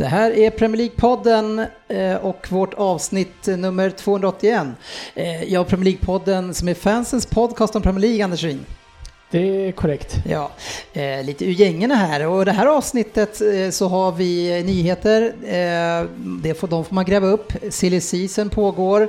Det 0.00 0.06
här 0.06 0.30
är 0.30 0.50
Premier 0.50 0.76
League-podden 0.82 1.66
eh, 1.88 2.14
och 2.14 2.46
vårt 2.50 2.74
avsnitt 2.74 3.46
nummer 3.46 3.90
281. 3.90 4.66
Eh, 5.14 5.44
Ja, 5.44 5.64
Premier 5.64 5.92
League-podden 5.92 6.52
som 6.52 6.68
är 6.68 6.74
fansens 6.74 7.26
podcast 7.26 7.76
om 7.76 7.82
Premier 7.82 8.00
League, 8.00 8.24
Anders 8.24 8.42
Ryn. 8.42 8.66
Det 9.30 9.66
är 9.66 9.72
korrekt. 9.72 10.16
Ja, 10.28 10.50
eh, 10.92 11.24
lite 11.24 11.44
ur 11.44 11.50
gängerna 11.52 11.94
här 11.94 12.26
och 12.26 12.44
det 12.44 12.52
här 12.52 12.66
avsnittet 12.66 13.40
eh, 13.40 13.70
så 13.70 13.88
har 13.88 14.12
vi 14.12 14.62
nyheter. 14.62 15.22
Eh, 15.44 16.06
det 16.42 16.54
får, 16.54 16.68
de 16.68 16.84
får 16.84 16.94
man 16.94 17.04
gräva 17.04 17.26
upp. 17.26 17.52
Silly 17.70 18.00
season 18.00 18.50
pågår. 18.50 19.08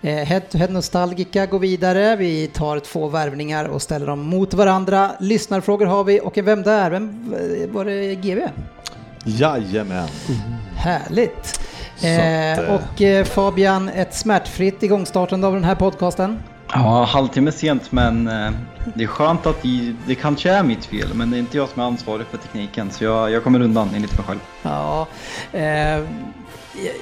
Head 0.00 0.40
to 0.40 0.58
Head 0.58 0.68
Nostalgica 0.68 1.46
går 1.46 1.58
vidare. 1.58 2.16
Vi 2.16 2.46
tar 2.46 2.78
två 2.78 3.08
värvningar 3.08 3.64
och 3.64 3.82
ställer 3.82 4.06
dem 4.06 4.20
mot 4.20 4.54
varandra. 4.54 5.10
Lyssnarfrågor 5.20 5.86
har 5.86 6.04
vi 6.04 6.20
och 6.20 6.38
en 6.38 6.44
Vem 6.44 6.62
där? 6.62 6.90
Vem 6.90 7.34
var 7.72 7.84
det? 7.84 8.14
GV? 8.14 8.40
Jajamän. 9.26 10.08
Härligt! 10.76 11.60
Så 11.96 12.06
Eh, 12.06 12.58
eh, 12.58 12.74
och 12.74 13.02
eh, 13.02 13.24
Fabian, 13.24 13.88
ett 13.88 14.14
smärtfritt 14.14 14.82
igångstartande 14.82 15.46
av 15.46 15.54
den 15.54 15.64
här 15.64 15.74
podcasten. 15.74 16.42
Ja, 16.72 17.04
halvtimme 17.04 17.52
sent 17.52 17.92
men 17.92 18.28
eh, 18.28 18.50
det 18.94 19.04
är 19.04 19.08
skönt 19.08 19.46
att 19.46 19.62
det, 19.62 19.94
det 20.06 20.14
kanske 20.14 20.50
är 20.50 20.62
mitt 20.62 20.84
fel 20.84 21.14
men 21.14 21.30
det 21.30 21.36
är 21.36 21.38
inte 21.38 21.56
jag 21.56 21.68
som 21.68 21.82
är 21.82 21.86
ansvarig 21.86 22.26
för 22.26 22.38
tekniken 22.38 22.90
så 22.90 23.04
jag, 23.04 23.30
jag 23.30 23.44
kommer 23.44 23.60
undan 23.60 23.90
enligt 23.94 24.18
mig 24.18 24.26
själv. 24.26 24.38
Ja, 24.62 25.06
eh, 25.52 26.04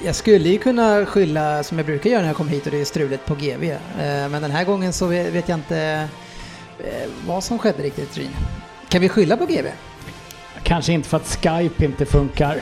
jag 0.05 0.15
skulle 0.15 0.49
ju 0.49 0.57
kunna 0.57 1.05
skylla 1.05 1.63
som 1.63 1.77
jag 1.77 1.85
brukar 1.85 2.09
göra 2.09 2.21
när 2.21 2.27
jag 2.27 2.37
kommer 2.37 2.51
hit 2.51 2.65
och 2.65 2.71
det 2.71 2.81
är 2.81 2.85
struligt 2.85 3.25
på 3.25 3.35
GV. 3.35 3.63
Eh, 3.63 3.77
men 4.29 4.41
den 4.41 4.51
här 4.51 4.63
gången 4.63 4.93
så 4.93 5.07
vet 5.07 5.33
vet 5.33 5.49
jag 5.49 5.57
inte 5.57 6.07
eh, 6.79 7.09
vad 7.27 7.43
som 7.43 7.59
skedde 7.59 7.83
riktigt 7.83 8.17
Ryn. 8.17 8.29
Kan 8.89 9.01
vi 9.01 9.09
skylla 9.09 9.37
på 9.37 9.45
GV? 9.45 9.65
Kanske 10.65 10.93
inte 10.93 11.09
för 11.09 11.17
att 11.17 11.27
Skype 11.43 11.85
inte 11.85 12.05
funkar. 12.05 12.55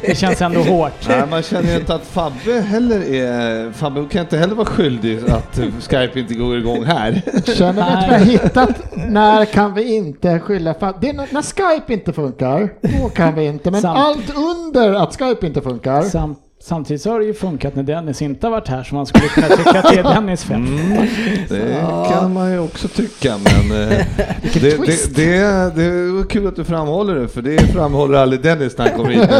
Det 0.00 0.18
känns 0.18 0.42
ändå 0.42 0.60
hårt. 0.60 0.92
Nej, 1.08 1.22
man 1.30 1.42
känner 1.42 1.72
ju 1.72 1.76
inte 1.80 1.94
att 1.94 2.06
Fabbe 2.06 2.60
heller 2.60 3.00
är... 3.14 3.72
Fabbe 3.72 4.04
kan 4.10 4.20
inte 4.20 4.36
heller 4.38 4.54
vara 4.54 4.66
skyldig 4.66 5.18
att 5.30 5.60
Skype 5.90 6.20
inte 6.20 6.34
går 6.34 6.58
igång 6.58 6.84
här. 6.84 7.22
Känner 7.54 7.82
att 7.82 8.08
vi 8.08 8.12
har 8.12 8.18
hittat 8.18 8.70
när 8.94 9.44
kan 9.44 9.74
vi 9.74 9.94
inte 9.96 10.40
skylla 10.40 10.74
för 10.74 10.94
det 11.00 11.08
är 11.08 11.12
när- 11.12 11.42
Skype 11.42 11.92
inte 11.92 12.12
funkar, 12.12 12.68
då 13.02 13.08
kan 13.08 13.34
vi 13.34 13.46
inte. 13.46 13.70
Men 13.70 13.80
Sant. 13.82 13.98
allt 13.98 14.30
under 14.36 14.92
att 14.92 15.18
Skype 15.18 15.46
inte 15.46 15.60
funkar. 15.60 16.02
Sam, 16.02 16.36
samtidigt 16.62 17.02
så 17.02 17.10
har 17.10 17.20
det 17.20 17.26
ju 17.26 17.34
funkat 17.34 17.76
när 17.76 17.82
Dennis 17.82 18.22
inte 18.22 18.46
har 18.46 18.50
varit 18.50 18.68
här 18.68 18.82
så 18.82 18.94
man 18.94 19.06
skulle 19.06 19.28
kunna 19.28 19.48
tycka 19.48 19.78
att 19.78 19.94
det 19.94 19.98
är 19.98 20.02
Dennis 20.14 20.44
fel. 20.44 20.56
Mm, 20.56 21.06
det 21.48 22.06
kan 22.10 22.32
man 22.32 22.52
ju 22.52 22.58
också 22.58 22.88
tycka, 22.88 23.36
men 23.38 23.82
eh, 23.82 23.88
det, 24.42 24.60
det, 24.60 24.76
twist. 24.76 25.16
det, 25.16 25.38
det 25.74 26.12
var 26.12 26.24
kul 26.24 26.46
att 26.46 26.56
du 26.56 26.64
framhåller 26.64 27.14
det, 27.14 27.28
för 27.28 27.42
det 27.42 27.58
framhåller 27.72 28.18
aldrig 28.18 28.42
Dennis 28.42 28.78
när 28.78 28.88
han 28.88 28.98
kommer 28.98 29.10
hit. 29.10 29.30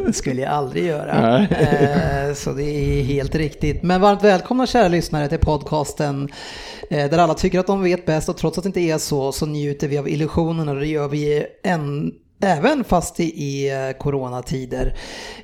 Det 0.06 0.12
skulle 0.12 0.42
jag 0.42 0.50
aldrig 0.50 0.86
göra. 0.86 1.38
Eh, 1.38 2.34
så 2.34 2.52
det 2.52 2.62
är 2.62 3.02
helt 3.02 3.34
riktigt. 3.34 3.82
Men 3.82 4.00
varmt 4.00 4.24
välkomna 4.24 4.66
kära 4.66 4.88
lyssnare 4.88 5.28
till 5.28 5.38
podcasten 5.38 6.28
eh, 6.90 7.10
där 7.10 7.18
alla 7.18 7.34
tycker 7.34 7.60
att 7.60 7.66
de 7.66 7.82
vet 7.82 8.06
bäst 8.06 8.28
och 8.28 8.36
trots 8.36 8.58
att 8.58 8.64
det 8.64 8.68
inte 8.68 8.80
är 8.80 8.98
så 8.98 9.32
så 9.32 9.46
njuter 9.46 9.88
vi 9.88 9.98
av 9.98 10.08
illusionen 10.08 10.68
och 10.68 10.76
det 10.76 10.86
gör 10.86 11.08
vi 11.08 11.46
än 11.64 12.12
Även 12.42 12.84
fast 12.84 13.20
i, 13.20 13.24
i 13.24 13.70
eh, 13.70 13.98
coronatider. 13.98 14.94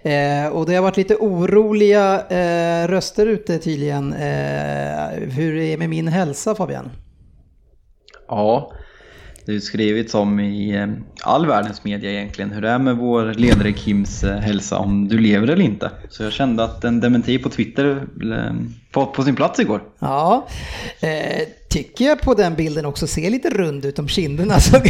Eh, 0.03 0.47
och 0.47 0.67
det 0.67 0.75
har 0.75 0.83
varit 0.83 0.97
lite 0.97 1.17
oroliga 1.17 2.27
eh, 2.27 2.89
röster 2.89 3.27
ute 3.27 3.59
tydligen. 3.59 4.13
Eh, 4.13 5.09
hur 5.19 5.57
är 5.57 5.71
det 5.71 5.77
med 5.79 5.89
min 5.89 6.09
hälsa 6.09 6.55
Fabian? 6.55 6.91
Ja, 8.29 8.73
det 9.45 9.53
är 9.53 9.55
ju 9.55 9.61
skrivits 9.61 10.15
om 10.15 10.41
i 10.41 10.77
eh, 10.77 10.87
all 11.23 11.47
världens 11.47 11.85
media 11.85 12.11
egentligen 12.11 12.51
hur 12.51 12.63
det 12.63 12.69
är 12.69 12.79
med 12.79 12.97
vår 12.97 13.35
ledare 13.35 13.73
Kims 13.73 14.25
eh, 14.25 14.39
hälsa 14.39 14.79
om 14.79 15.09
du 15.09 15.19
lever 15.19 15.49
eller 15.49 15.65
inte. 15.65 15.91
Så 16.09 16.23
jag 16.23 16.33
kände 16.33 16.65
att 16.65 16.85
en 16.85 17.01
dementi 17.01 17.39
på 17.39 17.49
Twitter 17.49 18.07
var 18.97 19.07
på 19.07 19.23
sin 19.23 19.37
plats 19.37 19.61
igår. 19.61 19.83
Ja, 19.99 20.47
eh, 21.01 21.49
tycker 21.69 22.05
jag 22.05 22.21
på 22.21 22.35
den 22.35 22.55
bilden 22.55 22.87
också 22.87 23.07
ser 23.07 23.31
lite 23.31 23.51
rund 23.51 23.85
ut 23.85 23.99
om 23.99 24.09
kinderna. 24.09 24.61
Så 24.61 24.81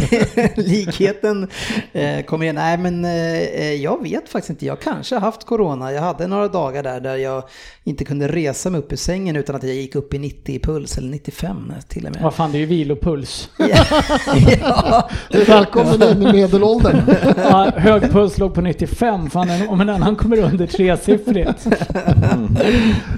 likheten 0.55 1.47
eh, 1.93 2.25
kommer 2.25 2.43
igen. 2.43 2.55
Nej, 2.55 2.77
men 2.77 3.05
eh, 3.05 3.73
jag 3.73 4.03
vet 4.03 4.29
faktiskt 4.29 4.49
inte. 4.49 4.65
Jag 4.65 4.81
kanske 4.81 5.15
har 5.15 5.21
haft 5.21 5.45
corona. 5.45 5.91
Jag 5.91 6.01
hade 6.01 6.27
några 6.27 6.47
dagar 6.47 6.83
där, 6.83 6.99
där 6.99 7.15
jag 7.15 7.43
inte 7.83 8.05
kunde 8.05 8.27
resa 8.27 8.69
mig 8.69 8.79
upp 8.79 8.91
ur 8.91 8.97
sängen 8.97 9.35
utan 9.35 9.55
att 9.55 9.63
jag 9.63 9.73
gick 9.73 9.95
upp 9.95 10.13
i 10.13 10.19
90 10.19 10.55
i 10.55 10.59
puls, 10.59 10.97
eller 10.97 11.09
95 11.09 11.73
till 11.87 12.05
och 12.05 12.11
med. 12.13 12.23
Vad 12.23 12.33
fan, 12.33 12.51
det 12.51 12.57
är 12.57 12.59
ju 12.59 12.65
vilopuls. 12.65 13.49
ja, 14.61 15.09
Välkommen 15.47 16.03
in 16.03 16.21
i 16.21 16.31
medelåldern. 16.33 17.01
Ja, 17.37 17.71
hög 17.75 18.11
puls 18.11 18.37
låg 18.37 18.53
på 18.53 18.61
95, 18.61 19.29
fan 19.29 19.49
om 19.69 19.81
en 19.81 19.89
annan 19.89 20.15
kommer 20.15 20.37
under 20.37 20.67
tresiffrigt. 20.67 21.63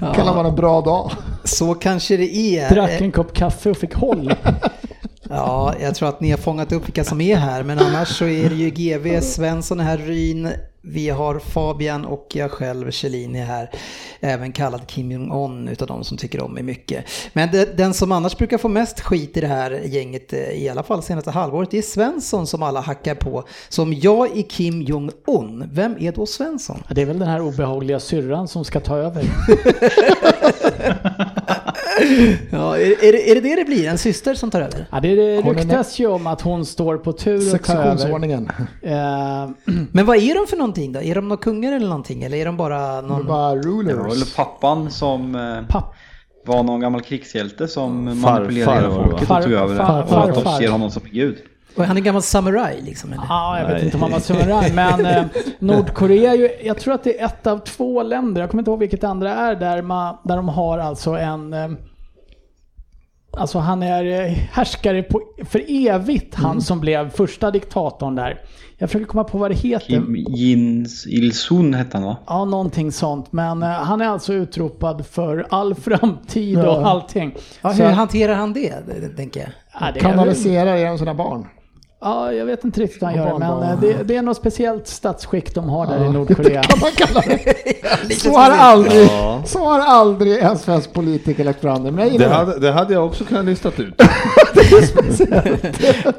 kan 0.00 0.26
det 0.26 0.32
vara 0.32 0.48
en 0.48 0.56
bra 0.56 0.79
dag. 0.80 1.10
så 1.44 1.74
kanske 1.74 2.16
det 2.16 2.36
är. 2.36 2.70
Drack 2.70 3.00
en 3.00 3.12
kopp 3.12 3.34
kaffe 3.34 3.70
och 3.70 3.76
fick 3.76 3.94
håll. 3.94 4.34
Ja, 5.32 5.74
jag 5.80 5.94
tror 5.94 6.08
att 6.08 6.20
ni 6.20 6.30
har 6.30 6.38
fångat 6.38 6.72
upp 6.72 6.88
vilka 6.88 7.04
som 7.04 7.20
är 7.20 7.36
här, 7.36 7.62
men 7.62 7.78
annars 7.78 8.08
så 8.08 8.24
är 8.24 8.48
det 8.48 8.54
ju 8.54 8.70
GV, 8.70 9.20
Svensson 9.20 9.80
är 9.80 9.84
här, 9.84 9.98
Ryn, 9.98 10.48
vi 10.82 11.08
har 11.08 11.38
Fabian 11.38 12.04
och 12.04 12.26
jag 12.34 12.50
själv, 12.50 12.90
Kjellin, 12.90 13.36
är 13.36 13.44
här. 13.44 13.70
Även 14.20 14.52
kallad 14.52 14.86
Kim 14.86 15.12
Jong-Un 15.12 15.68
utav 15.68 15.88
de 15.88 16.04
som 16.04 16.16
tycker 16.16 16.42
om 16.42 16.54
mig 16.54 16.62
mycket. 16.62 17.04
Men 17.32 17.50
det, 17.50 17.76
den 17.76 17.94
som 17.94 18.12
annars 18.12 18.36
brukar 18.36 18.58
få 18.58 18.68
mest 18.68 19.00
skit 19.00 19.36
i 19.36 19.40
det 19.40 19.46
här 19.46 19.70
gänget, 19.70 20.32
eh, 20.32 20.38
i 20.38 20.68
alla 20.68 20.82
fall 20.82 21.02
senaste 21.02 21.30
halvåret, 21.30 21.70
det 21.70 21.78
är 21.78 21.82
Svensson 21.82 22.46
som 22.46 22.62
alla 22.62 22.80
hackar 22.80 23.14
på. 23.14 23.44
Som 23.68 23.94
jag 23.94 24.38
är 24.38 24.42
Kim 24.42 24.82
Jong-Un, 24.82 25.68
vem 25.72 25.96
är 26.00 26.12
då 26.12 26.26
Svensson? 26.26 26.82
Det 26.90 27.02
är 27.02 27.06
väl 27.06 27.18
den 27.18 27.28
här 27.28 27.40
obehagliga 27.40 28.00
syrran 28.00 28.48
som 28.48 28.64
ska 28.64 28.80
ta 28.80 28.96
över. 28.96 29.24
Ja, 32.50 32.76
är, 32.78 33.04
är, 33.04 33.12
det, 33.12 33.30
är 33.30 33.34
det 33.34 33.40
det 33.40 33.56
det 33.56 33.64
blir? 33.64 33.88
En 33.88 33.98
syster 33.98 34.34
som 34.34 34.50
tar 34.50 34.60
över? 34.60 34.86
Ja, 34.92 35.00
det 35.00 35.14
det 35.14 35.40
ryktas 35.40 35.98
ju 35.98 36.06
om 36.06 36.26
att 36.26 36.40
hon 36.40 36.66
står 36.66 36.96
på 36.96 37.12
tur 37.12 37.54
att 37.54 37.64
ta 37.64 37.72
över. 37.72 38.10
Eh, 38.82 39.50
Men 39.92 40.06
vad 40.06 40.16
är 40.16 40.34
de 40.34 40.46
för 40.46 40.56
någonting 40.56 40.92
då? 40.92 41.02
Är 41.02 41.14
de 41.14 41.28
några 41.28 41.42
kungar 41.42 41.72
eller 41.72 41.86
någonting? 41.88 42.22
Eller 42.22 42.36
är 42.36 42.44
de 42.46 42.56
bara 42.56 43.02
De 43.02 43.08
någon... 43.08 43.26
bara 43.26 43.54
Det 43.54 43.68
var 43.68 43.84
väl 43.84 43.94
rulers. 43.96 44.34
pappan 44.34 44.90
som 44.90 45.34
eh, 45.34 45.66
papp. 45.68 45.94
var 46.46 46.62
någon 46.62 46.80
gammal 46.80 47.00
krigshjälte 47.00 47.68
som 47.68 48.08
Far- 48.08 48.14
manipulerade 48.14 48.82
farfar, 48.82 49.04
folket 49.04 49.28
va? 49.28 49.36
och 49.38 49.44
tog 49.44 49.52
över 49.52 49.74
det. 49.74 49.84
Far- 49.84 50.02
Och 50.18 50.38
att 50.38 50.44
de 50.44 50.58
ser 50.58 50.68
honom 50.68 50.90
som 50.90 51.02
gud. 51.12 51.36
Och 51.76 51.84
han 51.84 51.96
är 51.96 52.00
gammal 52.00 52.22
samuraj 52.22 52.80
liksom? 52.82 53.12
Eller? 53.12 53.22
Ja, 53.28 53.58
jag 53.58 53.64
vet 53.66 53.74
Nej. 53.76 53.84
inte 53.84 53.96
om 53.96 54.02
han 54.02 54.12
var 54.12 54.18
samuraj, 54.20 54.72
men 54.74 55.06
eh, 55.06 55.24
Nordkorea 55.58 56.32
är 56.32 56.36
ju, 56.36 56.50
jag 56.64 56.78
tror 56.78 56.94
att 56.94 57.04
det 57.04 57.20
är 57.20 57.24
ett 57.24 57.46
av 57.46 57.58
två 57.58 58.02
länder, 58.02 58.40
jag 58.40 58.50
kommer 58.50 58.60
inte 58.60 58.70
ihåg 58.70 58.78
vilket 58.80 59.04
andra 59.04 59.34
är, 59.34 59.54
där, 59.56 59.82
man, 59.82 60.16
där 60.24 60.36
de 60.36 60.48
har 60.48 60.78
alltså 60.78 61.10
en 61.10 61.52
eh, 61.52 61.68
Alltså 63.32 63.58
han 63.58 63.82
är 63.82 64.04
eh, 64.04 64.32
härskare 64.52 65.02
på, 65.02 65.20
för 65.44 65.64
evigt, 65.68 66.34
han 66.34 66.60
som 66.60 66.80
blev 66.80 67.10
första 67.10 67.50
diktatorn 67.50 68.14
där. 68.14 68.40
Jag 68.78 68.88
försöker 68.90 69.06
komma 69.06 69.24
på 69.24 69.38
vad 69.38 69.50
det 69.50 69.54
heter. 69.54 69.86
Kim 69.86 70.16
Jin 70.16 70.86
Il-Sun 71.06 71.74
hette 71.74 71.96
han 71.96 72.06
va? 72.06 72.16
Ja, 72.26 72.44
någonting 72.44 72.92
sånt. 72.92 73.32
Men 73.32 73.62
eh, 73.62 73.68
han 73.68 74.00
är 74.00 74.06
alltså 74.08 74.32
utropad 74.32 75.06
för 75.06 75.46
all 75.50 75.74
framtid 75.74 76.58
Ja. 76.58 76.70
och 76.78 76.86
allting. 76.88 77.34
Ja, 77.62 77.72
Så- 77.74 77.82
hur 77.82 77.90
hanterar 77.90 78.34
han 78.34 78.52
det, 78.52 78.72
tänker 79.16 79.40
jag? 79.40 79.48
Ja, 79.80 79.86
det 79.94 80.00
Kanaliserar 80.00 80.76
genom 80.76 80.98
sina 80.98 81.14
barn. 81.14 81.46
Ja, 82.02 82.32
jag 82.32 82.44
vet 82.46 82.64
inte 82.64 82.80
riktigt 82.80 83.02
vad 83.02 83.10
han 83.10 83.18
gör, 83.20 83.38
men 83.38 83.48
barnbarn. 83.48 83.70
eh, 83.72 83.80
det, 83.80 84.02
det 84.04 84.16
är 84.16 84.22
något 84.22 84.36
speciellt 84.36 84.86
statsskick 84.86 85.54
de 85.54 85.68
har 85.68 85.86
där 85.86 86.04
i 86.04 86.08
Nordkorea. 86.08 86.62
Kan 86.68 86.78
man 86.80 86.90
kalla 86.90 87.20
det. 87.20 87.54
Så 88.14 88.30
har 88.30 88.44
speciellt. 88.44 88.60
aldrig, 88.60 89.06
Ja. 89.06 89.42
så 89.46 89.58
har 89.64 89.80
aldrig 89.80 90.38
en 90.38 90.58
svensk 90.58 90.92
politiker 90.92 91.44
lagt 91.44 91.60
fram 91.60 91.84
det. 91.84 91.90
Men 91.90 92.12
Det 92.12 92.18
det. 92.18 92.28
hade, 92.28 92.58
det 92.60 92.72
hade 92.72 92.92
jag 92.94 93.06
också 93.06 93.24
kunnat 93.24 93.44
listat 93.44 93.80
ut. 93.80 93.94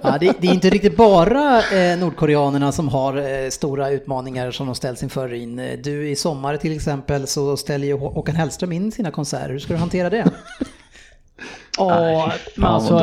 Ja, 0.02 0.18
det, 0.20 0.34
det 0.40 0.48
är 0.48 0.54
inte 0.54 0.70
riktigt 0.70 0.98
bara 0.98 1.58
eh, 1.58 1.98
nordkoreanerna 2.00 2.72
som 2.72 2.90
har 2.90 3.18
eh, 3.18 3.50
stora 3.50 3.90
utmaningar 3.90 4.52
som 4.52 4.66
de 4.66 4.76
ställs 4.76 5.04
inför 5.04 5.34
in. 5.34 5.80
Du 5.84 6.10
i 6.10 6.16
sommar 6.16 6.58
till 6.58 6.76
exempel 6.76 7.28
så 7.28 7.58
ställer 7.58 7.88
ju 7.88 7.98
Hå- 7.98 8.14
Håkan 8.14 8.36
Hellström 8.36 8.72
in 8.72 8.92
sina 8.92 9.12
konserter. 9.12 9.50
Hur 9.50 9.60
ska 9.60 9.74
du 9.74 9.80
hantera 9.80 10.10
det? 10.10 10.26
Ja, 11.78 12.32
men 12.56 12.64
Fan 12.64 12.76
alltså, 12.76 12.94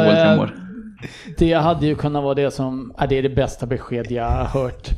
det 1.39 1.53
hade 1.53 1.87
ju 1.87 1.95
kunnat 1.95 2.23
vara 2.23 2.35
det 2.35 2.51
som, 2.51 2.95
ja, 2.99 3.07
det 3.07 3.19
är 3.19 3.23
det 3.23 3.29
bästa 3.29 3.67
besked 3.67 4.11
jag 4.11 4.25
har 4.25 4.45
hört. 4.45 4.89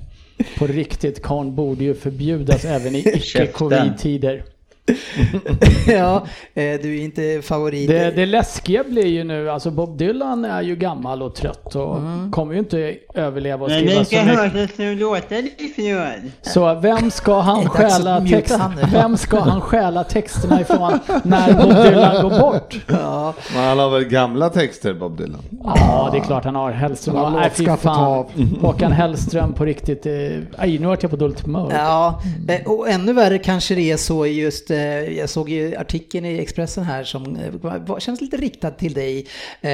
På 0.59 0.67
riktigt, 0.67 1.23
karln 1.23 1.55
borde 1.55 1.85
ju 1.85 1.95
förbjudas 1.95 2.65
även 2.65 2.95
i 2.95 2.99
icke-covid-tider. 3.15 4.45
ja, 5.87 6.17
eh, 6.55 6.81
du 6.83 6.99
är 6.99 7.05
inte 7.05 7.41
favorit. 7.43 7.89
Det, 7.89 8.11
det 8.11 8.27
läskiga 8.27 8.85
blir 8.85 9.07
ju 9.07 9.25
nu, 9.25 9.51
alltså 9.51 9.71
Bob 9.71 9.99
Dylan 9.99 10.45
är 10.45 10.63
ju 10.63 10.77
gammal 10.77 11.23
och 11.23 11.35
trött 11.35 11.75
och 11.75 11.97
Mm. 11.97 12.33
kommer 12.33 12.53
ju 12.53 12.59
inte 12.59 12.97
överleva 13.15 13.65
och 13.65 13.71
Men 13.71 13.79
skriva 13.81 13.99
så 13.99 14.05
ska 14.05 14.23
mycket. 14.25 14.39
höra 14.39 14.67
hur 14.77 14.97
låter 14.97 15.43
ifrån. 15.63 16.33
Så 16.43 16.75
vem 16.75 17.11
ska 17.11 17.41
han 17.41 17.61
Det 17.63 17.69
stjäla 17.69 18.21
text, 18.21 18.59
vem 18.93 19.17
ska 19.17 19.41
han 19.41 19.61
stjäla 19.61 20.05
texterna 20.05 20.61
ifrån 20.61 20.99
när 21.23 21.53
Bob 21.53 21.75
Dylan 21.85 22.23
går 22.23 22.41
bort? 22.41 22.77
Ja, 22.87 23.35
Men 23.55 23.65
han 23.65 23.79
har 23.79 23.91
väl 23.91 24.05
gamla 24.05 24.49
texter, 24.49 24.95
Bob 24.95 25.19
Dylan? 25.19 25.41
Ja, 25.65 26.09
det 26.13 26.19
är 26.19 26.23
klart 26.23 26.45
han 26.45 26.55
har. 26.55 26.71
Hellström. 26.73 27.17
Han 27.17 27.33
har 27.33 27.41
Nej, 27.41 27.51
fy 27.55 27.67
fan. 27.67 28.25
Håkan 28.61 28.93
Hellström 28.93 29.53
på 29.53 29.65
riktigt. 29.65 30.07
eh, 30.07 30.13
Aj, 30.59 30.79
nu 30.79 30.87
vart 30.87 31.03
jag 31.03 31.11
på 31.11 31.17
dåligt 31.17 31.41
humör. 31.41 31.73
ja, 31.75 32.21
eh, 32.49 32.67
och 32.71 32.89
ännu 32.89 33.13
värre 33.13 33.39
kanske 33.39 33.75
det 33.75 33.91
är 33.91 33.97
så 33.97 34.27
i 34.27 34.41
just, 34.41 34.70
eh, 34.71 35.19
jag 35.19 35.29
såg 35.31 35.49
ju 35.49 35.77
artikeln 35.77 36.27
i 36.27 36.39
Expressen 36.39 36.85
här 36.85 37.05
som 37.05 37.37
eh, 37.37 37.99
känns 37.99 38.21
lite 38.21 38.37
riktad 38.37 38.71
till 38.71 38.95
dig. 38.95 39.19
eh, 39.61 39.71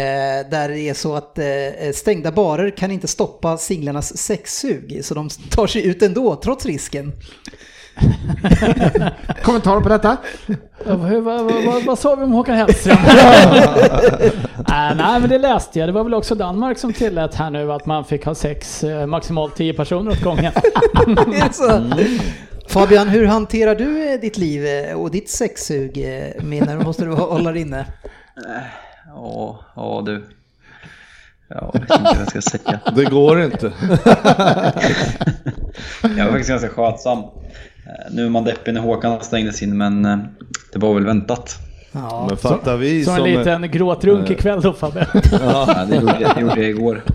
Där 0.51 0.69
det 0.69 0.81
är 0.81 0.95
så 0.95 1.15
att 1.15 1.39
stängda 1.95 2.33
barer 2.33 2.71
kan 2.71 2.91
inte 2.91 3.09
stoppa 3.09 3.57
singlarnas 3.57 4.17
sexsug, 4.17 5.01
så 5.03 5.15
de 5.15 5.29
tar 5.29 5.67
sig 5.67 5.87
ut 5.87 6.03
ändå, 6.03 6.37
trots 6.37 6.67
risken. 6.67 7.13
Kommentarer 9.43 9.81
på 9.81 9.89
detta? 9.89 10.17
Vad, 10.85 10.99
vad, 10.99 11.65
vad, 11.65 11.85
vad, 11.85 11.99
sa 11.99 12.15
vi 12.15 12.25
om 12.25 12.33
Håkan 12.33 12.57
Hellström? 12.57 12.97
nej, 13.05 13.69
nej, 14.97 15.21
men 15.21 15.29
det 15.29 15.39
läste 15.39 15.79
jag. 15.79 15.89
Det 15.89 15.93
var 15.93 16.05
väl 16.05 16.15
också 16.15 16.35
Danmark 16.35 16.79
som 16.79 16.93
tillät 16.93 17.35
här 17.35 17.51
nu 17.51 17.73
att 17.73 17.87
man 17.87 18.05
fick 18.05 18.25
ha 18.25 18.35
sex 18.35 18.85
maximalt 19.07 19.57
10 19.57 19.75
personer 19.75 20.11
åt 20.11 20.23
gången. 20.23 20.53
Är? 22.67 22.73
Fabian, 22.73 23.09
hur 23.09 23.27
hanterar 23.27 23.75
du 23.75 24.13
eh, 24.13 24.21
ditt 24.21 24.39
liv 24.39 24.67
eh, 24.67 24.95
och 25.01 25.11
ditt 25.11 25.31
sexsug? 25.31 25.99
eh, 25.99 26.43
Minner, 26.43 26.77
måste 26.79 27.05
du 27.05 27.13
hålla 27.13 27.53
det 27.53 27.61
inne? 27.61 27.87
Ja, 29.07 29.61
ja 29.77 30.03
du. 30.07 30.25
Ja, 31.49 31.71
jag 31.75 31.81
vet 31.81 31.91
inte 31.91 32.03
vad 32.03 32.17
jag 32.21 32.29
ska 32.29 32.41
säga. 32.43 32.81
Det 32.97 33.05
går 33.05 33.43
inte. 33.43 33.73
Jag 36.03 36.25
var 36.25 36.31
faktiskt 36.31 36.49
ganska 36.51 36.69
skötsam. 36.69 37.23
Nu 38.11 38.27
är 38.27 38.31
man 38.31 38.45
deppig 38.45 38.75
när 38.75 38.81
Håkan 38.81 39.21
stängdes 39.21 39.63
in, 39.63 39.79
men 39.79 40.03
det 40.73 40.79
var 40.79 40.95
väl 40.95 41.05
väntat. 41.07 41.57
Ja. 41.93 42.27
Men 42.29 42.37
fattar 42.37 42.77
vi 42.77 43.05
Så 43.05 43.11
en 43.11 43.17
som... 43.17 43.27
liten 43.27 43.71
gråtrunk 43.71 44.31
ikväll 44.31 44.61
då 44.61 44.73
Fabbe. 44.73 45.07
Ja, 45.33 45.85
det 45.89 45.97
gjorde 45.97 46.17
jag, 46.21 46.35
det 46.35 46.41
gjorde 46.41 46.61
jag 46.61 46.71
igår. 46.71 47.03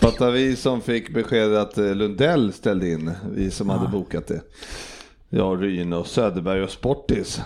Fattar 0.00 0.30
vi 0.30 0.56
som 0.56 0.80
fick 0.80 1.14
beskedet 1.14 1.58
att 1.58 1.78
eh, 1.78 1.84
Lundell 1.94 2.52
ställde 2.52 2.88
in, 2.90 3.10
vi 3.34 3.50
som 3.50 3.68
hade 3.70 3.88
bokat 3.88 4.26
det. 4.26 4.40
Ja, 5.32 5.44
Ryn 5.44 5.92
och 5.92 6.06
Söderberg 6.06 6.62
och 6.62 6.70
Sportis. 6.70 7.42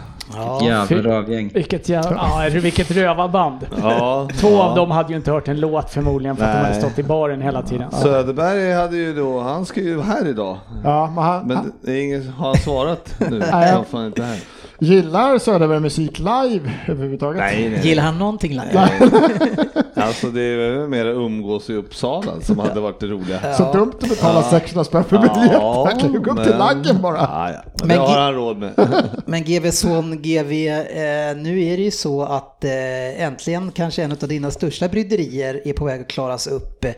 Jävla 0.62 0.86
fy- 0.86 1.02
rövgäng. 1.02 1.50
Vilket, 1.54 1.88
jävla, 1.88 2.10
ja, 2.54 2.60
vilket 2.60 2.90
rövarband. 2.90 3.58
Ja, 3.82 4.28
Två 4.40 4.48
ja. 4.50 4.62
av 4.62 4.76
dem 4.76 4.90
hade 4.90 5.08
ju 5.12 5.16
inte 5.16 5.30
hört 5.30 5.48
en 5.48 5.60
låt 5.60 5.90
förmodligen 5.90 6.36
för 6.36 6.44
att 6.44 6.52
de 6.52 6.56
hade 6.58 6.70
Nej. 6.70 6.80
stått 6.82 6.98
i 6.98 7.02
baren 7.02 7.42
hela 7.42 7.62
tiden. 7.62 7.90
Söderberg 7.90 8.72
hade 8.72 8.96
ju 8.96 9.14
då, 9.14 9.40
han 9.40 9.66
ska 9.66 9.80
ju 9.80 9.94
vara 9.94 10.06
här 10.06 10.28
idag. 10.28 10.58
Ja, 10.84 11.06
men 11.14 11.24
han, 11.24 11.34
han 11.34 11.46
Men 11.46 11.72
det 11.82 11.92
är 11.92 12.02
ingen, 12.02 12.28
har 12.28 12.46
han 12.46 12.56
svarat 12.56 13.14
nu? 13.18 13.28
Nej. 13.38 13.50
Han 13.50 13.62
är 13.62 13.84
fan 13.84 14.06
inte 14.06 14.22
här. 14.22 14.40
Gillar 14.84 15.38
Söderberg 15.38 15.80
musik 15.80 16.18
live 16.18 16.70
överhuvudtaget. 16.88 17.40
Nej, 17.40 17.68
nej. 17.70 17.88
Gillar 17.88 18.02
han 18.02 18.18
någonting 18.18 18.50
live? 18.52 18.88
Alltså 19.96 20.26
det 20.30 20.40
är 20.42 20.56
väl 20.56 20.88
mer 20.88 21.06
umgås 21.06 21.70
i 21.70 21.74
Uppsala 21.74 22.40
som 22.40 22.58
hade 22.58 22.80
varit 22.80 23.00
det 23.00 23.06
roliga. 23.06 23.54
Så 23.54 23.72
dumt 23.72 23.92
att 24.02 24.08
betala 24.08 24.42
600 24.42 24.84
spänn 24.84 25.04
för 25.04 25.18
biljett. 25.18 25.52
Ja, 25.52 25.86
Han 25.90 25.98
kan 26.00 26.12
ju 26.12 26.20
gå 26.20 26.30
upp 26.30 26.36
men- 26.36 26.44
till 26.46 26.56
laggen 26.56 27.02
bara. 27.02 27.16
Ja, 27.16 27.50
ja. 27.52 27.62
Men 27.78 27.88
Men 27.88 27.96
det 27.98 28.02
har 28.04 28.20
han 28.20 28.34
råd 28.34 28.58
med. 28.58 28.72
Men 29.26 29.44
GV 29.44 29.70
Son, 29.70 30.22
GV, 30.22 30.52
eh, 30.68 31.36
nu 31.36 31.62
är 31.64 31.76
det 31.76 31.82
ju 31.82 31.90
så 31.90 32.22
att 32.22 32.64
eh, 32.64 33.22
äntligen 33.22 33.72
kanske 33.72 34.02
en 34.02 34.12
av 34.12 34.28
dina 34.28 34.50
största 34.50 34.88
bryderier 34.88 35.60
är 35.64 35.72
på 35.72 35.84
väg 35.84 36.00
att 36.00 36.08
klaras 36.08 36.46
upp. 36.46 36.84
Eh, 36.84 36.90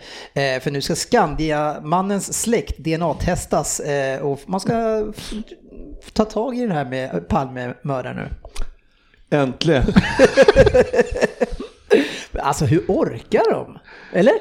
för 0.62 0.70
nu 0.70 0.80
ska 0.80 0.94
Skandia-mannens 0.94 2.32
släkt 2.42 2.78
DNA-testas 2.78 3.80
och 4.22 4.40
man 4.46 4.60
ska 4.60 5.04
ta 6.12 6.24
tag 6.24 6.58
i 6.58 6.66
det 6.66 6.74
här 6.74 6.84
med 6.84 7.28
Palmemördaren 7.28 8.16
nu. 8.16 8.28
Äntligen. 9.38 9.84
Alltså 12.40 12.64
hur 12.64 12.84
orkar 12.88 13.52
de? 13.52 13.78
Eller? 14.12 14.32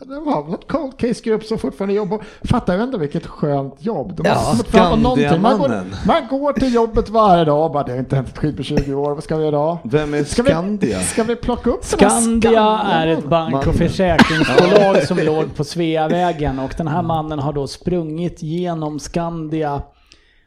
Det 0.00 0.20
var 0.20 0.44
väl 0.44 0.54
ett 0.54 0.68
cold 0.68 0.98
case-grupp 0.98 1.44
som 1.44 1.58
fortfarande 1.58 1.94
jobbar. 1.94 2.24
Fattar 2.44 2.74
ju 2.76 2.82
ändå 2.82 2.98
vilket 2.98 3.26
skönt 3.26 3.74
jobb. 3.78 4.16
De 4.16 4.26
Ja, 4.26 4.54
fram 4.68 5.00
någonting. 5.00 5.40
Man 5.40 5.58
går, 5.58 5.84
man 6.06 6.28
går 6.28 6.52
till 6.52 6.74
jobbet 6.74 7.08
varje 7.08 7.44
dag 7.44 7.64
och 7.64 7.70
bara 7.70 7.82
det 7.82 7.92
har 7.92 7.98
inte 7.98 8.16
hänt 8.16 8.28
ett 8.28 8.38
skit 8.38 8.56
på 8.56 8.62
20 8.62 8.94
år. 8.94 9.14
Vad 9.14 9.24
ska 9.24 9.36
vi 9.36 9.44
göra 9.44 9.56
då? 9.56 9.78
Vem 9.84 10.14
är 10.14 10.24
Ska 10.24 10.42
vi, 10.42 10.50
Skandia? 10.50 11.00
ska 11.00 11.22
vi 11.22 11.36
plocka 11.36 11.70
upp 11.70 11.84
här 12.00 12.10
Skandia 12.10 12.80
är 12.84 13.06
ett 13.06 13.24
bank 13.24 13.66
och 13.66 13.74
försäkringsbolag 13.74 15.02
som 15.06 15.18
låg 15.18 15.56
på 15.56 15.64
Sveavägen 15.64 16.58
och 16.58 16.74
den 16.76 16.88
här 16.88 17.02
mannen 17.02 17.38
har 17.38 17.52
då 17.52 17.66
sprungit 17.66 18.42
genom 18.42 18.98
Skandia 18.98 19.82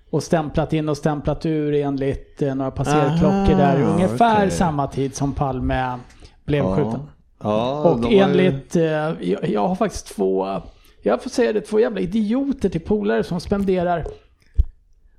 och 0.10 0.24
stämplat 0.24 0.74
in 0.74 0.90
och 0.90 0.98
stämplat 0.98 1.46
ur 1.46 1.74
enligt 1.74 2.42
eh, 2.42 2.56
några 2.56 2.72
passerklockor 2.72 3.58
där 3.58 3.82
ungefär 3.84 4.38
okej. 4.38 4.52
samma 4.52 4.88
tid 4.88 5.16
som 5.16 5.34
Palme 5.34 5.98
blev 6.46 6.64
skjuten. 6.76 7.00
Ja, 7.44 7.80
Och 7.84 8.00
har 8.00 8.12
ju- 8.12 8.18
enligt, 8.18 8.76
eh, 8.76 8.84
jag, 8.84 9.50
jag 9.50 9.68
har 9.68 9.76
faktiskt 9.76 10.16
två, 10.16 10.62
jag 11.02 11.24
får 11.24 11.30
säga 11.30 11.54
det, 11.54 11.62
två 11.62 11.80
jävla 11.80 12.00
idioter 12.00 12.70
till 12.70 12.82
polare 12.82 13.24
som 13.24 13.40
spenderar 13.40 14.06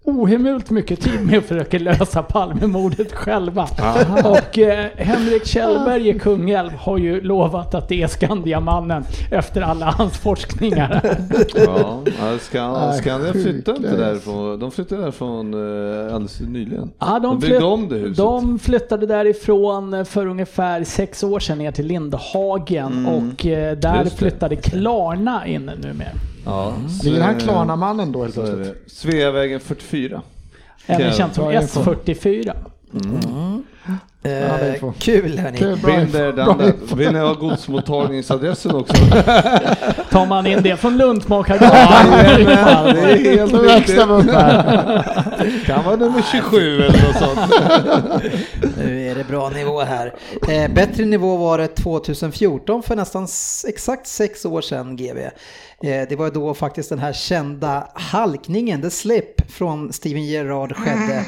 ohemult 0.04 0.70
mycket 0.70 1.00
tid 1.00 1.26
med 1.26 1.38
att 1.38 1.44
försöka 1.44 1.78
lösa 1.78 2.22
Palmemordet 2.22 3.12
själva. 3.12 3.68
Och 4.24 4.58
eh, 4.58 4.86
Henrik 4.96 5.46
Kjellberg 5.46 6.08
i 6.08 6.18
Kungälv 6.18 6.70
har 6.72 6.98
ju 6.98 7.20
lovat 7.20 7.74
att 7.74 7.88
det 7.88 8.02
är 8.02 8.06
Skandiamannen 8.06 9.04
efter 9.30 9.60
alla 9.60 9.86
hans 9.86 10.18
forskningar. 10.18 11.18
Ja, 11.54 12.02
Skandia 12.92 13.32
flyttade 13.32 13.76
inte 13.76 13.96
därifrån. 13.96 14.58
De 14.60 14.70
flyttade 14.70 15.02
därifrån 15.02 15.54
eh, 15.54 16.14
alldeles 16.14 16.40
nyligen. 16.40 16.90
Ja, 16.98 17.18
de 17.18 17.22
de, 17.22 17.38
byggde 17.40 17.64
om 17.64 17.88
det 17.88 17.96
huset. 17.96 18.16
de 18.16 18.58
flyttade 18.58 19.06
därifrån 19.06 19.94
eh, 19.94 20.04
för 20.04 20.26
ungefär 20.26 20.84
sex 20.84 21.22
år 21.24 21.40
sedan 21.40 21.58
ner 21.58 21.72
till 21.72 21.86
Lindhagen 21.86 23.06
och 23.06 23.46
eh, 23.46 23.76
där 23.76 24.00
Mm. 24.00 24.10
Flyttade 24.10 24.56
Klarna 24.56 25.46
in 25.46 25.66
numera. 25.82 26.08
Ja, 26.44 26.74
Ligger 27.04 27.20
han 27.20 27.40
så- 27.40 27.46
Klarna-mannen 27.46 28.12
då 28.12 28.22
helt 28.22 28.34
plötsligt? 28.34 28.74
Sveavägen 28.86 29.60
44. 29.60 30.22
Även 30.86 31.12
känt 31.12 31.34
som 31.34 31.44
bra 31.44 31.54
info. 31.62 31.80
S44. 31.80 32.56
det 34.22 34.30
är 34.30 34.74
Eh, 34.84 34.92
kul 34.98 35.38
hörni. 35.38 36.72
Vill 36.96 37.12
ni 37.12 37.18
ha 37.18 37.34
godsmottagningsadressen 37.34 38.74
också? 38.74 38.94
Tar 40.10 40.26
man 40.26 40.46
in 40.46 40.62
det 40.62 40.76
från 40.76 40.92
Ja, 40.98 41.06
Lundmakargatan? 41.06 42.10
det 42.94 43.00
är 43.00 43.36
helt 43.38 43.54
riktigt. 43.54 43.96
Kan 45.66 45.84
vara 45.84 45.96
nummer 45.96 46.22
27 46.32 46.82
eller 46.82 47.06
något 47.06 47.16
sånt. 47.16 47.40
Nu 48.78 49.06
är 49.10 49.14
det 49.14 49.24
bra 49.28 49.48
nivå 49.50 49.80
här. 49.80 50.14
Eh, 50.48 50.70
bättre 50.74 51.04
nivå 51.04 51.36
var 51.36 51.58
det 51.58 51.68
2014 51.68 52.82
för 52.82 52.96
nästan 52.96 53.26
exakt 53.68 54.06
sex 54.06 54.44
år 54.44 54.60
sedan 54.60 54.96
GV. 54.96 55.18
Eh, 55.84 56.08
det 56.08 56.16
var 56.16 56.30
då 56.30 56.54
faktiskt 56.54 56.88
den 56.88 56.98
här 56.98 57.12
kända 57.12 57.88
halkningen, 57.94 58.82
the 58.82 58.90
slip 58.90 59.50
från 59.50 59.92
Steven 59.92 60.24
Gerrard 60.24 60.76
skedde. 60.76 61.24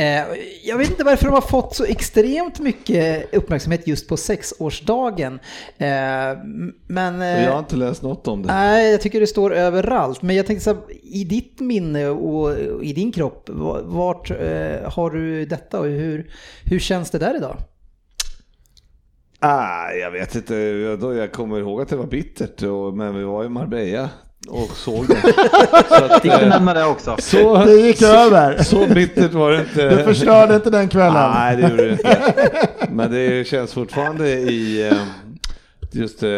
Eh, 0.00 0.24
jag 0.64 0.78
vet 0.78 0.90
inte 0.90 1.04
varför 1.04 1.24
de 1.24 1.34
har 1.34 1.40
fått 1.40 1.74
så 1.74 1.84
extremt 1.84 2.60
mycket 2.60 3.34
uppmärksamhet 3.34 3.86
just 3.86 4.08
på 4.08 4.16
sexårsdagen. 4.16 5.34
Eh, 5.78 5.88
men... 6.86 7.20
Jag 7.20 7.52
har 7.52 7.58
inte 7.58 7.76
läst 7.76 8.02
något 8.02 8.28
om 8.28 8.42
det. 8.42 8.48
Nej, 8.52 8.90
jag 8.90 9.00
tycker 9.00 9.20
det 9.20 9.26
står 9.26 9.54
överallt. 9.54 10.22
Men 10.22 10.36
jag 10.36 10.46
tänkte 10.46 10.64
så 10.64 10.70
här, 10.70 10.82
i 11.02 11.24
ditt 11.24 11.60
minne 11.60 12.06
och 12.08 12.56
i 12.82 12.92
din 12.92 13.12
kropp, 13.12 13.48
va- 13.52 13.80
vart 13.82 14.28
har 14.84 15.10
du 15.10 15.44
detta 15.46 15.80
och 15.80 15.86
hur, 15.86 16.30
hur 16.64 16.78
känns 16.78 17.10
det 17.10 17.18
där 17.18 17.36
idag? 17.36 17.56
Ah, 19.40 19.90
jag 19.90 20.10
vet 20.10 20.34
inte, 20.34 20.54
jag, 20.54 20.98
då, 21.00 21.14
jag 21.14 21.32
kommer 21.32 21.58
ihåg 21.58 21.80
att 21.80 21.88
det 21.88 21.96
var 21.96 22.06
bittert, 22.06 22.62
och, 22.62 22.94
men 22.96 23.14
vi 23.18 23.24
var 23.24 23.44
i 23.44 23.48
Marbella 23.48 24.08
och 24.48 24.70
såg 24.70 25.06
det. 25.08 25.16
Så, 25.88 26.04
att, 26.04 26.22
Fick 26.22 26.32
du 26.32 26.38
eh, 26.38 26.48
nämna 26.48 26.74
det 26.74 26.84
också? 26.84 27.16
så, 27.18 27.64
Det 27.64 27.72
gick 27.80 28.02
över. 28.02 28.62
så 28.62 28.86
bittert 28.94 29.32
var 29.32 29.50
det 29.50 29.60
inte. 29.60 29.88
Du 29.96 30.04
förstörde 30.04 30.54
inte 30.54 30.70
den 30.70 30.88
kvällen. 30.88 31.30
Nej, 31.34 31.56
det 31.56 31.62
gjorde 31.70 31.84
det 31.86 31.92
inte. 31.92 32.18
Men 32.90 33.10
det 33.10 33.46
känns 33.46 33.72
fortfarande 33.74 34.28
i... 34.28 34.88
eh, 34.88 34.96
Just 35.92 36.22
eh, 36.22 36.28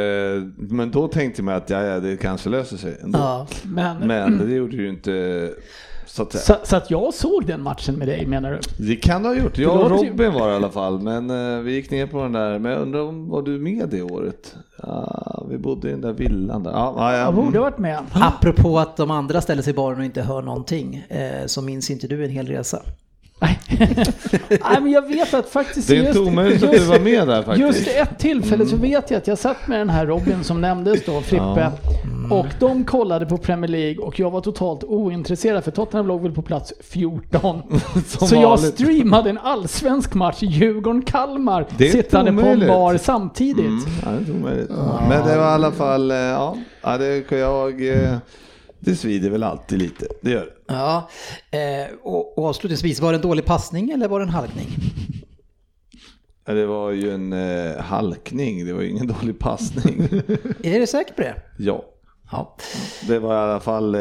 men 0.56 0.90
då 0.90 1.08
tänkte 1.08 1.42
man 1.42 1.54
att 1.54 1.70
ja, 1.70 1.82
ja, 1.82 2.00
det 2.00 2.16
kanske 2.16 2.48
löser 2.48 2.76
sig 2.76 2.98
ändå. 3.02 3.18
Ja. 3.18 3.46
Men, 3.62 3.98
Men 3.98 4.48
det 4.48 4.54
gjorde 4.54 4.76
ju 4.76 4.88
inte 4.88 5.50
Så 6.12 6.22
att, 6.22 6.32
säga. 6.32 6.42
Så, 6.42 6.66
så 6.66 6.76
att 6.76 6.90
jag 6.90 7.14
såg 7.14 7.46
den 7.46 7.62
matchen 7.62 7.94
med 7.94 8.08
dig 8.08 8.26
menar 8.26 8.50
du? 8.50 8.86
Det 8.86 8.96
kan 8.96 9.22
du 9.22 9.28
ha 9.28 9.36
gjort. 9.36 9.58
Jag 9.58 9.80
och 9.80 9.90
Robin 9.90 10.32
var 10.32 10.52
i 10.52 10.54
alla 10.54 10.70
fall, 10.70 11.00
men 11.00 11.30
eh, 11.30 11.60
vi 11.60 11.72
gick 11.72 11.90
ner 11.90 12.06
på 12.06 12.22
den 12.22 12.32
där. 12.32 12.58
Men 12.58 12.72
jag 12.72 12.80
undrar 12.80 13.00
om 13.00 13.28
var 13.28 13.42
du 13.42 13.58
med 13.58 13.88
det 13.88 14.02
året? 14.02 14.56
Ja, 14.82 15.46
vi 15.50 15.58
bodde 15.58 15.88
i 15.88 15.90
den 15.90 16.00
där 16.00 16.12
villan 16.12 16.62
där. 16.62 16.70
Ja, 16.70 16.94
ja, 16.96 17.12
ja. 17.12 17.18
Jag 17.18 17.34
borde 17.34 17.60
varit 17.60 17.78
med. 17.78 17.98
Apropå 18.12 18.78
att 18.78 18.96
de 18.96 19.10
andra 19.10 19.40
ställer 19.40 19.62
sig 19.62 19.70
i 19.70 19.74
baren 19.74 19.98
och 19.98 20.04
inte 20.04 20.22
hör 20.22 20.42
någonting, 20.42 21.06
eh, 21.08 21.46
så 21.46 21.62
minns 21.62 21.90
inte 21.90 22.06
du 22.06 22.24
en 22.24 22.30
hel 22.30 22.46
resa. 22.46 22.82
Nej. 23.40 23.60
Nej, 24.48 24.80
men 24.80 24.90
jag 24.90 25.08
vet 25.08 25.34
att 25.34 25.48
faktiskt... 25.48 25.88
Det 25.88 25.96
är 25.96 26.06
inte 26.06 26.18
omöjligt 26.20 26.62
att 26.62 26.72
du 26.72 26.78
var 26.78 26.98
med 27.00 27.28
där 27.28 27.42
faktiskt. 27.42 27.86
Just 27.86 27.88
ett 27.96 28.18
tillfälle 28.18 28.66
så 28.66 28.76
vet 28.76 29.10
jag 29.10 29.18
att 29.18 29.26
jag 29.26 29.38
satt 29.38 29.66
med 29.66 29.78
den 29.80 29.90
här 29.90 30.06
Robin 30.06 30.44
som 30.44 30.60
nämndes 30.60 31.04
då, 31.04 31.20
Frippe. 31.20 31.72
Och 32.30 32.46
de 32.60 32.84
kollade 32.84 33.26
på 33.26 33.38
Premier 33.38 33.68
League 33.68 34.04
och 34.04 34.20
jag 34.20 34.30
var 34.30 34.40
totalt 34.40 34.84
ointresserad 34.84 35.64
för 35.64 35.70
Tottenham 35.70 36.06
låg 36.06 36.22
väl 36.22 36.32
på 36.32 36.42
plats 36.42 36.72
14. 36.80 37.62
Som 38.06 38.28
så 38.28 38.34
jag 38.34 38.42
vanligt. 38.42 38.74
streamade 38.74 39.30
en 39.30 39.38
allsvensk 39.38 40.14
match, 40.14 40.42
Djurgården-Kalmar, 40.42 41.66
sittande 41.92 42.32
på 42.32 42.38
en 42.38 42.44
omöjligt. 42.44 42.68
bar 42.68 42.96
samtidigt. 42.96 43.66
Mm, 43.66 43.80
ja, 44.04 44.10
det 44.10 44.16
är 44.16 44.18
inte 44.18 44.32
omöjligt. 44.32 44.70
Men 45.08 45.26
det 45.26 45.36
var 45.36 45.44
i 45.50 45.54
alla 45.54 45.72
fall, 45.72 46.10
eh, 46.10 46.16
ja, 46.16 46.56
ja 46.82 46.98
det 46.98 47.28
kan 47.28 47.38
jag... 47.38 47.82
Det 48.80 48.96
svider 48.96 49.30
väl 49.30 49.42
alltid 49.42 49.78
lite, 49.78 50.06
det 50.20 50.30
gör 50.30 50.40
det. 50.46 50.74
Ja, 50.74 51.08
eh, 51.50 51.86
och, 52.02 52.38
och 52.38 52.44
avslutningsvis, 52.46 53.00
var 53.00 53.12
det 53.12 53.18
en 53.18 53.22
dålig 53.22 53.44
passning 53.44 53.90
eller 53.90 54.08
var 54.08 54.20
det 54.20 54.24
en 54.26 54.32
halkning? 54.32 54.66
Ja, 56.44 56.54
Det 56.54 56.66
var 56.66 56.90
ju 56.90 57.10
en 57.14 57.32
eh, 57.32 57.76
halkning, 57.82 58.66
det 58.66 58.72
var 58.72 58.82
ju 58.82 58.88
ingen 58.88 59.06
dålig 59.20 59.38
passning. 59.38 60.00
Är 60.62 60.80
du 60.80 60.86
säker 60.86 61.14
på 61.14 61.20
det? 61.22 61.34
ja, 61.58 61.84
Ja. 62.32 62.56
det 63.08 63.18
var 63.18 63.34
i 63.34 63.38
alla 63.50 63.60
fall, 63.60 63.94
eh, 63.94 64.00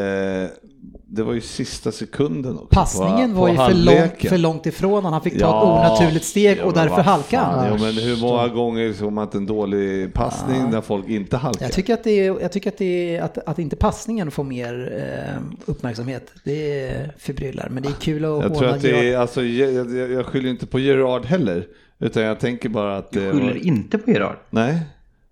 det 1.12 1.22
var 1.22 1.32
ju 1.32 1.40
sista 1.40 1.92
sekunden 1.92 2.54
också. 2.54 2.66
Passningen 2.70 3.34
på- 3.34 3.40
var 3.40 3.46
på 3.46 3.52
ju 3.52 3.56
för, 3.58 3.74
långt, 3.74 3.98
halvleken. 3.98 4.30
för 4.30 4.38
långt 4.38 4.66
ifrån 4.66 5.04
han 5.04 5.22
fick 5.22 5.32
ta 5.32 5.38
Ja, 5.40 5.84
ett 5.84 5.90
onaturligt 6.00 6.24
steg 6.24 6.58
ja, 6.58 6.64
och 6.64 6.72
därför 6.72 7.02
halkade 7.02 7.42
han. 7.42 7.66
Ja, 7.66 7.72
men 7.84 7.94
hur 7.94 8.20
många 8.20 8.48
gånger 8.48 8.92
såg 8.92 9.12
man 9.12 9.24
att 9.24 9.34
en 9.34 9.46
dålig 9.46 10.14
passning 10.14 10.70
när 10.70 10.80
folk 10.80 11.08
inte 11.08 11.36
halkar? 11.36 11.64
Jag 11.64 11.72
tycker 11.72 11.94
att, 11.94 12.04
det 12.04 12.10
är, 12.26 12.40
jag 12.40 12.52
tycker 12.52 12.70
att, 12.70 12.78
det 12.78 13.16
är, 13.16 13.22
att, 13.22 13.38
att 13.38 13.58
inte 13.58 13.76
passningen 13.76 14.30
får 14.30 14.44
mer 14.44 14.92
eh, 15.36 15.42
uppmärksamhet, 15.66 16.32
det 16.44 16.80
är 16.80 17.14
förbryllar. 17.18 17.68
Men 17.70 17.82
det 17.82 17.88
är 17.88 17.92
kul 18.00 18.24
att 18.24 18.30
Jag 18.30 18.42
tror 18.42 18.54
håna 18.54 18.70
att 18.70 18.82
det 18.82 18.88
Gerard. 18.88 19.04
är, 19.04 19.16
alltså, 19.18 19.42
jag, 19.44 19.72
jag, 19.96 20.10
jag 20.12 20.26
skyller 20.26 20.50
inte 20.50 20.66
på 20.66 20.78
Gerard 20.78 21.24
heller. 21.24 21.66
Utan 21.98 22.22
jag 22.22 22.40
tänker 22.40 22.68
bara 22.68 22.96
att 22.96 23.10
det 23.12 23.32
Skyller 23.32 23.44
var, 23.44 23.66
inte 23.66 23.98
på 23.98 24.10
Gerard. 24.10 24.36
Nej, 24.50 24.80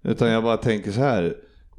utan 0.02 0.28
jag 0.30 0.42
bara 0.42 0.56
tänker 0.56 0.92
så 0.92 1.00
här. 1.00 1.34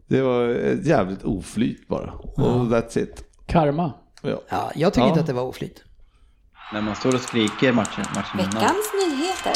Det 0.07 0.21
var 0.21 0.47
ett 0.49 0.85
jävligt 0.85 1.23
oflyt 1.23 1.87
bara. 1.87 2.11
Och 2.35 2.43
that's 2.43 2.99
it. 2.99 3.23
Karma. 3.49 3.93
Ja. 4.21 4.41
Ja, 4.49 4.71
jag 4.75 4.93
tycker 4.93 5.01
Ja. 5.05 5.07
inte 5.09 5.19
att 5.19 5.27
det 5.27 5.33
var 5.33 5.43
oflyt. 5.43 5.83
När 6.73 6.81
man 6.81 6.95
står 6.95 7.15
och 7.15 7.21
skriker 7.21 7.71
matchen, 7.71 8.05
matchen 8.15 8.39
innan. 8.39 8.53
Veckans 8.53 8.91
nyheter. 9.07 9.53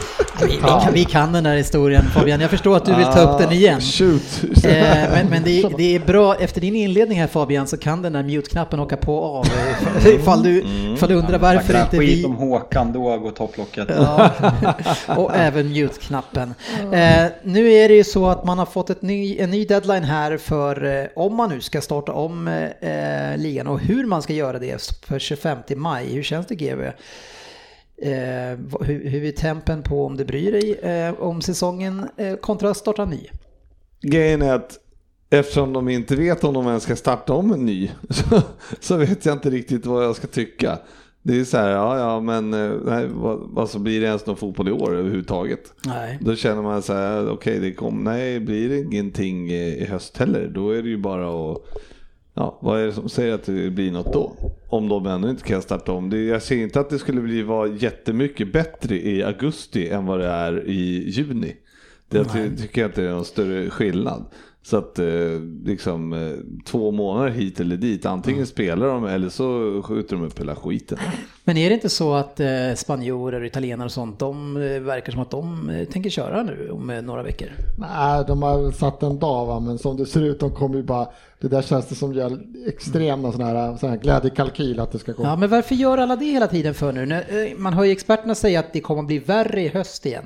Vi, 0.40 0.46
vi, 0.46 0.56
kan, 0.58 0.92
vi 0.92 1.04
kan 1.04 1.32
den 1.32 1.46
här 1.46 1.56
historien 1.56 2.04
Fabian, 2.14 2.40
jag 2.40 2.50
förstår 2.50 2.76
att 2.76 2.84
du 2.84 2.94
vill 2.94 3.06
ta 3.06 3.20
upp 3.20 3.38
den 3.40 3.52
igen. 3.52 3.76
Ah, 3.78 3.80
Shoot. 3.80 4.44
Eh, 4.64 4.70
men 5.12 5.26
men 5.30 5.42
det, 5.42 5.60
är- 5.62 5.76
det 5.76 5.94
är 5.94 5.98
bra, 6.00 6.34
efter 6.34 6.60
din 6.60 6.74
inledning 6.74 7.20
här 7.20 7.26
Fabian 7.26 7.66
så 7.66 7.76
kan 7.76 8.02
den 8.02 8.12
där 8.12 8.22
mute-knappen 8.22 8.80
åka 8.80 8.96
på 8.96 9.16
och 9.18 9.38
av. 9.38 9.46
eh, 10.06 10.14
Ifall 10.14 10.42
du, 10.42 10.64
ifall 10.94 11.08
du 11.08 11.14
undrar 11.14 11.38
varför 11.38 11.64
Snackar 11.64 11.84
inte 11.84 11.98
skit 11.98 12.18
vi... 12.18 12.24
om 12.24 12.36
Håkan, 12.36 12.92
då 12.92 13.18
går 13.18 13.30
topplocket. 13.30 13.88
Ja, 13.96 14.30
och 15.16 15.36
även 15.36 15.68
mute-knappen. 15.72 16.54
Eh, 16.92 17.26
nu 17.42 17.72
är 17.72 17.88
det 17.88 17.94
ju 17.94 18.04
så 18.04 18.26
att 18.26 18.44
man 18.44 18.58
har 18.58 18.66
fått 18.66 18.90
ett 18.90 19.02
ny, 19.02 19.38
en 19.38 19.50
ny 19.50 19.64
deadline 19.64 20.04
här 20.04 20.36
för 20.36 21.00
eh, 21.00 21.06
om 21.16 21.34
man 21.34 21.50
nu 21.50 21.60
ska 21.60 21.80
starta 21.80 22.12
om 22.12 22.48
eh, 22.48 23.36
ligan 23.36 23.66
och 23.66 23.80
hur 23.80 24.04
man 24.06 24.22
ska 24.22 24.32
göra 24.32 24.58
det 24.58 24.94
för 25.06 25.18
25 25.18 25.58
maj. 25.76 26.14
Hur 26.14 26.22
känns 26.22 26.46
det 26.46 26.54
GB? 26.54 26.82
Eh, 28.02 28.58
hur, 28.80 29.08
hur 29.08 29.24
är 29.24 29.32
tempen 29.32 29.82
på 29.82 30.06
om 30.06 30.16
du 30.16 30.24
bryr 30.24 30.52
dig 30.52 30.72
eh, 30.72 31.14
om 31.20 31.42
säsongen 31.42 32.08
eh, 32.16 32.36
kontra 32.36 32.74
starta 32.74 33.04
ny? 33.04 33.20
Grejen 34.00 34.42
är 34.42 34.54
att 34.54 34.78
eftersom 35.30 35.72
de 35.72 35.88
inte 35.88 36.16
vet 36.16 36.44
om 36.44 36.54
de 36.54 36.66
ens 36.66 36.82
ska 36.82 36.96
starta 36.96 37.32
om 37.32 37.52
en 37.52 37.66
ny 37.66 37.90
så, 38.10 38.42
så 38.80 38.96
vet 38.96 39.26
jag 39.26 39.32
inte 39.32 39.50
riktigt 39.50 39.86
vad 39.86 40.04
jag 40.04 40.16
ska 40.16 40.26
tycka. 40.26 40.78
Det 41.22 41.40
är 41.40 41.44
så 41.44 41.56
här, 41.56 41.70
ja 41.70 41.98
ja 41.98 42.20
men 42.20 42.54
eh, 42.54 42.72
nej, 42.84 43.06
vad, 43.08 43.38
vad 43.40 43.70
så 43.70 43.78
blir 43.78 44.00
det 44.00 44.06
ens 44.06 44.26
någon 44.26 44.36
fotboll 44.36 44.68
i 44.68 44.72
år 44.72 44.96
överhuvudtaget? 44.96 45.72
Nej. 45.86 46.18
Då 46.20 46.36
känner 46.36 46.62
man 46.62 46.82
så 46.82 46.92
här, 46.92 47.30
okej 47.30 47.58
det 47.60 47.72
kom, 47.72 48.04
nej 48.04 48.40
blir 48.40 48.68
det 48.68 48.78
ingenting 48.78 49.50
i 49.50 49.86
höst 49.90 50.16
heller, 50.16 50.48
då 50.54 50.70
är 50.70 50.82
det 50.82 50.88
ju 50.88 50.98
bara 50.98 51.52
att 51.52 51.58
Ja, 52.38 52.58
vad 52.62 52.80
är 52.80 52.86
det 52.86 52.92
som 52.92 53.08
säger 53.08 53.34
att 53.34 53.44
det 53.44 53.70
blir 53.70 53.92
något 53.92 54.12
då? 54.12 54.36
Om 54.68 54.88
de 54.88 55.06
ännu 55.06 55.30
inte 55.30 55.42
kan 55.42 55.62
starta 55.62 55.92
om. 55.92 56.10
Det, 56.10 56.24
jag 56.24 56.42
ser 56.42 56.56
inte 56.56 56.80
att 56.80 56.90
det 56.90 56.98
skulle 56.98 57.20
bli 57.20 57.42
vara 57.42 57.68
jättemycket 57.68 58.52
bättre 58.52 59.06
i 59.06 59.22
augusti 59.22 59.88
än 59.88 60.06
vad 60.06 60.20
det 60.20 60.26
är 60.26 60.68
i 60.68 61.10
juni. 61.10 61.56
Det 62.08 62.24
ty, 62.24 62.56
tycker 62.56 62.80
jag 62.80 62.88
inte 62.88 63.04
är 63.04 63.10
någon 63.10 63.24
större 63.24 63.70
skillnad. 63.70 64.26
Så 64.62 64.76
att 64.76 64.98
eh, 64.98 65.40
liksom 65.64 66.12
eh, 66.12 66.32
två 66.64 66.90
månader 66.90 67.30
hit 67.30 67.60
eller 67.60 67.76
dit. 67.76 68.06
Antingen 68.06 68.46
spelar 68.46 68.88
de 68.88 69.04
eller 69.04 69.28
så 69.28 69.82
skjuter 69.82 70.16
de 70.16 70.24
upp 70.24 70.40
hela 70.40 70.56
skiten. 70.56 70.98
Men 71.48 71.56
är 71.56 71.68
det 71.68 71.74
inte 71.74 71.88
så 71.88 72.14
att 72.14 72.40
eh, 72.40 72.48
spanjorer, 72.76 73.44
italienare 73.44 73.84
och 73.86 73.92
sånt, 73.92 74.18
de 74.18 74.56
eh, 74.56 74.80
verkar 74.80 75.12
som 75.12 75.20
att 75.22 75.30
de 75.30 75.70
eh, 75.70 75.84
tänker 75.88 76.10
köra 76.10 76.42
nu 76.42 76.70
om 76.72 76.90
eh, 76.90 77.02
några 77.02 77.22
veckor? 77.22 77.48
Nej, 77.78 78.24
de 78.26 78.42
har 78.42 78.70
satt 78.70 79.02
en 79.02 79.18
dag 79.18 79.46
va, 79.46 79.60
men 79.60 79.78
som 79.78 79.96
det 79.96 80.06
ser 80.06 80.20
ut, 80.22 80.40
de 80.40 80.50
kommer 80.50 80.76
ju 80.76 80.82
bara, 80.82 81.08
det 81.40 81.48
där 81.48 81.62
känns 81.62 81.86
det 81.86 81.94
som 81.94 82.14
gör 82.14 82.38
extrema 82.66 83.32
sådana 83.32 83.60
här, 83.60 83.76
sån 83.76 83.90
här 83.90 83.96
glädjekalkyl 83.96 84.80
att 84.80 84.92
det 84.92 84.98
ska 84.98 85.12
gå. 85.12 85.22
Ja, 85.22 85.36
men 85.36 85.50
varför 85.50 85.74
gör 85.74 85.98
alla 85.98 86.16
det 86.16 86.24
hela 86.24 86.46
tiden 86.46 86.74
för 86.74 86.92
nu? 86.92 87.06
När, 87.06 87.18
eh, 87.46 87.56
Man 87.58 87.72
hör 87.72 87.84
ju 87.84 87.90
experterna 87.92 88.34
säga 88.34 88.60
att 88.60 88.72
det 88.72 88.80
kommer 88.80 89.00
att 89.00 89.06
bli 89.06 89.18
värre 89.18 89.62
i 89.62 89.68
höst 89.68 90.06
igen. 90.06 90.24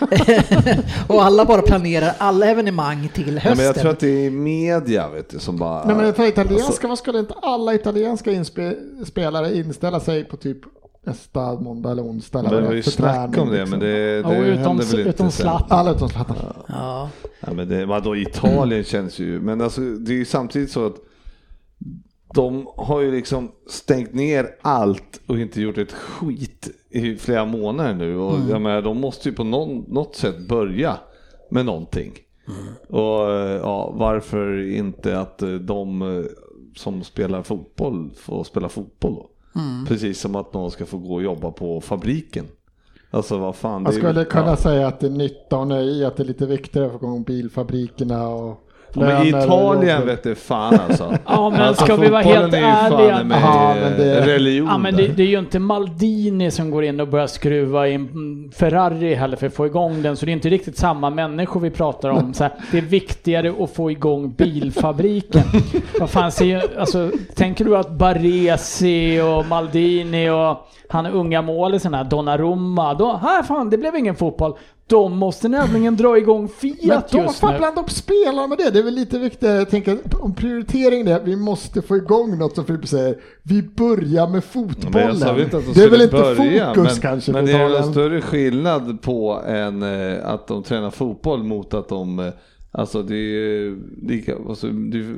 och 1.08 1.24
alla 1.24 1.44
bara 1.44 1.62
planerar 1.62 2.12
alla 2.18 2.46
evenemang 2.46 3.08
till 3.14 3.26
Ja, 3.34 3.40
hösten. 3.40 3.56
men 3.56 3.66
jag 3.66 3.74
tror 3.74 3.90
att 3.90 4.00
det 4.00 4.26
är 4.26 4.30
media 4.30 5.08
vet 5.08 5.30
du, 5.30 5.38
som 5.38 5.56
bara... 5.56 5.84
Nej 5.84 5.96
men 5.96 6.14
för 6.14 6.26
italienska, 6.26 6.66
Alltså- 6.66 6.88
vad 6.88 6.98
skulle 6.98 7.18
inte 7.18 7.34
alla 7.42 7.74
italienska 7.74 8.30
inspe- 8.30 9.04
spelare 9.04 9.56
inställa 9.56 10.00
sig 10.00 10.24
på 10.24 10.36
typ 10.36 10.57
nästa 11.08 11.60
måndag 11.60 11.90
eller 11.90 12.02
onsdag? 12.02 12.38
eller 12.38 12.60
Det 12.60 12.66
var 12.66 12.74
ju 12.74 12.82
snack 12.82 13.32
träning, 13.32 13.40
om 13.40 13.50
det, 13.50 13.60
liksom? 13.60 13.70
men 13.70 13.80
det, 13.80 14.16
Ja, 14.16 14.28
det 14.30 14.38
och 14.38 14.44
utom, 14.44 14.62
händer 14.62 14.84
väl 14.84 14.98
inte 14.98 15.10
utom 15.10 15.30
sen. 15.30 15.48
Alla 15.68 15.90
utom 15.90 16.08
Zlatan. 16.08 16.36
Ja. 16.68 17.10
Ja, 17.40 17.52
men 17.52 17.68
det, 17.68 17.86
vadå, 17.86 18.16
Italien 18.16 18.84
känns 18.84 19.18
ju, 19.18 19.40
men 19.40 19.60
alltså 19.60 19.80
det 19.80 20.12
är 20.12 20.16
ju 20.16 20.24
samtidigt 20.24 20.70
så 20.70 20.86
att 20.86 20.96
de 22.34 22.68
har 22.76 23.00
ju 23.00 23.10
liksom 23.10 23.50
stängt 23.68 24.14
ner 24.14 24.48
allt 24.62 25.20
och 25.26 25.38
inte 25.38 25.60
gjort 25.60 25.78
ett 25.78 25.92
skit 25.92 26.68
i 26.90 27.16
flera 27.16 27.44
månader 27.44 27.94
nu 27.94 28.16
och 28.16 28.38
jag 28.50 28.62
menar, 28.62 28.82
de 28.82 29.00
måste 29.00 29.28
ju 29.28 29.34
på 29.34 29.44
någon, 29.44 29.84
något 29.88 30.16
sätt 30.16 30.48
börja 30.48 30.96
med 31.50 31.66
någonting. 31.66 32.12
Och 32.88 33.32
eh, 33.32 33.56
ja, 33.56 33.94
varför 33.96 34.58
inte 34.68 35.20
att 35.20 35.42
de 35.60 36.02
eh, 36.02 36.24
som 36.76 37.04
spelar 37.04 37.42
fotboll 37.42 38.10
får 38.16 38.44
spela 38.44 38.68
fotboll 38.68 39.14
då? 39.14 39.30
Precis 39.88 40.20
som 40.20 40.36
att 40.36 40.54
någon 40.54 40.70
ska 40.70 40.86
få 40.86 40.98
gå 40.98 41.14
och 41.14 41.22
jobba 41.22 41.50
på 41.50 41.80
fabriken. 41.80 42.44
Alltså 43.10 43.38
vad 43.38 43.56
fan. 43.56 43.82
Man 43.82 43.92
är- 43.92 43.96
skulle 43.96 44.24
kunna 44.24 44.46
ja. 44.46 44.56
säga 44.56 44.86
att 44.86 45.00
det 45.00 45.06
är 45.06 45.10
nytta 45.10 45.56
och 45.58 45.66
nöje 45.66 45.90
i 45.90 46.04
att 46.04 46.16
det 46.16 46.22
är 46.22 46.26
lite 46.26 46.46
viktigare 46.46 46.86
att 46.86 46.92
få 46.92 46.98
igång 46.98 47.22
bilfabrikerna 47.22 48.28
och 48.28 48.67
men 48.92 49.16
och 49.20 49.26
Italien 49.26 50.06
vet 50.06 50.22
du 50.22 50.34
fan 50.34 50.78
alltså. 50.88 51.14
Ja, 51.26 51.50
men 51.50 51.60
alltså, 51.62 51.84
ska 51.84 51.96
vi 51.96 52.08
vara 52.08 52.22
helt 52.22 52.54
är 52.54 52.58
ärliga? 52.62 53.24
med 53.24 53.40
Ja, 53.42 53.74
men 53.82 53.96
det- 53.98 54.26
religion 54.26 54.68
Ja, 54.68 54.78
men 54.78 54.96
det, 54.96 55.06
det 55.08 55.22
är 55.22 55.26
ju 55.26 55.38
inte 55.38 55.58
Maldini 55.58 56.50
som 56.50 56.70
går 56.70 56.84
in 56.84 57.00
och 57.00 57.08
börjar 57.08 57.26
skruva 57.26 57.88
i 57.88 57.94
en 57.94 58.50
Ferrari 58.56 59.14
heller 59.14 59.36
för 59.36 59.46
att 59.46 59.54
få 59.54 59.66
igång 59.66 60.02
den, 60.02 60.16
så 60.16 60.26
det 60.26 60.32
är 60.32 60.34
inte 60.34 60.48
riktigt 60.48 60.78
samma 60.78 61.10
människor 61.10 61.60
vi 61.60 61.70
pratar 61.70 62.08
om. 62.08 62.34
Så 62.34 62.44
här, 62.44 62.52
det 62.72 62.78
är 62.78 62.82
viktigare 62.82 63.54
att 63.64 63.70
få 63.74 63.90
igång 63.90 64.32
bilfabriken. 64.32 65.42
Vad 66.00 66.10
fan, 66.10 66.32
ser, 66.32 66.80
alltså, 66.80 67.10
tänker 67.34 67.64
du 67.64 67.76
att 67.76 67.90
Baresi 67.90 69.20
och 69.20 69.46
Maldini 69.46 70.30
och 70.30 70.68
han 70.88 71.06
unga 71.06 71.42
målisen 71.42 71.94
här, 71.94 72.04
Donnarumma, 72.04 72.94
då, 72.94 73.16
här 73.22 73.42
fan, 73.42 73.70
det 73.70 73.78
blev 73.78 73.96
ingen 73.96 74.14
fotboll. 74.14 74.54
De 74.88 75.18
måste 75.18 75.48
nämligen 75.48 75.96
dra 75.96 76.18
igång 76.18 76.40
Men 76.40 76.48
Fiat 76.48 77.08
de 77.10 77.22
just 77.22 77.38
får 77.40 77.52
nu. 77.52 77.58
blanda 77.58 77.80
upp 77.80 77.90
spelarna 77.90 78.46
med 78.46 78.58
det. 78.58 78.70
Det 78.70 78.78
är 78.78 78.82
väl 78.82 78.94
lite 78.94 79.18
viktigare. 79.18 79.56
Jag 79.56 79.70
tänker 79.70 79.98
om 80.20 80.34
prioritering 80.34 81.04
det. 81.04 81.22
Vi 81.24 81.36
måste 81.36 81.82
få 81.82 81.96
igång 81.96 82.38
något 82.38 82.54
som 82.54 82.64
Frippe 82.64 82.86
säger. 82.86 83.16
Vi 83.42 83.62
börjar 83.62 84.24
med 84.26 84.32
Men 84.32 84.42
fotbollen. 84.42 85.06
jag 85.08 85.16
sa 85.16 85.32
väl 85.32 85.42
inte 85.42 85.56
att 85.56 85.66
de 85.66 85.72
det 85.72 85.84
är 85.84 85.90
väl 85.90 86.00
inte 86.02 86.16
börja, 86.16 86.66
fokus 86.74 86.92
men, 86.92 87.00
kanske 87.00 87.32
men 87.32 87.46
det 87.46 87.52
är 87.52 87.60
en 87.60 87.66
Italien. 87.70 87.92
större 87.92 88.20
skillnad 88.20 89.02
på 89.02 89.42
en, 89.46 89.82
eh, 89.82 90.26
att 90.28 90.46
de 90.46 90.62
tränar 90.62 90.90
fotboll 90.90 91.42
mot 91.42 91.74
att 91.74 91.88
de, 91.88 92.18
eh, 92.18 92.26
alltså 92.72 93.02
det 93.02 93.14
är 93.14 93.18
ju 93.18 93.78
lika, 94.02 94.34
alltså, 94.48 94.66
det 94.66 94.98
är, 94.98 95.16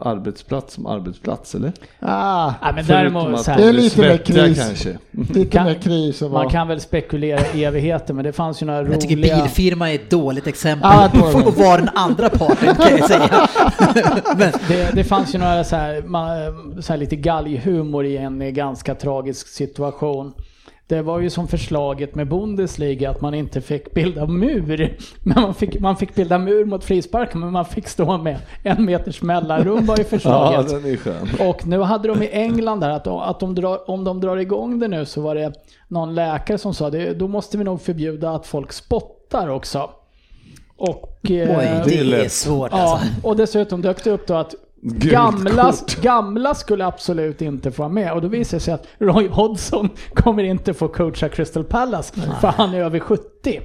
arbetsplats 0.00 0.74
som 0.74 0.86
arbetsplats 0.86 1.54
eller? 1.54 1.72
Ah, 2.00 2.52
Nej, 2.62 2.72
men 2.74 2.86
däremot 2.86 3.40
så 3.44 3.50
Det 3.50 3.56
är 3.56 3.64
här, 3.64 3.72
lite 3.72 4.00
mer 4.00 4.16
kris. 4.16 4.58
kanske. 4.58 4.98
lite 5.10 5.44
Kan- 5.44 5.64
mer 5.66 5.74
kris 5.74 6.22
och 6.22 6.30
man 6.30 6.50
kan 6.50 6.68
väl 6.68 6.80
spekulera 6.80 7.40
i 7.54 7.64
evigheter 7.64 8.14
men 8.14 8.24
det 8.24 8.32
fanns 8.32 8.62
ju 8.62 8.66
några 8.66 8.82
Jag 8.90 9.00
tycker 9.00 9.16
roliga... 9.16 9.36
bilfirma 9.42 9.90
är 9.90 9.94
ett 9.94 10.10
dåligt 10.10 10.46
exempel 10.46 10.90
Ja, 10.92 11.08
på 11.42 11.50
vara 11.50 11.76
den 11.76 11.90
andra 11.94 12.28
parten 12.28 12.74
kan 12.74 12.98
jag 12.98 13.08
säga. 13.08 13.48
Men, 14.36 14.52
Det, 14.68 14.90
det 14.94 15.04
fanns 15.04 15.34
ju 15.34 15.38
några 15.38 15.64
så 15.64 15.76
här, 15.76 16.00
ma- 16.02 16.80
så 16.82 16.92
här 16.92 16.98
lite 16.98 17.16
galghumor 17.16 18.04
i 18.06 18.16
en 18.16 18.54
ganska 18.54 18.94
tragisk 18.94 19.48
situation. 19.48 20.32
Det 20.88 21.02
var 21.02 21.20
ju 21.20 21.30
som 21.30 21.48
förslaget 21.48 22.14
med 22.14 22.28
Bundesliga 22.28 23.10
att 23.10 23.20
man 23.20 23.34
inte 23.34 23.60
fick 23.60 23.94
bilda 23.94 24.26
mur. 24.26 24.96
Men 25.22 25.42
man 25.42 25.54
fick, 25.54 25.80
man 25.80 25.96
fick 25.96 26.14
bilda 26.14 26.38
mur 26.38 26.64
mot 26.64 26.84
frisparken 26.84 27.40
men 27.40 27.52
man 27.52 27.64
fick 27.64 27.88
stå 27.88 28.18
med 28.18 28.38
en 28.62 28.84
meters 28.84 29.22
mellanrum 29.22 29.86
var 29.86 29.96
ju 29.96 30.02
Ja, 30.02 30.08
förslaget. 30.08 30.68
den 30.68 30.92
är 30.92 30.96
skön. 30.96 31.28
Och 31.48 31.66
nu 31.66 31.80
hade 31.80 32.08
de 32.08 32.22
i 32.22 32.28
England 32.32 32.80
där 32.80 32.90
att, 32.90 33.04
de, 33.04 33.18
att 33.18 33.40
de 33.40 33.54
drar, 33.54 33.90
om 33.90 34.04
de 34.04 34.20
drar 34.20 34.36
igång 34.36 34.78
det 34.78 34.88
nu 34.88 35.04
så 35.04 35.20
var 35.20 35.34
det 35.34 35.52
någon 35.88 36.14
läkare 36.14 36.58
som 36.58 36.74
sa 36.74 36.90
det, 36.90 37.14
då 37.14 37.28
måste 37.28 37.58
vi 37.58 37.64
nog 37.64 37.80
förbjuda 37.80 38.30
att 38.30 38.46
folk 38.46 38.72
spottar 38.72 39.48
också. 39.48 39.90
Och, 40.76 41.18
oj, 41.22 41.40
eh, 41.40 41.84
det 41.84 42.00
är 42.00 42.28
svårt 42.28 42.70
Ja, 42.72 42.78
alltså. 42.92 43.06
och 43.22 43.36
dessutom 43.36 43.82
dök 43.82 44.04
det 44.04 44.10
upp 44.10 44.26
då 44.26 44.34
att 44.34 44.54
gamla, 44.94 45.72
gamla 46.02 46.54
skulle 46.54 46.86
absolut 46.86 47.42
inte 47.42 47.70
få 47.70 47.82
vara 47.82 47.92
med. 47.92 48.12
Och 48.12 48.22
då 48.22 48.28
visar 48.28 48.56
det 48.56 48.60
sig 48.60 48.74
att 48.74 48.86
Roy 48.98 49.28
Hodgson 49.28 49.88
kommer 50.14 50.42
inte 50.42 50.74
få 50.74 50.88
coacha 50.88 51.28
Crystal 51.28 51.64
Palace 51.64 52.14
för 52.40 52.48
han 52.48 52.74
är 52.74 52.80
över 52.80 52.98
70. 53.00 53.60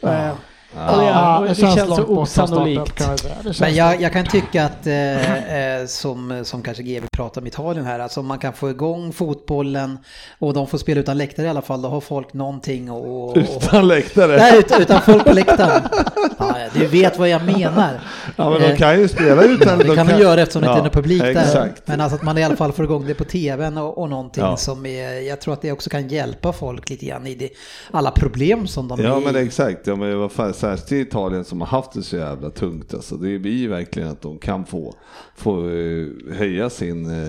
Eh, 0.00 0.32
Ja, 0.76 1.38
och 1.38 1.46
det 1.48 1.54
känns, 1.54 1.74
så 1.74 1.86
från 1.86 1.94
startup, 1.94 2.10
osannolikt. 2.10 2.94
kan 2.98 3.08
jag 3.10 3.18
känns 3.44 3.60
Men 3.60 3.74
jag, 3.74 4.00
jag 4.00 4.12
kan 4.12 4.24
tycka 4.26 4.64
att, 4.64 4.86
eh, 4.86 5.78
eh, 5.80 5.86
som, 5.86 6.40
som 6.44 6.62
kanske 6.62 6.82
GW 6.82 7.06
pratar 7.12 7.40
om 7.40 7.46
Italien 7.46 7.86
här, 7.86 7.98
alltså 7.98 8.20
om 8.20 8.26
man 8.26 8.38
kan 8.38 8.52
få 8.52 8.70
igång 8.70 9.12
fotbollen 9.12 9.98
och 10.38 10.54
de 10.54 10.66
får 10.66 10.78
spela 10.78 11.00
utan 11.00 11.18
läktare 11.18 11.46
i 11.46 11.48
alla 11.48 11.62
fall, 11.62 11.82
då 11.82 11.88
har 11.88 12.00
folk 12.00 12.32
någonting 12.32 12.90
och... 12.90 13.28
och 13.30 13.36
Utan 13.36 13.88
läktare. 13.88 14.36
Nej, 14.36 14.58
utan, 14.58 14.82
utan 14.82 15.00
folk 15.00 15.24
på 15.24 15.32
läktaren. 15.32 15.82
Ja, 16.38 16.54
du 16.74 16.86
vet 16.86 17.18
vad 17.18 17.28
jag 17.28 17.44
menar. 17.44 18.00
Ja 18.36 18.50
men 18.50 18.60
de 18.60 18.66
Eh, 18.66 18.76
kan 18.76 19.00
ju 19.00 19.08
spela 19.08 19.42
utan. 19.42 19.78
Det 19.78 19.94
kan 19.96 20.06
de 20.06 20.18
göra 20.20 20.40
eftersom 20.40 20.62
det 20.62 20.66
inte 20.68 20.74
är 20.74 20.78
Ja, 20.78 20.82
någon 20.82 20.90
publik 20.90 21.22
där. 21.22 21.30
Exakt. 21.42 21.82
Men 21.88 22.00
alltså 22.00 22.16
att 22.16 22.22
man 22.22 22.38
i 22.38 22.44
alla 22.44 22.56
fall 22.56 22.72
får 22.72 22.84
igång 22.84 23.06
det 23.06 23.14
på 23.14 23.24
tvn 23.24 23.78
och, 23.78 23.98
och 23.98 24.10
någonting 24.10 24.44
Ja. 24.44 24.56
som 24.56 24.86
är, 24.86 25.20
jag 25.28 25.40
tror 25.40 25.54
att 25.54 25.62
det 25.62 25.72
också 25.72 25.90
kan 25.90 26.08
hjälpa 26.08 26.52
folk 26.52 26.90
lite 26.90 27.06
grann 27.06 27.26
i 27.26 27.34
det, 27.34 27.48
alla 27.90 28.10
problem 28.10 28.66
som 28.66 28.88
de 28.88 29.00
Ja 29.04 29.16
är 29.16 29.20
men 29.20 29.36
exakt, 29.36 29.86
ja, 29.86 29.96
men 29.96 30.18
vad 30.18 30.32
fan, 30.32 30.54
särskilt 30.62 30.92
i 30.92 31.00
Italien 31.00 31.44
som 31.44 31.60
har 31.60 31.68
haft 31.68 31.92
det 31.92 32.02
så 32.02 32.16
jävla 32.16 32.50
tungt. 32.50 32.94
Alltså, 32.94 33.16
det 33.16 33.38
blir 33.38 33.56
ju 33.56 33.68
verkligen 33.68 34.08
att 34.08 34.22
de 34.22 34.38
kan 34.38 34.64
få, 34.64 34.94
få 35.36 35.68
eh, 35.68 36.06
höja 36.32 36.70
sin 36.70 37.10
eh, 37.10 37.28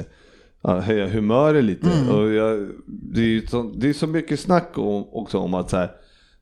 ja, 0.61 0.79
höja 0.79 1.07
humöret 1.07 1.63
lite. 1.63 1.87
Och 2.13 2.33
jag, 2.33 2.69
det, 2.85 3.21
är 3.21 3.25
ju 3.25 3.47
så, 3.47 3.71
det 3.75 3.89
är 3.89 3.93
så 3.93 4.07
mycket 4.07 4.39
snack 4.39 4.77
om, 4.77 5.07
också 5.11 5.37
om 5.37 5.53
att 5.53 5.69
så 5.69 5.77
här, 5.77 5.91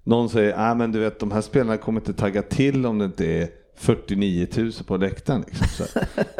någon 0.03 0.29
säger 0.29 0.53
att 0.53 0.77
men 0.77 0.91
du 0.91 0.99
vet 0.99 1.19
de 1.19 1.31
här 1.31 1.41
spelarna 1.41 1.77
kommer 1.77 1.99
inte 1.99 2.13
tagga 2.13 2.41
till 2.41 2.85
om 2.85 2.97
det 2.97 3.05
inte 3.05 3.25
är 3.25 3.47
49 3.81 4.47
000 4.57 4.71
på 4.87 4.97
läktaren. 4.97 5.43
Liksom. 5.47 5.85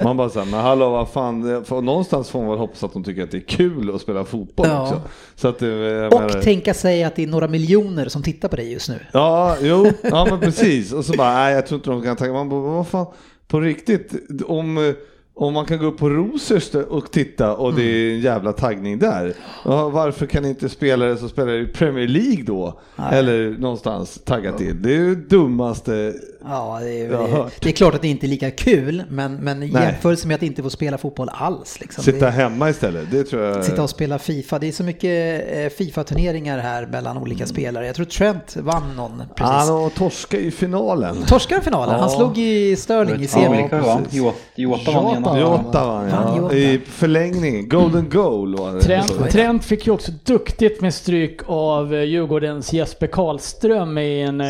Man 0.03 0.17
bara 0.17 0.29
såhär, 0.29 0.45
men 0.51 0.60
hallå 0.60 0.89
vad 0.89 1.10
fan, 1.10 1.65
för 1.65 1.81
någonstans 1.81 2.29
får 2.29 2.39
man 2.39 2.50
väl 2.50 2.57
hoppas 2.60 2.83
att 2.83 2.93
de 2.93 3.03
tycker 3.03 3.24
att 3.24 3.31
det 3.31 3.38
är 3.38 3.41
kul 3.48 3.95
att 3.95 4.01
spela 4.01 4.25
fotboll 4.25 4.67
Ja. 4.69 4.81
också. 4.81 5.01
Så 5.36 5.48
att, 5.48 5.62
eh, 5.62 5.67
Och 5.69 5.74
menar- 5.74 6.41
tänka 6.41 6.74
sig 6.74 7.03
att 7.03 7.15
det 7.15 7.24
är 7.24 7.27
några 7.27 7.48
miljoner 7.48 8.05
som 8.10 8.24
tittar 8.24 8.50
på 8.50 8.55
dig 8.55 8.71
just 8.71 8.89
nu. 8.89 9.00
Ja, 9.13 9.57
jo, 9.62 9.88
ja 10.03 10.27
men 10.29 10.39
precis. 10.39 10.93
Och 10.93 11.05
så 11.05 11.13
bara, 11.13 11.33
nej 11.33 11.53
jag 11.55 11.67
tror 11.67 11.77
inte 11.77 11.89
de 11.89 12.01
kan 12.01 12.15
tänka, 12.15 12.33
man 12.33 12.50
bara, 12.50 12.60
vad 12.62 12.88
fan, 12.88 13.05
på 13.48 13.60
riktigt, 13.60 14.13
om, 14.48 14.77
eh, 14.77 14.93
om 15.33 15.53
man 15.53 15.65
kan 15.65 15.77
gå 15.79 15.86
upp 15.86 15.98
på 15.98 16.10
Rosers 16.10 16.75
och 16.75 17.12
titta 17.12 17.55
och 17.55 17.74
det 17.74 17.83
är 17.83 18.13
en 18.13 18.19
jävla 18.21 18.53
taggning 18.53 19.00
där, 19.00 19.33
varför 19.89 20.25
kan 20.25 20.45
inte 20.45 20.69
spelare 20.69 21.17
som 21.17 21.29
spelar 21.29 21.53
i 21.53 21.65
Premier 21.67 22.07
League 22.07 22.43
då, 22.43 22.79
eller 23.12 23.50
någonstans 23.60 24.21
tagga 24.25 24.53
till? 24.53 24.81
Det 24.81 24.89
är 24.93 24.98
ju 25.00 25.15
dummaste, 25.15 26.13
Ja, 26.45 26.79
det 26.81 27.01
är, 27.01 27.10
hört. 27.27 27.53
det 27.62 27.69
är 27.69 27.74
klart 27.74 27.95
att 27.95 28.01
det 28.01 28.07
inte 28.07 28.25
är 28.25 28.27
lika 28.27 28.51
kul, 28.51 29.03
men, 29.10 29.36
men 29.36 29.63
i 29.63 29.67
jämförelse 29.67 30.27
med 30.27 30.36
att 30.36 30.43
inte 30.43 30.63
få 30.63 30.69
spela 30.69 30.98
fotboll 30.98 31.29
alls. 31.33 31.79
Liksom. 31.81 32.03
sitta 32.03 32.25
det, 32.25 32.31
hemma 32.31 32.69
istället, 32.69 33.12
det 33.12 33.24
tror 33.24 33.43
jag. 33.43 33.65
sitta 33.65 33.83
och 33.83 33.89
spela 33.89 34.19
Fifa. 34.19 34.60
Det 34.60 34.67
är 34.67 34.71
så 34.71 34.83
mycket 34.83 35.43
eh, 35.53 35.69
Fifa-turneringar 35.77 36.60
här 36.60 36.86
mellan 36.86 37.17
olika 37.17 37.45
spelare. 37.48 37.86
Jag 37.86 37.95
tror 37.95 38.05
Trent 38.05 38.55
vann 38.55 38.95
någon 38.95 39.24
precis. 39.36 39.51
Han 39.55 39.75
och 39.86 39.93
torska 39.93 40.38
i 40.38 40.51
finalen. 40.51 41.15
Torskade 41.27 41.62
finalen. 41.62 42.00
Han 42.00 42.10
Ja. 42.12 42.17
slog 42.17 42.38
i 42.38 42.75
Sterling 42.75 43.15
i 43.19 43.24
Ja, 43.24 43.27
semi. 43.27 43.57
vilka 43.57 43.81
var 43.81 43.89
han? 43.91 44.03
precis. 44.03 44.17
Jo- 44.19 44.33
Jota 44.55 44.91
vann 44.91 45.15
ena. 45.15 45.39
Jota. 45.39 45.57
Jota 45.63 45.86
vann 45.88 46.10
ja. 46.10 46.38
Jota. 46.38 46.55
I 46.55 46.81
förlängning, 46.88 47.69
golden 47.69 48.10
goal 48.10 48.55
var 48.57 48.74
det. 48.74 48.81
Trent, 48.81 49.29
Trent 49.31 49.65
fick 49.65 49.88
ju 49.88 49.93
också 49.93 50.11
duktigt 50.25 50.81
med 50.81 50.94
stryk 50.94 51.39
av 51.46 51.94
eh, 51.96 52.01
Djurgårdens 52.03 52.74
Jesper 52.74 53.07
Karlström 53.07 53.98
i 53.98 54.22
en 54.22 54.42
eh, 54.42 54.48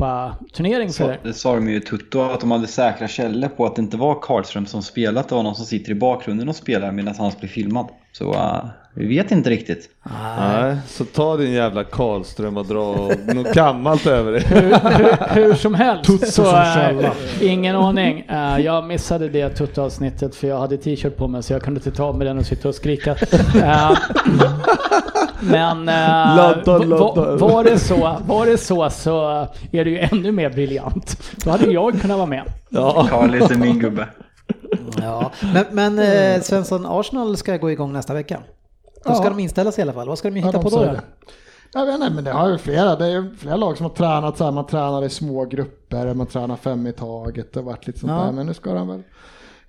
Europaturnering 0.00 0.90
för 0.92 1.18
Så, 1.19 1.19
det. 1.22 1.34
sa 1.34 1.54
de 1.54 1.68
ju 1.68 1.76
i 1.76 1.80
Tutto 1.80 2.20
att 2.20 2.40
de 2.40 2.50
hade 2.50 2.66
säkra 2.66 3.08
källor 3.08 3.48
på 3.48 3.66
att 3.66 3.76
det 3.76 3.82
inte 3.82 3.96
var 3.96 4.20
Karlström 4.22 4.66
som 4.66 4.82
spelat, 4.82 5.28
det 5.28 5.34
var 5.34 5.42
någon 5.42 5.56
som 5.56 5.66
sitter 5.66 5.92
i 5.92 5.94
bakgrunden 5.94 6.48
och 6.48 6.56
spelar 6.56 6.92
medan 6.92 7.14
han 7.18 7.32
blir 7.40 7.48
filmad. 7.48 7.88
Så 8.12 8.32
uh, 8.32 8.64
vi 8.94 9.06
vet 9.16 9.30
inte 9.30 9.50
riktigt. 9.50 9.88
Nej, 10.38 10.76
så 10.86 11.04
ta 11.04 11.36
din 11.36 11.52
jävla 11.52 11.84
Karlström 11.84 12.56
och 12.56 12.66
dra 12.66 13.10
något 13.34 13.52
gammalt 13.54 14.06
över 14.06 14.32
det. 14.32 14.40
Hur, 14.40 14.60
hur, 14.70 15.34
hur 15.44 15.54
som 15.54 15.74
helst 15.74 16.04
Tutto 16.04 16.26
så 16.26 16.44
som 16.44 16.64
källa. 16.74 17.12
ingen 17.40 17.76
aning. 17.76 18.20
Eh, 18.28 18.58
jag 18.58 18.84
missade 18.86 19.28
det 19.28 19.48
Tutto-avsnittet 19.48 20.34
för 20.34 20.46
jag 20.48 20.58
hade 20.58 20.76
t-shirt 20.76 21.16
på 21.16 21.28
mig 21.28 21.42
så 21.42 21.52
jag 21.52 21.62
kunde 21.62 21.78
inte 21.78 21.90
ta 21.90 22.12
med 22.12 22.26
den 22.26 22.38
och 22.38 22.46
sitta 22.46 22.68
och 22.68 22.74
skrika. 22.74 23.10
Eh, 23.62 23.92
men 25.40 25.88
eh, 25.88 25.94
Ladda, 26.36 26.78
va- 26.78 26.84
ladda. 26.84 27.36
var, 27.36 27.64
det 27.64 27.78
så, 27.78 28.16
var 28.26 28.46
det 28.46 28.58
så 28.58 28.90
så 28.90 29.46
är 29.72 29.84
det 29.84 29.90
ju 29.90 29.98
ännu 29.98 30.32
mer 30.32 30.50
briljant. 30.50 31.16
Då 31.44 31.50
hade 31.50 31.66
jag 31.72 32.00
kunnat 32.00 32.16
vara 32.16 32.26
med. 32.26 32.42
Ja. 32.68 33.06
Karl 33.10 33.34
är 33.34 33.56
min 33.56 33.78
gubbe. 33.78 34.06
Ja. 35.02 35.30
Men, 35.54 35.64
men 35.70 35.98
eh, 36.36 36.40
Svensson, 36.42 36.86
Arsenal 36.86 37.36
ska 37.36 37.56
gå 37.56 37.70
igång 37.70 37.92
nästa 37.92 38.14
vecka. 38.14 38.40
Då 39.04 39.14
ska 39.14 39.24
Ja. 39.24 39.30
de 39.30 39.40
sig 39.72 39.82
i 39.82 39.82
alla 39.82 39.92
fall. 39.92 40.08
Vad 40.08 40.18
ska 40.18 40.30
de 40.30 40.36
Ja, 40.40 40.46
hitta 40.46 40.58
de 40.58 40.64
på 40.64 40.70
då? 40.76 40.82
det. 40.82 41.00
Jag 41.72 41.86
vet 41.86 41.94
inte, 41.94 42.10
men 42.10 42.24
det 42.24 42.30
har 42.32 42.48
ju 42.48 42.58
flera. 42.58 42.96
Det 42.96 43.06
är 43.06 43.36
flera 43.38 43.56
lag 43.56 43.76
som 43.76 43.86
har 43.86 43.90
tränat 43.94 44.38
så 44.38 44.44
här. 44.44 44.50
Man 44.52 44.66
tränar 44.66 45.04
i 45.04 45.10
små 45.10 45.44
grupper, 45.44 46.14
man 46.14 46.26
tränar 46.26 46.56
fem 46.56 46.86
i 46.86 46.92
taget 46.92 47.56
och 47.56 47.64
varit 47.64 47.86
lite 47.86 47.98
sånt 47.98 48.12
Ja. 48.12 48.18
där. 48.24 48.32
Men 48.32 48.46
nu 48.46 48.54
ska 48.54 48.72
de 48.74 48.88
väl... 48.88 49.02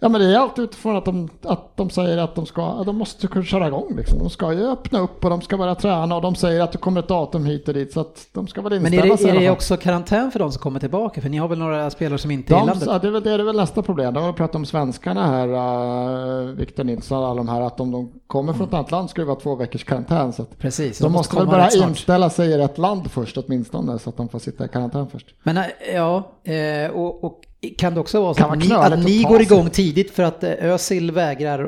Ja 0.04 0.10
men 0.10 0.22
det 0.22 0.28
är 0.36 0.40
alltid 0.40 0.64
utifrån 0.64 0.96
att 0.96 1.06
de, 1.06 1.30
att 1.44 1.78
de 1.78 1.90
säger 1.90 2.18
att 2.18 2.36
de 2.36 2.46
ska, 2.46 2.66
att 2.66 2.86
de 2.86 2.98
måste 2.98 3.28
kunna 3.28 3.46
köra 3.46 3.68
igång 3.68 3.96
liksom. 3.98 4.20
De 4.20 4.30
ska 4.30 4.54
ju 4.54 4.68
öppna 4.72 5.00
upp 5.00 5.24
och 5.24 5.30
de 5.30 5.42
ska 5.42 5.58
börja 5.58 5.76
träna 5.76 6.16
och 6.16 6.22
de 6.22 6.36
säger 6.36 6.62
att 6.62 6.72
det 6.72 6.78
kommer 6.78 7.00
ett 7.00 7.08
datum 7.08 7.46
hit 7.46 7.68
och 7.68 7.74
dit 7.74 7.94
så 7.94 8.00
att 8.00 8.28
de 8.34 8.48
ska 8.48 8.62
väl 8.62 8.82
Men 8.82 8.94
inställa 8.94 9.14
är 9.14 9.18
sig 9.18 9.26
det, 9.26 9.32
i 9.34 9.36
är 9.38 9.40
det 9.42 9.46
fall. 9.48 9.54
också 9.54 9.78
karantän 9.78 10.32
för 10.32 10.40
de 10.40 10.52
som 10.52 10.62
kommer 10.62 10.80
tillbaka? 10.80 11.22
För 11.22 11.30
ni 11.30 11.38
har 11.38 11.48
väl 11.48 11.60
några 11.60 11.90
spelare 11.90 12.18
som 12.18 12.32
inte 12.32 12.54
är 12.54 12.58
i 12.58 12.60
De, 12.60 12.68
landet? 12.68 12.88
ja, 12.92 13.00
det, 13.00 13.08
är 13.08 13.12
väl, 13.12 13.24
det 13.24 13.32
är 13.32 13.40
väl 13.40 13.56
nästa 13.56 13.82
problem. 13.82 14.14
De 14.14 14.24
har 14.24 14.34
pratat 14.34 14.56
om 14.56 14.66
svenskarna 14.66 15.28
här, 15.28 15.48
uh, 15.48 16.56
Victor 16.56 16.84
Nilsson 16.84 17.18
och 17.20 17.26
alla 17.26 17.36
de 17.36 17.50
här, 17.50 17.62
att 17.62 17.80
om 17.80 17.92
de 17.92 18.12
kommer 18.28 18.54
från 18.54 18.68
ett 18.68 18.74
annat 18.74 18.92
land 18.92 19.10
ska 19.10 19.22
det 19.22 19.28
vara 19.28 19.40
två 19.40 19.56
veckors 19.56 19.84
karantän. 19.84 20.34
Så 20.34 20.46
Precis, 20.46 21.00
de 21.00 21.12
måste 21.12 21.36
väl 21.36 21.46
komma 21.46 21.58
bara 21.58 21.88
inställa 21.88 22.30
sig 22.30 22.50
i 22.52 22.58
rätt 22.58 22.78
land 22.78 23.12
först 23.12 23.38
åtminstone 23.38 24.00
så 24.00 24.10
att 24.10 24.18
de 24.18 24.30
får 24.30 24.40
sitta 24.40 24.66
i 24.66 24.68
karantän 24.68 25.08
först. 25.08 25.28
Men 25.44 25.58
eh, 25.58 25.64
ja, 25.94 26.24
eh, 26.44 26.92
och, 26.92 27.24
och 27.24 27.42
kan 27.78 27.94
det 27.94 28.00
också 28.00 28.22
vara 28.22 28.34
så 28.34 28.44
att 28.46 28.58
ni, 28.60 28.74
att 28.74 29.00
ni 29.00 29.24
går 29.24 29.42
igång 29.42 29.70
tidigt 29.70 30.12
för 30.12 30.24
att 30.24 30.44
eh, 30.44 30.52
Özil 30.62 31.12
vägrar 31.12 31.64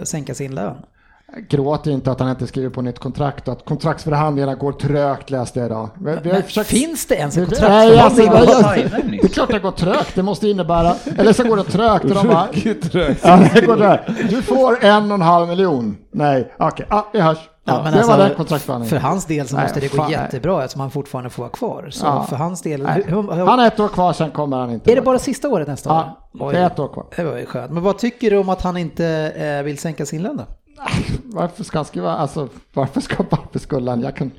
att 0.00 0.08
sänka 0.08 0.34
sin 0.34 0.54
lön? 0.54 0.76
Gråt 1.48 1.86
inte 1.86 2.10
att 2.10 2.20
han 2.20 2.30
inte 2.30 2.46
skriver 2.46 2.70
på 2.70 2.82
nytt 2.82 2.98
kontrakt 2.98 3.48
och 3.48 3.52
att 3.54 3.64
kontraktsförhandlingarna 3.64 4.54
går 4.54 4.72
trögt 4.72 5.30
läste 5.30 5.58
jag 5.58 5.66
idag. 5.66 5.88
Vi, 5.98 6.04
vi 6.04 6.10
har 6.10 6.22
ju 6.24 6.32
Men 6.32 6.42
försökt- 6.42 6.68
finns 6.70 7.06
det 7.06 7.14
ens 7.14 7.36
en 7.36 7.44
Det- 7.48 7.60
Nej, 7.68 7.88
kontraktförhandling? 7.98 8.28
alltså, 8.28 8.96
du 9.02 9.10
nyss? 9.10 9.20
Det 9.22 9.26
är 9.26 9.32
klart 9.32 9.50
det 9.50 9.58
går 9.58 9.70
trögt, 9.70 10.14
det 10.14 10.22
måste 10.22 10.48
innebära, 10.48 10.94
eller 11.18 11.32
så 11.32 11.44
går 11.44 11.56
det 11.56 11.64
trögt 11.64 12.04
och 12.04 12.10
de 12.14 12.28
bara, 12.28 12.46
trögt. 12.90 13.20
ja, 13.24 13.40
det 13.54 13.60
går 13.66 13.76
trögt. 13.76 14.10
Du 14.30 14.42
får 14.42 14.84
en 14.84 15.10
och 15.10 15.14
en 15.14 15.22
halv 15.22 15.48
miljon. 15.48 15.96
Nej, 16.12 16.52
okej, 16.58 16.86
ja, 16.90 17.08
vi 17.12 17.20
hörs. 17.20 17.38
Ja, 17.66 17.82
men 17.82 17.92
det 17.92 17.98
alltså, 17.98 18.16
var 18.66 18.78
den. 18.78 18.86
För 18.86 18.96
hans 18.96 19.24
del 19.24 19.48
så 19.48 19.56
Nej, 19.56 19.64
måste 19.64 19.80
det 19.80 19.88
gå 19.88 19.96
fan, 19.96 20.10
nej. 20.10 20.20
jättebra 20.20 20.64
eftersom 20.64 20.80
han 20.80 20.90
fortfarande 20.90 21.30
får 21.30 21.42
vara 21.42 21.50
kvar. 21.52 21.88
Så 21.90 22.06
Ja. 22.06 22.22
för 22.22 22.36
hans 22.36 22.62
del, 22.62 22.82
Nej. 22.82 23.02
hur, 23.06 23.22
hur, 23.22 23.46
Han 23.46 23.58
har 23.58 23.66
ett 23.66 23.80
år 23.80 23.88
kvar, 23.88 24.12
sen 24.12 24.30
kommer 24.30 24.56
han 24.56 24.70
inte. 24.70 24.92
är 24.92 24.96
det 24.96 25.02
bara 25.02 25.18
sista 25.18 25.48
året 25.48 25.68
nästa 25.68 25.90
Ja, 25.90 26.44
år? 26.46 26.52
det 26.52 26.58
är 26.58 26.66
ett 26.66 26.78
år 26.78 26.88
kvar. 26.88 27.06
Det 27.16 27.24
var 27.24 27.38
ju 27.38 27.46
skönt. 27.46 27.72
Men 27.72 27.82
vad 27.82 27.98
tycker 27.98 28.30
du 28.30 28.36
om 28.38 28.48
att 28.48 28.62
han 28.62 28.76
inte 28.76 29.06
eh, 29.36 29.62
vill 29.64 29.78
sänka 29.78 30.06
sin 30.06 30.22
lön 30.22 30.36
då? 30.36 30.44
Varför 31.24 31.64
ska 31.64 31.78
han 31.78 31.84
skriva, 31.84 32.12
alltså 32.16 32.48
varför 32.74 33.00
ska, 33.00 33.24
varför 33.30 33.58
skulle 33.58 33.90
han, 33.90 34.00
jag 34.00 34.16
kan, 34.16 34.30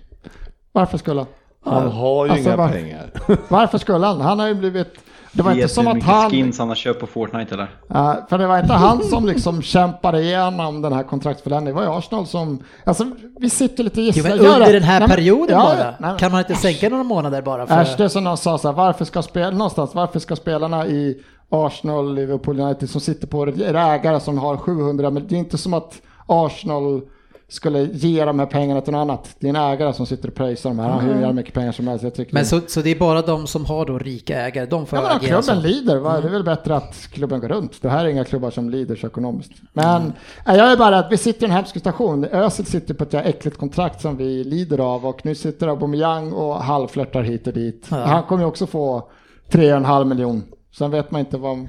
varför 0.72 0.98
skulle 0.98 1.20
han? 1.20 1.28
Han 1.74 1.92
har 1.92 2.26
ju 2.26 2.32
Alltså, 2.32 2.48
inga 2.50 2.58
var- 2.58 2.70
pengar. 2.70 3.12
Varför 3.48 3.78
skulle 3.78 4.06
han? 4.06 4.22
Han 4.22 4.40
har 4.40 4.48
ju 4.48 4.54
blivit, 4.56 4.94
det 5.36 5.44
var 5.44 5.52
inte 5.52 5.68
som 5.68 5.88
att 5.88 6.04
han, 6.04 6.30
skins 6.32 6.60
han 6.60 6.68
har 6.68 6.76
köpt 6.76 7.00
på 7.00 7.08
Fortnite 7.08 7.54
eller? 7.56 7.68
Ja, 7.88 8.26
för 8.30 8.38
det 8.38 8.48
var 8.48 8.60
inte 8.60 8.74
han 8.74 9.04
som 9.04 9.26
liksom 9.26 9.62
kämpade 9.62 10.22
igenom 10.22 10.82
den 10.82 10.94
här 10.94 11.04
kontraktsförlängningen, 11.04 11.76
det 11.76 11.82
var 11.86 11.92
ju 11.94 11.98
Arsenal 12.00 12.28
som, 12.28 12.64
alltså 12.84 13.06
vi 13.40 13.50
sitter 13.50 13.84
lite 13.84 14.00
och 14.00 14.06
Jo, 14.06 14.12
gissar. 14.14 14.30
men 14.30 14.38
Gör 14.38 14.54
under 14.54 14.66
det. 14.66 14.72
den 14.74 14.84
här 14.84 15.00
Nej, 15.00 15.10
perioden 15.10 15.56
ja, 15.58 15.64
bara? 16.00 16.10
nej, 16.12 16.20
kan 16.20 16.32
man 16.32 16.40
inte 16.40 16.56
sänka 16.56 16.90
några 16.90 17.04
månader 17.04 17.42
bara? 17.42 17.68
För... 17.68 17.82
Äsch, 17.82 17.98
det 17.98 18.04
är 18.04 18.08
som 18.08 18.24
någon 18.24 18.38
sa 18.38 18.58
så 18.58 18.68
här, 18.68 18.76
varför 18.76 19.06
ska 19.06 19.22
spel, 19.22 19.54
någonstans, 19.58 19.96
varför 19.96 20.20
ska 20.20 20.36
spelarna 20.36 20.88
i 20.88 21.18
Arsenal, 21.50 22.16
Liverpool 22.16 22.60
United 22.60 22.90
som 22.90 23.02
sitter 23.02 23.28
på 23.28 23.44
är 23.44 23.74
ägare 23.74 24.20
som 24.20 24.38
har 24.38 24.58
700 24.58 25.10
men 25.10 25.28
det 25.28 25.36
är 25.36 25.40
inte 25.40 25.58
som 25.58 25.74
att 25.74 26.02
Arsenal 26.28 27.02
skulle 27.48 27.84
ge 27.84 28.26
de 28.26 28.40
här 28.40 28.46
pengarna 28.46 28.82
till 28.82 28.94
något 28.94 29.00
annat. 29.02 29.36
Det 29.40 29.48
är 29.48 29.50
en 29.50 29.56
ägare 29.56 29.94
som 29.94 30.06
sitter 30.06 30.28
och 30.28 30.36
pröjsar 30.36 30.70
de 30.70 30.80
här. 30.80 30.90
Han 30.90 31.08
har 31.08 31.26
hur 31.26 31.34
mycket 31.34 31.54
pengar 31.54 31.72
som 31.72 31.88
helst. 31.88 32.04
Jag 32.04 32.16
tycker 32.16 32.34
Men 32.34 32.46
så, 32.46 32.62
så 32.68 32.82
det 32.82 32.90
är 32.90 33.00
bara 33.00 33.22
de 33.22 33.48
som 33.48 33.66
har 33.66 33.86
då 33.86 34.00
rika 34.00 34.42
ägare, 34.42 34.66
de 34.66 34.86
får 34.86 35.00
Ja, 35.00 35.08
men 35.10 35.20
klubben 35.20 35.44
så? 35.44 35.56
lider, 35.56 35.98
va? 35.98 36.22
det 36.22 36.28
är 36.28 36.32
väl 36.32 36.44
bättre 36.44 36.76
att 36.76 37.08
klubben 37.12 37.40
går 37.40 37.48
runt. 37.48 37.82
Det 37.82 37.90
här 37.90 38.06
är 38.06 38.10
inga 38.10 38.24
klubbar 38.24 38.52
som 38.52 38.70
lider 38.70 38.96
så 38.96 39.08
ekonomiskt. 39.08 39.52
Men 39.74 40.14
nej, 40.48 40.58
jag 40.58 40.72
är 40.72 40.78
bara 40.78 41.00
att 41.00 41.12
vi 41.12 41.18
sitter 41.18 41.44
i 41.44 41.46
en 41.46 41.52
hemsk 41.52 41.74
situation. 41.74 42.26
Özil 42.26 42.66
sitter 42.66 42.94
på 42.94 43.04
ett 43.04 43.14
äckligt 43.14 43.58
kontrakt 43.58 44.02
som 44.02 44.18
vi 44.18 44.44
lider 44.44 44.80
av 44.80 45.06
och 45.06 45.26
nu 45.26 45.36
sitter 45.36 45.68
Aubameyang 45.68 46.32
och 46.34 46.56
halvflörtar 46.56 47.22
hit 47.22 47.48
och 47.48 47.54
dit. 47.54 47.88
Han 47.90 48.24
kommer 48.24 48.44
ju 48.44 48.48
också 48.48 48.68
få 48.68 49.10
3,5 49.52 50.06
miljon. 50.06 50.44
Sen 50.78 50.92
vet 50.92 51.12
man 51.12 51.20
inte 51.20 51.38
vad... 51.38 51.68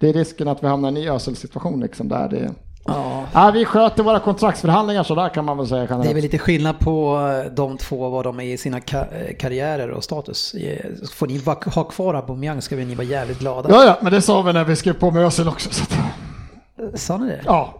Det 0.00 0.08
är 0.08 0.12
risken 0.12 0.48
att 0.48 0.62
vi 0.62 0.66
hamnar 0.66 0.88
i 0.88 0.90
en 0.90 0.94
ny 0.94 1.08
Özil-situation 1.08 1.80
liksom 1.80 2.08
där 2.08 2.28
det 2.28 2.50
Ja. 2.84 3.24
Ja, 3.32 3.50
vi 3.54 3.64
sköter 3.64 4.02
våra 4.02 4.20
kontraktsförhandlingar 4.20 5.02
så 5.02 5.14
där 5.14 5.28
kan 5.28 5.44
man 5.44 5.56
väl 5.58 5.66
säga 5.66 5.78
Det 5.80 5.84
är 5.86 5.88
generellt. 5.90 6.16
väl 6.16 6.22
lite 6.22 6.38
skillnad 6.38 6.78
på 6.78 7.18
eh, 7.46 7.52
de 7.52 7.76
två, 7.78 8.08
vad 8.08 8.24
de 8.24 8.40
är 8.40 8.44
i 8.44 8.56
sina 8.58 8.76
eh, 8.76 9.02
karriärer 9.38 9.90
och 9.90 10.04
status. 10.04 10.54
Eh, 10.54 10.86
Får 11.14 11.26
ni 11.26 11.42
ha 11.74 11.84
kvar 11.84 12.14
Aubameyang 12.14 12.62
ska 12.62 12.76
väl 12.76 12.86
ni 12.86 12.94
vara 12.94 13.06
jävligt 13.06 13.38
glada. 13.38 13.68
Ja, 13.70 13.84
ja, 13.84 13.96
men 14.00 14.12
det 14.12 14.22
sa 14.22 14.42
vi 14.42 14.52
när 14.52 14.64
vi 14.64 14.76
skrev 14.76 14.92
på 14.92 15.10
med 15.10 15.24
Özil 15.26 15.48
också. 15.48 15.70
Så 15.72 15.84
att, 15.84 17.00
Sa 17.00 17.16
ni 17.16 17.26
det? 17.26 17.40
ja, 17.44 17.74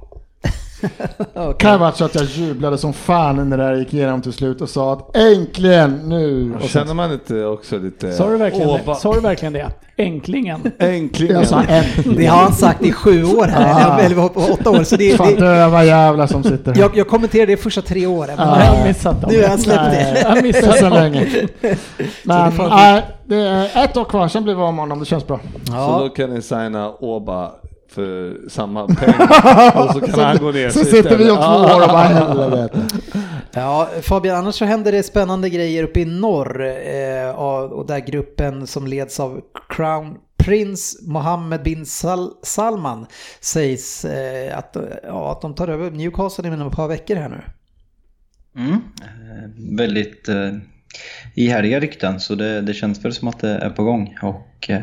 Okej. 1.35 1.55
kan 1.59 1.81
varit 1.81 1.97
så 1.97 2.05
att 2.05 2.14
jag 2.14 2.25
jublade 2.25 2.79
som 2.79 2.92
fan 2.92 3.49
när 3.49 3.57
det 3.57 3.64
där 3.64 3.75
gick 3.77 3.95
igenom 3.95 4.23
till 4.23 4.33
slut 4.33 4.61
och 4.61 4.68
sa 4.68 4.92
att 4.92 5.16
äntligen 5.16 6.01
nu. 6.09 6.53
Och 6.55 6.61
sen, 6.61 6.68
Känner 6.68 6.95
man 6.95 7.12
inte 7.12 7.45
också 7.45 7.79
lite... 7.79 8.12
Sa 8.12 8.29
du 8.31 8.37
verkligen, 8.37 8.68
Åh, 8.68 8.79
det? 8.87 8.95
Sa 8.95 9.14
du 9.14 9.21
verkligen 9.21 9.53
det? 9.53 9.68
Änklingen. 9.97 10.73
Äntligen. 10.79 11.37
jag 11.37 11.47
sa 11.49 11.62
äntligen. 11.62 12.16
Det 12.16 12.27
har 12.27 12.42
han 12.42 12.53
sagt 12.53 12.83
i 12.83 12.92
sju 12.92 13.25
år 13.25 13.45
här, 13.45 13.90
Ah. 13.90 14.01
eller 14.01 14.16
på 14.29 14.40
åtta 14.53 14.71
år. 14.71 14.85
Så 14.85 14.97
det, 14.97 15.16
Fan 15.16 15.35
det, 15.35 15.40
döva 15.40 15.85
jävlar 15.85 16.27
som 16.27 16.42
sitter 16.42 16.75
här. 16.75 16.81
jag, 16.81 16.97
jag 16.97 17.09
kommenterade 17.09 17.53
det 17.53 17.57
första 17.57 17.83
tre 17.83 18.07
åren. 18.07 18.35
Jag 18.38 18.45
har 18.47 18.87
missat 18.88 19.21
dem. 19.21 19.31
Nu 19.33 19.42
har 19.42 19.49
jag 19.49 19.61
släppt 19.61 19.85
det. 19.90 20.21
Jag 20.23 20.29
har 20.29 20.37
Det 20.37 20.42
missat 20.42 20.77
så 20.79 20.88
länge. 20.88 21.49
Men 22.25 22.53
nej, 22.71 23.03
det 23.27 23.37
är 23.37 23.85
ett 23.85 23.97
år 23.97 24.05
kvar, 24.05 24.29
sen 24.29 24.45
blir 24.45 24.55
vi 24.55 24.61
av 24.62 24.75
med 24.75 24.83
honom. 24.83 24.99
Det 25.01 25.05
känns 25.07 25.27
bra. 25.27 25.40
Så 25.66 25.73
då 25.73 25.77
Ja, 25.79 26.09
kan 26.16 26.31
ni 26.35 26.42
signa 26.42 26.90
Åba 27.01 27.51
för 27.92 28.48
samma 28.48 28.87
pengar 28.87 29.83
och 29.85 29.92
så 29.92 30.00
kan 30.00 30.20
han 30.20 30.38
gå 30.38 30.50
ner 30.50 30.70
Så 30.70 30.85
sitter 30.85 31.16
vi 31.16 31.31
om 31.31 31.37
två 31.37 31.74
år 31.74 31.83
och 31.83 31.88
bara 31.88 32.02
helvete. 32.02 32.81
ja, 33.52 33.88
Fabian, 34.02 34.37
annars 34.37 34.55
så 34.55 34.64
händer 34.64 34.92
det 34.92 35.02
spännande 35.02 35.50
grejer 35.50 35.85
uppe 35.85 36.00
i 36.00 36.05
norr. 36.05 36.62
Eh, 36.66 37.31
och 37.31 37.72
och 37.72 37.87
där 37.87 37.98
gruppen 37.98 38.66
som 38.66 38.87
leds 38.87 39.20
av 39.20 39.40
Crown 39.68 40.16
Prince 40.37 40.98
Mohammed 41.02 41.62
bin 41.62 41.87
Sal 41.87 42.31
Salman 42.42 43.07
sägs 43.40 44.05
eh, 44.05 44.59
att, 44.59 44.76
ja, 45.02 45.33
att 45.33 45.40
de 45.40 45.55
tar 45.55 45.68
över 45.68 45.90
Newcastle 45.90 46.48
inom 46.48 46.68
ett 46.68 46.74
par 46.74 46.88
veckor 46.88 47.16
här 47.16 47.28
nu. 47.28 47.42
Mm. 48.57 48.72
Eh, 48.72 49.76
väldigt 49.76 50.28
eh, 50.28 50.52
ihärdiga 51.35 51.81
rykten 51.81 52.20
så 52.20 52.35
det, 52.35 52.61
det 52.61 52.74
känns 52.74 53.05
väl 53.05 53.12
som 53.12 53.28
att 53.28 53.40
det 53.40 53.48
är 53.50 53.70
på 53.70 53.85
gång. 53.85 54.18
Och 54.22 54.70
eh, 54.70 54.81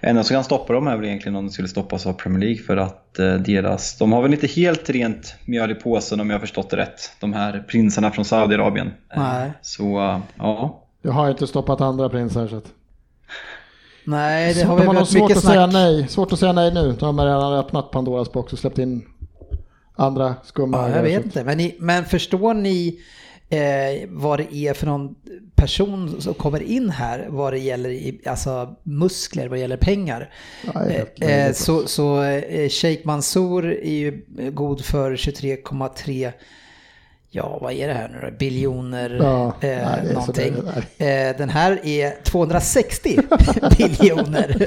enda 0.00 0.22
som 0.22 0.34
kan 0.34 0.44
stoppa 0.44 0.72
dem 0.72 0.86
är 0.86 0.96
väl 0.96 1.04
egentligen 1.04 1.36
om 1.36 1.46
det 1.46 1.52
skulle 1.52 1.68
stoppas 1.68 2.06
av 2.06 2.12
Premier 2.12 2.40
League 2.40 2.62
för 2.62 2.76
att 2.76 3.18
eh, 3.18 3.34
deras, 3.34 3.98
de 3.98 4.12
har 4.12 4.22
väl 4.22 4.32
inte 4.34 4.46
helt 4.46 4.90
rent 4.90 5.34
mjöl 5.44 5.70
i 5.70 5.74
påsen 5.74 6.20
om 6.20 6.30
jag 6.30 6.34
har 6.36 6.40
förstått 6.40 6.70
det 6.70 6.76
rätt. 6.76 7.10
De 7.20 7.32
här 7.32 7.64
prinsarna 7.68 8.10
från 8.10 8.24
Saudiarabien. 8.24 8.86
Eh, 8.86 9.22
Nej. 9.22 9.52
Så 9.62 10.00
eh, 10.00 10.18
ja, 10.38 10.84
Jag 11.02 11.12
har 11.12 11.30
inte 11.30 11.46
stoppat 11.46 11.80
andra 11.80 12.08
prinsar 12.08 12.48
så 12.48 12.56
att... 12.56 12.66
Nej, 14.06 14.54
det 14.54 14.60
Så 14.60 14.66
har 14.66 14.76
de 14.76 14.82
vi 14.82 14.86
varit 14.86 15.08
svårt 15.08 15.22
mycket 15.22 15.36
att 15.36 15.44
säga 15.44 15.70
snack. 15.70 15.72
nej. 15.72 16.08
Svårt 16.08 16.32
att 16.32 16.38
säga 16.38 16.52
nej 16.52 16.74
nu. 16.74 16.96
De 17.00 17.18
har 17.18 17.26
redan 17.26 17.52
öppnat 17.52 17.90
Pandoras 17.90 18.32
box 18.32 18.52
och 18.52 18.58
släppt 18.58 18.78
in 18.78 19.06
andra 19.96 20.34
skumma 20.44 20.76
Ja, 20.90 20.96
jag 20.96 21.02
vet 21.02 21.24
inte, 21.24 21.44
men, 21.44 21.56
ni, 21.56 21.76
men 21.78 22.04
förstår 22.04 22.54
ni 22.54 22.98
eh, 23.54 24.08
vad 24.08 24.38
det 24.38 24.54
är 24.54 24.74
för 24.74 24.86
någon 24.86 25.14
person 25.54 26.20
som 26.20 26.34
kommer 26.34 26.62
in 26.62 26.90
här 26.90 27.26
vad 27.28 27.52
det 27.52 27.58
gäller 27.58 27.90
i, 27.90 28.20
alltså 28.26 28.74
muskler, 28.82 29.48
vad 29.48 29.58
det 29.58 29.60
gäller 29.60 29.76
pengar? 29.76 30.30
Helt 30.74 31.22
Eh, 31.22 31.46
eh, 31.46 31.52
så 31.52 31.86
så 31.86 32.22
eh, 32.22 32.68
Sheikh 32.68 33.06
Mansour 33.06 33.72
är 33.72 33.94
ju 33.94 34.24
god 34.52 34.84
för 34.84 35.16
23,3 35.16 36.32
Ja, 37.36 37.58
vad 37.60 37.72
är 37.72 37.88
det 37.88 37.94
här 37.94 38.08
nu 38.08 38.30
då? 38.30 38.36
Biljoner 38.38 39.18
Ja, 39.20 39.46
eh, 39.46 39.52
nej, 39.60 40.12
någonting. 40.14 40.54
det 40.98 41.30
Eh, 41.30 41.36
den 41.38 41.48
här 41.48 41.80
är 41.86 42.24
260 42.24 43.18
biljoner. 43.78 44.66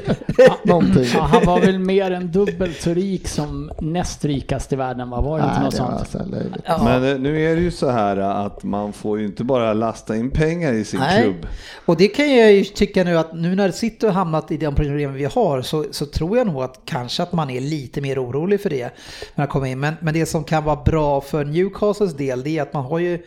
Någonting. 0.64 1.04
Ja, 1.14 1.20
han 1.20 1.44
var 1.46 1.60
väl 1.60 1.78
mer 1.78 2.10
än 2.10 2.32
dubbelt 2.32 2.80
så 2.80 2.94
rik 2.94 3.28
som 3.28 3.70
näst 3.80 4.24
rikast 4.24 4.72
i 4.72 4.76
världen, 4.76 5.10
va? 5.10 5.20
Var 5.20 5.38
det 5.38 5.44
inte 5.44 5.54
Nej, 5.54 5.64
något 5.64 5.76
det 5.76 5.82
var 5.82 5.98
sånt? 5.98 6.52
så. 6.54 6.60
Ja. 6.64 6.84
Men 6.84 7.12
eh, 7.12 7.18
nu 7.18 7.42
är 7.50 7.56
det 7.56 7.62
ju 7.62 7.70
så 7.70 7.90
här 7.90 8.16
att 8.16 8.62
man 8.62 8.92
får 8.92 9.18
ju 9.18 9.26
inte 9.26 9.44
bara 9.44 9.72
lasta 9.72 10.16
in 10.16 10.30
pengar 10.30 10.72
i 10.72 10.84
sin 10.84 11.00
Nej. 11.00 11.22
klubb. 11.22 11.46
Och 11.84 11.96
det 11.96 12.08
kan 12.08 12.36
jag 12.36 12.52
ju 12.52 12.64
tycka 12.64 13.04
nu 13.04 13.18
att 13.18 13.32
nu 13.34 13.54
när 13.54 13.70
City 13.70 14.06
har 14.06 14.12
hamnat 14.12 14.50
i 14.50 14.56
de 14.56 14.74
problem 14.74 15.14
vi 15.14 15.24
har 15.24 15.62
så, 15.62 15.84
så 15.90 16.06
tror 16.06 16.38
jag 16.38 16.46
nog 16.46 16.62
att 16.62 16.80
kanske 16.84 17.22
att 17.22 17.32
man 17.32 17.50
är 17.50 17.60
lite 17.60 18.00
mer 18.00 18.24
orolig 18.24 18.60
för 18.60 18.70
det. 18.70 18.84
När 18.84 18.90
man 19.34 19.46
kommer 19.46 19.66
in. 19.66 19.80
Men, 19.80 19.94
men 20.00 20.14
det 20.14 20.26
som 20.26 20.44
kan 20.44 20.64
vara 20.64 20.82
bra 20.84 21.20
för 21.20 21.44
Newcastles 21.44 22.14
del 22.16 22.42
det 22.42 22.57
är 22.57 22.57
att 22.60 22.72
man 22.72 22.84
har 22.84 22.98
ju 22.98 23.18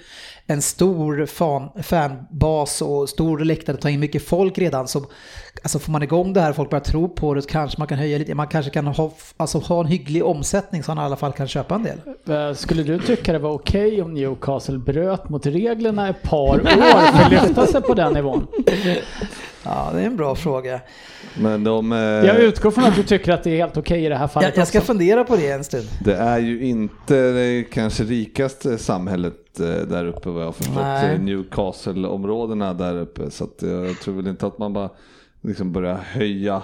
en 0.52 0.62
stor 0.62 1.26
fan, 1.26 1.70
fanbas 1.84 2.82
och 2.82 3.10
stor 3.10 3.40
läktare, 3.40 3.78
tar 3.78 3.90
in 3.90 4.00
mycket 4.00 4.26
folk 4.28 4.58
redan. 4.58 4.88
Så, 4.88 5.06
alltså 5.64 5.80
får 5.80 5.92
man 5.92 6.04
igång 6.04 6.34
det 6.34 6.42
här, 6.42 6.54
folk 6.54 6.70
börjar 6.70 6.84
tro 6.84 7.10
på 7.10 7.34
det, 7.34 7.48
kanske 7.48 7.80
man 7.80 7.88
kan 7.88 7.98
höja 7.98 8.18
lite, 8.18 8.36
man 8.36 8.48
kanske 8.48 8.72
kan 8.72 8.88
ha, 8.88 9.12
alltså, 9.38 9.58
ha 9.58 9.80
en 9.80 9.86
hygglig 9.88 10.26
omsättning 10.26 10.84
så 10.84 10.92
man 10.96 11.04
i 11.04 11.06
alla 11.06 11.16
fall 11.16 11.32
kan 11.34 11.48
köpa 11.48 11.76
en 11.76 11.84
del. 11.84 11.98
Eh, 12.30 12.54
Skulle 12.56 12.84
du 12.84 13.00
tycka 13.00 13.34
det 13.34 13.40
var 13.40 13.52
okej 13.52 14.02
om 14.02 14.14
Newcastle 14.14 14.78
bröt 14.78 15.30
mot 15.30 15.46
reglerna 15.46 16.10
ett 16.10 16.22
par 16.24 16.40
år 16.54 17.12
för 17.12 17.24
att 17.26 17.32
lyfta 17.32 17.68
sig 17.68 17.82
på 17.82 17.94
den 17.94 18.14
nivån? 18.14 18.48
Ja, 19.64 19.90
det 19.94 20.02
är 20.02 20.06
en 20.06 20.18
bra 20.18 20.36
fråga. 20.36 20.80
Men 21.40 21.64
de, 21.64 21.92
eh, 21.92 21.98
Jag 22.00 22.40
utgår 22.40 22.72
från 22.72 22.84
att 22.84 22.96
du 22.96 23.04
tycker 23.04 23.32
att 23.32 23.44
det 23.44 23.50
är 23.52 23.58
helt 23.58 23.78
okej 23.78 24.06
i 24.06 24.10
det 24.10 24.16
här 24.16 24.28
fallet 24.28 24.50
Jag, 24.56 24.62
jag 24.62 24.68
ska 24.68 24.78
också. 24.80 24.88
fundera 24.88 25.24
på 25.24 25.36
det 25.36 25.52
en 25.52 25.64
stund. 25.64 25.88
det 26.06 26.16
är 26.16 26.40
ju 26.40 26.64
inte 26.66 27.32
det 27.32 27.64
kanske 27.64 28.04
rikaste 28.04 28.78
samhället 28.78 29.34
eh, 29.60 29.88
där 29.88 30.06
uppe 30.06 30.30
vad 30.30 30.42
jag 30.42 30.48
har 30.48 30.52
förstått. 30.52 31.22
Newcastle-områdena 31.22 32.74
där 32.74 32.98
uppe. 32.98 33.32
Så 33.32 33.44
att 33.44 33.62
jag 33.62 34.00
tror 34.00 34.16
väl 34.16 34.28
inte 34.28 34.48
att 34.48 34.58
man 34.58 34.74
bara 34.74 34.90
liksom 35.42 35.72
börjar 35.72 35.96
höja 35.96 36.62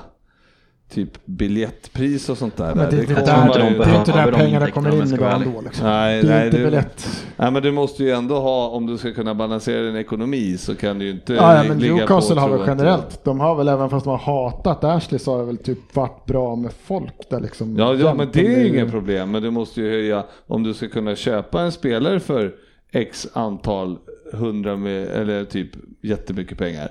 typ 0.89 1.25
biljettpris 1.25 2.29
och 2.29 2.37
sånt 2.37 2.57
där. 2.57 2.75
Men 2.75 2.89
det, 2.89 2.95
det, 2.95 3.05
det, 3.05 3.13
där, 3.13 3.69
ju- 3.69 3.77
det 3.77 3.83
är 3.83 3.99
inte 3.99 4.11
där 4.11 4.31
pengarna 4.31 4.71
kommer 4.71 4.91
om 4.91 5.01
in 5.01 5.17
vara 5.17 5.31
ärlig. 5.31 5.47
ändå. 5.47 5.61
Liksom. 5.61 5.87
Nej, 5.87 6.21
Det 6.23 6.27
är 6.33 6.37
nej, 6.37 6.45
inte 6.45 6.57
du- 6.57 6.63
biljett. 6.65 7.25
Nej 7.37 7.51
men 7.51 7.63
du 7.63 7.71
måste 7.71 8.03
ju 8.03 8.11
ändå 8.11 8.39
ha, 8.39 8.67
om 8.67 8.85
du 8.85 8.97
ska 8.97 9.13
kunna 9.13 9.35
balansera 9.35 9.81
din 9.81 9.95
ekonomi 9.95 10.57
så 10.57 10.75
kan 10.75 10.99
du 10.99 11.05
ju 11.05 11.11
inte 11.11 11.33
Ja, 11.33 11.55
ja, 11.57 11.63
men 11.67 11.79
ligga 11.79 11.95
Newcastle 11.95 12.35
på 12.35 12.41
har 12.41 12.49
väl 12.49 12.67
generellt, 12.67 13.23
de 13.23 13.39
har 13.39 13.55
väl 13.55 13.67
även 13.67 13.89
fast 13.89 14.03
de 14.03 14.09
har 14.09 14.17
hatat 14.17 14.83
Ashley 14.83 15.19
så 15.19 15.31
har 15.31 15.39
det 15.39 15.45
väl 15.45 15.57
typ 15.57 15.95
varit 15.95 16.25
bra 16.25 16.55
med 16.55 16.71
folk 16.85 17.29
där 17.29 17.39
liksom. 17.39 17.77
Ja, 17.77 17.93
ja 17.93 18.13
men 18.13 18.27
det 18.33 18.47
är 18.47 18.59
ju 18.59 18.67
inget 18.67 18.91
problem, 18.91 19.31
men 19.31 19.41
du 19.41 19.51
måste 19.51 19.81
ju 19.81 19.89
höja, 19.89 20.23
om 20.47 20.63
du 20.63 20.73
ska 20.73 20.87
kunna 20.87 21.15
köpa 21.15 21.61
en 21.61 21.71
spelare 21.71 22.19
för 22.19 22.53
x 22.91 23.27
antal 23.33 23.97
hundra 24.33 24.75
med, 24.75 25.07
eller 25.07 25.45
typ 25.45 25.69
jättemycket 26.01 26.57
pengar. 26.57 26.89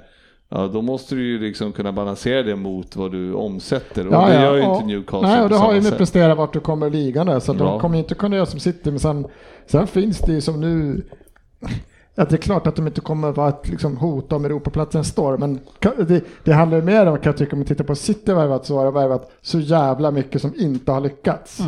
Ja, 0.48 0.66
då 0.66 0.82
måste 0.82 1.14
du 1.14 1.26
ju 1.26 1.38
liksom 1.40 1.72
kunna 1.72 1.92
balansera 1.92 2.42
det 2.42 2.56
mot 2.56 2.96
vad 2.96 3.12
du 3.12 3.32
omsätter 3.34 4.06
och 4.06 4.14
Ja, 4.14 4.28
det 4.28 4.34
ja, 4.34 4.42
gör 4.42 4.56
ju 4.56 4.62
inte 4.62 4.86
Newcastle 4.86 5.28
Nej, 5.28 5.42
och 5.42 5.48
det 5.48 5.56
har 5.56 5.74
ju 5.74 5.80
med 5.80 5.96
prestera 5.98 6.34
vart 6.34 6.52
du 6.52 6.60
kommer 6.60 6.86
i 6.86 6.90
ligan 6.90 7.26
där, 7.26 7.40
så 7.40 7.52
att 7.52 7.58
Ja. 7.58 7.64
de 7.64 7.80
kommer 7.80 7.96
ju 7.96 8.02
inte 8.02 8.14
kunna 8.14 8.36
göra 8.36 8.46
som 8.46 8.60
City, 8.60 8.90
men 8.90 9.00
sen, 9.00 9.26
sen 9.66 9.86
finns 9.86 10.18
det 10.18 10.32
ju 10.32 10.40
som 10.40 10.60
nu 10.60 11.02
att 12.14 12.30
det 12.30 12.36
är 12.36 12.40
klart 12.40 12.66
att 12.66 12.76
de 12.76 12.86
inte 12.86 13.00
kommer 13.00 13.32
vara 13.32 13.48
ett 13.48 13.68
liksom, 13.68 13.96
hot 13.96 14.32
om 14.32 14.44
Europaplatsen 14.44 15.04
står, 15.04 15.38
men 15.38 15.60
det, 16.08 16.24
det 16.44 16.52
handlar 16.52 16.78
ju 16.78 16.84
mer 16.84 17.06
om, 17.06 17.16
kan 17.16 17.30
jag 17.30 17.36
tycka, 17.36 17.52
om 17.52 17.58
vi 17.58 17.66
tittar 17.66 17.84
på 17.84 17.94
City 17.94 18.32
värvat 18.32 18.66
så 18.66 18.76
har 18.76 18.84
de 18.84 18.94
värvat 18.94 19.30
så 19.42 19.60
jävla 19.60 20.10
mycket 20.10 20.42
som 20.42 20.52
inte 20.56 20.92
har 20.92 21.00
lyckats. 21.00 21.60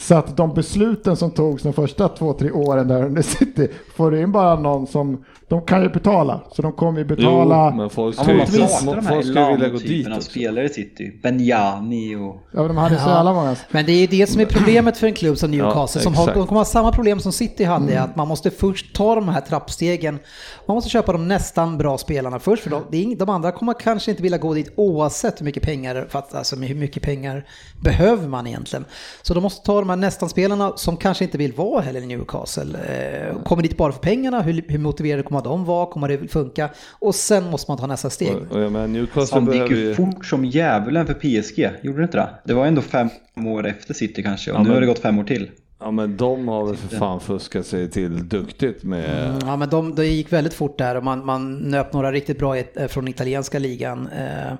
Så 0.00 0.14
att 0.14 0.36
de 0.36 0.54
besluten 0.54 1.16
som 1.16 1.30
togs 1.30 1.62
de 1.62 1.72
första 1.72 2.08
två, 2.08 2.32
tre 2.32 2.50
åren 2.50 2.88
där 2.88 3.04
under 3.04 3.22
City, 3.22 3.68
får 3.96 4.16
in 4.16 4.32
bara 4.32 4.60
någon 4.60 4.86
som, 4.86 5.24
de 5.48 5.62
kan 5.62 5.82
ju 5.82 5.88
betala, 5.88 6.40
så 6.52 6.62
de 6.62 6.72
kommer 6.72 6.98
ju 6.98 7.04
betala. 7.04 7.68
Jo, 7.70 7.76
men 7.76 7.90
folk 7.90 8.16
Ja, 8.18 8.22
ska 8.22 8.32
men 8.32 8.40
ju 8.46 9.52
vilja 9.52 9.68
gå 9.68 9.78
dit 9.78 9.88
typen 9.88 10.12
av 10.12 10.20
spelare 10.20 10.64
i 10.64 10.68
City. 10.68 11.20
Benjani 11.22 12.16
och... 12.16 12.36
Ja, 12.52 12.62
de 12.68 12.76
hade 12.76 12.96
så 12.96 13.08
Ja. 13.08 13.14
jävla 13.16 13.32
många. 13.32 13.56
Men 13.70 13.86
det 13.86 13.92
är 13.92 14.00
ju 14.00 14.06
det 14.06 14.26
som 14.26 14.40
är 14.40 14.44
problemet 14.46 14.96
för 14.96 15.06
en 15.06 15.14
klubb 15.14 15.38
som 15.38 15.50
Newcastle 15.50 16.00
som 16.00 16.14
har, 16.14 16.26
de 16.26 16.46
kommer 16.46 16.60
ha 16.60 16.64
samma 16.64 16.92
problem 16.92 17.20
som 17.20 17.32
City 17.32 17.64
hade, 17.64 18.02
att 18.02 18.16
man 18.16 18.28
måste 18.28 18.50
först 18.50 18.94
ta 18.96 19.14
de 19.14 19.28
här 19.28 19.40
trappstegen. 19.40 20.18
Man 20.66 20.74
måste 20.74 20.90
köpa 20.90 21.12
de 21.12 21.28
nästan 21.28 21.78
bra 21.78 21.98
spelarna 21.98 22.38
först, 22.38 22.62
för 22.62 22.70
de, 22.70 22.82
det 22.90 22.96
är 22.96 23.02
ing, 23.02 23.18
de 23.18 23.28
andra 23.28 23.52
kommer 23.52 23.72
kanske 23.80 24.10
inte 24.10 24.22
vilja 24.22 24.38
gå 24.38 24.54
dit 24.54 24.72
oavsett 24.76 25.40
hur 25.40 25.44
mycket 25.44 25.62
pengar, 25.62 26.06
för 26.08 26.18
att, 26.18 26.34
alltså 26.34 26.56
hur 26.56 26.74
mycket 26.74 27.02
pengar 27.02 27.46
behöver 27.82 28.28
man 28.28 28.46
egentligen. 28.46 28.84
Så 29.22 29.34
de 29.34 29.42
måste 29.42 29.66
ta 29.66 29.80
de 29.80 29.89
här 29.90 29.96
nästan-spelarna 29.96 30.72
som 30.76 30.96
kanske 30.96 31.24
inte 31.24 31.38
vill 31.38 31.52
vara 31.52 31.80
heller 31.80 32.00
i 32.00 32.06
Newcastle. 32.06 32.78
Eh, 32.78 33.42
kommer 33.42 33.62
dit 33.62 33.76
bara 33.76 33.92
för 33.92 34.00
pengarna, 34.00 34.42
hur, 34.42 34.64
hur 34.68 34.78
motiverade 34.78 35.22
kommer 35.22 35.42
de 35.42 35.64
vara, 35.64 35.86
kommer 35.86 36.08
det 36.08 36.28
funka? 36.28 36.70
Och 36.98 37.14
sen 37.14 37.44
måste 37.50 37.70
man 37.70 37.78
ta 37.78 37.86
nästa 37.86 38.10
steg. 38.10 38.36
Och, 38.36 38.56
och 38.56 38.72
menar, 38.72 38.86
Newcastle 38.86 39.40
det 39.40 39.56
gick 39.56 39.70
ju 39.70 39.76
ju... 39.76 39.94
fort 39.94 40.26
som 40.26 40.44
djävulen 40.44 41.06
för 41.06 41.14
PSG, 41.14 41.70
gjorde 41.82 41.98
det 41.98 42.04
inte 42.04 42.16
det? 42.18 42.28
Det 42.44 42.54
var 42.54 42.66
ändå 42.66 42.82
fem 42.82 43.08
år 43.46 43.66
efter 43.66 43.94
City 43.94 44.22
kanske 44.22 44.50
och 44.50 44.56
Ja, 44.56 44.62
nu 44.62 44.64
men- 44.68 44.74
har 44.74 44.80
det 44.80 44.86
gått 44.86 44.98
fem 44.98 45.18
år 45.18 45.24
till. 45.24 45.50
Ja 45.80 45.90
men 45.90 46.16
de 46.16 46.48
har 46.48 46.66
väl 46.66 46.76
för 46.76 46.96
fan 46.96 47.20
fuskat 47.20 47.66
sig 47.66 47.90
till 47.90 48.28
duktigt 48.28 48.84
med... 48.84 49.26
Mm, 49.28 49.38
Ja, 49.46 49.56
men 49.56 49.68
de, 49.68 49.94
det 49.94 50.06
gick 50.06 50.32
väldigt 50.32 50.54
fort 50.54 50.78
där 50.78 50.94
och 50.96 51.04
man, 51.04 51.26
man 51.26 51.54
nöp 51.58 51.92
några 51.92 52.12
riktigt 52.12 52.38
bra 52.38 52.58
i- 52.58 52.66
eh, 52.74 52.86
från 52.86 53.08
italienska 53.08 53.58
ligan. 53.58 54.08
Eh, 54.18 54.52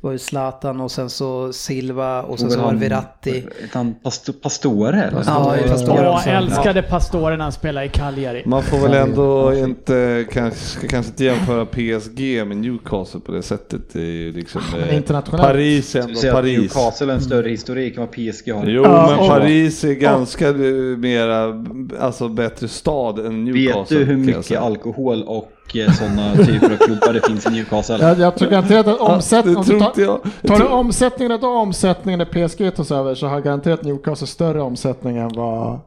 Det 0.00 0.06
var 0.06 0.12
ju 0.12 0.18
Zlatan 0.18 0.80
och 0.80 0.90
sen 0.90 1.10
så 1.10 1.52
Silva 1.52 2.22
och 2.22 2.38
sen 2.38 2.50
så 2.50 2.60
var 2.60 2.72
det 2.72 2.78
Verratti. 2.78 3.44
Han 3.72 3.94
Pasto- 4.04 4.32
Pastore 4.42 5.02
eller? 5.02 5.22
Ja, 5.26 5.56
Pastore 5.68 6.02
Jag 6.04 6.26
älskade 6.26 6.82
Pastore 6.82 7.36
när 7.36 7.42
han 7.42 7.52
spelade 7.52 7.86
i 7.86 7.88
Cagliari. 7.88 8.42
Man 8.46 8.62
får 8.62 8.78
väl 8.78 8.94
ändå 8.94 9.54
inte, 9.54 10.24
kanske, 10.32 10.88
kanske 10.88 11.10
inte 11.10 11.24
jämföra 11.24 11.66
PSG 11.66 12.44
med 12.46 12.56
Newcastle 12.56 13.20
på 13.20 13.32
det 13.32 13.42
sättet. 13.42 13.80
Det 13.92 14.00
är 14.00 14.04
ju 14.04 14.32
liksom... 14.32 14.60
eh, 14.88 14.96
internationellt. 14.96 15.42
Paris 15.48 15.96
ändå 15.96 16.20
Paris. 16.32 16.58
Newcastle 16.58 17.06
är 17.12 17.14
en 17.14 17.20
större 17.22 17.48
historik 17.48 17.96
än 17.96 18.00
vad 18.00 18.10
PSG 18.10 18.50
har. 18.54 18.66
Jo, 18.66 18.82
Ja, 18.82 19.06
men 19.18 19.28
Paris 19.28 19.84
är 19.84 19.92
ganska 19.94 20.52
mera, 20.98 21.64
alltså 22.00 22.28
bättre 22.28 22.68
stad 22.68 23.18
än 23.18 23.44
Newcastle. 23.44 23.98
Vet 23.98 24.06
du 24.06 24.12
hur 24.14 24.16
mycket 24.16 24.60
alkohol 24.60 25.22
och 25.22 25.50
sådana 25.98 26.36
typer 26.36 26.72
av 26.72 26.76
klubbar 26.76 27.12
det 27.12 27.26
finns 27.26 27.46
i 27.46 27.50
Newcastle? 27.50 27.98
Jag, 28.00 28.18
jag 28.18 28.36
tror 28.36 28.50
garanterat 28.50 28.86
att 28.86 29.00
omsättningen, 29.00 29.64
det 29.66 29.74
om 29.74 29.78
du 29.78 29.78
tror 29.78 29.92
tar, 29.92 30.02
jag. 30.02 30.20
tar 30.46 30.58
du 30.58 30.64
omsättningen 30.64 31.32
och 31.32 31.40
då 31.40 31.48
omsättningen 31.48 32.18
när 32.18 32.48
PSG 32.48 32.76
tas 32.76 32.90
över 32.90 33.14
så 33.14 33.26
har 33.26 33.40
garanterat 33.40 33.82
Newcastle 33.82 34.26
större 34.26 34.62
omsättning 34.62 35.16
än 35.16 35.30
vad 35.34 35.78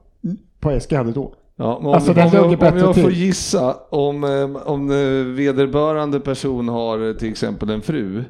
PSG 0.60 0.93
hade 0.93 1.12
då. 1.12 1.34
Ja, 1.60 1.77
men 1.80 1.88
om, 1.88 1.93
Alltså, 1.93 2.12
om, 2.12 2.19
om, 2.19 2.67
om, 2.73 2.77
jag 2.77 2.95
får 2.95 3.12
gissa, 3.12 3.75
om, 3.89 4.23
eh, 4.23 4.69
om 4.69 4.91
eh, 4.91 5.36
vederbörande 5.36 6.19
person 6.19 6.69
har 6.69 7.10
eh, 7.10 7.13
till 7.13 7.30
exempel 7.32 7.69
en 7.69 7.82
fru 7.82 8.23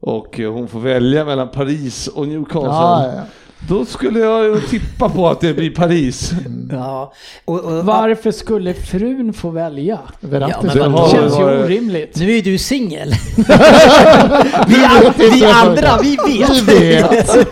och 0.00 0.40
eh, 0.40 0.52
hon 0.52 0.68
får 0.68 0.80
välja 0.80 1.24
mellan 1.24 1.48
Paris 1.48 2.08
och 2.08 2.28
Newcastle. 2.28 2.68
Ja, 2.68 3.12
ja. 3.16 3.22
Då 3.68 3.84
skulle 3.84 4.20
jag 4.20 4.68
tippa 4.68 5.08
på 5.08 5.28
att 5.28 5.40
det 5.40 5.54
blir 5.54 5.70
Paris. 5.70 6.30
Ja. 6.72 7.12
Och, 7.44 7.60
och, 7.60 7.84
Varför 7.84 8.30
skulle 8.30 8.74
frun 8.74 9.32
få 9.32 9.50
välja? 9.50 9.98
Ja, 10.20 10.28
men 10.62 10.92
Det 10.92 11.10
känns 11.10 11.38
ju 11.38 11.42
orimligt. 11.44 12.16
Nu 12.16 12.36
är 12.38 12.42
du 12.42 12.58
singel. 12.58 13.14
vi, 14.68 14.84
an- 14.84 15.12
vi 15.18 15.44
andra, 15.44 15.98
vi 16.02 16.16
vet. 16.26 16.62
Vi 16.62 16.94
vet. 16.94 17.36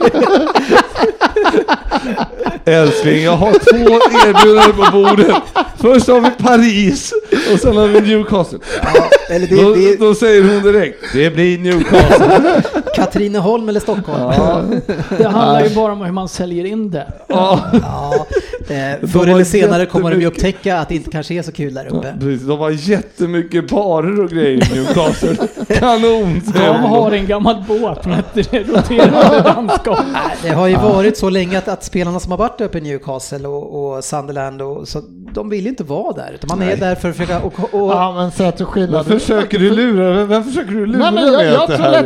Älskling, 2.64 3.22
jag 3.22 3.36
har 3.36 3.52
två 3.52 3.94
erbjudanden 4.28 4.76
på 4.76 4.90
bordet. 4.92 5.36
Först 5.80 6.08
har 6.08 6.20
vi 6.20 6.30
Paris 6.30 7.12
och 7.52 7.60
sen 7.60 7.76
har 7.76 7.86
vi 7.86 8.00
Newcastle. 8.00 8.58
Eller 9.30 9.46
Då, 9.46 9.74
det, 9.74 9.80
det, 9.90 9.96
då 9.96 10.14
säger 10.14 10.42
hon 10.42 10.62
direkt, 10.72 11.04
det 11.12 11.30
blir 11.30 11.58
Newcastle. 11.58 12.62
Katrineholm 12.98 13.68
eller 13.68 13.80
Stockholm. 13.80 14.80
Det 15.18 15.24
handlar 15.28 15.64
ju 15.64 15.74
bara 15.74 15.92
om 15.92 16.00
hur 16.00 16.12
man 16.12 16.28
säljer 16.28 16.64
in 16.64 16.90
det. 16.90 17.12
Ja, 17.26 17.60
Ja, 17.72 18.26
eh, 18.68 19.08
förr 19.08 19.26
eller 19.26 19.44
senare 19.44 19.86
kommer 19.86 20.10
de 20.10 20.20
ju 20.20 20.26
upptäcka 20.26 20.78
att 20.78 20.88
det 20.88 20.94
inte 20.94 21.10
kanske 21.10 21.34
är 21.34 21.42
så 21.42 21.52
kul 21.52 21.74
där 21.74 21.86
uppe. 21.86 22.14
precis. 22.20 22.46
De 22.46 22.58
har 22.58 22.70
jättemycket 22.70 23.70
barer 23.70 24.20
och 24.20 24.30
grejer 24.30 24.72
i 24.72 24.74
Newcastle. 24.74 25.36
Kanon! 25.78 26.42
De 26.54 26.60
har 26.84 27.12
en 27.12 27.26
gammal 27.26 27.64
båt 27.68 28.06
med 28.06 28.18
ett 28.34 28.52
roterande 28.52 29.42
landskap. 29.44 29.98
Det 30.42 30.48
har 30.48 30.66
ju 30.66 30.76
varit 30.76 31.16
så 31.18 31.30
länge 31.30 31.58
att, 31.58 31.68
att 31.68 31.84
spelarna 31.84 32.20
som 32.20 32.30
har 32.30 32.38
varit 32.38 32.60
uppe 32.60 32.78
i 32.78 32.80
Newcastle 32.80 33.48
och, 33.48 33.94
och 33.96 34.04
Sunderland 34.04 34.62
och 34.62 34.88
så, 34.88 35.02
de 35.34 35.48
vill 35.48 35.62
ju 35.64 35.68
inte 35.68 35.84
vara 35.84 36.12
där. 36.12 36.32
Utan 36.34 36.58
man 36.58 36.68
är 36.68 36.76
där 36.76 36.94
för 36.94 37.08
att 37.10 37.16
försöka... 37.16 37.42
Och, 37.42 37.74
och, 37.74 37.90
Ja, 37.90 38.12
men 38.16 38.30
säg 38.30 38.48
att 38.48 38.56
du 38.56 38.64
skillnad. 38.64 39.06
försöker 39.06 39.58
du 39.58 39.70
lura? 39.70 40.12
Vem, 40.12 40.28
vem 40.28 40.44
försöker 40.44 40.70
du 40.72 40.86
lura 40.86 41.10
Nej, 41.10 41.12
men 41.12 41.32
jag, 41.32 41.44
jag 41.44 41.62
att 41.62 41.76
tror 41.76 41.86
är 41.86 42.02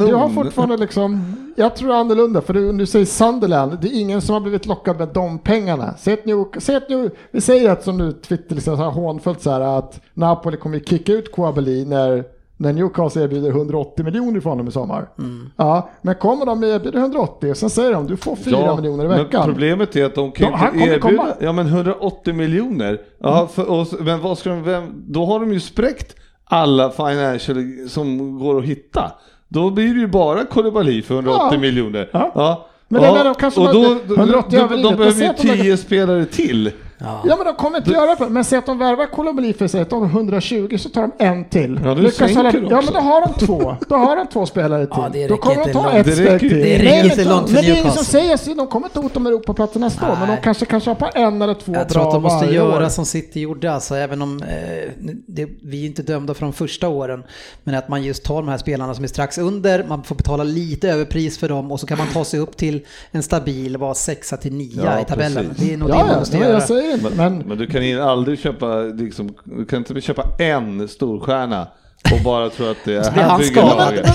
du, 0.00 0.06
du 0.06 0.14
har 0.14 0.28
fortfarande 0.28 0.76
liksom, 0.76 1.36
jag 1.56 1.76
tror 1.76 1.92
annorlunda, 1.94 2.40
för 2.40 2.54
du, 2.54 2.72
du 2.72 2.86
säger 2.86 3.06
Sunderland, 3.06 3.78
det 3.80 3.88
är 3.88 4.00
ingen 4.00 4.20
som 4.20 4.32
har 4.32 4.40
blivit 4.40 4.66
lockad 4.66 4.98
med 4.98 5.08
de 5.08 5.38
pengarna. 5.38 5.94
Säg 5.98 6.14
att 6.14 6.24
New, 6.24 6.44
säg 6.58 6.76
att 6.76 6.88
New, 6.88 7.10
vi 7.30 7.40
säger 7.40 7.70
att 7.70 7.84
som 7.84 7.98
nu 7.98 8.12
Twitter 8.12 8.54
liksom 8.54 8.76
så 8.76 8.82
här 8.82 8.90
hånfullt 8.90 9.42
så 9.42 9.50
här 9.50 9.60
att 9.60 10.00
Napoli 10.14 10.56
kommer 10.56 10.78
kicka 10.78 11.12
ut 11.12 11.32
Kouabeli 11.32 11.84
när, 11.84 12.24
när 12.56 12.72
Newcastle 12.72 13.22
erbjuder 13.22 13.50
180 13.50 14.04
miljoner 14.04 14.40
för 14.40 14.50
honom 14.50 14.68
i 14.68 14.70
sommar. 14.72 15.08
Ja, 15.56 15.90
men 16.02 16.14
kommer 16.14 16.46
de 16.46 16.64
erbjuder 16.64 16.98
180 16.98 17.50
och 17.50 17.56
sen 17.56 17.70
säger 17.70 17.92
de 17.92 18.06
du 18.06 18.16
får 18.16 18.36
4 18.36 18.76
miljoner 18.76 19.04
i 19.04 19.08
men 19.08 19.18
veckan. 19.18 19.44
problemet 19.44 19.96
är 19.96 20.04
att 20.04 20.14
de 20.14 20.32
kan 20.32 20.52
De- 20.52 20.66
inte 20.78 20.78
erbjuda, 20.94 21.00
komma. 21.00 21.26
ja 21.40 21.52
men 21.52 21.66
180 21.66 22.34
miljoner. 22.34 23.00
Ja, 23.20 23.48
för, 23.54 23.70
och, 23.70 23.86
men 24.00 24.20
vad 24.20 24.38
ska 24.38 24.50
de, 24.50 24.62
vem, 24.62 24.84
då 25.06 25.26
har 25.26 25.40
de 25.40 25.52
ju 25.52 25.60
spräckt 25.60 26.14
alla 26.44 26.90
financial 26.90 27.88
som 27.88 28.38
går 28.38 28.58
att 28.58 28.64
hitta. 28.64 29.12
Då 29.48 29.70
blir 29.70 29.94
det 29.94 30.00
ju 30.00 30.06
bara 30.06 30.44
Koulibaly 30.44 31.02
för 31.02 31.14
180 31.14 31.48
Ja. 31.52 31.58
miljoner. 31.58 32.10
Ja. 32.12 32.66
Men 32.88 33.02
det 33.02 33.08
är 33.08 33.14
där 33.14 33.24
de 33.24 33.34
kanske 33.34 33.60
och 33.60 33.66
då, 33.74 33.96
då, 34.08 34.14
180 34.14 34.58
de, 34.58 34.76
de 34.76 34.82
men 34.88 34.96
behöver 34.98 35.20
ju 35.22 35.26
att 35.28 35.36
de 35.36 35.46
lägger- 35.48 35.62
10 35.62 35.76
spelare 35.76 36.24
till. 36.24 36.70
Ja 36.98 37.22
men 37.24 37.38
de 37.46 37.54
kommer 37.54 37.78
inte 37.78 37.90
göra 37.90 38.14
det. 38.14 38.28
Men 38.28 38.44
säg 38.44 38.58
att 38.58 38.66
de 38.66 38.78
värvar 38.78 39.06
Koulibaly 39.06 39.52
för 39.52 39.66
sig 39.68 39.80
att 39.80 39.90
de 39.90 40.00
har 40.02 40.08
120 40.08 40.76
så 40.78 40.88
tar 40.88 41.02
de 41.02 41.12
en 41.24 41.44
till. 41.44 41.80
Ja, 41.84 41.94
du 41.94 42.02
Lyckas 42.02 42.34
hålla-. 42.36 42.52
Ja 42.70 42.82
men 42.84 42.92
då 42.94 43.00
har 43.00 43.20
de 43.28 43.46
två. 43.46 43.76
Då 43.88 43.94
har 43.96 44.16
de 44.16 44.26
två 44.26 44.46
spelare 44.46 44.86
till. 44.86 44.94
Ja, 44.96 45.08
det 45.12 45.26
då 45.28 45.36
kommer 45.36 45.64
de 45.66 45.72
ta 45.72 45.82
långt. 45.82 45.94
ett 45.94 46.06
Det 46.06 46.12
steg 46.12 46.40
till. 46.40 46.48
det 46.50 46.78
räcker 46.78 47.04
inte 47.04 47.24
långt 47.24 47.46
för 47.46 47.54
Men 47.54 47.64
det 47.64 47.70
är 47.70 47.80
ingen 47.80 47.92
som 47.92 48.04
säger 48.04 48.36
så. 48.36 48.54
De 48.54 48.66
kommer 48.66 48.86
inte 48.86 49.00
hota 49.00 49.18
om 49.20 49.26
Europaplatsen 49.26 49.80
nästa 49.80 50.12
år. 50.12 50.16
Men 50.20 50.28
de 50.28 50.36
kanske 50.36 50.66
kan 50.66 50.80
köpa 50.80 51.08
en 51.08 51.42
eller 51.42 51.54
två 51.54 51.72
Jag 51.74 51.88
tror 51.88 52.02
att 52.06 52.12
de 52.12 52.22
måste 52.22 52.46
göra 52.54 52.84
år. 52.84 52.88
som 52.88 53.04
City 53.06 53.40
gjorde, 53.40 53.72
alltså, 53.72 53.94
även 53.94 54.22
om 54.22 54.42
eh, 54.42 54.90
det, 55.26 55.46
vi 55.62 55.82
är 55.82 55.86
inte 55.86 56.02
dömda 56.02 56.34
från 56.34 56.52
första 56.52 56.88
åren. 56.88 57.22
Men 57.64 57.74
att 57.74 57.88
man 57.88 58.02
just 58.02 58.24
tar 58.24 58.36
de 58.36 58.48
här 58.48 58.58
spelarna 58.58 58.94
som 58.94 59.04
är 59.04 59.08
strax 59.08 59.38
under, 59.38 59.84
man 59.88 60.02
får 60.02 60.14
betala 60.14 60.44
lite 60.44 60.88
överpris 60.90 61.38
för 61.38 61.48
dem 61.48 61.72
och 61.72 61.80
så 61.80 61.86
kan 61.86 61.98
man 61.98 62.06
ta 62.12 62.24
sig 62.24 62.40
upp 62.40 62.56
till 62.56 62.80
en 63.10 63.22
stabil, 63.22 63.76
vara 63.76 63.94
sexa 63.94 64.36
till 64.36 64.52
nia 64.54 64.82
Ja, 64.84 65.00
i 65.00 65.04
tabellen. 65.04 65.48
precis. 65.48 65.66
Det 65.68 65.72
är 65.74 65.76
nog 65.76 65.90
Ja, 65.90 65.94
det 65.94 66.00
man 66.02 66.12
ja, 66.12 66.18
måste 66.18 66.36
ja, 66.36 66.42
göra. 66.48 66.60
Säger 66.86 66.94
inte. 67.08 67.16
Men 67.16 67.38
Men 67.38 67.58
du 67.58 67.66
kan 67.66 67.86
ju 67.86 68.00
aldrig 68.02 68.38
köpa, 68.38 68.76
liksom, 68.76 69.34
du 69.44 69.64
kan 69.64 69.78
inte 69.78 70.00
köpa 70.00 70.22
en 70.38 70.88
storstjärna 70.88 71.66
och 72.12 72.24
bara 72.24 72.48
tro 72.50 72.70
att 72.70 72.76
det 72.84 72.94
är 72.94 73.04
han 73.10 73.14
här 73.14 73.38
bygger 73.38 73.62
laget. 73.62 74.06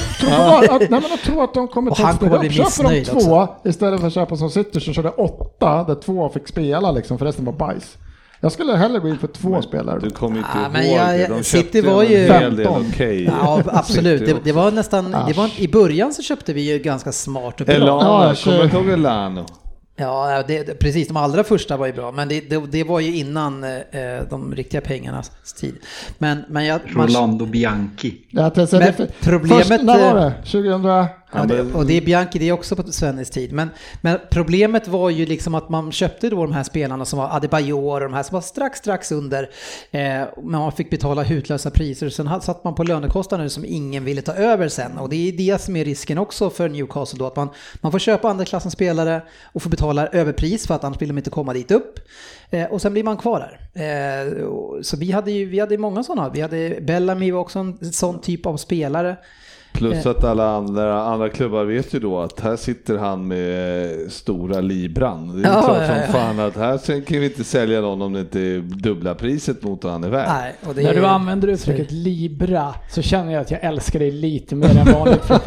Att, 0.72 0.80
nej, 0.80 0.88
men 0.90 1.04
jag 1.10 1.20
tror 1.20 1.44
att 1.44 1.54
de 1.54 1.68
kommer 1.68 1.92
ta 1.92 2.40
bli 2.40 2.50
Köper 2.50 2.84
de 2.84 3.04
två 3.06 3.48
istället 3.66 4.00
för 4.00 4.08
att 4.08 4.14
köpa 4.14 4.36
som 4.36 4.50
City 4.50 4.80
som 4.80 4.94
körde 4.94 5.10
åtta 5.10 5.84
där 5.84 5.96
två 5.96 6.30
fick 6.30 6.48
spela 6.48 6.92
liksom 6.92 7.18
för 7.18 7.26
resten 7.26 7.46
var 7.46 7.54
bajs. 7.54 7.98
Jag 8.44 8.52
skulle 8.52 8.74
hellre 8.76 9.00
gå 9.00 9.10
in 9.10 9.18
för 9.18 9.28
två 9.28 9.62
spelare. 9.62 10.00
Du 10.00 10.10
kommer 10.10 10.38
inte 10.38 10.50
Ja, 10.64 10.70
men 10.74 10.84
ihåg 10.86 10.98
jag- 10.98 11.20
det. 11.20 11.28
De 11.28 11.44
City 11.44 11.82
var 11.82 12.04
en 12.04 12.10
ju- 12.12 12.18
hel 12.18 12.56
del 12.56 12.66
15. 12.66 12.86
okej. 12.94 13.24
Ja, 13.24 13.62
absolut. 13.68 14.26
Det, 14.26 14.36
det 14.44 14.52
var 14.52 14.72
nästan, 14.72 15.12
det 15.28 15.34
var, 15.38 15.50
i 15.62 15.68
början 15.68 16.14
så 16.14 16.22
köpte 16.22 16.54
vi 16.54 16.72
ju 16.72 16.80
ganska 16.80 17.12
smart 17.12 17.60
och 17.62 17.66
bra. 17.68 17.76
Elano, 17.76 18.00
Ja, 18.04 18.36
kommer 18.44 18.58
du 18.68 18.78
ihåg 18.78 18.90
Elano? 18.90 19.46
Ja, 20.06 20.44
det, 20.48 20.80
precis. 20.80 21.08
De 21.08 21.18
allra 21.18 21.44
första 21.44 21.78
var 21.78 21.88
ju 21.88 21.94
bra, 21.94 22.12
men 22.12 22.28
det, 22.28 22.42
det, 22.50 22.62
det 22.72 22.84
var 22.84 23.00
ju 23.00 23.16
innan 23.16 23.64
eh, 23.64 23.70
de 24.30 24.56
riktiga 24.56 24.82
pengarnas 24.82 25.32
tid. 25.60 25.76
Men, 26.18 26.44
men 26.50 26.66
jag... 26.66 26.80
man- 26.96 27.08
Rolando 27.08 27.46
Bianchi. 27.46 28.22
Jag 28.30 28.54
tänkte 28.54 28.78
säga 28.78 28.94
Men 28.98 29.08
det- 29.08 29.14
problemet, 29.22 29.68
Först, 29.68 29.84
när 29.84 30.14
var 30.14 30.22
eh, 30.22 30.32
det? 30.32 30.34
2000? 30.52 30.82
Ja, 31.34 31.46
det, 31.46 31.62
och 31.62 31.86
det 31.86 31.98
är 31.98 32.02
Bianchi, 32.02 32.39
det 32.39 32.50
är 32.50 32.52
också 32.52 32.76
på 32.76 32.91
Svennes 32.91 33.30
tid. 33.30 33.54
Men, 33.54 33.70
men 34.02 34.20
problemet 34.30 34.88
var 34.88 35.10
ju 35.10 35.26
liksom 35.26 35.56
att 35.56 35.70
man 35.70 35.91
köpte 35.91 36.30
då 36.30 36.46
de 36.46 36.54
här 36.54 36.63
spelarna 36.63 37.06
som 37.06 37.20
var 37.20 37.36
Adebayor 37.36 38.02
och 38.02 38.10
de 38.10 38.13
här 38.13 38.24
som 38.24 38.34
var 38.34 38.41
strax, 38.41 38.80
strax 38.80 39.12
under. 39.12 39.44
Eh, 39.91 40.02
men 40.02 40.28
man 40.44 40.72
fick 40.72 40.89
betala 40.89 41.24
hutlösa 41.24 41.72
priser. 41.72 42.10
Sen 42.10 42.41
satt 42.41 42.63
man 42.63 42.76
på 42.76 42.84
lönekostnader 42.84 43.48
som 43.48 43.65
ingen 43.65 44.06
ville 44.06 44.22
ta 44.22 44.34
över 44.34 44.67
sen. 44.67 44.98
Och 44.98 45.10
det 45.10 45.15
är 45.15 45.32
det 45.32 45.62
som 45.62 45.76
är 45.76 45.86
risken 45.86 46.17
också 46.17 46.50
för 46.50 46.70
Newcastle 46.70 47.20
då. 47.20 47.26
Att 47.26 47.36
man, 47.36 47.50
man 47.82 47.91
får 47.91 48.00
köpa 48.00 48.30
andra 48.30 48.46
klassens 48.46 48.74
spelare 48.74 49.22
och 49.44 49.63
får 49.63 49.70
betala 49.70 50.08
överpris 50.08 50.67
för 50.67 50.76
att 50.76 50.84
annars 50.84 51.02
vill 51.02 51.10
de 51.10 51.17
inte 51.17 51.30
komma 51.30 51.54
dit 51.54 51.72
upp. 51.72 52.00
Eh, 52.50 52.65
och 52.65 52.82
sen 52.82 52.94
blir 52.94 53.04
man 53.04 53.17
kvar 53.17 53.39
där. 53.39 53.60
Eh, 53.74 54.82
så 54.82 54.98
vi 54.98 55.12
hade 55.12 55.32
ju 55.32 55.46
vi 55.46 55.60
hade 55.60 55.78
många 55.78 56.04
sådana. 56.04 56.30
Vi 56.30 56.41
hade 56.41 56.80
Bellamy 56.82 57.32
var 57.32 57.39
också 57.39 57.60
en 57.60 57.94
sån 57.94 58.22
typ 58.22 58.46
av 58.46 58.58
spelare. 58.58 59.17
Plus 59.74 60.06
att 60.06 60.24
alla 60.24 60.50
andra, 60.56 61.02
andra 61.04 61.30
klubbar 61.30 61.64
vet 61.64 61.94
ju 61.94 62.00
då 62.00 62.20
att 62.20 62.40
här 62.40 62.56
sitter 62.56 62.98
han 62.98 63.28
med 63.28 63.90
stora 64.12 64.62
libran. 64.62 65.42
Det 65.42 65.48
är 65.48 65.52
Ja, 65.54 65.62
klart 65.62 65.78
ja, 65.82 65.88
som 65.88 65.96
ja. 65.96 66.08
fan 66.12 66.40
att 66.40 66.56
här 66.58 67.02
kan 67.02 67.20
vi 67.20 67.26
inte 67.26 67.44
sälja 67.44 67.82
någon 67.82 68.02
om 68.02 68.14
det 68.14 68.20
inte 68.20 68.40
är 68.40 68.60
dubbla 68.60 69.16
priset 69.16 69.64
mot 69.64 69.84
vad 69.84 69.94
han 69.94 70.04
är 70.04 70.10
värd. 70.10 70.28
Nej, 70.30 70.56
och 70.68 70.76
det 70.76 70.84
När 70.84 70.94
du 70.94 71.00
är- 71.00 71.04
använder 71.10 71.48
uttrycket 71.48 71.92
Libra 71.92 72.74
så 72.90 73.02
känner 73.02 73.34
jag 73.34 73.42
att 73.42 73.52
jag 73.52 73.64
älskar 73.64 74.00
dig 74.00 74.12
lite 74.12 74.56
mer 74.56 74.78
än 74.78 74.94
vanligt. 74.94 75.24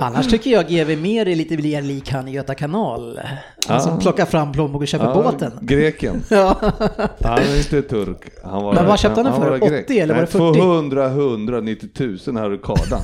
Annars 0.00 0.26
tycker 0.28 0.50
jag 0.50 0.68
GV 0.68 0.98
mer 1.02 1.28
är 1.28 1.36
lite 1.36 1.56
mer 1.56 1.82
lik 1.82 2.10
han 2.12 2.28
i 2.28 2.32
Göta 2.32 2.54
kanal. 2.54 3.20
Han 3.68 3.80
som 3.80 3.92
Ja. 3.94 4.00
plockar 4.00 4.24
fram 4.26 4.52
plånbok 4.52 4.82
och 4.82 4.88
köper 4.88 5.04
Ja, 5.06 5.14
båten. 5.14 5.52
Greken. 5.60 6.22
Ja. 6.30 6.56
Han 7.24 7.38
är 7.38 7.56
inte 7.58 7.82
turk. 7.82 8.18
Han 8.44 8.62
var, 8.64 8.74
Men 8.74 8.86
vad 8.86 8.98
köpte 8.98 9.20
han 9.22 9.32
den 9.32 9.42
för? 9.42 9.50
var 9.50 9.56
80 9.56 9.68
grek. 9.68 9.90
eller 9.90 10.14
var 10.14 10.20
det 10.22 10.38
Nej, 10.38 10.52
40? 10.52 10.60
200, 10.60 11.06
190 11.06 11.88
000 12.26 12.36
här 12.36 12.54
i 12.54 12.58
kardan. 12.58 13.00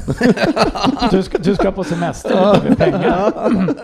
Du 1.11 1.22
ska, 1.22 1.38
du 1.38 1.55
ska 1.55 1.72
på 1.72 1.85
semester 1.85 2.59
med 2.68 2.79
pengar. 2.79 3.33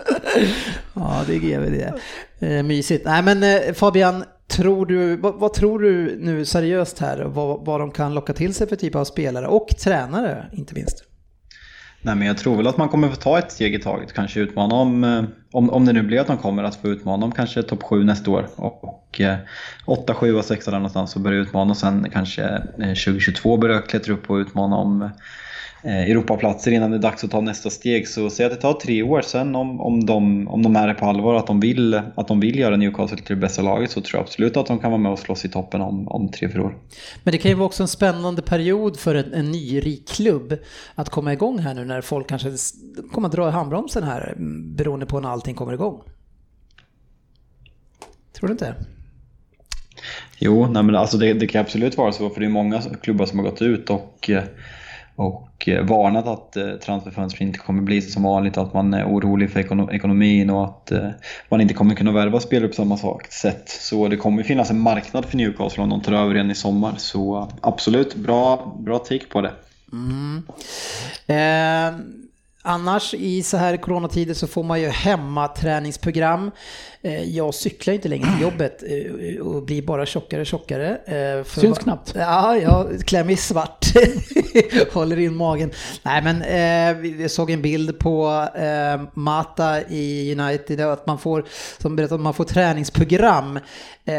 ja, 0.93 1.21
det 1.27 1.35
är 1.35 1.39
GV 1.39 1.71
det. 1.71 1.93
Eh, 2.47 2.63
mysigt. 2.63 3.05
Nej 3.05 3.21
men 3.23 3.43
eh, 3.43 3.73
Fabian, 3.73 4.23
tror 4.47 4.85
du, 4.85 5.15
vad, 5.17 5.35
vad 5.35 5.53
tror 5.53 5.79
du 5.79 6.17
nu 6.19 6.45
seriöst 6.45 6.99
här? 6.99 7.23
Vad, 7.23 7.65
vad 7.65 7.79
de 7.79 7.91
kan 7.91 8.13
locka 8.13 8.33
till 8.33 8.53
sig 8.53 8.67
för 8.67 8.75
typ 8.75 8.95
av 8.95 9.03
spelare 9.05 9.47
och 9.47 9.67
tränare 9.83 10.45
inte 10.53 10.73
minst? 10.73 11.03
Nej, 12.01 12.15
men 12.15 12.27
jag 12.27 12.37
tror 12.37 12.57
väl 12.57 12.67
att 12.67 12.77
man 12.77 12.89
kommer 12.89 13.09
få 13.09 13.15
ta 13.15 13.39
ett 13.39 13.51
steg 13.51 13.75
i 13.75 13.79
taget. 13.79 14.13
Kanske 14.13 14.39
utmana 14.39 14.75
om, 14.75 15.03
eh, 15.03 15.23
om, 15.51 15.69
om 15.69 15.85
det 15.85 15.93
nu 15.93 16.01
blir 16.01 16.19
att 16.19 16.27
de 16.27 16.37
kommer 16.37 16.63
att 16.63 16.75
få 16.75 16.87
utmana 16.87 17.25
om 17.25 17.31
kanske 17.31 17.63
topp 17.63 17.83
7 17.83 18.03
nästa 18.03 18.31
år. 18.31 18.47
Och, 18.55 19.21
eh, 19.21 19.37
och 19.85 19.99
8, 19.99 20.13
7 20.13 20.35
och 20.35 20.45
6 20.45 20.65
där 20.65 20.71
någonstans 20.71 21.15
och 21.15 21.21
börja 21.21 21.39
utmana 21.39 21.71
och 21.71 21.77
sen 21.77 22.09
kanske 22.13 22.43
eh, 22.43 22.93
2022 22.93 23.57
börja 23.57 23.81
klättra 23.81 24.13
upp 24.13 24.29
och 24.29 24.35
utmana 24.35 24.75
om 24.75 25.09
Europaplatser 25.83 26.71
innan 26.71 26.91
det 26.91 26.97
är 26.97 27.01
dags 27.01 27.23
att 27.23 27.31
ta 27.31 27.41
nästa 27.41 27.69
steg. 27.69 28.07
Så 28.07 28.29
säg 28.29 28.45
att 28.45 28.51
det 28.51 28.57
tar 28.57 28.73
tre 28.73 29.03
år 29.03 29.21
sen 29.21 29.55
om, 29.55 29.81
om, 29.81 30.05
de, 30.05 30.47
om 30.47 30.63
de 30.63 30.75
är 30.75 30.87
det 30.87 30.93
på 30.93 31.05
allvar 31.05 31.35
att 31.35 31.47
de, 31.47 31.59
vill, 31.59 32.01
att 32.15 32.27
de 32.27 32.39
vill 32.39 32.59
göra 32.59 32.77
Newcastle 32.77 33.17
till 33.17 33.35
det 33.35 33.41
bästa 33.41 33.61
laget 33.61 33.91
så 33.91 34.01
tror 34.01 34.19
jag 34.19 34.23
absolut 34.23 34.57
att 34.57 34.65
de 34.65 34.79
kan 34.79 34.91
vara 34.91 35.01
med 35.01 35.11
och 35.11 35.19
slåss 35.19 35.45
i 35.45 35.49
toppen 35.49 35.81
om, 35.81 36.07
om 36.07 36.31
tre, 36.31 36.49
fyra 36.49 36.63
år. 36.63 36.77
Men 37.23 37.31
det 37.31 37.37
kan 37.37 37.51
ju 37.51 37.55
vara 37.55 37.65
också 37.65 37.83
en 37.83 37.87
spännande 37.87 38.41
period 38.41 38.99
för 38.99 39.15
en, 39.15 39.33
en 39.33 39.51
nyrik 39.51 40.07
klubb 40.07 40.57
att 40.95 41.09
komma 41.09 41.33
igång 41.33 41.59
här 41.59 41.73
nu 41.73 41.85
när 41.85 42.01
folk 42.01 42.27
kanske 42.27 42.51
kommer 43.11 43.27
att 43.27 43.33
dra 43.33 43.47
i 43.47 43.51
handbromsen 43.51 44.03
här 44.03 44.33
mm, 44.37 44.75
beroende 44.75 45.05
på 45.05 45.19
när 45.19 45.29
allting 45.29 45.55
kommer 45.55 45.73
igång. 45.73 46.01
Tror 48.33 48.47
du 48.47 48.51
inte? 48.51 48.75
Jo, 50.39 50.67
nej 50.67 50.83
men 50.83 50.95
alltså 50.95 51.17
det, 51.17 51.33
det 51.33 51.47
kan 51.47 51.61
absolut 51.61 51.97
vara 51.97 52.11
så 52.11 52.29
för 52.29 52.39
det 52.39 52.45
är 52.45 52.49
många 52.49 52.81
klubbar 53.01 53.25
som 53.25 53.39
har 53.39 53.45
gått 53.45 53.61
ut 53.61 53.89
och, 53.89 54.29
eh, 54.29 54.43
och 55.21 55.67
eh, 55.67 55.85
varnat 55.85 56.27
att 56.27 56.57
eh, 56.57 56.71
transferfönstret 56.71 57.41
inte 57.41 57.59
kommer 57.59 57.81
bli 57.81 58.01
som 58.01 58.23
vanligt, 58.23 58.57
att 58.57 58.73
man 58.73 58.93
är 58.93 59.05
orolig 59.05 59.51
för 59.51 59.59
ekonomin 59.93 60.49
och 60.49 60.65
att 60.65 60.91
eh, 60.91 61.09
man 61.49 61.61
inte 61.61 61.73
kommer 61.73 61.95
kunna 61.95 62.11
värva 62.11 62.39
spelare 62.39 62.67
på 62.67 62.75
samma 62.75 62.97
sätt. 63.29 63.69
Så 63.69 64.07
det 64.07 64.17
kommer 64.17 64.43
finnas 64.43 64.69
en 64.69 64.79
marknad 64.79 65.25
för 65.25 65.37
Newcastle 65.37 65.83
om 65.83 65.89
de 65.89 66.01
tar 66.01 66.13
över 66.13 66.35
igen 66.35 66.51
i 66.51 66.55
sommar. 66.55 66.93
Så 66.97 67.49
absolut, 67.61 68.15
bra, 68.15 68.75
bra 68.79 68.99
take 68.99 69.25
på 69.25 69.41
det. 69.41 69.51
Mm. 69.93 70.43
Eh, 71.27 71.99
annars 72.61 73.13
i 73.13 73.43
så 73.43 73.57
här 73.57 73.77
coronatider 73.77 74.33
så 74.33 74.47
får 74.47 74.63
man 74.63 74.81
ju 74.81 74.87
hemmaträningsprogram. 74.87 76.51
Eh, 77.01 77.23
jag 77.23 77.53
cyklar 77.53 77.93
inte 77.93 78.07
längre 78.09 78.31
till 78.33 78.41
jobbet 78.51 78.83
eh, 78.83 79.41
och 79.41 79.63
blir 79.63 79.81
bara 79.81 80.05
tjockare 80.05 80.41
och 80.41 80.47
tjockare. 80.47 80.89
Eh, 81.05 81.43
för- 81.43 81.61
Syns 81.61 81.77
knappt. 81.79 82.13
Ja, 82.15 82.57
jag 82.57 82.99
klär 83.05 83.23
mig 83.23 83.37
svart. 83.37 83.85
Håller 84.93 85.19
in 85.19 85.35
magen. 85.35 85.71
Nej 86.03 86.21
men 86.21 86.41
eh, 86.41 87.01
vi- 87.01 87.29
såg 87.29 87.51
en 87.51 87.61
bild 87.61 87.99
på 87.99 88.47
eh, 88.55 89.01
Mata 89.13 89.81
i 89.81 90.35
United 90.39 90.81
att 90.81 91.07
man 91.07 91.17
får, 91.17 91.45
som 91.81 91.95
berättade 91.95 92.15
att 92.15 92.21
man 92.21 92.33
får 92.33 92.43
träningsprogram. 92.43 93.57
Eh, 94.05 94.13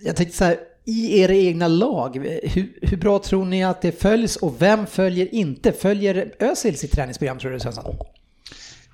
jag 0.00 0.16
tänkte 0.16 0.36
så 0.36 0.44
här, 0.44 0.56
i 0.88 1.20
era 1.20 1.32
egna 1.34 1.68
lag, 1.68 2.16
hur, 2.42 2.78
hur 2.82 2.96
bra 2.96 3.18
tror 3.18 3.44
ni 3.44 3.64
att 3.64 3.82
det 3.82 3.92
följs 3.92 4.36
och 4.36 4.62
vem 4.62 4.86
följer 4.86 5.34
inte? 5.34 5.72
Följer 5.72 6.32
Özil 6.38 6.78
sitt 6.78 6.92
träningsprogram 6.92 7.38
tror 7.38 7.50
du 7.50 7.60
Svensson? 7.60 7.96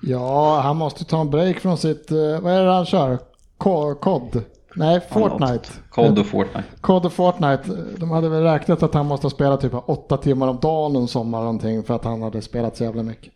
Ja, 0.01 0.59
han 0.59 0.77
måste 0.77 1.05
ta 1.05 1.21
en 1.21 1.29
break 1.29 1.59
från 1.59 1.77
sitt, 1.77 2.11
eh, 2.11 2.17
vad 2.41 2.53
är 2.53 2.65
det 2.65 2.71
han 2.71 2.85
kör? 2.85 3.19
Ko- 3.57 3.95
COD? 3.95 4.43
Nej, 4.75 5.01
Fortnite. 5.11 5.69
COD 5.89 6.19
och 6.19 6.25
Fortnite. 6.25 6.63
COD 6.81 7.05
och 7.05 7.13
Fortnite, 7.13 7.63
de 7.97 8.11
hade 8.11 8.29
väl 8.29 8.43
räknat 8.43 8.83
att 8.83 8.93
han 8.93 9.05
måste 9.05 9.25
ha 9.25 9.31
spelat 9.31 9.61
typ 9.61 9.73
åtta 9.85 10.17
timmar 10.17 10.47
om 10.47 10.59
dagen 10.61 10.95
en 10.95 11.07
sommar 11.07 11.39
någonting 11.39 11.83
för 11.83 11.93
att 11.93 12.03
han 12.03 12.21
hade 12.21 12.41
spelat 12.41 12.77
så 12.77 12.83
jävla 12.83 13.03
mycket. 13.03 13.33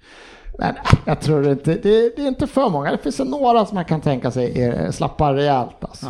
Men 0.59 0.75
jag 1.05 1.21
tror 1.21 1.51
inte, 1.51 1.73
det, 1.73 2.15
det 2.15 2.21
är 2.21 2.27
inte 2.27 2.47
för 2.47 2.69
många. 2.69 2.91
Det 2.91 2.97
finns 2.97 3.19
några 3.19 3.65
som 3.65 3.75
man 3.75 3.85
kan 3.85 4.01
tänka 4.01 4.31
sig 4.31 4.61
är, 4.61 4.91
slappar 4.91 5.33
rejält 5.33 5.75
alltså. 5.81 6.07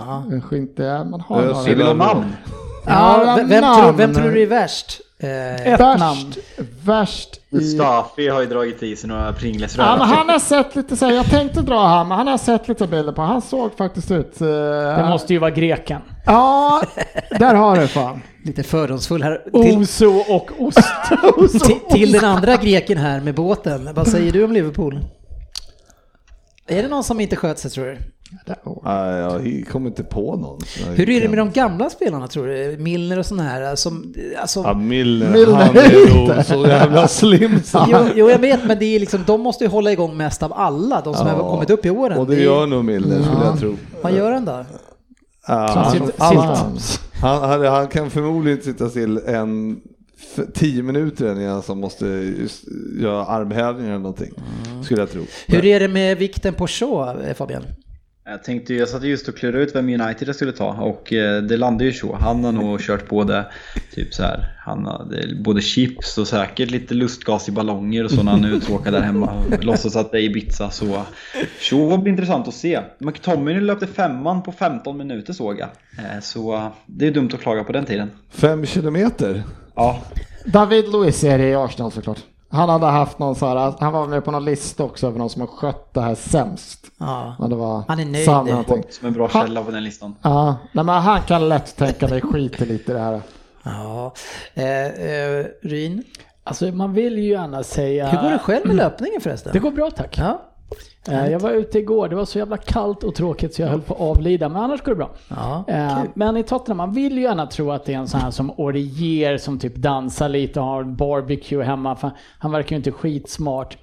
Inte, 0.52 1.04
man 1.04 1.22
har 1.22 1.42
Özil 1.42 1.78
några. 1.78 1.94
Namn. 1.94 2.26
Ja, 2.90 3.34
vem, 3.38 3.48
vem, 3.50 3.64
tror, 3.76 3.92
vem 3.94 4.14
tror 4.14 4.32
du 4.32 4.42
är 4.42 4.48
värst? 4.48 5.02
Eh, 5.20 5.74
Ett 5.74 5.80
namn. 5.80 6.00
Värst, 6.00 6.38
värst 6.84 7.36
i... 7.50 7.56
Mustafi 7.56 8.28
har 8.30 8.42
ju 8.42 8.48
dragit 8.48 8.84
i 8.84 8.96
sig 8.96 9.10
några 9.10 9.34
Pringles-rör. 9.34 9.84
Ja, 9.86 9.98
men 9.98 10.08
han 10.08 10.30
har 10.30 10.40
sett 10.40 10.76
lite 10.76 10.98
så 10.98 11.06
här, 11.06 11.14
jag 11.14 11.26
tänkte 11.26 11.62
dra 11.62 11.88
han, 11.88 12.08
men 12.08 12.18
han 12.18 12.28
har 12.28 12.38
sett 12.38 12.68
lite 12.68 12.88
bilder 12.88 13.14
på, 13.14 13.22
han 13.22 13.42
såg 13.42 13.78
faktiskt 13.78 14.12
ut... 14.12 14.42
eh, 14.42 14.48
Det 14.48 15.06
måste 15.10 15.34
ju 15.34 15.40
vara 15.40 15.52
greken. 15.52 16.02
Ja, 16.26 16.82
där 17.40 17.56
har 17.56 17.76
du 17.78 17.88
fan. 17.88 18.22
lite 18.46 18.64
fördomsfull 18.64 19.24
här. 19.24 19.42
Till, 19.64 19.78
Oso 19.78 20.24
och 20.30 20.52
ost. 20.60 20.80
till, 21.66 21.80
till 21.92 22.12
den 22.12 22.26
andra 22.26 22.56
greken 22.56 22.98
här 22.98 23.20
med 23.22 23.36
båten. 23.36 23.90
Vad 23.94 24.08
säger 24.08 24.32
du 24.32 24.44
om 24.44 24.52
Liverpool? 24.54 25.00
Är 26.68 26.84
det 26.84 26.90
någon 26.90 27.04
som 27.04 27.20
inte 27.20 27.36
sköt 27.36 27.60
sig 27.60 27.72
tror 27.72 27.86
du? 27.86 27.98
Jag 28.84 29.66
kommer 29.72 29.88
inte 29.88 30.04
på 30.04 30.36
någon. 30.36 30.60
Hur 30.96 31.10
är 31.10 31.22
det 31.22 31.30
med 31.30 31.38
de 31.38 31.52
gamla 31.52 31.90
spelarna 31.90 32.28
tror 32.28 32.48
du? 32.48 32.78
Milner 32.80 33.20
och 33.20 33.26
sådana 33.26 33.50
här 33.50 33.76
som... 33.76 34.14
Alltså, 34.42 34.60
Ja, 34.60 34.74
Milner, 34.74 35.32
Milner 35.32 35.54
han 35.54 35.78
är 35.78 36.36
nog 36.36 36.46
så 36.46 36.68
jävla 36.68 37.08
slim. 37.08 37.64
så- 37.64 37.86
jo, 37.92 37.98
jo, 38.16 38.30
jag 38.30 38.40
vet, 38.40 38.66
men 38.66 38.80
det 38.80 38.86
är 38.86 39.00
liksom, 39.00 39.24
de 39.28 39.42
måste 39.42 39.64
ju 39.64 39.70
hålla 39.70 39.92
igång 39.92 40.18
mest 40.18 40.44
av 40.44 40.54
alla, 40.54 41.02
de 41.02 41.14
som 41.14 41.28
Ja. 41.28 41.34
har 41.34 41.52
kommit 41.52 41.70
upp 41.70 41.86
i 41.86 41.90
åren. 41.90 42.18
Och 42.18 42.28
det 42.28 42.42
gör 42.42 42.68
nog 42.68 42.86
Milner 42.86 43.22
skulle 43.24 43.46
jag 43.46 43.60
tro. 43.60 43.78
Vad 44.02 44.12
gör 44.14 44.32
han 44.32 44.46
då? 44.46 44.66
Ja, 45.48 45.92
Som 45.94 46.12
han, 47.22 47.42
han, 47.50 47.66
han, 47.66 47.88
kan 47.88 48.10
förmodligen 48.10 48.62
sitta 48.62 48.90
still 48.90 49.18
en 49.28 49.80
tio 50.54 50.84
minuter 50.84 51.42
innan 51.42 51.64
han 51.68 51.80
måste 51.80 52.06
göra 53.02 53.26
armhävningar 53.26 53.90
eller 53.90 54.00
någonting. 54.00 54.32
Skulle 54.84 55.02
jag 55.02 55.12
tro. 55.12 55.22
Hur 55.48 55.66
är 55.66 55.80
det 55.80 55.88
med 55.88 56.18
vikten 56.18 56.54
på 56.54 56.68
Shaw, 56.68 57.22
eh, 57.28 57.34
Fabian? 57.34 57.64
Jag 58.30 58.44
tänkte 58.44 58.74
jag 58.74 58.90
satt 58.90 59.04
just 59.04 59.28
och 59.28 59.38
klurade 59.38 59.64
ut 59.64 59.76
vem 59.76 59.90
United 60.02 60.28
jag 60.28 60.36
skulle 60.36 60.52
ta 60.52 60.68
och 60.74 61.14
eh, 61.14 61.42
det 61.42 61.58
landade 61.58 61.86
ju 61.86 61.94
så. 61.94 62.16
Han 62.16 62.44
har 62.44 62.52
nog 62.52 62.80
kört 62.82 63.10
både 63.10 63.46
typ 63.94 64.14
så 64.14 64.24
här, 64.24 64.56
han 64.58 64.86
hade 64.86 65.36
både 65.36 65.62
chips 65.62 66.18
och 66.18 66.28
säkert 66.28 66.72
lite 66.72 66.94
lustgas 66.94 67.50
i 67.50 67.52
ballonger 67.52 68.04
och 68.04 68.12
så 68.12 68.24
när 68.24 68.32
han 68.32 68.46
är 68.46 68.50
uttråkad 68.50 68.94
där 68.94 69.02
hemma 69.02 69.34
och 69.58 69.64
låtsas 69.64 69.96
att 69.96 70.12
det 70.12 70.18
är 70.18 70.22
Ibiza 70.22 70.70
så. 70.70 71.02
Så 71.60 71.98
blir 71.98 72.12
intressant 72.12 72.48
att 72.48 72.54
se. 72.54 72.80
McTominay 73.00 73.62
löpte 73.62 73.88
femman 73.88 74.44
på 74.44 74.52
15 74.52 74.98
minuter 74.98 75.34
såg 75.34 75.60
jag. 75.60 75.70
Eh, 75.98 76.20
Så 76.22 76.56
eh, 76.56 76.68
det 76.86 77.08
är 77.08 77.12
dumt 77.12 77.30
att 77.34 77.42
klaga 77.42 77.64
på 77.64 77.72
den 77.72 77.86
tiden. 77.86 78.12
Fem 78.30 78.66
kilometer? 78.66 79.44
Ja, 79.76 80.04
David 80.46 80.92
Luiz 80.92 81.24
är 81.24 81.38
det 81.38 81.50
i 81.50 81.56
Arsenal 81.56 81.92
såklart. 81.92 82.20
Han 82.52 82.70
hade 82.70 82.86
haft 82.86 83.20
någon 83.20 83.36
så 83.36 83.46
här, 83.48 83.74
han 83.80 83.94
var 83.94 84.08
med 84.08 84.26
på 84.26 84.32
någon 84.32 84.46
lista 84.46 84.84
också 84.84 85.08
över 85.08 85.20
någon 85.20 85.30
som 85.30 85.42
har 85.42 85.48
skött 85.48 85.94
det 85.94 86.02
här 86.02 86.16
sämst. 86.16 86.86
Ja. 86.98 87.36
Men 87.40 87.50
det 87.50 87.56
var 87.56 87.84
Han 87.88 88.00
är 88.00 88.06
nöjd. 88.06 88.26
Sam 88.26 88.48
som 88.90 89.08
en 89.08 89.14
bra 89.14 89.30
källa 89.30 89.64
på 89.64 89.72
den 89.72 89.84
listan. 89.84 90.16
Ja, 90.22 90.56
nej, 90.72 90.86
men 90.86 91.02
han 91.02 91.22
kan 91.22 91.50
lätt 91.50 91.76
tänka 91.78 92.08
mig 92.08 92.22
skiter 92.22 92.66
lite 92.66 92.92
i 92.92 92.96
det 92.96 93.02
här. 93.02 93.22
Ja. 93.64 94.14
Eh, 94.54 94.86
eh, 94.86 95.46
Ryn, 95.62 96.04
Alltså 96.44 96.66
man 96.66 96.94
vill 96.94 97.18
ju 97.18 97.30
gärna 97.30 97.64
säga... 97.64 98.08
hur 98.08 98.22
går 98.22 98.30
det 98.30 98.40
själv 98.40 98.68
med 98.68 98.76
löpningen 98.76 99.22
förresten? 99.22 99.54
Det 99.54 99.60
går 99.60 99.72
bra 99.72 99.92
tack. 99.92 100.18
Ja. 100.18 100.49
Eh, 101.10 101.32
Jag 101.32 101.40
var 101.40 101.52
ute 101.52 101.80
igår, 101.80 102.10
det 102.10 102.16
var 102.16 102.26
så 102.26 102.38
jävla 102.40 102.58
kallt 102.58 103.04
och 103.04 103.16
tråkigt 103.16 103.54
så 103.54 103.62
jag 103.62 103.70
höll 103.70 103.82
på 103.82 103.94
att 103.94 104.00
avlida, 104.02 104.50
men 104.50 104.62
annars 104.64 104.82
går 104.84 104.92
det 104.92 104.96
bra. 104.96 105.10
Ja, 105.28 105.64
Eh, 105.68 106.02
kul. 106.02 106.10
Men 106.16 106.38
i 106.38 106.44
Tottenham, 106.44 106.78
man 106.78 106.94
vill 106.94 107.18
ju 107.18 107.22
gärna 107.24 107.46
tro 107.48 107.72
att 107.72 107.86
det 107.86 107.94
är 107.94 107.98
en 107.98 108.08
sån 108.08 108.20
här 108.20 108.32
som 108.32 108.52
Orier 108.60 109.38
som 109.38 109.60
typ 109.60 109.76
dansar 109.76 110.30
lite 110.30 110.60
och 110.60 110.66
har 110.66 110.82
en 110.82 110.96
barbecue 110.96 111.64
hemma, 111.64 111.96
för 111.96 112.12
han 112.40 112.52
verkar 112.52 112.70
ju 112.70 112.78
inte 112.78 112.92
skitsmart. 112.92 113.78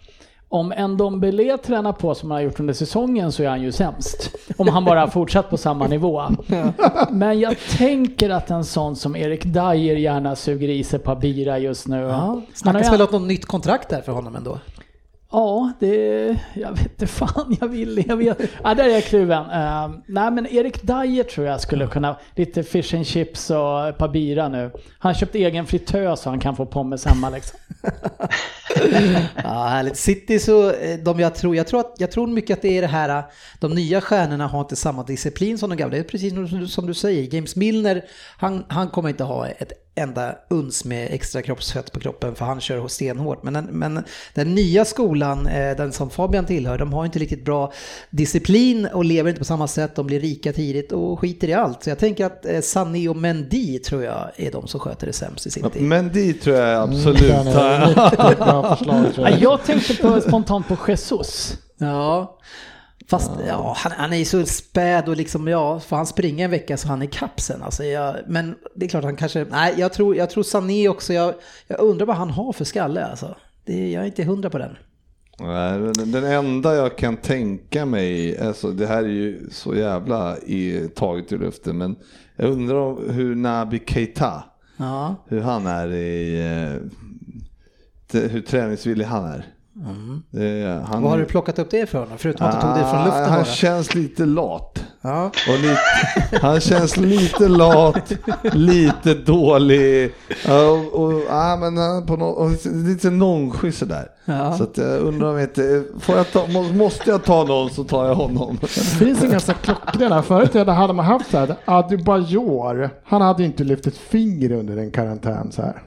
Om 0.49 0.73
en 0.73 0.97
Dombele 0.97 1.59
tränar 1.59 1.93
på 1.93 2.15
som 2.15 2.31
han 2.31 2.37
har 2.37 2.43
gjort 2.43 2.61
under 2.61 2.75
säsongen 2.75 3.33
så 3.33 3.43
är 3.43 3.49
han 3.49 3.63
ju 3.63 3.73
sämst. 3.73 4.31
Om 4.59 4.69
han 4.69 4.85
bara 4.85 5.01
har 5.01 5.07
fortsatt 5.09 5.51
på 5.51 5.57
samma 5.57 5.87
nivå. 5.87 6.23
Men 7.11 7.41
jag 7.41 7.57
tänker 7.79 8.31
att 8.31 8.51
en 8.51 8.65
sån 8.65 8.97
som 8.97 9.17
Erik 9.17 9.45
Dyer 9.45 9.97
gärna 9.97 10.37
suger 10.37 10.69
i 10.69 10.85
sig 10.85 10.97
ett 10.97 11.05
par 11.05 11.17
bira 11.17 11.59
just 11.59 11.89
nu. 11.89 11.97
Ja. 12.01 12.41
Snackas 12.55 12.93
väl 12.93 13.03
om 13.03 13.09
något 13.13 13.29
nytt 13.29 13.47
kontrakt 13.47 13.89
där 13.89 14.01
för 14.01 14.13
honom 14.13 14.37
ändå? 14.37 14.59
Ja, 15.37 15.73
det... 15.81 16.37
Jag 16.55 16.71
vet 16.73 16.81
inte 16.93 17.07
fan 17.07 17.57
jag 17.61 17.69
vill. 17.69 18.05
Jag 18.09 18.17
vet. 18.17 18.39
Ja, 18.65 18.75
där 18.75 18.85
är 18.85 18.89
jag 18.89 19.05
kluven. 19.05 19.45
Uh, 19.45 19.99
nej, 20.07 20.31
men 20.31 20.47
Erik 20.47 20.83
Dyer 20.83 21.23
tror 21.23 21.47
jag 21.47 21.61
skulle 21.61 21.87
kunna... 21.87 22.17
Lite 22.35 22.63
fish 22.63 22.95
and 22.95 23.07
chips 23.07 23.51
och 23.51 23.89
ett 23.89 23.99
par 23.99 24.09
bira 24.09 24.49
nu. 24.49 24.71
Han 24.99 25.13
har 25.13 25.15
köpt 25.15 25.35
egen 25.35 25.67
fritös 25.67 26.21
så 26.21 26.31
han 26.31 26.41
kan 26.41 26.57
få 26.57 26.67
pommes 26.67 27.05
hemma 27.05 27.31
liksom. 27.31 27.59
Ja, 29.45 29.65
härligt. 29.67 29.97
City 29.97 30.39
så, 30.39 30.71
eh, 30.71 30.99
de 30.99 31.21
jag 31.21 31.35
tror, 31.35 31.57
jag 31.57 31.67
tror, 31.67 31.81
att, 31.81 31.95
jag 31.99 32.11
tror 32.11 32.27
mycket 32.27 32.57
att 32.57 32.63
det 32.63 32.79
är 32.79 32.83
det 32.83 32.89
här, 32.89 33.09
eh, 33.19 33.25
de 33.61 33.75
nya 33.75 34.01
stjärnorna 34.01 34.47
har 34.47 34.61
inte 34.61 34.77
samma 34.77 35.03
disciplin 35.03 35.59
som 35.59 35.71
de 35.71 35.77
gamla. 35.77 35.97
Det 35.97 36.01
är 36.01 36.09
precis 36.09 36.33
som 36.35 36.45
du- 36.61 36.69
som 36.69 36.87
du 36.87 36.95
säger, 36.95 37.35
James 37.35 37.57
Milner, 37.57 38.05
han, 38.39 38.65
han 38.69 38.89
kommer 38.89 39.09
inte 39.09 39.25
ha 39.25 39.47
ett 39.49 39.73
enda 39.97 40.35
uns 40.51 40.85
med 40.85 41.09
extra 41.11 41.43
kroppsfett 41.43 41.93
på 41.93 42.01
kroppen 42.01 42.35
för 42.35 42.45
han 42.45 42.61
kör 42.61 42.89
stenhårt. 42.89 43.43
Men 43.43 43.55
den, 43.55 43.65
men 43.65 44.05
den 44.35 44.55
nya 44.55 44.85
skolan, 44.85 45.47
eh, 45.47 45.77
den 45.77 45.93
som 45.93 46.11
Fabian 46.11 46.47
tillhör, 46.47 46.79
de 46.79 46.93
har 46.93 47.05
inte 47.05 47.19
riktigt 47.19 47.45
bra 47.45 47.73
disciplin 48.11 48.87
och 48.87 49.05
lever 49.05 49.29
inte 49.29 49.39
på 49.39 49.45
samma 49.45 49.69
sätt. 49.69 49.95
De 49.95 50.07
blir 50.07 50.21
rika 50.21 50.53
tidigt 50.53 50.93
och 50.93 51.21
skiter 51.21 51.49
i 51.49 51.55
allt. 51.55 51.83
Så 51.83 51.91
jag 51.91 51.99
tänker 51.99 52.27
att 52.27 52.47
eh, 52.47 52.61
Sané 52.61 53.09
och 53.09 53.17
Mendy 53.17 53.79
tror 53.79 54.05
jag 54.05 54.31
är 54.37 54.53
de 54.53 54.69
som 54.69 54.81
sköter 54.81 55.07
det 55.07 55.13
sämst 55.13 55.47
i 55.47 55.51
City. 55.51 55.81
Men 55.81 56.13
dit 56.13 56.43
tror 56.43 56.57
jag 56.57 56.83
absolut. 56.83 57.19
Den 57.19 57.47
är 57.47 57.87
riktigt 57.87 58.39
bra 58.39 58.77
förslag 58.77 59.15
tror 59.15 59.29
jag. 59.29 59.39
jag 59.41 59.65
tänkte 59.65 59.95
på, 59.95 60.21
spontant 60.21 60.69
på 60.69 60.77
Jesus. 60.89 61.59
Ja, 61.79 62.39
fast 63.09 63.31
ja, 63.47 63.75
han, 63.77 63.93
han 63.93 64.13
är 64.13 64.17
ju 64.17 64.25
så 64.25 64.47
späd 64.47 65.09
och 65.09 65.17
liksom, 65.17 65.49
ja, 65.49 65.81
får 65.81 65.97
han 65.97 66.07
springa 66.07 66.45
en 66.45 66.51
vecka 66.51 66.77
så 66.77 66.89
han 66.89 67.03
är 67.03 67.07
kapsen. 67.07 67.63
Alltså, 67.63 67.85
jag, 67.85 68.17
men 68.27 68.55
det 68.75 68.85
är 68.85 68.89
klart 68.89 69.05
han 69.05 69.17
kanske, 69.17 69.47
nej, 69.51 69.75
jag 69.77 69.93
tror, 69.93 70.17
jag 70.17 70.31
tror 70.31 70.43
Sané 70.43 70.89
också, 70.89 71.13
jag, 71.13 71.35
jag 71.67 71.81
undrar 71.81 72.07
vad 72.07 72.17
han 72.17 72.31
har 72.31 72.53
för 72.53 72.65
skalle 72.65 73.07
alltså. 73.07 73.37
Det, 73.65 73.91
jag 73.91 74.03
är 74.03 74.07
inte 74.07 74.25
hundra 74.25 74.51
på 74.51 74.59
den. 74.59 74.77
Nej, 75.39 75.93
Den 76.07 76.25
enda 76.25 76.75
jag 76.75 76.99
kan 76.99 77.17
tänka 77.17 77.87
mig, 77.87 78.39
alltså 78.39 78.71
det 78.71 78.87
här 78.87 79.05
är 79.05 79.09
ju 79.09 79.51
så 79.51 79.75
jävla 79.75 80.39
i, 80.39 80.89
taget 80.95 81.33
ur 81.33 81.39
luften, 81.39 81.79
men 81.79 81.97
jag 82.37 82.51
undrar 82.51 83.13
hur 83.13 83.35
Naby 83.35 83.83
Keita, 83.87 84.45
Ja, 84.77 85.17
hur 85.29 85.41
han 85.41 85.67
är 85.67 85.93
i, 85.93 86.41
eh, 86.41 88.21
hur 88.21 88.41
träningsvillig 88.41 89.05
han 89.05 89.25
är. 89.25 89.47
Det 90.31 90.47
är- 90.49 90.81
han, 90.81 91.03
vad 91.03 91.11
har 91.11 91.19
du 91.19 91.25
plockat 91.25 91.59
upp 91.59 91.71
det 91.71 91.79
ifrån? 91.79 92.07
Förutom 92.17 92.47
att 92.47 92.55
du 92.55 92.61
tog 92.61 92.71
det 92.77 92.91
från 92.91 93.05
luften 93.05 93.23
Ah, 93.23 93.29
Han 93.29 93.39
bara. 93.39 93.45
känns 93.45 93.95
lite 93.95 94.25
lat. 94.27 94.85
Ja. 95.03 95.25
Och 95.25 95.59
lite, 95.61 95.79
han 96.47 96.61
känns 96.61 96.97
lite 96.97 97.49
lat, 97.49 98.13
lite 98.43 99.15
dålig. 99.15 100.13
Ja, 100.47 100.71
Och, 100.71 101.05
och, 101.05 101.13
ja, 101.29 101.57
men 101.61 101.77
han 101.77 102.07
på 102.07 102.17
no, 102.17 102.25
och 102.25 102.51
lite 102.65 103.11
nonchig 103.11 103.75
sådär. 103.75 104.09
Ja. 104.25 104.57
Så 104.57 104.63
att 104.65 104.77
jag 104.79 104.99
undrar 105.01 105.31
om 105.33 105.39
inte, 105.39 105.85
får 106.01 106.17
jag 106.17 106.33
ta, 106.33 106.47
må- 106.47 106.63
måste 106.73 107.11
jag 107.11 107.25
ta 107.25 107.45
någon 107.45 107.71
så 107.71 107.85
tar 107.85 108.07
jag 108.07 108.15
honom. 108.15 108.59
Det 108.61 108.69
finns 108.69 109.25
inga 109.25 109.41
så 109.41 109.53
här 109.53 109.59
klockrena. 109.59 110.23
Förut 110.23 110.55
hade 110.55 110.93
man 110.93 111.05
haft 111.05 111.31
så 111.31 111.39
här, 111.39 111.57
Adebayor, 111.65 112.91
han 113.05 113.21
hade 113.23 113.45
inte 113.45 113.65
lyft 113.65 113.87
ett 113.87 113.97
finger 113.97 114.53
under 114.53 114.77
en 114.77 114.91
karantän 114.91 115.53
så 115.53 115.63
här. 115.63 115.83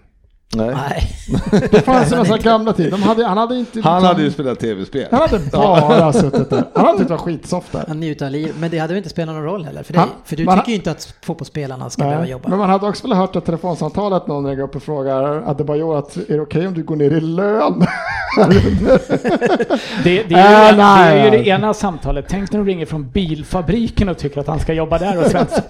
Nej. 0.56 0.76
Nej. 0.76 1.16
Det 1.72 1.82
fanns 1.82 2.12
ju 2.12 2.16
massa 2.18 2.38
gamla 2.38 2.74
tid. 2.74 2.92
De 2.92 3.04
hade, 3.04 3.26
han 3.26 3.38
hade 3.38 3.56
inte... 3.56 3.82
Han 3.82 3.96
liksom- 3.96 4.08
hade 4.08 4.22
ju 4.24 4.32
spelat 4.32 4.60
tv-spel. 4.60 5.08
Han 5.12 5.20
hade 5.20 5.40
bara 5.52 6.14
suttit 6.22 6.50
där. 6.50 6.64
Han 6.76 6.86
hade 6.86 6.98
tyckt 6.98 7.08
det 7.10 7.14
var 7.14 7.22
skitsoft 7.22 7.72
där. 7.72 7.84
Han 7.88 8.00
njuter 8.00 8.26
av 8.26 8.32
livet. 8.32 8.56
Men 8.60 8.72
det 8.72 8.78
hade 8.80 8.94
väl 8.94 8.98
inte 8.98 9.10
spelat 9.10 9.36
någon 9.36 9.44
roll 9.44 9.66
heller 9.66 9.84
för 9.84 9.94
dig? 9.94 10.00
Han- 10.00 10.10
För 10.26 10.36
du 10.36 10.46
man- 10.46 10.58
tycker 10.60 10.70
ju 10.70 10.76
inte 10.76 10.92
att 10.92 11.14
fotbollsspelarna 11.26 11.90
ska 11.90 12.04
behöva 12.04 12.22
Nej, 12.22 12.32
jobba. 12.32 12.50
Men 12.50 12.58
man 12.60 12.70
hade 12.70 12.88
också 12.88 13.04
velat 13.04 13.18
hört 13.18 13.36
ett 13.36 13.46
telefonsamtal 13.46 14.22
någon 14.28 14.46
ringer 14.46 14.64
upp 14.64 14.76
och 14.76 14.84
frågar 14.84 15.50
Adebayor 15.50 15.98
att 16.00 16.16
är 16.18 16.34
det 16.36 16.42
okej 16.42 16.68
om 16.68 16.74
du 16.74 16.84
går 16.84 16.96
ner 16.96 17.12
i 17.12 17.22
lön? 17.22 17.86
Det, 20.04 20.24
det, 20.24 20.36
är, 20.36 20.72
ju, 20.72 20.78
nej, 20.78 21.14
det 21.16 21.20
är 21.20 21.26
ju 21.26 21.30
det 21.32 21.48
ena 21.50 21.74
samtalet. 21.74 22.26
Tänk 22.30 22.52
när 22.52 22.60
de 22.60 22.66
ringer 22.68 22.86
från 22.86 23.10
bilfabriken 23.10 24.10
och 24.10 24.18
tycker 24.18 24.40
att 24.40 24.48
han 24.48 24.60
ska 24.60 24.74
jobba 24.74 24.98
där 24.98 25.20
och 25.20 25.26
Svensson. 25.26 25.64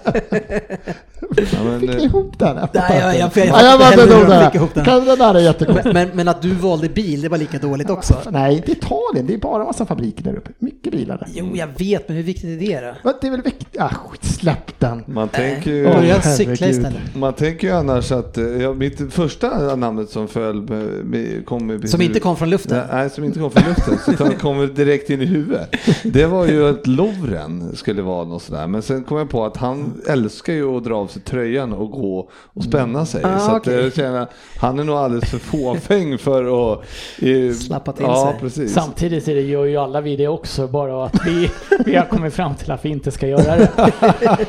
Ja, 1.36 1.58
men, 1.64 1.80
Fick 1.80 1.90
ni 1.94 2.04
ihop 2.04 2.38
den? 2.38 2.56
Jag 2.56 2.68
Nej, 2.72 2.98
jag, 3.00 3.16
jag, 3.16 3.26
inte. 3.26 3.40
jag, 3.40 3.64
jag, 3.64 3.80
jag 3.98 4.28
det. 4.28 4.44
fick 4.44 4.54
ihop 4.54 4.69
den. 4.74 4.84
Kan- 4.84 5.04
Det 5.04 5.16
där 5.16 5.34
är 5.34 5.40
jättekonstigt. 5.40 5.94
Men, 5.94 6.08
men, 6.08 6.16
men 6.16 6.28
att 6.28 6.42
du 6.42 6.50
valde 6.54 6.88
bil, 6.88 7.20
det 7.20 7.28
var 7.28 7.38
lika 7.38 7.58
dåligt 7.58 7.90
också. 7.90 8.14
Nej, 8.30 8.56
inte 8.56 8.72
Italien. 8.72 9.26
Det 9.26 9.34
är 9.34 9.38
bara 9.38 9.64
massa 9.64 9.86
fabriker 9.86 10.24
där 10.24 10.34
uppe. 10.36 10.50
Mycket 10.58 10.92
bilar 10.92 11.18
där. 11.18 11.28
Jo, 11.34 11.48
jag 11.54 11.68
vet, 11.78 12.08
men 12.08 12.16
hur 12.16 12.24
viktigt 12.24 12.62
är 12.62 12.80
det 12.82 12.86
då? 12.88 12.94
Men 13.04 13.14
det 13.20 13.26
är 13.26 13.30
väl 13.30 13.42
viktigt? 13.42 13.80
Ah, 13.80 13.88
skit, 13.88 14.24
släpp 14.24 14.78
den. 14.80 15.04
man 15.06 15.28
tänker 15.28 15.70
ju... 15.70 15.84
Börja 15.84 15.98
herregud. 16.18 16.24
cykla 16.36 16.68
istället. 16.68 17.14
Man 17.14 17.32
tänker 17.32 17.66
ju 17.68 17.74
annars 17.74 18.12
att, 18.12 18.38
eh, 18.38 18.44
ja, 18.44 18.72
mitt 18.72 19.12
första 19.12 19.76
namnet 19.76 20.10
som 20.10 20.28
föll 20.28 20.62
med- 21.04 21.46
kom 21.46 21.66
med, 21.66 21.90
Som 21.90 22.00
inte 22.00 22.20
kom 22.20 22.36
från 22.36 22.50
luften. 22.50 22.82
Nej, 22.92 23.10
som 23.10 23.24
inte 23.24 23.38
kom 23.38 23.50
från 23.50 23.62
luften. 23.68 23.98
Så 24.04 24.12
utan 24.12 24.34
kommer 24.34 24.66
direkt 24.66 25.10
in 25.10 25.22
i 25.22 25.24
huvudet. 25.24 25.70
Det 26.04 26.26
var 26.26 26.46
ju 26.46 26.68
att 26.68 26.86
Lovren 26.86 27.76
skulle 27.76 28.02
vara 28.02 28.24
något 28.24 28.42
sådär. 28.42 28.66
Men 28.66 28.82
sen 28.82 29.04
kom 29.04 29.18
jag 29.18 29.30
på 29.30 29.44
att 29.44 29.56
han 29.56 30.00
älskar 30.08 30.52
ju 30.52 30.76
att 30.76 30.84
dra 30.84 30.96
av 30.96 31.06
sig 31.06 31.22
tröjan 31.22 31.72
och 31.72 31.90
gå 31.90 32.30
och 32.54 32.64
spänna 32.64 33.06
sig. 33.06 33.20
Ah, 33.24 33.38
så 33.38 33.50
att 33.50 33.56
okej. 33.56 33.74
jag 33.74 33.94
känner, 33.94 34.26
han 34.60 34.78
är 34.78 34.84
nog 34.84 34.96
alldeles 34.96 35.30
för 35.30 35.38
fåfäng 35.38 36.18
för 36.18 36.72
att... 36.72 36.78
eh, 37.22 37.54
Slappa 37.54 37.92
till 37.92 38.04
ja, 38.08 38.30
sig. 38.30 38.40
Precis. 38.40 38.74
Samtidigt 38.74 39.28
är 39.28 39.34
det, 39.34 39.40
gör 39.40 39.64
ju 39.64 39.76
alla 39.76 40.00
vi 40.00 40.16
det 40.16 40.28
också, 40.28 40.66
bara 40.68 41.04
att 41.04 41.26
vi, 41.26 41.50
vi 41.84 41.96
har 41.96 42.06
kommit 42.06 42.34
fram 42.34 42.54
till 42.54 42.70
att 42.70 42.84
vi 42.84 42.88
inte 42.88 43.10
ska 43.10 43.26
göra 43.26 43.56
det. 43.56 43.70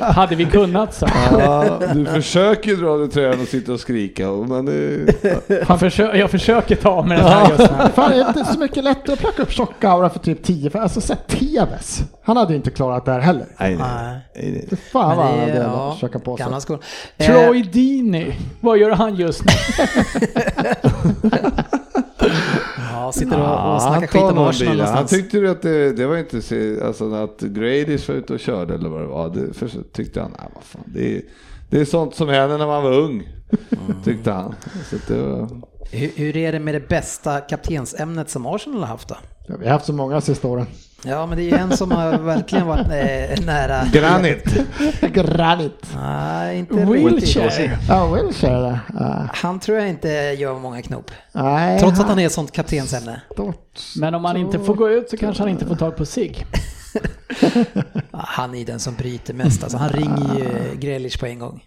Hade 0.00 0.36
vi 0.36 0.44
kunnat 0.44 0.94
så. 0.94 1.06
Ja, 1.38 1.78
du 1.94 2.04
försöker 2.04 2.70
ju 2.70 2.76
dra 2.76 2.96
dig 2.96 3.08
tröjan 3.08 3.40
och 3.40 3.48
sitta 3.48 3.72
och 3.72 3.80
skrika. 3.80 4.30
Men 4.30 4.64
det, 4.64 5.64
Han 5.68 5.78
försö 5.78 6.16
jag 6.16 6.30
försöker 6.30 6.76
ta 6.76 7.02
mig 7.02 7.18
den 7.18 7.26
här 7.26 7.48
just 7.48 7.58
nu. 7.58 7.88
Fan, 7.94 8.12
är 8.12 8.16
det 8.16 8.28
inte 8.38 8.52
så 8.52 8.58
mycket 8.58 8.84
lättare 8.84 9.12
att 9.12 9.18
plocka 9.20 9.42
upp 9.42 9.52
tjocka 9.52 9.90
aura 9.90 10.10
för 10.10 10.18
typ 10.18 10.42
10? 10.42 10.70
För 10.70 10.78
alltså, 10.78 11.00
säg 11.00 11.16
Tevez. 11.26 12.02
Han 12.24 12.36
hade 12.36 12.50
ju 12.52 12.56
inte 12.56 12.70
klarat 12.70 13.04
det 13.04 13.12
här 13.12 13.20
heller. 13.20 13.46
nej, 13.60 13.76
nej, 13.76 14.20
Nej. 14.34 14.68
Fan 14.92 15.16
vad 15.16 15.26
det 15.26 15.30
han 15.30 15.38
är- 15.38 15.46
hade 15.46 15.62
ja, 16.02 16.08
på 16.24 16.36
sig. 16.36 16.44
Gamla 16.44 16.60
skor. 16.60 16.78
Eh, 17.18 17.26
Troy 17.26 17.62
Deeney, 17.62 18.32
vad 18.60 18.78
gör 18.78 18.90
han 18.90 19.14
just 19.16 19.44
nu? 19.44 19.52
Ja, 22.92 23.12
sitter 23.12 23.36
och, 23.40 23.42
och 23.42 23.48
han 23.48 23.80
snackar 23.80 24.06
skit 24.06 24.22
om 24.22 24.38
Arsenal. 24.38 24.80
Han 24.80 25.06
tyckte 25.06 25.38
ju 25.38 25.50
att 25.50 25.62
det, 25.62 25.92
det 25.92 26.06
var 26.06 26.16
inte 26.16 26.42
så, 26.42 26.84
alltså 26.86 27.14
att 27.14 27.40
Gradish 27.40 28.08
var 28.08 28.16
ute 28.16 28.32
och 28.32 28.40
körde 28.40 28.74
eller 28.74 28.88
vad 28.88 29.00
det 29.00 29.06
var. 29.06 29.28
Det 29.28 29.54
först 29.54 29.76
tyckte 29.92 30.20
han, 30.20 30.30
nej 30.38 30.48
vad 30.54 30.64
fan, 30.64 30.82
det 30.86 31.16
är, 31.16 31.22
det 31.70 31.80
är 31.80 31.84
sånt 31.84 32.14
som 32.14 32.28
händer 32.28 32.58
när 32.58 32.66
man 32.66 32.82
var 32.82 32.92
ung. 32.92 33.28
Tyckte 34.04 34.30
han. 34.32 34.54
Så 34.90 34.96
att 34.96 35.08
det 35.08 35.22
var, 35.22 35.48
Hur, 35.90 36.10
hur 36.16 36.36
är 36.36 36.52
det 36.52 36.58
med 36.58 36.74
det 36.74 36.88
bästa 36.88 37.40
kaptensämnet 37.40 38.30
som 38.30 38.46
Arsenal 38.46 38.80
har 38.80 38.86
haft 38.86 39.08
då? 39.08 39.16
Ja, 39.48 39.54
vi 39.58 39.64
har 39.66 39.72
haft 39.72 39.86
så 39.86 39.92
många 39.92 40.20
sista 40.20 40.48
åren. 40.48 40.66
Ja, 41.04 41.26
men 41.26 41.38
det 41.38 41.44
är 41.44 41.50
ju 41.50 41.56
en 41.56 41.76
som 41.76 41.90
har 41.90 42.18
verkligen 42.18 42.66
varit 42.66 42.86
eh, 42.86 43.44
nära. 43.44 43.84
Granit. 43.92 44.44
Granit. 45.00 45.86
Nej, 45.96 46.58
inte 46.58 46.74
riktigt. 46.74 47.34
Ja, 47.88 48.14
Wilshire. 48.14 48.80
Ja. 48.94 49.28
Han 49.34 49.60
tror 49.60 49.78
jag 49.78 49.88
inte 49.88 50.08
gör 50.08 50.58
många 50.58 50.82
knop. 50.82 51.10
Nej, 51.32 51.80
Trots 51.80 52.00
att 52.00 52.06
han 52.06 52.18
är 52.18 52.26
ett 52.26 52.32
sånt 52.32 52.52
kaptensämne. 52.52 53.20
Men 54.00 54.14
om 54.14 54.24
han 54.24 54.36
inte 54.36 54.58
får 54.58 54.74
gå 54.74 54.90
ut 54.90 55.10
så 55.10 55.16
kanske 55.16 55.42
han 55.42 55.50
inte 55.50 55.66
får 55.66 55.76
tag 55.76 55.96
på 55.96 56.06
sig. 56.06 56.46
Han 58.12 58.54
är 58.54 58.64
den 58.64 58.80
som 58.80 58.94
bryter 58.94 59.34
mest. 59.34 59.62
Alltså, 59.62 59.78
han 59.78 59.88
ringer 59.88 60.38
ju 60.38 60.76
Grealish 60.76 61.20
på 61.20 61.26
en 61.26 61.38
gång. 61.38 61.64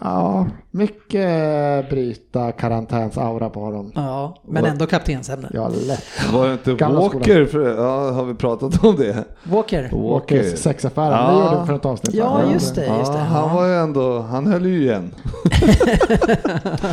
Ja, 0.00 0.46
mycket 0.70 1.90
bryta 1.90 2.52
karantäns 2.52 3.18
aura 3.18 3.50
på 3.50 3.60
honom. 3.60 3.92
Ja, 3.94 4.36
men 4.48 4.64
ändå 4.64 4.86
kaptensämne. 4.86 5.48
Ja, 5.54 5.68
lätt. 5.68 6.04
Var 6.32 6.46
det 6.46 6.52
inte 6.52 6.72
Gamla 6.74 7.00
Walker? 7.00 7.44
För, 7.46 7.76
ja, 7.76 8.10
har 8.10 8.24
vi 8.24 8.34
pratat 8.34 8.84
om 8.84 8.96
det? 8.96 9.24
Walker. 9.44 9.88
Walkers 9.92 10.58
sexaffären, 10.58 11.10
Ja. 11.12 11.30
det 11.32 11.44
gjorde 11.44 11.60
vi 11.60 11.66
för 11.66 11.74
ett 11.74 11.84
avsnitt. 11.84 12.14
Ja, 12.14 12.40
just 12.52 12.74
det. 12.74 12.86
Just 12.86 13.12
Ja, 13.12 13.12
det. 13.12 13.18
han 13.18 13.54
var 13.56 13.66
ju 13.66 13.74
ändå, 13.74 14.20
han 14.20 14.46
höll 14.46 14.66
ju 14.66 14.82
igen. 14.82 15.14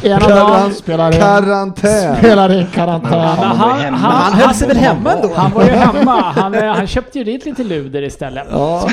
Ena 0.04 0.28
dagen 0.28 0.74
spelar 0.74 1.14
in, 1.16 1.20
Karantän. 1.20 2.16
spelar 2.18 2.60
in 2.60 2.68
karantän. 2.74 3.20
Han 3.20 3.38
var 3.60 3.68
han, 3.68 3.80
hemma. 3.80 3.98
Men 3.98 4.00
han 4.12 4.34
höll 4.34 4.54
sig 4.54 4.68
väl 4.68 4.78
hemma 4.78 5.14
ändå? 5.14 5.30
Han 5.36 5.52
var 5.52 5.64
ju 5.64 5.70
hemma. 5.70 6.22
Han, 6.22 6.56
eh, 6.56 6.64
han 6.74 6.88
köpte 6.88 7.18
ju 7.18 7.24
dit 7.24 7.46
lite 7.46 7.64
luder 7.64 8.02
istället. 8.02 8.48
Ja, 8.52 8.90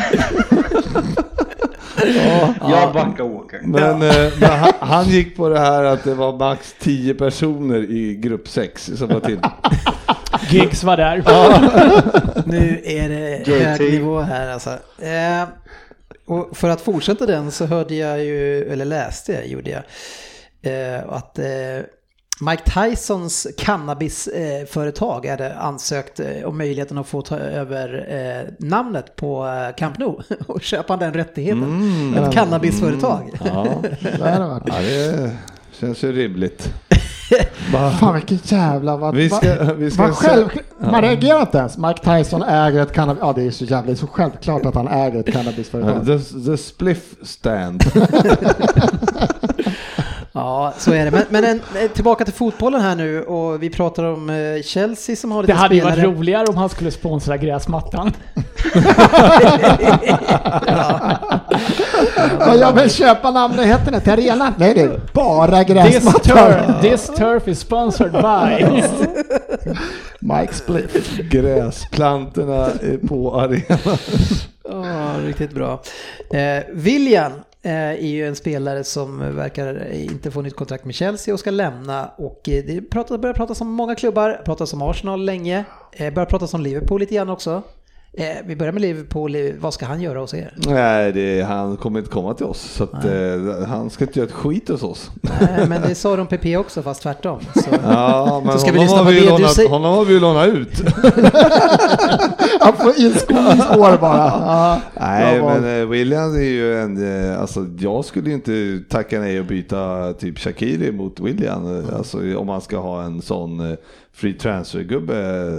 Jag 2.61 2.93
backar 2.93 3.25
Walker. 3.25 3.61
men, 3.63 4.03
eh, 4.03 4.33
men 4.41 4.51
han, 4.51 4.73
han 4.81 5.09
gick 5.09 5.37
på 5.37 5.49
det 5.49 5.59
här 5.59 5.85
att 5.85 6.05
det 6.05 6.15
var 6.15 6.33
max 6.33 6.75
10 6.79 7.15
personer 7.15 7.91
i 7.91 8.15
grupp 8.15 8.49
6 8.49 8.91
som 8.97 9.09
var 9.09 9.21
till. 9.21 9.41
Giggs 10.51 10.85
var 10.85 10.97
där. 10.97 11.17
Nu 12.47 12.81
är 12.85 13.09
det 13.09 13.39
JT. 13.39 13.65
hög 13.65 13.93
nivå 13.93 14.21
här 14.21 14.49
alltså. 14.49 14.71
Eh, 14.99 15.45
och 16.27 16.57
för 16.57 16.69
att 16.69 16.81
fortsätta 16.81 17.27
den 17.27 17.51
så 17.51 17.67
hörde 17.67 17.95
jag 17.95 18.25
ju, 18.25 18.73
eller 18.73 18.85
läste 18.85 19.33
jag, 19.33 19.47
gjorde 19.47 19.71
jag, 19.71 19.83
eh, 20.73 21.09
att 21.09 21.39
eh, 21.39 21.45
Mike 22.41 22.63
Tysons 22.71 23.47
cannabisföretag 23.59 25.27
hade 25.27 25.55
ansökt 25.59 26.21
eh, 26.21 26.27
om 26.45 26.59
möjligheten 26.59 26.99
att 26.99 27.07
få 27.07 27.23
ta 27.23 27.37
över 27.37 28.07
eh, 28.09 28.67
namnet 28.67 29.17
på 29.17 29.47
eh, 29.47 29.75
Camp 29.77 29.99
Nou 29.99 30.21
och 30.47 30.63
köpa 30.63 30.97
den 30.97 31.13
rättigheten. 31.15 32.15
Ett 32.19 32.33
cannabisföretag. 32.35 33.31
Ja, 33.45 33.67
Det 34.03 34.19
varit. 34.39 34.63
ja 34.67 34.75
det 34.81 35.31
känns 35.81 36.05
ju 36.05 36.13
rimligt. 36.13 36.73
Fan 38.01 38.15
vilken 38.15 38.39
jävla... 38.45 38.97
Vad, 38.97 39.15
Vi 39.15 39.31
ska, 39.31 39.65
vad- 39.65 39.77
vi 39.77 39.91
ska 39.91 40.03
vad 40.03 40.15
själv, 40.15 40.49
man 40.79 41.03
reagerar 41.03 41.41
inte 41.41 41.59
ens. 41.59 41.79
Mike 41.79 42.17
Tyson 42.19 42.43
äger 42.43 42.83
ett 42.83 42.93
cannabis... 42.93 43.21
Ja, 43.23 43.33
det 43.33 43.43
är 43.43 43.51
så 43.51 43.65
jävla... 43.65 43.87
Det 43.87 43.93
är 43.93 43.97
så 43.97 44.07
självklart 44.07 44.67
att 44.67 44.75
han 44.75 44.89
äger 44.89 45.21
ett 45.21 45.33
cannabisföretag. 45.33 46.07
The, 46.07 46.19
the 46.47 46.57
spliff 46.57 47.15
stand. 47.23 47.85
Ja, 50.37 50.75
så 50.79 50.93
är 50.93 51.05
det. 51.05 51.11
Men, 51.11 51.23
men 51.29 51.45
en, 51.45 51.61
eh, 51.83 51.91
tillbaka 51.91 52.25
till 52.25 52.35
fotbollen 52.35 52.81
här 52.81 52.95
nu 52.95 53.23
och 53.23 53.63
vi 53.63 53.71
pratar 53.71 54.05
om 54.05 54.31
eh, 54.31 54.63
Chelsea 54.63 55.17
som 55.17 55.33
har 55.33 55.43
lite 55.43 55.53
Det 55.53 55.57
hade 55.59 55.75
ju 55.75 55.81
varit 55.81 55.95
spelare. 55.95 56.13
roligare 56.15 56.47
om 56.47 56.57
han 56.57 56.69
skulle 56.69 56.91
sponsra 56.91 57.37
gräsmattan. 57.37 58.13
Och 62.49 62.57
jag 62.57 62.73
vill 62.73 62.91
köpa 62.91 63.31
namnnyheterna 63.31 64.01
till 64.01 64.13
arenan. 64.13 64.55
Nej, 64.59 64.75
det 64.75 64.81
är 64.81 65.01
bara 65.13 65.65
This 65.65 65.75
gräsmattor. 65.75 66.35
turf, 66.35 66.81
this 66.81 67.07
turf 67.17 67.49
is 67.49 67.61
sponsored 67.61 68.13
by. 68.13 68.83
Mike 70.19 70.55
Spliff. 70.55 71.19
Gräsplantorna 71.19 72.69
på 73.09 73.41
arenan. 73.41 73.99
Ja, 74.69 75.13
riktigt 75.27 75.53
bra. 75.53 75.81
Eh, 76.33 76.63
William 76.73 77.33
Eh, 77.67 77.73
är 77.73 78.07
ju 78.07 78.27
en 78.27 78.37
spelare 78.37 78.85
som 78.85 79.37
verkar 79.37 79.93
inte 79.93 80.31
få 80.31 80.43
nytt 80.43 80.57
kontrakt 80.57 80.85
med 80.85 80.95
Chelsea 80.95 81.35
och 81.35 81.41
ska 81.41 81.51
lämna. 81.51 82.11
Och 82.17 82.49
eh, 82.49 82.65
det 82.65 82.91
börjar 82.91 83.33
pratas 83.33 83.61
om 83.61 83.69
många 83.69 83.95
klubbar, 83.95 84.43
pratas 84.45 84.73
om 84.73 84.83
Arsenal 84.83 85.25
länge, 85.25 85.65
eh, 85.93 86.15
börjar 86.15 86.27
pratas 86.27 86.55
om 86.55 86.61
Liverpool 86.61 87.01
lite 87.01 87.15
grann 87.15 87.31
också. 87.31 87.63
Eh, 88.17 88.25
vi 88.47 88.57
börjar 88.57 88.73
med 88.73 88.83
Liverpool, 88.83 89.37
vad 89.61 89.75
ska 89.75 89.87
han 89.87 90.01
göra 90.01 90.19
hos 90.19 90.35
er? 90.35 90.55
Nej, 90.57 91.13
det, 91.13 91.43
han 91.43 91.77
kommer 91.77 91.99
inte 91.99 92.11
komma 92.11 92.35
till 92.35 92.47
oss. 92.47 92.61
Så 92.61 92.85
att, 92.85 93.05
eh, 93.05 93.67
han 93.69 93.91
ska 93.91 94.05
inte 94.05 94.19
göra 94.19 94.29
ett 94.29 94.35
skit 94.35 94.69
hos 94.69 94.83
oss. 94.83 95.11
Eh, 95.41 95.69
men 95.69 95.83
det 95.83 95.95
sa 95.95 96.17
de 96.17 96.27
PP 96.27 96.57
också, 96.57 96.83
fast 96.83 97.03
tvärtom. 97.03 97.41
Så. 97.55 97.61
Ja, 97.83 98.43
men 98.45 98.53
Så 98.53 98.59
ska 98.59 98.73
vi 98.73 98.79
honom, 98.79 98.85
lyssna 98.85 98.99
har 98.99 99.11
vi 99.11 99.15
det 99.15 99.21
du 99.27 99.31
lånat, 99.31 99.53
säger. 99.53 99.69
honom 99.69 99.95
har 99.97 100.05
vi 100.05 100.15
ju 100.15 100.21
lånat 100.21 100.47
ut. 100.49 100.83
Han 102.61 102.73
får 102.77 102.99
inskolningsår 103.01 103.99
bara. 104.01 104.17
Ja, 104.45 104.81
Nej, 105.01 105.39
bra 105.39 105.49
val. 105.49 105.61
men 105.61 105.81
eh, 105.81 105.87
William 105.89 106.35
är 106.35 106.41
ju 106.41 106.79
en, 106.81 107.31
eh, 107.33 107.41
alltså 107.41 107.67
jag 107.79 108.05
skulle 108.05 108.29
ju 108.29 108.35
inte 108.35 108.81
tacka 108.89 109.21
nej 109.21 109.41
och 109.41 109.47
byta 109.47 110.13
typ 110.13 110.39
Shakiri 110.39 110.93
mot 110.93 111.21
William. 111.21 111.79
eh, 111.89 111.97
Alltså 111.97 112.37
om 112.39 112.47
man 112.47 112.61
ska 112.61 112.79
ha 112.79 113.03
en 113.03 113.23
sån 113.23 113.71
eh, 113.71 113.77
free 114.13 114.33
transfer-gubbe 114.39 115.53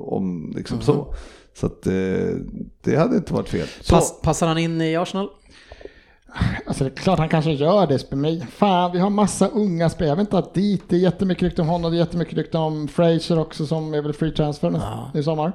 om 0.00 0.52
liksom 0.56 0.80
så. 0.80 1.14
Så 1.60 1.66
att 1.66 1.86
eh, 1.86 1.92
det 2.80 2.96
hade 2.96 3.16
inte 3.16 3.34
varit 3.34 3.48
fel. 3.48 3.66
Så, 3.80 3.94
Pass, 3.94 4.20
passar 4.22 4.46
han 4.46 4.58
in 4.58 4.80
i 4.80 4.96
Arsenal? 4.96 5.28
Alltså 6.66 6.84
det 6.84 6.90
är 6.90 6.94
klart 6.94 7.18
han 7.18 7.28
kanske 7.28 7.52
gör 7.52 7.86
det. 7.86 8.10
Men 8.10 8.46
fan, 8.46 8.92
vi 8.92 8.98
har 8.98 9.10
massa 9.10 9.48
unga 9.48 9.90
spelare. 9.90 10.10
Jag 10.10 10.16
vet 10.16 10.26
inte 10.26 10.38
att 10.38 10.54
dit, 10.54 10.82
det 10.88 10.96
är 10.96 11.00
jättemycket 11.00 11.42
rykten 11.42 11.62
om 11.62 11.68
honom, 11.68 11.90
det 11.90 11.96
är 11.96 11.98
jättemycket 11.98 12.34
rykten 12.34 12.60
om 12.60 12.88
Fraser 12.88 13.38
också 13.38 13.66
som 13.66 13.94
är 13.94 14.02
väl 14.02 14.12
free 14.12 14.30
transfer 14.30 14.80
i 15.14 15.22
sommar. 15.22 15.52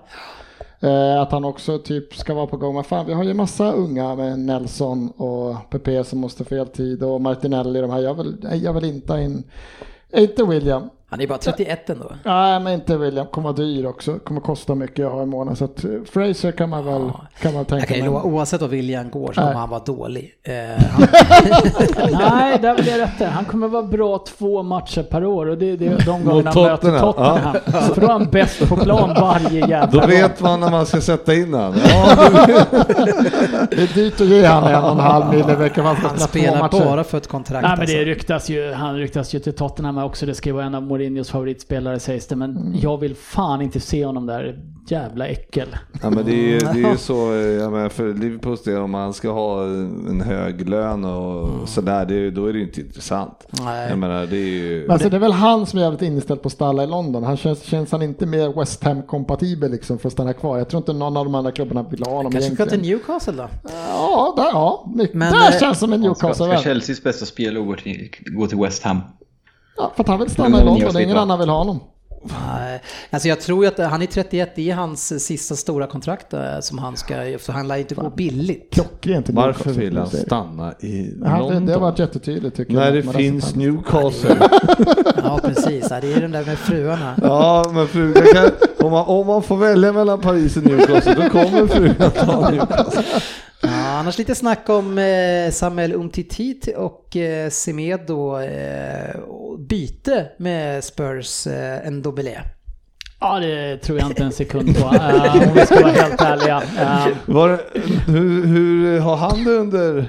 Eh, 0.80 1.22
att 1.22 1.32
han 1.32 1.46
också 1.46 1.80
typ 1.80 2.16
ska 2.16 2.34
vara 2.34 2.48
på 2.48 2.58
gång. 2.58 2.76
Men 2.76 2.84
fan, 2.84 3.06
vi 3.06 3.14
har 3.14 3.24
ju 3.24 3.34
massa 3.34 3.72
unga 3.72 4.16
med 4.16 4.40
Nelson 4.40 5.10
och 5.10 5.70
Pepe 5.70 6.04
som 6.04 6.20
måste 6.20 6.46
få 6.46 6.56
heltid 6.56 7.04
och 7.04 7.22
Martinelli 7.22 7.82
de 7.82 7.92
här. 7.92 8.00
Jag 8.00 8.14
vill, 8.14 8.62
jag 8.64 8.74
vill 8.74 8.86
inte 8.86 9.14
ha 9.14 9.20
in, 9.20 9.44
inte 10.14 10.44
William. 10.44 10.90
Han 11.14 11.22
är 11.22 11.28
bara 11.28 11.38
31 11.38 11.90
ändå. 11.90 12.12
Nej, 12.24 12.60
men 12.60 12.74
inte 12.74 12.98
William. 12.98 13.28
Kommer 13.28 13.44
vara 13.44 13.58
dyr 13.58 13.86
också. 13.86 14.20
Kommer 14.20 14.42
kosta 14.42 14.76
mycket 14.76 15.06
att 15.06 15.12
ha 15.12 15.24
i 15.24 15.26
månaden. 15.26 15.56
Så 15.56 15.66
att 15.66 15.84
eh, 15.84 15.90
Fraser 16.14 16.52
kan 16.52 16.70
man 16.70 16.86
väl, 16.86 17.12
kan 17.42 17.54
man 17.54 17.54
Jag 17.54 17.68
tänka 17.68 17.86
kan 17.86 17.96
ju 17.96 18.04
mig. 18.04 18.12
lova, 18.12 18.24
oavsett 18.24 18.62
vad 18.62 18.70
William 18.70 19.10
går 19.10 19.34
så 19.34 19.42
Nej. 19.42 19.48
kommer 19.48 19.60
han 19.60 19.70
vara 19.70 19.84
dålig. 19.84 20.34
Eh, 20.44 20.54
han, 21.98 22.12
Nej, 22.38 22.60
där 22.62 22.76
vill 22.76 22.88
jag 22.88 23.00
rätta. 23.00 23.28
Han 23.28 23.46
kommer 23.46 23.68
vara 23.68 23.84
bra 23.84 24.24
två 24.38 24.64
matcher 24.64 25.04
per 25.04 25.26
år 25.26 25.46
och 25.46 25.58
det 25.58 25.66
är 25.72 25.78
det, 25.78 25.86
de 26.06 26.26
gångerna 26.26 26.52
han 26.52 26.64
möter 26.64 27.00
Tottenham, 27.00 27.14
Tottenham. 27.14 27.56
Så 27.94 28.00
då 28.00 28.08
är 28.08 28.12
han 28.12 28.26
bäst 28.26 28.70
på 28.70 28.76
plan 28.78 29.14
varje 29.22 29.68
jävla 29.68 30.02
då 30.02 30.08
vet 30.08 30.42
man 30.42 30.60
när 30.60 30.72
man 30.72 30.86
ska 30.86 31.02
sätta 31.02 31.34
in 31.34 31.54
han. 31.54 31.74
Ja, 31.84 32.16
Det 33.70 33.82
är 33.84 33.94
dyrt 33.96 34.22
att 34.22 34.28
ge 34.28 34.46
han 34.46 34.64
en 34.64 34.84
och 34.84 34.92
en 34.92 35.00
halv 35.00 35.34
mil 35.34 35.50
i 35.50 35.56
veckan. 35.56 35.86
Han 35.86 36.20
spelar 36.20 36.70
bara 36.72 37.04
för 37.04 37.18
ett 37.18 37.28
kontrakt. 37.28 37.62
Nej 37.68 37.78
men 37.78 37.86
det 37.88 37.94
alltså. 37.94 38.06
ryktas 38.06 38.50
ju, 38.50 38.74
han 38.74 38.96
ryktas 38.98 39.36
ju 39.36 39.40
till 39.40 39.54
Tottenham 39.56 39.98
också, 39.98 40.26
det 40.26 40.36
ska 40.36 40.50
ju 40.50 40.54
vara 40.54 40.66
en 40.66 40.76
av 40.76 40.84
Mourinhos 41.10 41.30
favoritspelare 41.30 42.00
sägs 42.00 42.28
det, 42.28 42.36
men 42.36 42.58
Mm. 42.58 42.74
jag 42.80 42.98
vill 42.98 43.16
fan 43.16 43.62
inte 43.62 43.80
se 43.80 44.06
honom 44.06 44.26
där, 44.26 44.60
jävla 44.88 45.28
äckel. 45.28 45.68
Ja, 46.02 46.10
men 46.10 46.26
det 46.26 46.32
är 46.32 46.36
ju 46.48 46.60
det 46.60 46.88
är 46.88 46.92
ju 46.92 46.98
så, 46.98 47.34
jag 47.34 47.72
menar, 47.72 47.90
för 47.90 48.14
Liverpools 48.14 48.64
del, 48.64 48.78
om 48.78 48.92
man 48.92 49.14
ska 49.14 49.32
ha 49.32 49.64
en 49.64 50.22
hög 50.22 50.70
lön 50.70 51.06
och 51.06 51.70
sådär, 51.70 52.06
det, 52.06 52.16
är- 52.16 52.32
då 52.32 52.46
är 52.46 52.54
det 52.54 52.60
ju 52.60 52.66
inte 52.66 52.82
intressant. 52.82 53.48
Nej. 53.66 53.90
Jag 53.90 54.00
menar, 54.00 54.26
det 54.26 54.38
är 54.38 54.50
ju... 54.50 54.92
Alltså 54.92 55.10
det 55.10 55.16
är 55.16 55.20
väl 55.20 55.32
han 55.32 55.66
som 55.66 55.80
är 55.80 55.84
jävligt 55.84 56.02
inställd 56.02 56.42
på 56.42 56.48
att 56.48 56.54
ställa 56.54 56.84
i 56.84 56.88
London. 56.88 57.24
Han 57.24 57.38
känns, 57.38 57.64
känns 57.64 57.92
han 57.92 58.02
inte 58.02 58.26
mer 58.26 58.60
West 58.60 58.84
Ham-kompatibel 58.84 59.72
liksom 59.72 60.00
för 60.00 60.08
att 60.08 60.14
stanna 60.14 60.34
kvar. 60.34 60.58
Jag 60.58 60.70
tror 60.70 60.78
inte 60.78 60.94
någon 60.94 61.18
av 61.18 61.26
de 61.26 61.36
andra 61.36 61.52
klubbarna 61.52 61.84
vill 61.84 62.04
ha 62.04 62.12
honom 62.12 62.32
Kanske 62.32 62.52
ska 62.56 62.64
egentligen. 62.64 62.84
till 62.84 62.92
Newcastle 62.92 63.34
då? 63.34 63.48
Ja, 63.90 64.34
där, 64.38 64.44
ja. 64.52 64.92
Men, 64.94 65.10
där 65.34 65.52
eh, 65.54 65.60
känns 65.60 65.80
som 65.80 65.94
en 65.94 66.04
Han 66.04 66.16
ska, 66.16 66.28
Newcastle 66.28 66.46
ska 66.46 66.54
vän. 66.56 66.64
Chelseas 66.64 67.04
bästa 67.04 67.26
spelare 67.26 67.64
gå 67.64 67.76
till, 67.76 68.10
gå 68.26 68.48
till 68.48 68.58
West 68.58 68.84
Ham. 68.84 69.00
Ja, 69.78 69.92
för 69.96 70.04
att 70.04 70.08
han 70.08 70.20
vill 70.20 70.30
stanna 70.30 70.62
i 70.62 70.66
London. 70.66 71.02
Ingen 71.02 71.18
annan 71.18 71.40
vill 71.40 71.50
ha 71.50 71.58
honom. 71.58 71.80
Nej, 72.24 72.82
alltså 73.10 73.28
jag 73.28 73.42
tror 73.42 73.64
ju 73.66 73.68
att 73.68 73.92
han 73.92 74.02
är 74.02 74.06
31, 74.06 74.52
det 74.56 74.72
är 74.72 74.76
hans 74.76 75.26
sista 75.26 75.56
stora 75.56 75.88
kontrakt 75.88 76.34
eh, 76.34 76.60
som 76.62 76.78
han 76.78 76.98
ska, 76.98 77.16
för 77.40 77.54
han 77.54 77.68
lär 77.68 77.78
inte 77.78 77.96
gå 77.96 78.10
billigt. 78.10 78.74
Klockrent 78.74 79.30
Varför 79.30 79.70
vill 79.72 79.98
han 79.98 80.08
stanna 80.08 80.74
i 80.80 81.12
London? 81.16 81.66
det 81.66 81.74
har 81.74 81.80
varit 81.80 82.00
jättetydligt 82.00 82.56
tycker 82.56 82.74
jag. 82.74 82.82
När 82.82 82.92
det 82.92 83.04
finns. 83.04 83.56
Newcastle. 83.56 84.38
Ja 85.24 85.40
precis, 85.44 85.90
det 85.90 86.14
är 86.14 86.22
den 86.22 86.32
där 86.32 86.46
med 86.46 86.58
fruarna. 86.58 87.16
Ja, 87.22 87.66
men 87.74 87.88
frugan 87.88 88.24
kan, 88.34 88.50
om, 88.86 88.92
man, 88.92 89.06
om 89.06 89.28
man 89.28 89.44
får 89.44 89.58
välja 89.58 89.94
mellan 89.94 90.22
Paris 90.22 90.58
och 90.58 90.64
Newcastle, 90.64 91.14
då 91.14 91.30
kommer 91.30 91.68
frugan 91.68 92.12
ta 92.12 92.50
Newcastle. 92.50 93.04
Ja, 93.64 93.70
annars 94.00 94.18
lite 94.18 94.36
snack 94.36 94.70
om 94.70 94.98
eh, 94.98 95.52
Samuel 95.52 95.94
Umtiti 95.94 96.74
och 96.78 97.16
eh, 97.18 97.50
Semedo 97.50 98.40
eh, 98.40 99.16
och 99.20 99.60
byte 99.60 100.28
med 100.40 100.84
Spurs 100.84 101.48
eh, 101.48 101.88
en 101.88 102.02
Dobelé. 102.02 102.40
Ja, 103.20 103.40
det 103.40 103.78
tror 103.78 104.00
jag 104.00 104.08
inte 104.08 104.24
en 104.24 104.32
sekund 104.32 104.76
på, 104.78 104.96
eh, 104.96 105.48
om 105.50 105.54
vi 105.56 105.66
ska 105.66 105.82
vara 105.82 105.92
helt 105.92 106.22
ärliga. 106.22 106.64
Eh, 106.80 107.08
Var, 107.26 107.62
hur, 108.08 108.46
hur 108.46 109.00
har 109.00 109.16
han 109.16 109.44
det 109.44 109.52
under 109.52 110.06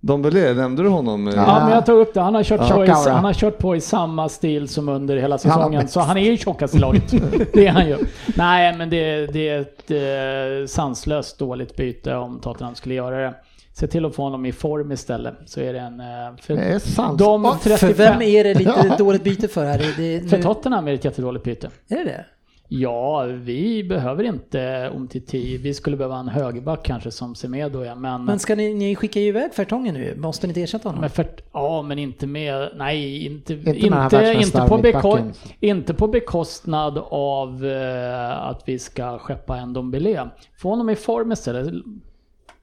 Dombele? 0.00 0.54
Nämnde 0.54 0.82
du 0.82 0.88
honom? 0.88 1.32
Ja, 1.36 1.60
men 1.64 1.72
jag 1.74 1.86
tog 1.86 1.98
upp 2.00 2.14
det. 2.14 2.20
Han 2.20 2.34
har 2.34 2.42
kört, 2.42 2.60
Ja. 2.68 2.76
på, 2.76 2.84
i, 2.84 2.88
han 2.88 3.24
har 3.24 3.32
kört 3.32 3.58
på 3.58 3.76
i 3.76 3.80
samma 3.80 4.28
stil 4.28 4.68
som 4.68 4.88
under 4.88 5.16
hela 5.16 5.32
Han 5.34 5.38
säsongen. 5.38 5.80
har- 5.80 5.88
Så 5.88 6.00
han 6.00 6.16
är 6.16 6.20
ju 6.30 6.36
tjockast 6.36 6.74
i 6.74 6.78
laget. 6.78 7.10
Det 7.52 7.66
är 7.66 7.70
han 7.72 7.88
ju. 7.88 7.96
Nej, 8.36 8.76
men 8.76 8.90
det, 8.90 9.26
det 9.26 9.48
är 9.48 9.60
ett 9.60 9.90
eh, 9.90 10.66
sanslöst 10.68 11.38
dåligt 11.38 11.76
byte 11.76 12.14
om 12.16 12.40
Tottenham 12.40 12.74
skulle 12.74 12.94
göra 12.94 13.16
det. 13.16 13.34
Se 13.72 13.86
till 13.86 14.04
att 14.04 14.14
få 14.14 14.22
honom 14.22 14.46
i 14.46 14.52
form 14.52 14.92
istället. 14.92 15.34
Så 15.46 15.60
är 15.60 15.72
det 15.72 15.78
en... 15.80 16.00
eh, 16.00 16.06
För 16.42 16.54
Det 16.54 16.60
är 16.62 16.78
sant. 16.78 17.18
de 17.18 17.44
Oj, 17.46 17.52
35, 17.62 17.88
För 17.88 17.94
vem 18.04 18.22
är 18.22 18.44
det 18.44 18.54
lite 18.54 18.70
Ja. 18.88 18.96
dåligt 18.96 19.24
byte 19.24 19.48
för 19.48 19.64
här? 19.64 19.78
Det, 19.78 20.18
det, 20.18 20.28
för 20.28 20.36
nu, 20.36 20.42
Tottenham 20.42 20.86
är 20.86 20.90
det 20.90 20.94
ett 20.98 21.04
jättedåligt 21.04 21.44
byte. 21.44 21.68
är 21.88 21.96
det 21.96 22.04
det? 22.04 22.24
Ja, 22.70 23.22
vi 23.22 23.84
behöver 23.84 24.24
inte 24.24 24.90
Umtiti. 24.94 25.56
Vi 25.58 25.74
skulle 25.74 25.96
behöva 25.96 26.16
en 26.16 26.28
högerback 26.28 26.82
kanske 26.84 27.10
som 27.10 27.34
Semedo 27.34 27.80
är, 27.80 27.94
men... 27.94 28.24
Men 28.24 28.38
ska 28.38 28.54
ni, 28.54 28.74
ni 28.74 28.96
skicka 28.96 29.20
ju 29.20 29.26
iväg 29.26 29.54
Fertongen 29.54 29.94
nu? 29.94 30.16
Måste 30.16 30.46
ni 30.46 30.50
inte 30.50 30.62
ersätta 30.62 30.88
honom? 30.88 31.00
Men 31.00 31.10
för, 31.10 31.26
ja, 31.52 31.82
men 31.82 31.98
inte 31.98 32.26
med... 32.26 32.68
Nej, 32.76 33.26
inte, 33.26 33.54
Inte 33.54 33.70
inte, 33.70 34.34
inte, 34.40 34.66
på, 34.68 34.78
beko, 34.78 35.18
inte 35.60 35.94
på 35.94 36.08
bekostnad 36.08 36.98
av 37.10 37.66
eh, 37.66 38.42
att 38.48 38.62
vi 38.66 38.78
ska 38.78 39.18
skeppa 39.18 39.56
en 39.56 39.72
Dombele. 39.72 40.28
Få 40.58 40.68
honom 40.68 40.90
i 40.90 40.96
form 40.96 41.32
istället. 41.32 41.74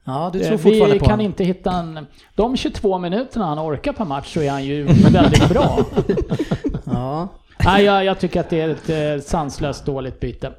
Ja, 0.04 0.30
du 0.32 0.40
Eh, 0.40 0.46
tror 0.48 0.58
fortfarande 0.58 0.92
vi 0.94 0.98
på 0.98 1.04
kan 1.04 1.12
honom? 1.12 1.26
inte 1.26 1.44
hitta 1.44 1.70
en... 1.72 2.06
De 2.34 2.56
22 2.56 2.98
minuterna 2.98 3.44
han 3.46 3.58
orkar 3.58 3.92
per 3.92 4.04
match 4.04 4.34
så 4.34 4.40
är 4.40 4.50
han 4.50 4.64
ju 4.64 4.82
väldigt 5.12 5.48
bra. 5.48 5.78
Ja. 6.84 7.28
Nej, 7.64 7.84
jag, 7.84 8.04
jag 8.04 8.20
tycker 8.20 8.40
att 8.40 8.50
det 8.50 8.60
är 8.60 8.68
ett 8.68 8.90
eh, 8.90 9.18
sanslöst 9.26 9.86
dåligt 9.86 10.20
byte 10.20 10.52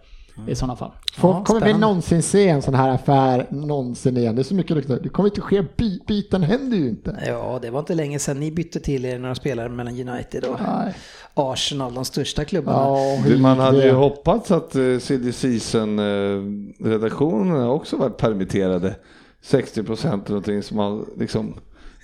i 0.48 0.56
sådana 0.56 0.76
fall. 0.76 0.92
Ja, 1.22 1.44
kommer 1.44 1.66
vi 1.66 1.74
någonsin 1.74 2.24
se 2.24 2.50
en 2.50 2.62
sån 2.62 2.74
här 2.74 2.90
affär 2.90 3.46
någonsin 3.50 4.18
igen? 4.18 4.36
Det 4.36 4.42
är 4.42 4.44
så 4.44 4.56
mycket 4.56 4.76
rykten. 4.78 5.00
Det 5.04 5.10
kommer 5.10 5.30
inte 5.30 5.42
ske. 5.42 5.64
By, 5.78 6.00
byten 6.08 6.44
händer 6.44 6.78
ju 6.78 6.90
inte. 6.90 7.24
ja, 7.28 7.60
det 7.62 7.70
var 7.70 7.80
inte 7.80 7.96
länge 7.96 8.20
sedan 8.20 8.40
ni 8.40 8.52
bytte 8.52 8.80
till 8.80 9.06
er 9.06 9.20
några 9.20 9.36
spelare 9.36 9.70
mellan 9.70 10.10
United 10.10 10.44
och 10.44 10.60
Nej. 10.62 10.94
Arsenal, 11.34 11.94
de 11.94 12.06
största 12.06 12.46
klubbarna. 12.46 12.78
Ja, 12.78 13.18
Du, 13.26 13.38
Man 13.38 13.60
hade 13.60 13.84
ju 13.86 13.92
hoppats 13.92 14.52
att 14.52 14.76
uh, 14.76 15.00
silly 15.00 15.32
season-redaktionerna 15.32 17.70
också 17.72 17.98
varit 17.98 18.18
permitterade. 18.18 18.96
60 19.42 19.84
procent 19.84 20.28
någonting 20.30 20.64
som 20.64 20.78
man 20.78 21.06
liksom 21.18 21.54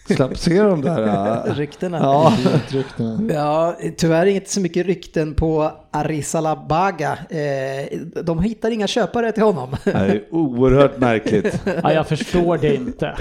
slapp 0.07 0.37
se 0.37 0.59
de 0.61 0.81
där. 0.81 1.07
eh, 1.47 1.53
Ryktena. 1.55 1.97
ja. 2.01 2.33
Ja, 3.33 3.75
tyvärr 3.97 4.25
inte 4.25 4.49
så 4.49 4.61
mycket 4.61 4.85
rykten 4.85 5.33
på 5.33 5.71
Arisalabaga. 5.91 7.17
Eh, 7.29 7.97
de 8.23 8.39
hittar 8.39 8.71
inga 8.71 8.87
köpare 8.87 9.31
till 9.31 9.43
honom. 9.43 9.75
Det 9.83 9.91
är 9.91 10.23
oerhört 10.31 10.97
märkligt. 10.97 11.61
Ja, 11.83 11.93
jag 11.93 12.07
förstår 12.07 12.57
det 12.57 12.75
inte. 12.75 13.15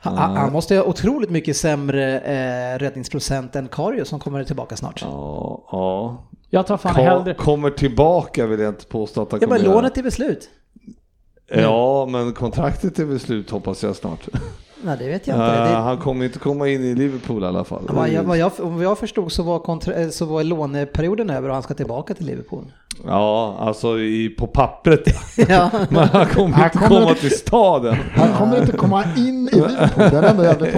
Han, 0.00 0.16
han 0.36 0.52
måste 0.52 0.76
ha 0.76 0.82
otroligt 0.84 1.30
mycket 1.30 1.56
sämre 1.56 2.20
eh, 2.20 2.78
räddningsprocent 2.78 3.56
än 3.56 3.68
Karius 3.68 4.08
som 4.08 4.20
kommer 4.20 4.44
tillbaka 4.44 4.76
snart. 4.76 5.00
Ja, 5.02 5.68
ja. 5.72 6.24
Jag 6.50 6.66
tar 6.66 6.76
fan 6.76 6.94
Kom, 6.94 7.04
hellre... 7.04 7.34
kommer 7.34 7.70
tillbaka 7.70 8.46
vill 8.46 8.60
jag 8.60 8.68
inte 8.68 8.86
påstå 8.86 9.22
att 9.22 9.32
han 9.32 9.40
Ja, 9.40 9.46
kommer 9.46 9.58
men 9.58 9.64
göra. 9.66 9.74
lånet 9.74 9.98
är 9.98 10.02
väl 10.02 10.12
slut? 10.12 10.48
Ja, 11.54 12.06
men 12.06 12.32
kontraktet 12.32 12.98
är 12.98 13.04
väl 13.04 13.20
slut 13.20 13.50
hoppas 13.50 13.82
jag 13.82 13.96
snart. 13.96 14.28
Nej, 14.82 14.96
det 14.98 15.08
vet 15.08 15.26
jag 15.26 15.34
inte. 15.36 15.46
Eh, 15.46 15.62
Det, 15.70 15.76
Han 15.76 15.98
kommer 15.98 16.24
inte 16.24 16.38
komma 16.38 16.68
in 16.68 16.84
i 16.84 16.94
Liverpool 16.94 17.42
i 17.42 17.46
alla 17.46 17.64
fall. 17.64 17.82
vad 17.88 18.08
jag, 18.08 18.22
vad 18.22 18.38
jag, 18.38 18.52
om 18.58 18.82
jag 18.82 18.98
förstod 18.98 19.32
så 19.32 19.42
var, 19.42 19.58
kontra, 19.58 19.94
eh, 19.94 20.08
så 20.08 20.24
var 20.24 20.42
låneperioden 20.44 21.30
över 21.30 21.48
och 21.48 21.54
han 21.54 21.62
ska 21.62 21.74
tillbaka 21.74 22.14
till 22.14 22.26
Liverpool. 22.26 22.72
Ja, 23.06 23.56
alltså 23.60 23.98
i, 23.98 24.28
på 24.28 24.46
pappret 24.46 25.00
ja. 25.48 25.70
Men 25.90 26.08
han 26.08 26.26
kommer 26.26 26.54
Han 26.56 26.64
inte 26.64 26.78
kommer 26.78 26.88
komma 27.00 27.08
inte- 27.10 27.20
till 27.20 27.38
staden. 27.38 27.96
Han 28.14 28.32
kommer 28.38 28.60
inte 28.60 28.72
komma 28.76 29.04
in 29.16 29.48
i 29.48 29.56
Liverpool, 29.56 30.04
den 30.10 30.24
är 30.24 30.28
ändå 30.30 30.44
jävligt. 30.44 30.74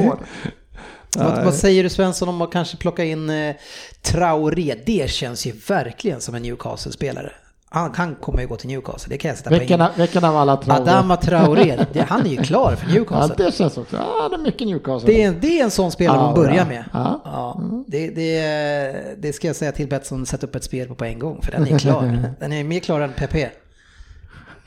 Vad, 1.16 1.44
vad 1.44 1.54
säger 1.54 1.82
du 1.82 1.88
Svensson 1.88 2.28
om 2.28 2.42
att 2.42 2.52
kanske 2.52 2.76
plocka 2.76 3.04
in 3.04 3.30
eh, 3.30 3.54
Traoré? 4.02 4.74
Det 4.86 5.10
känns 5.10 5.46
ju 5.46 5.52
verkligen 5.68 6.20
som 6.20 6.34
en 6.34 6.42
Newcastle-spelare. 6.42 7.32
Han, 7.72 7.92
han 7.94 8.14
kommer 8.14 8.40
ju 8.40 8.46
gå 8.48 8.56
till 8.56 8.68
Newcastle, 8.68 9.10
det 9.14 9.18
kan 9.18 9.28
jag 9.28 9.38
sätta 9.38 9.50
poäng. 9.50 9.80
av- 9.80 9.90
vilken 9.96 10.24
av 10.24 10.36
alla 10.36 10.56
tror 10.56 10.74
du? 10.74 10.80
Adama 10.80 11.16
Traoré, 11.16 11.86
det, 11.92 12.00
han 12.08 12.26
är 12.26 12.30
ju 12.30 12.36
klar 12.36 12.76
för 12.76 12.86
Ja, 12.86 12.92
Newcastle. 12.94 13.34
det 13.44 13.54
känns 13.54 13.78
också. 13.78 13.96
Ja, 13.96 14.28
det 14.28 14.34
är 14.34 14.38
mycket 14.38 14.66
Newcastle. 14.68 15.06
Det 15.12 15.22
är, 15.22 15.32
det 15.32 15.60
är 15.60 15.64
en 15.64 15.70
sån 15.70 15.90
spelare 15.90 16.16
man 16.16 16.28
Ja, 16.28 16.34
börjar 16.36 16.54
ja. 16.56 16.64
med. 16.64 16.84
Ja. 16.92 17.20
Ja, 17.24 17.60
det, 17.86 18.08
det, 18.10 19.16
det 19.18 19.32
ska 19.32 19.46
jag 19.46 19.56
säga 19.56 19.72
till 19.72 19.88
Betsson, 19.88 20.26
sätt 20.26 20.44
upp 20.44 20.54
ett 20.54 20.64
spel 20.64 20.88
på 20.88 20.94
på 20.94 21.04
en 21.04 21.18
gång, 21.18 21.42
för 21.42 21.52
den 21.52 21.66
är 21.66 21.78
klar. 21.78 22.22
Den 22.40 22.52
är 22.52 22.64
mer 22.64 22.80
klar 22.80 23.00
än 23.00 23.12
PP. 23.12 23.34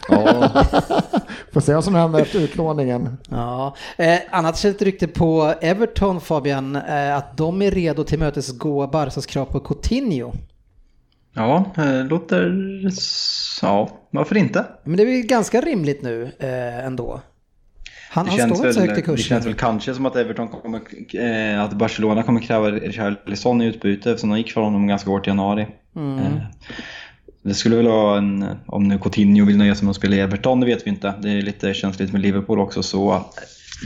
Ja, 0.09 0.49
Får 1.53 1.61
se 1.61 1.73
vad 1.73 1.83
som 1.83 1.95
händer 1.95 2.19
efter 2.21 2.39
utlåningen. 2.39 3.17
Ja. 3.29 3.75
Eh, 3.97 4.19
det 4.31 4.69
ett 4.69 4.81
rykte 4.81 5.07
på 5.07 5.53
Everton, 5.61 6.21
Fabian, 6.21 6.75
eh, 6.75 7.15
att 7.17 7.37
de 7.37 7.61
är 7.61 7.71
redo 7.71 8.03
till 8.03 8.19
mötesgå 8.19 8.87
Barcas 8.87 9.25
krav 9.25 9.45
på 9.45 9.59
Coutinho. 9.59 10.33
Ja, 11.33 11.65
eh, 11.77 12.05
låter... 12.05 12.51
Ja, 13.61 13.89
varför 14.09 14.37
inte? 14.37 14.65
Men 14.83 14.97
det 14.97 15.03
är 15.03 15.07
väl 15.07 15.21
ganska 15.21 15.61
rimligt 15.61 16.01
nu 16.01 16.31
eh, 16.39 16.85
ändå. 16.85 17.21
Han, 18.09 18.25
Det 18.25 18.31
han 18.31 18.39
känns, 18.39 18.57
står 18.57 18.67
inte 18.67 18.73
så 18.73 18.79
väl, 18.79 18.89
högt 18.89 18.97
i 18.97 19.01
det 19.01 19.05
kursen. 19.05 19.23
känns 19.23 19.45
väl 19.45 19.53
kanske 19.53 19.93
som 19.93 20.05
att 20.05 20.15
Everton 20.15 20.47
kommer, 20.47 20.81
eh, 21.53 21.61
att 21.61 21.73
Barcelona 21.73 22.23
kommer 22.23 22.39
kräva 22.39 22.71
Richarlison 22.71 23.61
i 23.61 23.65
utbyte 23.65 24.09
eftersom 24.11 24.29
de 24.29 24.37
gick 24.37 24.51
för 24.51 24.61
honom 24.61 24.87
ganska 24.87 25.09
hårt 25.09 25.27
i 25.27 25.29
januari. 25.29 25.67
Mm. 25.95 26.17
Eh, 26.19 26.23
det 27.43 27.53
skulle 27.53 27.75
väl 27.75 27.87
vara 27.87 28.17
en, 28.17 28.45
om 28.65 28.83
nu 28.83 28.97
Coutinho 28.97 29.45
vill 29.45 29.57
nöja 29.57 29.75
sig 29.75 29.85
med 29.85 29.89
att 29.89 29.97
spela 29.97 30.15
i 30.15 30.19
Everton, 30.19 30.59
det 30.59 30.65
vet 30.65 30.85
vi 30.85 30.89
inte. 30.89 31.13
Det 31.21 31.29
är 31.29 31.41
lite 31.41 31.73
känsligt 31.73 32.11
med 32.11 32.21
Liverpool 32.21 32.59
också 32.59 32.83
så 32.83 33.25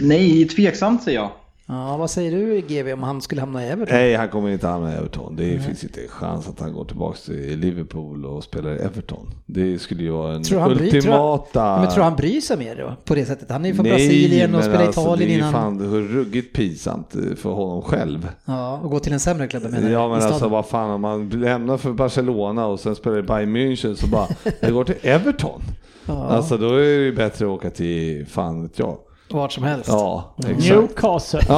nej, 0.01 0.47
tveksamt 0.47 1.03
säger 1.03 1.19
jag. 1.19 1.31
Ja, 1.69 1.97
vad 1.97 2.09
säger 2.09 2.31
du 2.31 2.61
GV 2.61 2.93
om 2.93 3.03
han 3.03 3.21
skulle 3.21 3.41
hamna 3.41 3.65
i 3.65 3.69
Everton? 3.69 3.95
nej, 3.97 4.15
han 4.15 4.29
kommer 4.29 4.49
inte 4.49 4.67
hamna 4.67 4.93
i 4.93 4.95
Everton. 4.95 5.35
Det 5.35 5.59
finns 5.59 5.83
inte 5.83 6.01
en 6.01 6.07
chans 6.07 6.47
att 6.47 6.59
han 6.59 6.73
går 6.73 6.85
tillbaka 6.85 7.17
till 7.25 7.59
Liverpool 7.59 8.25
och 8.25 8.43
spelar 8.43 8.71
i 8.75 8.77
Everton. 8.77 9.29
Det 9.45 9.79
skulle 9.79 10.03
ju 10.03 10.09
vara 10.09 10.35
en 10.35 10.43
Tror 10.43 10.59
han 10.59 10.71
ultimata... 10.71 11.51
Tror 11.51 11.63
han, 11.63 11.81
men 11.81 11.93
tror 11.93 12.03
han 12.03 12.15
bryr 12.15 12.41
sig 12.41 12.57
mer 12.57 12.75
då? 12.75 12.95
På 13.05 13.15
det 13.15 13.25
sättet? 13.25 13.51
Han 13.51 13.65
är 13.65 13.69
ju 13.69 13.75
från 13.75 13.83
Brasilien 13.83 14.55
och 14.55 14.61
men 14.61 14.69
spelar 14.69 14.85
alltså, 14.85 15.01
Italien 15.01 15.29
det 15.29 15.35
är 15.35 15.37
innan. 15.37 15.51
fan 15.51 16.07
ruggigt 16.07 16.55
pinsamt 16.55 17.15
för 17.37 17.49
honom 17.49 17.81
själv. 17.81 18.29
Ja, 18.45 18.79
och 18.83 18.89
gå 18.89 18.99
till 18.99 19.13
en 19.13 19.19
sämre 19.19 19.47
klubb 19.47 19.63
menar 19.63 19.89
Ja 19.89 20.09
men 20.09 20.21
alltså 20.21 20.47
vad 20.47 20.65
fan 20.65 20.89
om 20.89 21.01
man 21.01 21.29
lämnar 21.29 21.77
för 21.77 21.91
Barcelona 21.91 22.65
och 22.65 22.79
sen 22.79 22.95
spelar 22.95 23.17
i 23.17 23.23
Bayern 23.23 23.55
München 23.57 23.95
så 23.95 24.07
bara, 24.07 24.27
jag 24.59 24.73
går 24.73 24.83
till 24.83 24.95
Everton. 25.01 25.61
Alltså 26.05 26.57
då 26.57 26.73
är 26.73 26.79
det 26.79 27.03
ju 27.03 27.15
bättre 27.15 27.45
att 27.45 27.51
åka 27.51 27.69
till, 27.69 28.25
fan 28.27 28.61
vet 28.61 28.79
jag. 28.79 28.97
Vart 29.29 29.51
som 29.51 29.63
helst. 29.63 29.89
Ja, 29.89 30.35
exakt. 30.37 30.69
Newcastle. 30.69 31.41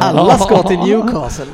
Alla 0.00 0.38
ska 0.38 0.62
till 0.62 0.78
Newcastle. 0.78 1.46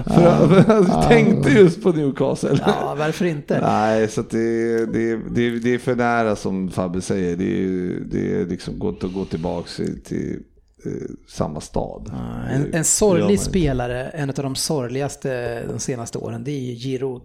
Jag 0.69 1.09
tänkte 1.09 1.51
just 1.51 1.83
på 1.83 1.93
Newcastle. 1.93 2.59
Ja, 2.67 2.95
varför 2.99 3.25
inte? 3.25 3.61
Nej, 3.61 4.09
så 4.09 4.21
att 4.21 4.31
det, 4.31 4.87
det, 4.87 5.17
det, 5.17 5.59
det 5.59 5.75
är 5.75 5.79
för 5.79 5.95
nära 5.95 6.37
som 6.37 6.71
Fabbe 6.71 7.01
säger. 7.01 7.37
Det 7.37 7.45
är, 7.45 8.01
det 8.11 8.41
är 8.41 8.47
liksom 8.47 8.79
gott 8.79 9.05
att 9.05 9.13
gå 9.13 9.25
tillbaka 9.25 9.69
till 10.05 10.41
eh, 10.87 10.93
samma 11.29 11.61
stad. 11.61 12.11
En, 12.51 12.75
en 12.75 12.85
sorglig 12.85 13.41
spelare, 13.41 14.09
en 14.09 14.29
av 14.31 14.35
de 14.35 14.55
sorgligaste 14.55 15.63
de 15.69 15.79
senaste 15.79 16.19
åren, 16.19 16.45
det 16.45 16.51
är 16.51 16.61
ju 16.61 16.75
Giroud. 16.75 17.23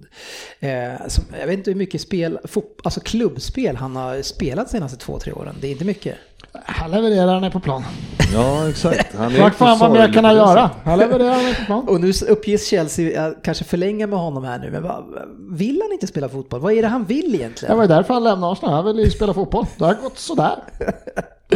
Eh, 0.59 1.07
som, 1.07 1.23
jag 1.39 1.47
vet 1.47 1.57
inte 1.57 1.71
hur 1.71 1.77
mycket 1.77 2.01
spel, 2.01 2.39
fot, 2.43 2.79
alltså 2.83 2.99
klubbspel 2.99 3.75
han 3.75 3.95
har 3.95 4.21
spelat 4.21 4.67
de 4.67 4.71
senaste 4.71 4.97
två, 4.97 5.19
tre 5.19 5.33
åren. 5.33 5.55
Det 5.61 5.67
är 5.67 5.71
inte 5.71 5.85
mycket. 5.85 6.15
Han 6.65 6.91
levererar 6.91 7.33
han 7.33 7.43
är 7.43 7.49
på 7.49 7.59
plan. 7.59 7.83
Ja, 8.33 8.69
exakt. 8.69 9.15
Han 9.17 9.35
är 9.35 9.49
fan 9.49 9.79
vad 9.79 9.91
mer 9.91 10.13
kan 10.13 10.25
han 10.25 10.33
det 10.35 10.39
göra? 10.41 10.69
Han 10.83 10.99
levererar 10.99 11.31
han 11.33 11.45
är 11.45 11.53
på 11.53 11.65
plan. 11.65 11.87
Och 11.87 12.01
nu 12.01 12.11
uppges 12.29 12.67
Chelsea 12.67 13.33
kanske 13.43 13.63
förlänga 13.63 14.07
med 14.07 14.19
honom 14.19 14.43
här 14.43 14.59
nu, 14.59 14.71
men 14.71 14.83
vad, 14.83 15.03
vill 15.57 15.81
han 15.83 15.91
inte 15.91 16.07
spela 16.07 16.29
fotboll? 16.29 16.59
Vad 16.59 16.73
är 16.73 16.81
det 16.81 16.87
han 16.87 17.03
vill 17.05 17.31
Det 17.31 17.37
egentligen? 17.37 17.75
var 17.77 17.83
ju 17.83 17.87
därför 17.87 18.13
han 18.13 18.23
lämnade 18.23 18.53
Arsenal. 18.53 18.75
Han 18.75 18.85
ville 18.85 19.01
ju 19.01 19.09
spela 19.09 19.33
fotboll. 19.33 19.65
Det 19.77 19.85
har 19.85 19.93
gått 19.93 20.17
sådär. 20.17 20.55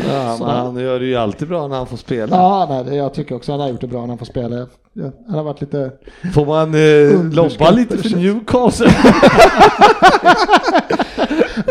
Ja, 0.10 0.38
men 0.40 0.50
han 0.50 0.78
gör 0.78 1.00
det 1.00 1.06
ju 1.06 1.16
alltid 1.16 1.48
bra 1.48 1.68
när 1.68 1.78
han 1.78 1.88
får 1.88 1.98
spela. 1.98 2.36
Ja, 2.38 2.68
nej, 2.70 2.84
det- 2.84 2.96
jag 2.96 3.14
tycker 3.14 3.36
också 3.36 3.52
han 3.52 3.62
har 3.62 3.70
gjort 3.70 3.82
det 3.82 3.88
bra 3.88 4.02
när 4.02 4.08
han 4.08 4.18
får 4.18 4.26
spela. 4.26 4.56
Ja, 4.94 5.12
Han 5.28 5.36
har 5.36 5.44
varit 5.44 5.62
lite... 5.62 5.92
Får 6.34 6.46
man 6.46 6.74
eh, 6.76 7.34
lobba 7.34 7.72
lite 7.72 7.98
för 7.98 8.18
Newcastle? 8.18 8.90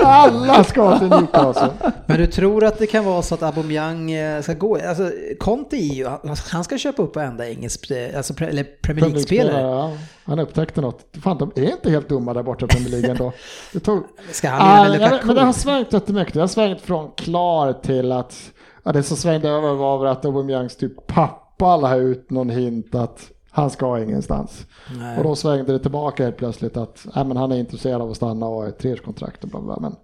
Alla 0.07 0.65
ska 0.65 0.99
till 0.99 1.09
Newcastle. 1.09 1.71
Men 2.07 2.17
du 2.19 2.27
tror 2.27 2.65
att 2.65 2.79
det 2.79 2.87
kan 2.87 3.05
vara 3.05 3.23
så 3.23 3.35
att 3.35 3.43
Aubameyang 3.43 4.13
eh, 4.13 4.43
ska 4.43 4.55
gå? 4.55 4.79
Alltså, 4.89 5.11
Conte 5.39 5.77
är 5.77 5.95
ju, 5.95 6.09
han 6.51 6.65
ska 6.65 6.79
köpa 6.79 7.03
upp 7.03 7.17
varenda 7.17 7.49
engelsk, 7.49 7.91
eh, 7.91 8.17
alltså, 8.17 8.45
eller 8.45 8.65
Premier 8.65 9.05
League-spelare. 9.05 9.61
Ja, 9.61 9.93
han 10.25 10.39
upptäckte 10.39 10.81
något. 10.81 11.05
Fan, 11.23 11.39
de 11.39 11.53
är 11.57 11.71
inte 11.71 11.91
helt 11.91 12.09
dumma 12.09 12.35
där 12.35 12.43
borta 12.43 12.65
i 12.65 12.69
Premier 12.69 12.91
League 12.91 13.11
ändå. 13.11 13.33
Det 13.73 13.81
tog... 13.81 14.03
Ska 14.33 14.49
han 14.49 14.61
Ah, 14.61 14.95
jag 14.95 15.27
men 15.27 15.35
det 15.35 15.43
har 15.43 15.53
svängt 15.53 15.93
jättemycket. 15.93 16.35
Det 16.35 16.41
har 16.41 16.47
svängt 16.47 16.81
från 16.81 17.11
klar 17.17 17.73
till 17.73 18.13
att... 18.13 18.51
Ja, 18.85 18.93
det 18.93 19.03
som 19.03 19.17
svängde 19.17 19.49
över 19.49 19.75
var 19.75 20.07
att 20.07 20.25
Aubameyangs 20.25 20.77
typ 20.77 21.07
pappa 21.07 21.77
la 21.77 21.97
ut 21.97 22.31
någon 22.31 22.51
hint 22.51 22.95
att 22.95 23.31
han 23.55 23.71
ska 23.71 24.03
ingenstans. 24.03 24.67
Nej. 24.99 25.19
Och 25.19 25.25
då 25.25 25.37
svängde 25.37 25.73
det 25.73 25.79
tillbaka 25.79 26.25
helt 26.25 26.37
plötsligt 26.37 26.77
att 26.77 27.07
nej, 27.15 27.25
men 27.25 27.37
han 27.37 27.53
är 27.53 27.57
intresserad 27.57 28.03
av 28.03 28.11
att 28.11 28.17
stanna 28.17 28.47
och 28.47 28.55
ha 28.55 28.69
ett 28.69 28.79
treårskontrakt 28.79 29.45
och 29.45 29.51
bla 29.51 29.61
bla. 29.61 29.79
Men 29.81 29.97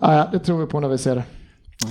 ja, 0.00 0.28
det 0.32 0.38
tror 0.38 0.58
vi 0.58 0.66
på 0.66 0.80
när 0.80 0.88
vi 0.88 0.98
ser 0.98 1.14
det. 1.14 1.24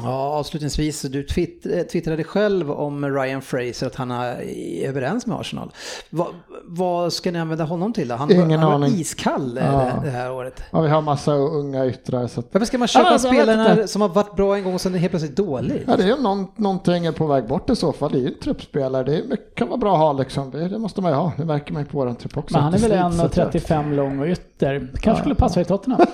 Ja, 0.03 0.09
avslutningsvis, 0.39 1.01
du 1.01 1.23
twitt- 1.25 1.77
eh, 1.77 1.83
twittrade 1.83 2.23
själv 2.23 2.71
om 2.71 3.05
Ryan 3.05 3.41
Fraser, 3.41 3.87
att 3.87 3.95
han 3.95 4.11
är 4.11 4.41
överens 4.87 5.25
med 5.25 5.37
Arsenal. 5.39 5.71
Va, 6.09 6.27
vad 6.65 7.13
ska 7.13 7.31
ni 7.31 7.39
använda 7.39 7.63
honom 7.63 7.93
till 7.93 8.07
då? 8.07 8.15
Han, 8.15 8.31
Ingen 8.31 8.59
han 8.59 8.81
var 8.81 8.87
iskall 8.87 9.59
Ja. 9.63 9.71
det, 9.71 10.01
det 10.03 10.09
här 10.11 10.31
året. 10.31 10.63
Ja, 10.71 10.81
vi 10.81 10.89
har 10.89 11.01
massa 11.01 11.33
unga 11.33 11.85
yttrar. 11.85 12.27
Så 12.27 12.39
att, 12.39 12.47
Varför 12.51 12.65
ska 12.65 12.77
man 12.77 12.87
köpa 12.87 13.11
Ja, 13.11 13.19
spelare 13.19 13.71
inte. 13.71 13.87
som 13.87 14.01
har 14.01 14.09
varit 14.09 14.35
bra 14.35 14.57
en 14.57 14.63
gång 14.63 14.73
och 14.73 14.81
sen 14.81 14.95
är 14.95 14.99
helt 14.99 15.11
plötsligt 15.11 15.35
dålig? 15.35 15.83
ja, 15.87 15.95
det 15.97 16.03
är 16.03 16.07
ju 16.07 16.21
någon, 16.21 16.47
någonting 16.55 17.05
är 17.05 17.11
på 17.11 17.27
väg 17.27 17.47
bort 17.47 17.69
i 17.69 17.75
så 17.75 17.93
fall. 17.93 18.11
Det 18.11 18.17
är 18.17 18.21
ju 18.21 18.27
en 18.27 18.39
truppspelare. 18.43 19.03
Det 19.03 19.15
är, 19.17 19.55
kan 19.55 19.67
vara 19.67 19.77
bra 19.77 19.93
att 19.93 19.99
ha 19.99 20.13
liksom. 20.13 20.51
Det, 20.51 20.67
det 20.67 20.77
måste 20.79 21.01
man 21.01 21.11
ju 21.11 21.15
ha. 21.17 21.31
Det 21.37 21.45
märker 21.45 21.73
man 21.73 21.81
ju 21.81 21.87
på 21.89 21.97
våran 21.97 22.15
trupp 22.15 22.37
också. 22.37 22.53
Men 22.57 22.63
han 22.63 22.73
är 22.73 22.79
det 22.79 22.87
väl 22.87 23.11
slits, 23.11 23.19
så 23.19 23.25
att 23.25 23.37
jag- 23.37 23.61
1,35 23.61 23.95
lång 23.95 24.19
och 24.19 24.27
ytter. 24.27 24.87
Kanske 25.01 25.21
skulle 25.21 25.35
passa 25.35 25.61
i 25.61 25.65
Tottenham. 25.65 26.01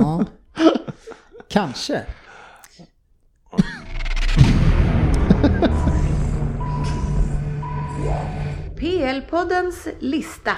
Ja. 0.00 0.24
Kanske. 1.48 2.06
PL-poddens 8.78 9.88
lista. 10.00 10.52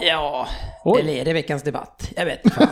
Ja, 0.00 0.48
Oj. 0.84 1.00
eller 1.00 1.12
är 1.12 1.24
det 1.24 1.32
veckans 1.32 1.62
debatt? 1.62 2.10
Jag 2.16 2.24
vet 2.24 2.44
inte 2.44 2.56
fan. 2.56 2.68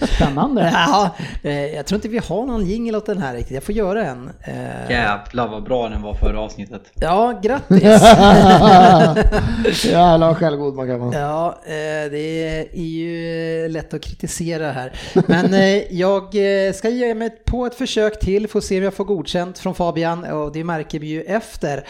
Spännande. 0.16 0.70
ja, 0.74 1.10
eh, 1.42 1.66
jag 1.66 1.86
tror 1.86 1.96
inte 1.96 2.08
vi 2.08 2.18
har 2.18 2.46
någon 2.46 2.66
jingel 2.66 2.96
åt 2.96 3.06
den 3.06 3.18
här 3.18 3.34
riktigt. 3.34 3.54
Jag 3.54 3.62
får 3.62 3.74
göra 3.74 4.04
en. 4.04 4.30
Eh, 4.44 4.90
Jävlar 4.90 5.48
vad 5.48 5.64
bra 5.64 5.88
den 5.88 6.02
var 6.02 6.14
förra 6.14 6.40
avsnittet. 6.40 6.82
Ja, 6.94 7.40
grattis! 7.42 7.82
Jävlar 9.84 10.18
vad 10.26 10.36
självgod 10.36 10.74
man 10.74 10.86
kan 10.86 11.00
vara. 11.00 11.18
Ja, 11.18 11.58
eh, 11.64 12.10
det 12.10 12.58
är 12.72 12.82
ju 12.82 13.68
lätt 13.68 13.94
att 13.94 14.02
kritisera 14.02 14.72
här. 14.72 14.92
Men 15.26 15.80
jag 15.90 16.34
ska 16.74 16.88
ge 16.88 17.14
mig 17.14 17.30
på 17.30 17.66
ett 17.66 17.74
försök 17.74 18.20
till, 18.20 18.48
får 18.48 18.60
se 18.60 18.78
om 18.78 18.84
jag 18.84 18.94
får 18.94 19.04
godkänt 19.04 19.58
från 19.58 19.74
Fabian 19.74 20.24
och 20.24 20.52
det 20.52 20.64
märker 20.64 20.98
vi 20.98 21.06
ju 21.06 21.22
efter. 21.22 21.84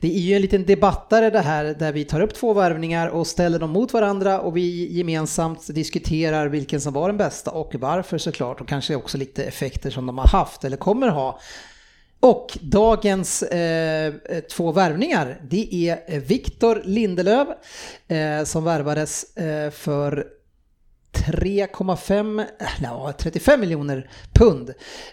Det 0.00 0.16
är 0.16 0.20
ju 0.20 0.34
en 0.34 0.42
liten 0.42 0.64
debattare 0.64 1.30
det 1.30 1.40
här 1.40 1.64
där 1.78 1.92
vi 1.92 2.04
tar 2.04 2.20
upp 2.20 2.34
två 2.34 2.52
värvningar 2.54 3.08
och 3.08 3.26
ställer 3.26 3.58
dem 3.58 3.70
mot 3.70 3.92
varandra 3.92 4.40
och 4.40 4.56
vi 4.56 4.88
gemensamt 5.08 5.74
diskuterar 5.74 6.46
vilken 6.46 6.80
som 6.80 6.92
var 6.92 7.08
den 7.08 7.16
bästa 7.16 7.50
och 7.50 7.74
varför 7.74 8.18
såklart 8.18 8.60
och 8.60 8.68
kanske 8.68 8.94
också 8.94 9.18
lite 9.18 9.44
effekter 9.44 9.90
som 9.90 10.06
de 10.06 10.18
har 10.18 10.28
haft 10.28 10.64
eller 10.64 10.76
kommer 10.76 11.08
ha. 11.08 11.40
Och 12.20 12.58
dagens 12.62 13.42
eh, 13.42 14.06
eh 14.06 14.40
två 14.40 14.72
värvningar, 14.72 15.40
det 15.50 15.74
är 15.88 16.20
Viktor 16.20 16.82
Lindelöf 16.84 17.48
eh, 18.08 18.44
som 18.44 18.64
värvades 18.64 19.36
eh, 19.36 19.70
för 19.70 20.26
3,5, 21.26 22.40
eh, 22.40 22.46
ja, 22.82 23.12
35 23.18 23.60
miljoner 23.60 24.10
pund. 24.32 24.70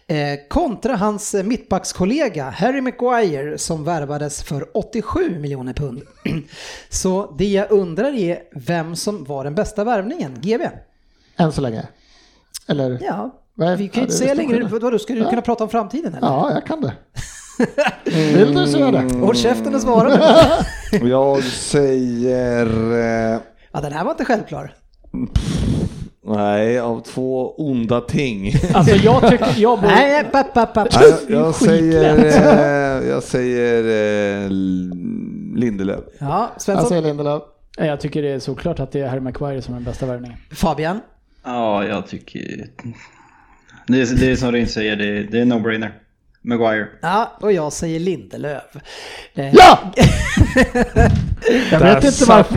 Eh, 0.08 0.18
kontra 0.50 0.96
hans 0.96 1.34
mittbackskollega 1.44 2.50
Harry 2.50 2.82
Maguire 2.82 3.58
som 3.58 3.84
värvades 3.84 4.44
för 4.44 4.78
87 4.78 5.40
miljoner 5.40 5.74
pund. 5.74 6.02
Så 6.90 7.36
det 7.38 7.46
jag 7.48 7.72
undrar 7.72 8.14
är 8.14 8.40
vem 8.56 8.96
som 8.96 9.24
var 9.24 9.44
den 9.44 9.56
bästa 9.56 9.84
värvningen, 9.84 10.38
GV? 10.42 10.62
Än 11.38 11.52
så 11.52 11.62
länge. 11.62 11.88
Eller? 12.68 13.00
Ja, 13.02 13.42
Vad 13.54 13.68
är- 13.70 13.76
Vi 13.78 13.88
kan 13.88 13.96
ju 13.96 14.06
inte 14.06 14.16
säga 14.18 14.34
längre, 14.34 14.64
vadå, 14.64 15.00
ska 15.00 15.14
du 15.14 15.20
Ja. 15.20 15.30
kunna 15.30 15.42
prata 15.42 15.64
om 15.64 15.70
framtiden 15.70 16.14
eller? 16.14 16.28
Ja, 16.28 16.52
jag 16.54 16.66
kan 16.66 16.82
det. 16.82 16.94
Vill 18.36 18.54
du 18.56 18.68
säga 18.68 18.92
det? 18.92 19.16
Håll 19.18 19.36
käften 19.36 19.76
och 19.76 19.82
svara 19.82 20.10
nu. 20.92 21.10
Jag 21.10 21.44
säger... 21.44 22.66
Eh, 23.36 23.40
Ja, 23.72 23.82
den 23.82 23.94
här 23.94 24.04
var 24.04 24.12
inte 24.12 24.26
självklar. 24.26 24.74
nej, 26.26 26.80
av 26.80 27.02
två 27.02 27.56
onda 27.58 28.02
ting. 28.02 28.52
Alltså 28.74 28.96
jag 28.96 29.30
tycker, 29.32 29.54
jag 29.58 29.80
bor... 29.82 29.88
Nej, 29.88 30.24
papp, 30.32 30.54
papp, 30.54 30.74
papp. 30.74 30.88
Nej, 31.00 31.14
jag, 31.28 31.40
jag 31.46 31.56
säger... 31.56 32.16
Eh, 33.02 33.08
jag 33.10 33.24
säger 33.24 33.84
eh, 34.46 34.50
Lindelöf. 35.56 36.04
Ja, 36.20 36.50
Jag 36.54 36.62
Svensson. 36.62 36.90
säger 36.90 37.02
Lindelöf. 37.02 37.44
Jag 37.78 38.00
tycker 38.00 38.22
det 38.22 38.30
är 38.32 38.40
såklart 38.40 38.80
att 38.80 38.92
det 38.92 39.00
är 39.02 39.08
Harry 39.08 39.20
Maguire 39.20 39.62
som 39.62 39.74
är 39.74 39.78
den 39.78 39.86
bästa 39.86 40.06
värvningen. 40.06 40.38
Fabian. 40.52 41.00
Ja, 41.44 41.86
jag 41.88 42.08
tycker... 42.08 42.42
Det 43.88 44.02
är, 44.02 44.16
det 44.20 44.32
är 44.32 44.36
som 44.36 44.52
Ryn 44.52 44.68
säger, 44.68 44.96
det 44.96 45.06
är, 45.06 45.24
det 45.32 45.40
är 45.40 45.46
no-brainer. 45.46 45.90
Maguire. 46.46 46.88
Ja, 47.02 47.32
och 47.42 47.52
jag 47.52 47.74
säger 47.74 48.00
Lindelöf. 48.00 48.64
Eh, 49.36 49.54
Ja! 49.56 49.80
Jag 51.72 51.80
vet 51.80 52.04
inte 52.04 52.26
varför. 52.26 52.56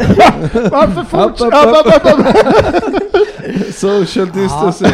Varför 0.70 1.04
fortsätter... 1.04 1.52
Social 3.72 4.26
distancing. 4.32 4.90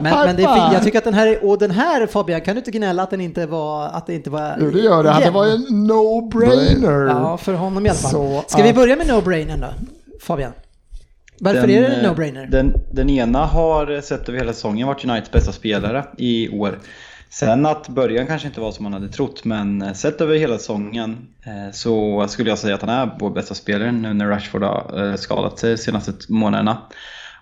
Men, 0.00 0.26
men 0.26 0.36
det 0.36 0.42
är 0.42 0.54
fint. 0.54 0.72
Jag 0.72 0.82
tycker 0.84 0.98
att 0.98 1.04
den 1.04 1.14
här, 1.14 1.26
är- 1.26 1.44
och 1.44 1.58
den 1.58 1.70
här 1.70 2.06
Fabian, 2.06 2.40
kan 2.40 2.54
du 2.54 2.58
inte 2.58 2.70
gnälla 2.70 3.02
att 3.02 3.10
den 3.10 3.20
inte 3.20 3.46
var, 3.46 3.88
att 3.88 4.06
det 4.06 4.14
inte 4.14 4.30
var 4.30 4.56
Jo, 4.60 4.70
det 4.70 4.80
gör 4.80 5.02
det. 5.04 5.16
Det 5.24 5.30
var 5.30 5.46
ju 5.46 5.52
en 5.52 5.66
no-brainer. 5.66 7.08
Ja, 7.08 7.36
för 7.36 7.52
honom 7.54 7.86
i 7.86 7.88
alla 7.88 7.98
fall. 7.98 8.10
Så 8.10 8.44
Ska 8.46 8.62
vi 8.62 8.72
börja 8.72 8.96
med 8.96 9.06
no-brainern 9.06 9.60
då? 9.60 9.66
Fabian? 10.22 10.52
Varför 11.40 11.60
Den, 11.60 11.70
är 11.70 11.80
det 11.82 11.86
en 11.86 12.04
eh, 12.04 12.10
no-brainer? 12.12 12.46
Den, 12.50 12.74
den 12.92 13.10
ena 13.10 13.44
har 13.46 14.00
sett 14.00 14.28
över 14.28 14.38
hela 14.38 14.52
säsongen 14.52 14.86
varit 14.86 15.04
Uniteds 15.04 15.30
bästa 15.32 15.52
spelare 15.52 16.04
i 16.18 16.48
år. 16.48 16.78
Sen 17.30 17.66
att 17.66 17.88
början 17.88 18.26
kanske 18.26 18.48
inte 18.48 18.60
var 18.60 18.72
som 18.72 18.82
man 18.82 18.92
hade 18.92 19.08
trott, 19.08 19.44
men 19.44 19.82
eh, 19.82 19.92
sett 19.92 20.20
över 20.20 20.36
hela 20.36 20.58
säsongen 20.58 21.28
eh, 21.42 21.72
så 21.72 22.24
skulle 22.28 22.48
jag 22.48 22.58
säga 22.58 22.74
att 22.74 22.80
han 22.80 22.90
är 22.90 23.16
vår 23.20 23.30
bästa 23.30 23.54
spelare 23.54 23.92
nu 23.92 24.14
när 24.14 24.26
Rashford 24.26 24.62
har 24.62 25.08
eh, 25.08 25.14
skadat 25.14 25.58
sig 25.58 25.70
de 25.70 25.76
senaste 25.76 26.12
månaderna. 26.28 26.78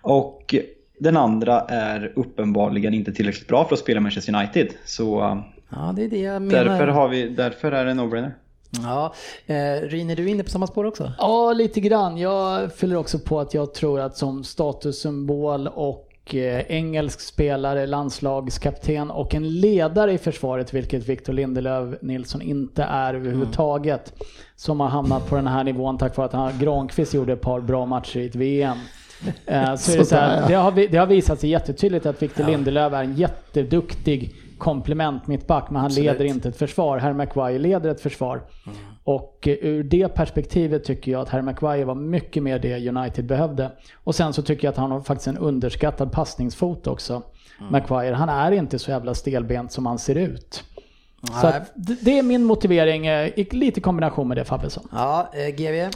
Och 0.02 0.54
den 1.00 1.16
andra 1.16 1.60
är 1.60 2.12
uppenbarligen 2.16 2.94
inte 2.94 3.12
tillräckligt 3.12 3.48
bra 3.48 3.64
för 3.64 3.74
att 3.74 3.80
spela 3.80 4.00
Manchester 4.00 4.34
United. 4.34 4.68
Så 4.84 5.38
Ja, 5.70 5.92
det 5.96 6.04
är 6.04 6.08
det 6.08 6.18
jag 6.18 6.42
menar. 6.42 6.64
därför, 6.64 6.86
har 6.86 7.08
vi, 7.08 7.28
därför 7.28 7.72
är 7.72 7.84
det 7.84 7.90
en 7.90 8.00
no-brainer. 8.00 8.34
Ja, 8.70 9.14
eh, 9.46 9.88
Ryn, 9.88 10.10
är 10.10 10.16
du 10.16 10.28
inne 10.28 10.42
på 10.42 10.50
samma 10.50 10.66
spår 10.66 10.84
också? 10.84 11.12
Ja, 11.18 11.52
lite 11.52 11.80
grann. 11.80 12.16
Jag 12.18 12.72
fyller 12.72 12.96
också 12.96 13.18
på 13.18 13.40
att 13.40 13.54
jag 13.54 13.74
tror 13.74 14.00
att 14.00 14.16
som 14.16 14.44
statussymbol 14.44 15.68
och 15.68 16.07
engelsk 16.34 17.20
spelare, 17.20 17.86
landslagskapten 17.86 19.10
och 19.10 19.34
en 19.34 19.60
ledare 19.60 20.12
i 20.12 20.18
försvaret, 20.18 20.74
vilket 20.74 21.08
Victor 21.08 21.32
Lindelöf 21.32 21.94
Nilsson 22.02 22.42
inte 22.42 22.82
är 22.82 23.14
överhuvudtaget, 23.14 24.12
som 24.56 24.80
har 24.80 24.88
hamnat 24.88 25.28
på 25.28 25.36
den 25.36 25.46
här 25.46 25.64
nivån 25.64 25.98
tack 25.98 26.16
vare 26.16 26.26
att 26.26 26.32
han, 26.32 26.58
Granqvist 26.58 27.14
gjorde 27.14 27.32
ett 27.32 27.40
par 27.40 27.60
bra 27.60 27.86
matcher 27.86 28.18
i 28.18 28.26
ett 28.26 28.34
VM. 28.34 28.78
Eh, 29.46 29.74
Så 29.74 29.98
det, 29.98 30.04
så 30.04 30.16
här, 30.16 30.40
ja. 30.40 30.48
det, 30.48 30.54
har, 30.54 30.88
det 30.90 30.98
har 30.98 31.06
visat 31.06 31.40
sig 31.40 31.50
jättetydligt 31.50 32.06
att 32.06 32.22
Victor 32.22 32.44
Lindelöf 32.44 32.92
är 32.92 33.02
en 33.02 33.14
jätteduktig 33.14 34.34
komplement 34.58 35.26
mittback, 35.26 35.70
men 35.70 35.82
han 35.82 35.92
leder 35.92 36.24
inte 36.24 36.48
ett 36.48 36.56
försvar. 36.56 36.98
Harry 36.98 37.14
Maguire 37.14 37.58
leder 37.58 37.90
ett 37.90 38.00
försvar. 38.00 38.40
Och 39.08 39.48
eh, 39.48 39.54
ur 39.60 39.82
det 39.82 40.08
perspektivet 40.08 40.84
tycker 40.84 41.12
jag 41.12 41.20
att 41.20 41.28
Harry 41.28 41.42
Maguire 41.42 41.84
var 41.84 41.94
mycket 41.94 42.42
mer 42.42 42.58
det 42.58 42.88
United 42.88 43.26
behövde. 43.26 43.70
Och 44.04 44.14
sen 44.14 44.32
så 44.32 44.42
tycker 44.42 44.66
jag 44.66 44.72
att 44.72 44.78
han 44.78 44.90
har 44.90 45.00
faktiskt 45.00 45.28
en 45.28 45.38
underskattad 45.38 46.12
passningsfot 46.12 46.86
också. 46.86 47.22
Maguire, 47.70 48.14
han 48.14 48.28
är 48.28 48.52
inte 48.52 48.78
så 48.78 48.90
jävla 48.90 49.14
stelbent 49.14 49.72
som 49.72 49.86
han 49.86 49.98
ser 49.98 50.14
ut. 50.14 50.64
Så 51.40 51.46
att 51.46 51.72
det- 51.74 52.18
är 52.18 52.22
min 52.22 52.44
motivering, 52.44 53.06
eh, 53.06 53.26
i- 53.28 53.48
lite 53.50 53.80
i 53.80 53.82
kombination 53.82 54.28
med 54.28 54.36
det 54.36 54.44
Fabbesson. 54.44 54.88
Ja, 54.92 55.30
eh, 55.34 55.54
GV, 55.56 55.90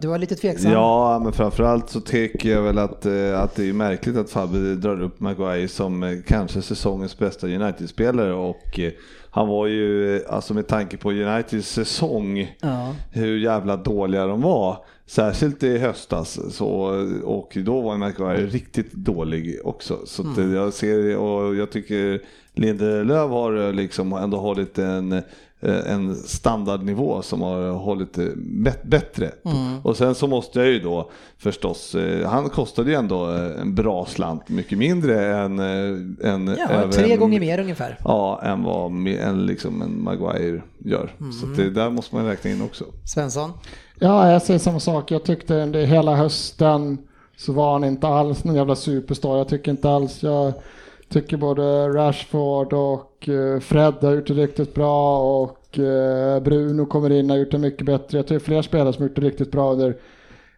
du 0.00 0.08
var 0.08 0.18
lite 0.18 0.34
tveksam. 0.36 0.72
Ja, 0.72 1.20
men 1.24 1.32
framförallt 1.32 1.90
så 1.90 2.00
tycker 2.00 2.48
jag 2.50 2.62
väl 2.62 2.78
att, 2.78 3.06
att 3.36 3.54
det 3.54 3.68
är 3.68 3.72
märkligt 3.72 4.16
att 4.16 4.30
Fabbe 4.30 4.58
drar 4.74 5.02
upp 5.02 5.20
Maguire 5.20 5.68
som 5.68 6.22
kanske 6.26 6.62
säsongens 6.62 7.18
bästa 7.18 7.46
United-spelare 7.46 8.32
och 8.32 8.80
han 9.34 9.48
var 9.48 9.66
ju, 9.66 10.20
alltså 10.28 10.54
med 10.54 10.66
tanke 10.66 10.96
på 10.96 11.10
Uniteds 11.12 11.68
säsong, 11.72 12.56
Ja. 12.60 12.94
hur 13.12 13.38
jävla 13.38 13.76
dåliga 13.76 14.26
de 14.26 14.42
var. 14.42 14.84
Särskilt 15.06 15.62
i 15.62 15.78
höstas 15.78 16.54
så, 16.56 16.68
och 17.24 17.56
då 17.64 17.80
var 17.80 17.96
Maguire 17.96 18.46
riktigt 18.46 18.92
dålig 18.92 19.58
också. 19.64 19.98
Så 20.04 20.22
Mm. 20.22 20.54
jag 20.54 20.72
ser 20.72 21.16
och 21.16 21.54
jag 21.56 21.70
tycker 21.70 22.20
Lindelöf 22.54 23.30
har 23.30 23.72
liksom 23.72 24.12
ändå 24.12 24.38
hållit 24.38 24.78
en 24.78 25.22
en 25.68 26.14
standardnivå 26.14 27.22
som 27.22 27.40
har 27.42 27.70
hållit 27.70 28.18
eh, 28.18 28.24
bättre. 28.84 29.30
Mm. 29.44 29.78
Och 29.82 29.96
sen 29.96 30.14
så 30.14 30.26
måste 30.26 30.58
jag 30.60 30.68
ju 30.68 30.78
då 30.80 31.10
förstås, 31.38 31.94
eh, 31.94 32.28
han 32.28 32.48
kostade 32.48 32.90
ju 32.90 32.96
ändå 32.96 33.30
eh, 33.34 33.60
en 33.60 33.74
bra 33.74 34.06
slant, 34.06 34.48
mycket 34.48 34.78
mindre 34.78 35.36
än, 35.36 35.58
eh, 35.58 36.32
än 36.32 36.46
Ja, 36.58 36.68
över 36.70 36.92
tre 36.92 37.12
en- 37.12 37.20
gånger 37.20 37.40
mer 37.40 37.60
ungefär. 37.60 37.98
Ja, 38.04 38.40
än 38.42 38.62
vad 38.62 39.06
än 39.08 39.46
liksom 39.46 39.82
en 39.82 40.02
Maguire 40.02 40.62
gör. 40.78 41.14
Så 41.40 41.46
Mm. 41.46 41.50
att 41.52 41.56
det 41.56 41.70
där 41.70 41.90
måste 41.90 42.14
man 42.14 42.26
räkna 42.26 42.50
in 42.50 42.62
också. 42.62 42.84
Svensson? 43.04 43.50
Ja, 43.98 44.30
jag 44.32 44.42
säger 44.42 44.58
samma 44.60 44.80
sak. 44.80 45.10
Jag 45.10 45.24
tyckte 45.24 45.54
under 45.54 45.84
hela 45.86 46.16
hösten 46.16 46.98
så 47.36 47.52
var 47.52 47.72
han 47.72 47.84
inte 47.84 48.06
alls 48.08 48.44
någon 48.44 48.54
jävla 48.56 48.76
superstar. 48.76 49.36
Jag 49.38 49.48
tycker 49.48 49.70
inte 49.70 49.90
alls, 49.90 50.22
jag 50.22 50.52
tycker 51.12 51.36
både 51.36 51.88
Rashford 51.88 52.72
och 52.72 53.28
eh, 53.28 53.60
Fred 53.60 53.94
har 54.00 54.12
gjort 54.12 54.26
det 54.26 54.34
riktigt 54.34 54.74
bra 54.74 55.18
och 55.42 55.78
eh, 55.78 56.42
Bruno 56.42 56.86
kommer 56.86 57.10
in 57.10 57.30
och 57.30 57.36
har 57.36 57.40
gjort 57.40 57.50
det 57.50 57.58
mycket 57.58 57.86
bättre. 57.86 58.18
Jag 58.18 58.26
tycker 58.26 58.44
fler 58.44 58.62
spelare 58.62 58.92
som 58.92 59.02
har 59.02 59.08
gjort 59.08 59.16
det 59.16 59.22
riktigt 59.22 59.50
bra 59.52 59.72
under 59.72 59.96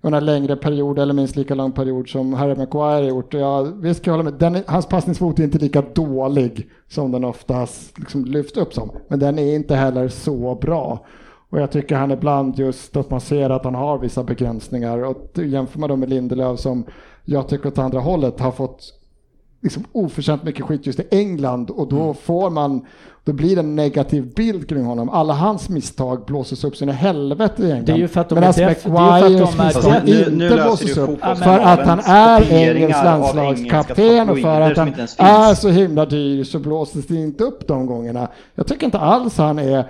under 0.05 0.19
en 0.19 0.25
längre 0.25 0.57
period 0.57 0.99
eller 0.99 1.15
minst 1.15 1.37
lika 1.37 1.55
lång 1.55 1.73
period 1.73 2.09
som 2.09 2.33
Harry 2.33 2.55
Maguire 2.55 3.03
har 3.03 3.09
gjort. 3.09 3.35
Ja, 3.35 3.63
visst 3.63 4.05
kan 4.05 4.13
jag 4.13 4.19
hålla 4.19 4.31
med, 4.31 4.41
den, 4.41 4.63
hans 4.67 4.87
passningsfot 4.87 5.39
är 5.39 5.45
inte 5.45 5.59
lika 5.59 5.83
dålig 5.83 6.71
som 6.89 7.13
den 7.13 7.25
oftast 7.25 7.99
liksom 7.99 8.25
lyfts 8.25 8.57
upp 8.57 8.75
som. 8.75 8.91
Men 9.09 9.19
den 9.19 9.39
är 9.39 9.55
inte 9.55 9.75
heller 9.75 10.09
så 10.09 10.55
bra. 10.55 11.07
Och 11.51 11.61
jag 11.61 11.71
tycker 11.71 11.97
han 11.97 12.11
ibland 12.11 12.59
just 12.59 12.97
att 12.97 13.11
man 13.11 13.21
ser 13.21 13.51
att 13.51 13.65
han 13.65 13.75
har 13.75 13.99
vissa 13.99 14.25
begränsningar. 14.25 15.05
Och 15.05 15.39
jämför 15.39 15.79
man 15.79 15.89
då 15.89 15.97
med 15.97 16.09
Lindelöf 16.09 16.61
som 16.61 16.85
jag 17.25 17.49
tycker 17.49 17.69
åt 17.69 17.79
andra 17.79 18.01
hållet 18.01 18.41
har 18.41 18.53
fått 18.53 18.93
liksom 19.65 19.85
oförtjänt 19.93 20.43
mycket 20.45 20.65
skit 20.65 20.87
just 20.87 21.01
i 21.01 21.07
England 21.11 21.71
och 21.71 21.89
då 21.89 22.15
får 22.15 22.51
man, 22.51 22.87
då 23.25 23.33
blir 23.33 23.57
det 23.57 23.61
en 23.61 23.77
negativ 23.77 24.35
bild 24.35 24.69
kring 24.69 24.85
honom. 24.85 25.09
Alla 25.11 25.35
hans 25.35 25.69
misstag 25.69 26.25
blåses 26.27 26.65
upp 26.65 26.77
så 26.77 26.85
in 26.85 26.89
i 26.91 26.93
helvete 26.93 27.63
i 27.63 27.67
England. 27.71 27.87
Det 27.87 27.93
är 27.93 27.97
ju 27.97 28.09
för 28.09 28.21
att 28.21 28.29
de 28.29 28.35
Medan 28.35 28.53
för 28.55 28.65
att 28.65 28.83
de 29.57 29.65
misstag 29.65 29.93
def- 29.93 30.05
nu- 30.05 30.13
nu 30.37 30.45
inte 30.45 30.57
löser 30.57 30.65
blåses 30.65 30.97
upp. 30.97 31.21
För 31.21 31.59
att 31.59 31.87
han 31.87 32.01
är 32.01 32.53
engelsk 32.53 33.05
landslagskapten 33.05 34.29
och 34.31 34.39
för 34.39 34.61
att 34.61 34.77
han 34.77 34.87
som 34.87 34.89
inte 34.89 35.23
är 35.23 35.55
så 35.55 35.69
himla 35.69 36.07
dyr 36.07 36.45
så 36.45 36.59
blåses 36.59 37.07
det 37.07 37.15
inte 37.17 37.45
upp 37.45 37.69
de 37.69 37.87
gångerna. 37.87 38.29
Jag 38.55 38.67
tycker 38.67 38.87
inte 38.87 38.99
alls 38.99 39.39
han 39.39 39.59
är 39.59 39.85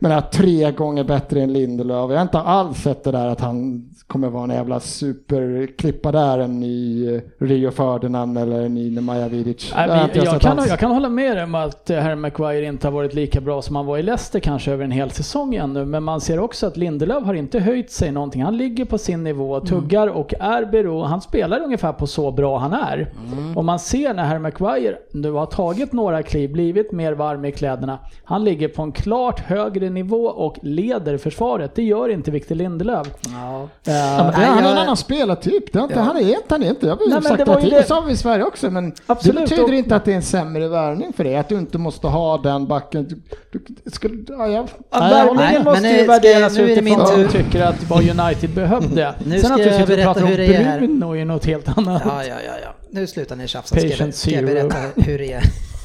menar, 0.00 0.20
tre 0.20 0.72
gånger 0.72 1.04
bättre 1.04 1.40
än 1.40 1.52
Lindelöf. 1.52 2.10
Jag 2.10 2.16
har 2.16 2.22
inte 2.22 2.38
alls 2.38 2.78
sett 2.78 3.04
det 3.04 3.10
där 3.10 3.26
att 3.26 3.40
han 3.40 3.90
kommer 4.06 4.28
vara 4.28 4.44
en 4.44 4.50
jävla 4.50 4.80
superklippa 4.80 6.12
där 6.12 6.38
än 6.38 6.62
i 6.62 7.20
Rio 7.38 7.70
Ferdinand 7.70 8.38
eller 8.38 8.60
en 8.60 8.78
i 8.78 8.90
Nemanja 8.90 9.28
Vidic. 9.28 9.72
Nej, 9.76 9.88
men 9.88 9.98
jag 9.98 10.24
jag, 10.26 10.40
kan, 10.40 10.58
alls. 10.58 10.68
jag 10.68 10.78
kan 10.78 10.90
hålla 10.90 11.08
med 11.08 11.36
dig 11.36 11.44
om 11.44 11.54
att 11.54 11.90
eh, 11.90 11.98
Harry 11.98 12.14
Maguire 12.14 12.66
inte 12.66 12.86
har 12.86 12.92
varit 12.92 13.14
lika 13.14 13.40
bra 13.40 13.62
som 13.62 13.76
han 13.76 13.86
var 13.86 13.98
i 13.98 14.02
Leicester 14.02 14.40
kanske 14.40 14.72
över 14.72 14.84
en 14.84 14.90
hel 14.90 15.10
säsong 15.10 15.54
ännu. 15.54 15.84
Men 15.84 16.02
man 16.02 16.20
ser 16.20 16.38
också 16.38 16.66
att 16.66 16.76
Lindelöf 16.76 17.24
har 17.24 17.34
inte 17.34 17.60
höjt 17.60 17.90
sig 17.90 18.12
någonting. 18.12 18.42
Han 18.42 18.56
ligger 18.56 18.84
på 18.84 18.98
sin 18.98 19.24
nivå, 19.24 19.60
tuggar 19.60 20.06
och 20.06 20.34
är 20.40 20.64
bero. 20.64 21.02
Han 21.02 21.20
spelar 21.20 21.60
ungefär 21.60 21.92
på 21.92 22.06
så 22.06 22.30
bra 22.30 22.58
han 22.58 22.72
är. 22.72 23.12
Och 23.56 23.64
man 23.64 23.78
ser 23.78 24.14
när 24.14 24.24
Harry 24.24 24.38
Maguire 24.38 24.96
nu 25.12 25.32
har 25.32 25.46
tagit 25.46 25.92
några 25.92 26.22
kliv, 26.22 26.52
blivit 26.52 26.92
mer 26.92 27.12
varm 27.12 27.44
i 27.44 27.52
kläderna. 27.52 27.98
Han 28.24 28.44
ligger 28.44 28.68
på 28.68 28.82
en 28.82 28.92
klart 28.92 29.40
högre 29.40 29.89
nivå 29.90 30.24
och 30.26 30.56
leder 30.62 31.18
försvaret. 31.18 31.74
Det 31.74 31.82
gör 31.82 32.08
inte 32.08 32.30
Victor 32.30 32.54
Lindelöf. 32.54 33.06
Ja. 33.24 33.68
Eh, 33.86 33.94
Ja, 33.94 34.16
men 34.16 34.26
det, 34.32 34.38
Nej, 34.38 34.46
han 34.46 34.58
är 34.58 34.62
jag- 34.62 34.70
en 34.72 34.78
annan 34.78 34.96
spelartyp. 34.96 35.72
Det 35.72 35.78
är 35.78 35.82
inte, 35.82 35.94
Ja. 35.94 36.00
Han 36.02 36.16
är 36.16 36.20
inte, 36.20 36.36
han 36.48 36.62
är 36.62 36.68
inte. 36.70 36.86
Jag 36.86 36.96
har 36.96 37.08
Nej, 37.10 37.22
sagt 37.22 37.38
det 37.38 37.44
det, 37.44 37.60
tidigare, 37.60 37.84
har 37.94 38.02
vi 38.06 38.12
i 38.12 38.16
Sverige 38.16 38.44
också. 38.44 38.70
Men 38.70 38.92
Absolut, 39.06 39.36
det 39.36 39.42
betyder 39.42 39.62
och- 39.64 39.70
inte 39.74 39.96
att 39.96 40.04
det 40.04 40.12
är 40.12 40.16
en 40.16 40.22
sämre 40.22 40.68
värvning 40.68 41.12
för 41.12 41.24
det. 41.24 41.36
Att 41.36 41.48
du 41.48 41.54
inte 41.58 41.78
måste 41.78 42.06
ha 42.06 42.38
den 42.38 42.66
backen. 42.66 43.06
Du, 43.52 43.60
du, 43.84 43.90
skulle, 43.90 44.14
ja, 44.28 44.46
jag, 44.48 44.68
Ja, 44.90 44.98
Värvningen 45.00 45.64
måste 45.64 45.88
ju 45.88 46.06
värderas 46.06 46.56
nu 46.56 46.62
är 46.72 46.76
det 46.76 46.82
min 46.82 46.94
utifrån 47.00 47.20
vad 47.22 47.32
tur. 47.32 47.42
tycker 47.42 47.60
att 47.60 47.90
vad 47.90 48.20
United 48.20 48.50
behövde. 48.50 49.14
Nu 49.24 49.40
Sen 49.40 49.52
att 49.52 49.60
jag 49.60 49.74
sitter 49.80 49.98
och 49.98 50.04
pratar 50.04 50.22
om 50.22 50.28
är. 50.28 50.78
Bruno 50.78 51.16
är 51.16 51.24
något 51.24 51.44
helt 51.46 51.78
annat. 51.78 52.02
Ja, 52.04 52.24
ja, 52.24 52.34
ja, 52.46 52.52
ja. 52.64 52.74
Nu 52.90 53.06
slutar 53.06 53.36
ni 53.36 53.48
tjafsa. 53.48 53.76
Ska 53.76 53.86
jag, 53.86 54.14
ska 54.14 54.30
jag 54.30 54.44
berätta 54.44 54.76
hur 54.96 55.18
det 55.18 55.32
är? 55.32 55.42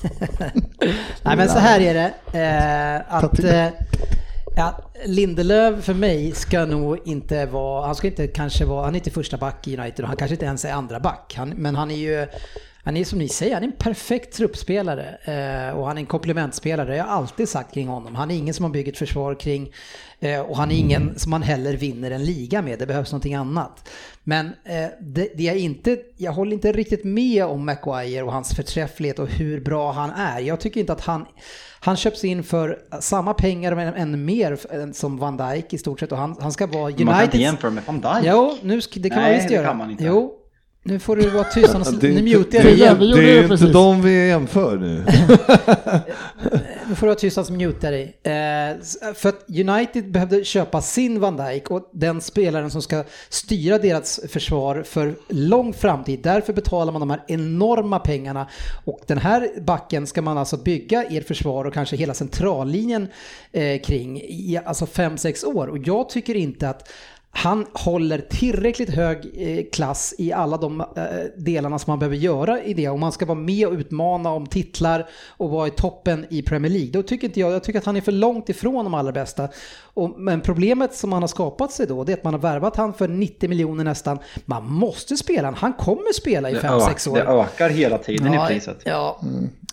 Nej 1.23 1.37
men 1.37 1.49
så 1.49 1.59
här 1.59 1.79
är 1.79 1.93
det. 1.93 2.13
Eh, 2.39 3.15
att 3.15 3.43
eh, 3.43 3.67
ja, 4.55 4.79
Lindelöf 5.05 5.83
för 5.83 5.93
mig 5.93 6.31
ska 6.31 6.65
nog 6.65 6.99
inte 7.05 7.45
vara, 7.45 7.85
han 7.85 7.95
ska 7.95 8.07
inte 8.07 8.27
kanske 8.27 8.65
vara, 8.65 8.85
han 8.85 8.95
är 8.95 8.99
inte 8.99 9.11
första 9.11 9.37
back 9.37 9.67
i 9.67 9.77
United 9.77 9.99
och 10.03 10.07
han 10.07 10.17
kanske 10.17 10.35
inte 10.35 10.45
ens 10.45 10.65
är 10.65 10.71
andra 10.73 10.99
back. 10.99 11.33
Han, 11.37 11.49
men 11.49 11.75
han 11.75 11.91
är 11.91 11.95
ju 11.95 12.27
Han 12.83 12.97
är 12.97 13.05
som 13.05 13.19
ni 13.19 13.29
säger, 13.29 13.53
han 13.53 13.63
är 13.63 13.67
en 13.67 13.73
perfekt 13.73 14.33
truppspelare 14.33 15.17
eh, 15.23 15.77
och 15.77 15.87
han 15.87 15.97
är 15.97 16.01
en 16.01 16.05
komplementspelare. 16.05 16.95
Jag 16.95 17.03
har 17.03 17.11
alltid 17.11 17.49
sagt 17.49 17.73
kring 17.73 17.87
honom. 17.87 18.15
Han 18.15 18.31
är 18.31 18.35
ingen 18.35 18.53
som 18.53 18.63
man 18.63 18.71
bygger 18.71 18.91
ett 18.91 18.97
försvar 18.97 19.35
kring 19.35 19.73
eh, 20.19 20.39
och 20.39 20.57
han 20.57 20.71
är 20.71 20.75
ingen 20.75 21.19
som 21.19 21.29
man 21.29 21.43
heller 21.43 21.73
vinner 21.73 22.11
en 22.11 22.25
liga 22.25 22.61
med. 22.61 22.79
Det 22.79 22.85
behövs 22.85 23.11
någonting 23.11 23.35
annat. 23.35 23.89
Men 24.27 24.45
eh, 24.45 24.87
det, 25.01 25.29
det 25.35 25.47
är 25.47 25.55
inte, 25.55 25.97
jag 26.17 26.31
håller 26.31 26.53
inte 26.53 26.71
riktigt 26.71 27.03
med 27.03 27.45
om 27.45 27.65
Maguire 27.65 28.23
och 28.23 28.31
hans 28.31 28.55
förträfflighet 28.55 29.19
och 29.19 29.27
hur 29.27 29.61
bra 29.61 29.91
han 29.91 30.09
är. 30.09 30.39
Jag 30.39 30.59
tycker 30.59 30.79
inte 30.79 30.93
att 30.93 31.01
han, 31.01 31.25
han 31.79 31.95
köps 31.97 32.23
in 32.23 32.43
för 32.43 32.79
samma 32.99 33.33
pengar 33.33 33.75
men 33.75 33.93
ännu 33.93 34.17
mer 34.17 34.59
som 34.93 35.17
Van 35.17 35.37
Dijk 35.37 35.73
i 35.73 35.77
stort 35.77 35.99
sett 35.99 36.11
och 36.11 36.17
han, 36.17 36.35
han 36.41 36.51
ska 36.51 36.67
vara 36.67 36.83
United. 36.85 37.05
Man 37.05 37.15
kan 37.15 37.23
inte 37.23 37.37
jämföra 37.37 37.71
med 37.71 37.83
van 37.85 38.01
Dijk. 38.01 38.31
Jo, 38.33 38.57
nu, 38.61 38.79
det 38.95 39.09
kan 39.09 39.19
Nej, 39.19 39.27
man 39.27 39.35
visst 39.37 39.47
det 39.47 39.53
göra. 39.55 39.67
kan 39.67 39.77
man 39.77 39.91
inte. 39.91 40.03
Jo, 40.03 40.33
nu 40.87 40.99
får 40.99 41.15
du 41.15 41.29
vara 41.29 41.43
tyst 41.43 41.75
annars 41.75 41.87
Det 42.01 42.07
är 42.07 42.11
nu 42.11 42.17
inte- 42.19 42.37
mutar 42.37 42.57
jag 42.57 42.65
det 42.65 42.69
dig 42.71 42.79
igen. 42.79 42.99
vi 42.99 43.05
gjorde 43.09 43.21
Det 43.21 43.27
det 43.27 43.33
är 43.33 43.37
inte 43.37 43.49
precis. 43.49 43.73
de 43.73 44.01
vi 44.01 44.27
jämför 44.27 44.77
nu. 44.77 45.05
Nu 46.89 46.95
får 46.95 47.05
du 47.07 47.09
vara 47.09 47.19
tyst 47.19 47.37
annars 47.37 47.49
mutar 47.49 47.91
jag 47.91 47.93
dig. 47.93 48.17
Eh, 48.23 49.13
för 49.13 49.29
att 49.29 49.45
United 49.49 50.11
behövde 50.11 50.43
köpa 50.43 50.81
sin 50.81 51.19
Van 51.19 51.37
Dijk 51.37 51.71
och 51.71 51.89
den 51.93 52.21
spelaren 52.21 52.71
som 52.71 52.81
ska 52.81 53.03
styra 53.29 53.77
deras 53.77 54.19
försvar 54.29 54.83
för 54.83 55.15
lång 55.29 55.73
framtid. 55.73 56.19
Därför 56.23 56.53
betalar 56.53 56.91
man 56.91 56.99
de 56.99 57.09
här 57.09 57.23
enorma 57.27 57.99
pengarna 57.99 58.47
och 58.85 58.99
den 59.07 59.17
här 59.17 59.49
backen 59.61 60.07
ska 60.07 60.21
man 60.21 60.37
alltså 60.37 60.57
bygga 60.57 61.03
ert 61.03 61.27
försvar 61.27 61.65
och 61.65 61.73
kanske 61.73 61.95
hela 61.95 62.13
centrallinjen 62.13 63.07
eh, 63.51 63.81
kring 63.81 64.21
i 64.21 64.59
alltså 64.65 64.85
5-6 64.85 65.45
år. 65.45 65.67
Och 65.67 65.77
jag 65.77 66.09
tycker 66.09 66.35
inte 66.35 66.69
att 66.69 66.89
han 67.37 67.65
håller 67.73 68.17
tillräckligt 68.17 68.89
hög 68.89 69.17
eh, 69.35 69.65
klass 69.71 70.15
i 70.17 70.33
alla 70.33 70.57
de 70.57 70.81
eh, 70.81 70.85
delarna 71.37 71.79
som 71.79 71.91
man 71.91 71.99
behöver 71.99 72.15
göra 72.15 72.61
i 72.63 72.73
det. 72.73 72.89
Om 72.89 72.99
man 72.99 73.11
ska 73.11 73.25
vara 73.25 73.39
med 73.39 73.67
och 73.67 73.73
utmana 73.73 74.29
om 74.29 74.47
titlar 74.47 75.09
och 75.29 75.49
vara 75.49 75.67
i 75.67 75.71
toppen 75.71 76.25
i 76.29 76.41
Premier 76.41 76.71
League. 76.71 76.91
Då 76.91 77.03
tycker 77.03 77.27
inte 77.27 77.39
jag, 77.39 77.51
jag 77.51 77.63
tycker 77.63 77.79
att 77.79 77.85
han 77.85 77.95
är 77.95 78.01
för 78.01 78.11
långt 78.11 78.49
ifrån 78.49 78.85
de 78.85 78.93
allra 78.93 79.11
bästa. 79.11 79.49
Och, 79.81 80.19
men 80.19 80.41
problemet 80.41 80.95
som 80.95 81.11
han 81.13 81.23
har 81.23 81.27
skapat 81.27 81.71
sig 81.71 81.87
då, 81.87 82.03
det 82.03 82.11
är 82.11 82.17
att 82.17 82.23
man 82.23 82.33
har 82.33 82.41
värvat 82.41 82.75
han 82.75 82.93
för 82.93 83.07
90 83.07 83.49
miljoner 83.49 83.83
nästan. 83.83 84.19
Man 84.45 84.71
måste 84.71 85.17
spela 85.17 85.47
han, 85.47 85.53
han 85.53 85.73
kommer 85.73 86.13
spela 86.13 86.49
i 86.49 86.53
Det, 86.53 86.59
5-6 86.59 86.89
ök, 86.89 87.13
år. 87.13 87.15
det 87.15 87.23
ökar 87.41 87.69
hela 87.69 87.97
tiden 87.97 88.33
i 88.33 88.47
priset. 88.47 88.77
Ja. 88.83 89.21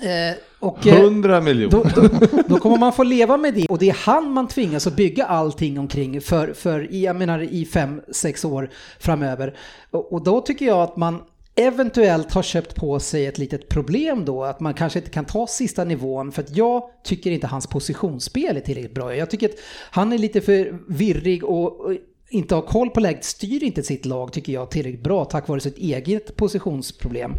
Eh, 0.01 0.36
och, 0.59 0.86
eh, 0.86 1.01
100 1.01 1.40
miljoner. 1.40 1.93
då, 1.95 2.03
då, 2.03 2.43
då 2.47 2.59
kommer 2.59 2.76
man 2.78 2.93
få 2.93 3.03
leva 3.03 3.36
med 3.36 3.55
det 3.55 3.66
och 3.66 3.78
det 3.78 3.88
är 3.88 3.97
han 4.05 4.32
man 4.32 4.49
tvingas 4.49 4.86
att 4.86 4.97
bygga 4.97 5.24
allting 5.24 5.78
omkring 5.78 6.20
för, 6.20 6.53
för 6.53 6.88
jag 6.95 7.16
menar, 7.16 7.43
i 7.43 7.64
fem, 7.64 8.01
sex 8.12 8.45
år 8.45 8.70
framöver. 8.99 9.57
Och, 9.90 10.12
och 10.12 10.24
då 10.24 10.40
tycker 10.40 10.66
jag 10.66 10.82
att 10.82 10.97
man 10.97 11.22
eventuellt 11.55 12.32
har 12.32 12.43
köpt 12.43 12.74
på 12.74 13.01
sig 13.01 13.26
ett 13.26 13.38
litet 13.38 13.68
problem 13.68 14.24
då, 14.24 14.45
att 14.45 14.61
man 14.61 14.74
kanske 14.74 14.99
inte 14.99 15.11
kan 15.11 15.24
ta 15.24 15.47
sista 15.47 15.84
nivån 15.84 16.32
för 16.32 16.43
att 16.43 16.57
jag 16.57 16.82
tycker 17.05 17.30
inte 17.30 17.47
hans 17.47 17.66
positionsspel 17.66 18.57
är 18.57 18.61
tillräckligt 18.61 18.95
bra. 18.95 19.16
Jag 19.16 19.30
tycker 19.30 19.49
att 19.49 19.55
han 19.90 20.12
är 20.12 20.18
lite 20.18 20.40
för 20.40 20.78
virrig 20.88 21.45
och 21.45 21.93
inte 22.33 22.55
har 22.55 22.62
koll 22.62 22.91
på 22.91 23.01
läget, 23.01 23.24
styr 23.24 23.62
inte 23.62 23.83
sitt 23.83 24.07
lag 24.07 24.33
tycker 24.33 24.53
jag 24.53 24.70
tillräckligt 24.70 25.03
bra 25.03 25.24
tack 25.24 25.49
vare 25.49 25.61
sitt 25.61 25.78
eget 25.78 26.37
positionsproblem. 26.37 27.33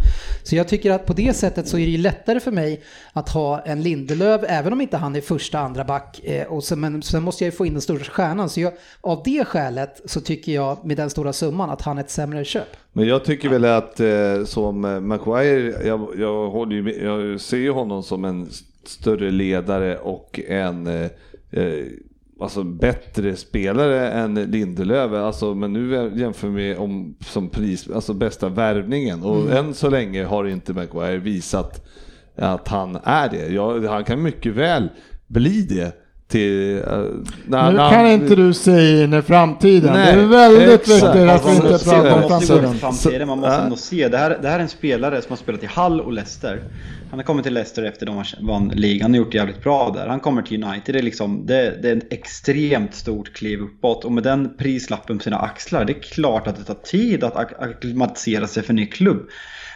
Så 0.44 0.56
jag 0.56 0.68
tycker 0.68 0.92
att 0.92 1.06
på 1.06 1.14
det 1.14 1.34
sättet 1.34 1.68
så 1.68 1.78
är 1.78 1.86
det 1.86 1.92
ju 1.92 1.98
lättare 1.98 2.40
för 2.40 2.52
mig 2.52 2.82
att 3.14 3.30
ha 3.30 3.60
en 3.60 3.82
Lindelöv, 3.82 4.46
även 4.48 4.74
om 4.74 4.82
inte 4.82 4.98
han 4.98 5.16
är 5.16 5.22
första, 5.22 5.60
andra 5.60 5.84
back. 5.84 6.20
Eh, 6.24 6.48
och 6.48 6.64
sen, 6.64 6.80
men 6.80 7.02
sen 7.02 7.24
måste 7.24 7.44
jag 7.44 7.52
ju 7.52 7.58
få 7.58 7.66
in 7.66 7.74
den 7.74 7.82
stora 7.82 8.04
stjärnan. 8.04 8.50
Så 8.50 8.60
jag, 8.60 8.74
av 9.02 9.22
det 9.26 9.46
skälet 9.46 10.02
så 10.06 10.22
tycker 10.22 10.52
jag 10.52 10.86
med 10.86 10.98
den 10.98 11.10
stora 11.10 11.34
summan 11.34 11.70
att 11.70 11.82
han 11.82 11.98
är 11.98 12.02
ett 12.02 12.10
sämre 12.10 12.46
köp. 12.46 12.68
Men 12.94 13.08
jag 13.08 13.26
tycker 13.26 13.50
väl 13.50 13.66
att 13.66 14.00
eh, 14.00 14.46
som 14.46 14.86
eh, 14.86 15.00
Maguire, 15.00 15.88
jag, 15.88 16.08
jag, 16.18 16.50
håller 16.50 16.76
ju 16.76 16.84
med, 16.84 16.96
jag 17.02 17.42
ser 17.42 17.58
ju 17.58 17.72
honom 17.72 18.04
som 18.04 18.26
en 18.26 18.50
större 18.86 19.32
ledare 19.32 19.98
och 19.98 20.40
en 20.48 20.88
eh, 20.88 21.10
eh, 21.52 21.86
alltså 22.42 22.64
bättre 22.64 23.36
spelare 23.36 24.10
än 24.12 24.36
Lindelöf. 24.36 25.12
Alltså, 25.12 25.54
men 25.56 25.74
nu 25.74 26.12
jämför 26.16 26.48
vi 26.48 26.76
om 26.76 27.16
som 27.20 27.50
pris, 27.50 27.90
alltså 27.96 28.14
bästa 28.14 28.50
värvningen 28.50 29.24
och 29.24 29.52
än 29.52 29.74
så 29.74 29.90
länge 29.90 30.26
har 30.26 30.46
inte 30.48 30.74
Maguire 30.74 31.18
visat 31.18 31.86
att 32.38 32.68
han 32.68 32.98
är 33.04 33.30
det. 33.30 33.48
Jag, 33.54 33.84
han 33.88 34.04
kan 34.04 34.22
mycket 34.22 34.54
väl 34.54 34.90
bli 35.28 35.62
det. 35.62 35.92
Till, 36.28 36.78
eh, 36.78 36.84
när, 37.46 37.72
Nu 37.72 37.78
när 37.78 37.90
kan 37.90 38.00
han- 38.00 38.12
inte 38.12 38.36
du 38.36 38.54
se 38.54 39.04
in 39.04 39.14
i 39.14 39.22
framtiden. 39.22 39.94
Nej, 39.94 40.16
det 40.16 40.22
är 40.22 40.26
väldigt 40.28 40.70
exakt. 40.70 40.90
viktigt 40.90 41.10
att 41.10 41.16
vi 41.16 41.26
man 41.48 41.56
inte 41.56 41.72
måste, 41.72 41.90
pratar 41.90 42.10
man 42.12 42.24
om 42.24 42.32
måste 42.32 42.48
framtiden. 42.48 42.72
till 42.72 42.80
framtiden, 42.80 43.28
man 43.28 43.38
måste 43.40 43.54
Ja. 43.54 43.62
ändå 43.62 43.76
se. 43.76 44.08
Det 44.08 44.18
här, 44.18 44.40
det 44.42 44.48
här 44.50 44.60
är 44.60 44.64
en 44.64 44.70
spelare 44.70 45.22
som 45.22 45.30
har 45.30 45.38
spelat 45.38 45.64
i 45.64 45.70
Hull 45.76 46.02
och 46.02 46.14
Leicester. 46.14 46.60
Han 47.14 47.20
har 47.20 47.24
kommit 47.24 47.44
till 47.44 47.54
Leicester 47.54 47.84
efter 47.84 48.06
de 48.06 48.24
vann 48.42 48.70
ligan, 48.76 49.02
han 49.02 49.12
har 49.12 49.18
gjort 49.18 49.32
det 49.32 49.38
jävligt 49.38 49.64
bra 49.64 49.92
där. 49.96 50.08
Han 50.08 50.20
kommer 50.20 50.42
till 50.42 50.64
United, 50.64 50.96
det 50.96 51.00
är, 51.00 51.04
liksom, 51.04 51.46
det, 51.46 51.82
det 51.82 51.90
är 51.90 51.96
ett 51.96 52.14
extremt 52.14 52.96
stort 52.96 53.34
kliv 53.34 53.60
uppåt. 53.60 54.06
Och 54.06 54.12
med 54.12 54.24
den 54.24 54.58
prislappen 54.58 55.18
på 55.18 55.24
sina 55.24 55.38
axlar, 55.38 55.86
det 55.86 55.94
är 55.94 56.02
klart 56.02 56.48
att 56.48 56.56
det 56.56 56.64
tar 56.64 56.74
tid 56.84 57.24
att 57.24 57.34
ak- 57.34 57.56
acklimatisera 57.60 58.48
sig 58.48 58.64
för 58.64 58.70
en 58.70 58.76
ny 58.76 58.86
klubb. 58.86 59.30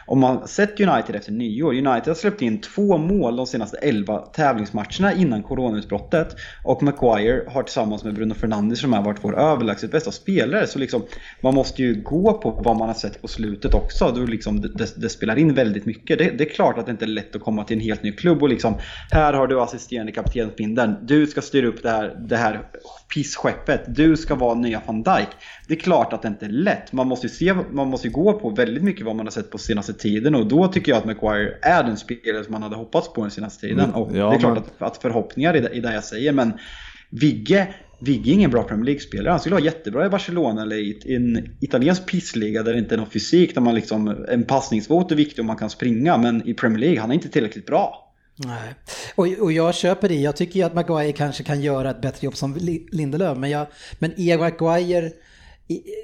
Om 0.07 0.19
man 0.19 0.47
sett 0.47 0.79
United 0.79 1.15
efter 1.15 1.31
nyår, 1.31 1.73
United 1.73 2.07
har 2.07 2.13
släppt 2.13 2.41
in 2.41 2.61
två 2.61 2.97
mål 2.97 3.35
de 3.35 3.47
senaste 3.47 3.77
11 3.77 4.17
tävlingsmatcherna 4.17 5.13
innan 5.13 5.43
coronautbrottet. 5.43 6.35
Och 6.63 6.83
Maguire 6.83 7.43
har 7.47 7.63
tillsammans 7.63 8.03
med 8.03 8.13
Bruno 8.13 8.33
Fernandes 8.33 8.79
som 8.79 8.93
har 8.93 9.01
varit 9.01 9.23
vår 9.23 9.39
överlägset 9.39 9.91
bästa 9.91 10.11
spelare. 10.11 10.67
Så 10.67 10.79
liksom, 10.79 11.01
man 11.41 11.53
måste 11.53 11.81
ju 11.83 12.01
gå 12.01 12.33
på 12.33 12.51
vad 12.51 12.77
man 12.77 12.87
har 12.87 12.95
sett 12.95 13.21
på 13.21 13.27
slutet 13.27 13.73
också. 13.73 14.11
Då 14.15 14.25
liksom, 14.25 14.61
det, 14.61 15.01
det, 15.01 15.09
spelar 15.09 15.37
in 15.37 15.53
väldigt 15.53 15.85
mycket. 15.85 16.17
Det, 16.17 16.29
det 16.37 16.43
är 16.43 16.49
klart 16.49 16.77
att 16.77 16.85
det 16.85 16.91
inte 16.91 17.05
är 17.05 17.07
lätt 17.07 17.35
att 17.35 17.41
komma 17.41 17.63
till 17.63 17.77
en 17.77 17.83
helt 17.83 18.03
ny 18.03 18.11
klubb 18.11 18.43
och 18.43 18.49
liksom, 18.49 18.73
här 19.11 19.33
har 19.33 19.47
du 19.47 19.61
assisterande 19.61 20.11
kaptensbindeln. 20.11 20.95
Du 21.01 21.27
ska 21.27 21.41
styra 21.41 21.67
upp 21.67 21.83
det 21.83 21.89
här, 21.89 22.15
det 22.19 22.37
här 22.37 22.61
pissskeppet. 23.13 23.95
Du 23.95 24.17
ska 24.17 24.35
vara 24.35 24.53
nya 24.53 24.81
van 24.85 25.03
Dijk. 25.03 25.27
Det 25.67 25.73
är 25.73 25.79
klart 25.79 26.13
att 26.13 26.21
det 26.21 26.27
inte 26.27 26.45
är 26.45 26.49
lätt. 26.49 26.91
Man 26.93 27.07
måste 27.07 27.27
ju, 27.27 27.33
se, 27.33 27.53
man 27.71 27.87
måste 27.87 28.09
gå 28.09 28.33
på 28.33 28.49
väldigt 28.49 28.83
mycket 28.83 29.05
vad 29.05 29.15
man 29.15 29.25
har 29.25 29.31
sett 29.31 29.51
på 29.51 29.57
senaste 29.57 29.93
tiden 29.93 30.35
och 30.35 30.47
då 30.47 30.67
tycker 30.67 30.91
jag 30.91 30.99
att 30.99 31.05
Maguire 31.05 31.57
är 31.61 31.83
den 31.83 31.97
spelare 31.97 32.43
som 32.43 32.51
man 32.51 32.63
hade 32.63 32.75
hoppats 32.75 33.13
på 33.13 33.21
den 33.21 33.31
senaste 33.31 33.61
tiden. 33.67 33.79
Mm, 33.79 33.95
Och 33.95 34.15
ja, 34.17 34.29
det 34.29 34.35
är 34.35 34.39
klart 34.39 34.53
men- 34.53 34.63
att, 34.79 34.81
att 34.95 35.01
förhoppningar 35.01 35.53
är 35.53 35.61
det, 35.61 35.77
är 35.77 35.81
det 35.81 35.93
jag 35.93 36.03
säger 36.03 36.31
men 36.31 36.53
Vigge 37.09 37.67
Vigge 37.99 38.31
är 38.31 38.33
ingen 38.33 38.51
bra 38.51 38.63
Premier 38.63 38.85
League-spelare. 38.85 39.29
Han 39.31 39.39
skulle 39.39 39.55
vara 39.55 39.65
jättebra 39.65 40.05
i 40.05 40.09
Barcelona 40.09 40.61
eller 40.61 40.75
i 40.75 41.15
en 41.15 41.49
italiensk 41.61 42.05
pissliga 42.05 42.63
där 42.63 42.73
det 42.73 42.79
inte 42.79 42.95
är 42.95 42.97
någon 42.97 43.09
fysik. 43.09 43.55
Där 43.55 43.61
man 43.61 43.75
liksom, 43.75 44.25
en 44.29 44.43
passningsvåt 44.43 45.11
är 45.11 45.15
viktig 45.15 45.39
och 45.39 45.45
man 45.45 45.55
kan 45.55 45.69
springa. 45.69 46.17
Men 46.17 46.47
i 46.49 46.53
Premier 46.53 46.79
League, 46.79 46.99
han 46.99 47.09
är 47.09 47.13
inte 47.13 47.29
tillräckligt 47.29 47.65
bra. 47.65 48.06
Nej. 48.37 48.73
Och, 49.15 49.27
och 49.41 49.51
jag 49.51 49.75
köper 49.75 50.09
det. 50.09 50.15
Jag 50.15 50.35
tycker 50.35 50.59
ju 50.59 50.65
att 50.65 50.73
Maguire 50.73 51.11
kanske 51.11 51.43
kan 51.43 51.61
göra 51.61 51.91
ett 51.91 52.01
bättre 52.01 52.25
jobb 52.25 52.35
som 52.35 52.55
Lindelöf. 52.91 53.37
Men, 53.37 53.49
jag, 53.49 53.67
men 53.99 54.13
Ian 54.17 54.39
Maguire, 54.39 55.11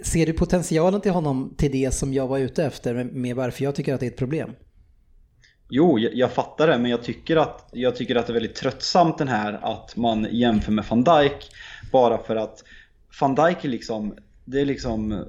ser 0.04 0.26
du 0.26 0.34
potentialen 0.34 1.02
till 1.02 1.12
honom 1.12 1.54
till 1.58 1.72
det 1.72 1.94
som 1.94 2.14
jag 2.14 2.28
var 2.28 2.40
ute 2.40 2.66
efter 2.66 2.94
med, 2.94 3.14
med 3.14 3.36
varför 3.36 3.64
jag 3.64 3.76
tycker 3.76 3.94
att 3.94 4.00
det 4.00 4.06
är 4.06 4.12
ett 4.12 4.18
problem? 4.18 4.52
Jo, 5.70 6.00
jag, 6.00 6.16
jag 6.16 6.32
fattar 6.32 6.68
det, 6.68 6.78
men 6.78 6.92
jag 6.92 7.04
tycker, 7.04 7.36
att, 7.36 7.70
jag 7.72 7.96
tycker 7.96 8.16
att 8.16 8.28
det 8.28 8.32
är 8.32 8.34
väldigt 8.34 8.56
tröttsamt 8.56 9.18
den 9.18 9.28
här 9.28 9.60
att 9.62 9.96
man 9.96 10.28
jämför 10.32 10.72
med 10.72 10.86
van 10.90 11.04
Dijk 11.04 11.52
bara 11.92 12.18
för 12.18 12.36
att 12.36 12.64
van 13.22 13.36
Dijk 13.36 13.66
är 13.66 13.70
liksom, 13.70 14.14
det 14.46 14.62
är 14.62 14.66
liksom 14.66 15.26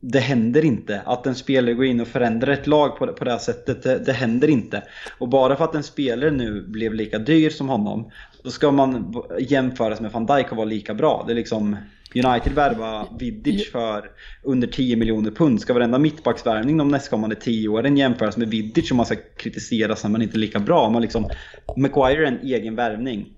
det 0.00 0.20
händer 0.20 0.64
inte 0.64 1.00
att 1.04 1.26
en 1.26 1.34
spelare 1.34 1.74
går 1.74 1.84
in 1.84 2.00
och 2.00 2.08
förändrar 2.08 2.52
ett 2.52 2.66
lag 2.66 2.98
på, 2.98 3.06
på 3.06 3.24
det 3.24 3.30
här 3.30 3.38
sättet. 3.38 3.82
Det, 3.82 3.98
det 3.98 4.12
händer 4.12 4.48
inte. 4.48 4.82
Och 5.18 5.28
bara 5.28 5.56
för 5.56 5.64
att 5.64 5.74
en 5.74 5.82
spelare 5.82 6.30
nu 6.30 6.66
blev 6.68 6.94
lika 6.94 7.18
dyr 7.18 7.50
som 7.50 7.68
honom, 7.68 8.10
då 8.42 8.50
ska 8.50 8.70
man 8.70 9.14
jämföras 9.40 10.00
med 10.00 10.12
van 10.12 10.26
Dijk 10.26 10.50
och 10.50 10.56
vara 10.56 10.66
lika 10.66 10.94
bra. 10.94 11.24
Det 11.26 11.32
är 11.32 11.36
liksom 11.36 11.76
United 12.14 12.52
värva 12.52 13.06
Vidic 13.18 13.70
för 13.72 14.10
under 14.42 14.66
10 14.66 14.96
miljoner 14.96 15.30
pund. 15.30 15.60
Ska 15.60 15.74
varenda 15.74 15.98
mittbacksvärvning 15.98 16.76
de 16.76 16.88
nästkommande 16.88 17.36
10 17.36 17.68
åren 17.68 17.96
jämföras 17.96 18.36
med 18.36 18.48
Vidic 18.48 18.90
om 18.90 18.96
man 18.96 19.06
ska 19.06 19.16
kritiseras 19.36 20.04
när 20.04 20.10
man 20.10 20.22
inte 20.22 20.36
är 20.36 20.38
lika 20.38 20.58
bra. 20.58 20.90
Man 20.90 21.02
liksom, 21.02 21.28
Maguire 21.76 22.22
är 22.22 22.32
en 22.32 22.40
egen 22.42 22.76
värvning. 22.76 23.32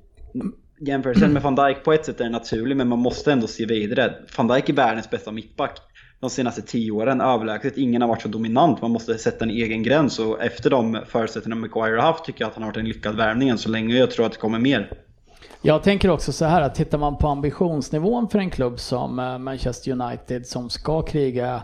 Jämförelsen 0.80 1.32
med 1.32 1.42
van 1.42 1.54
Dijk 1.54 1.84
på 1.84 1.92
ett 1.92 2.06
sätt 2.06 2.20
är 2.20 2.30
naturlig 2.30 2.76
men 2.76 2.88
man 2.88 2.98
måste 2.98 3.32
ändå 3.32 3.46
se 3.46 3.66
vidare. 3.66 4.14
Van 4.36 4.48
Dijk 4.48 4.68
är 4.68 4.72
världens 4.72 5.10
bästa 5.10 5.32
mittback 5.32 5.89
de 6.20 6.30
senaste 6.30 6.62
10 6.62 6.90
åren. 6.90 7.20
Överlägset. 7.20 7.76
Ingen 7.76 8.02
har 8.02 8.08
varit 8.08 8.22
så 8.22 8.28
dominant. 8.28 8.82
Man 8.82 8.90
måste 8.90 9.18
sätta 9.18 9.44
en 9.44 9.50
egen 9.50 9.82
gräns 9.82 10.18
och 10.18 10.42
efter 10.42 10.70
de 10.70 10.98
förutsättningarna 11.06 11.60
Maguire 11.60 11.96
har 11.96 12.06
haft 12.06 12.24
tycker 12.24 12.40
jag 12.44 12.48
att 12.48 12.54
han 12.54 12.62
har 12.62 12.70
varit 12.70 12.76
en 12.76 12.88
lyckad 12.88 13.16
värvning 13.16 13.48
än 13.48 13.58
så 13.58 13.68
länge. 13.68 13.94
Jag 13.94 14.10
tror 14.10 14.26
att 14.26 14.32
det 14.32 14.38
kommer 14.38 14.58
mer. 14.58 14.92
Jag 15.62 15.82
tänker 15.82 16.10
också 16.10 16.32
så 16.32 16.44
här 16.44 16.62
att 16.62 16.74
tittar 16.74 16.98
man 16.98 17.16
på 17.16 17.28
ambitionsnivån 17.28 18.28
för 18.28 18.38
en 18.38 18.50
klubb 18.50 18.80
som 18.80 19.18
eh, 19.18 19.38
Manchester 19.38 19.92
United 19.92 20.46
som 20.46 20.70
ska 20.70 21.02
kriga 21.02 21.62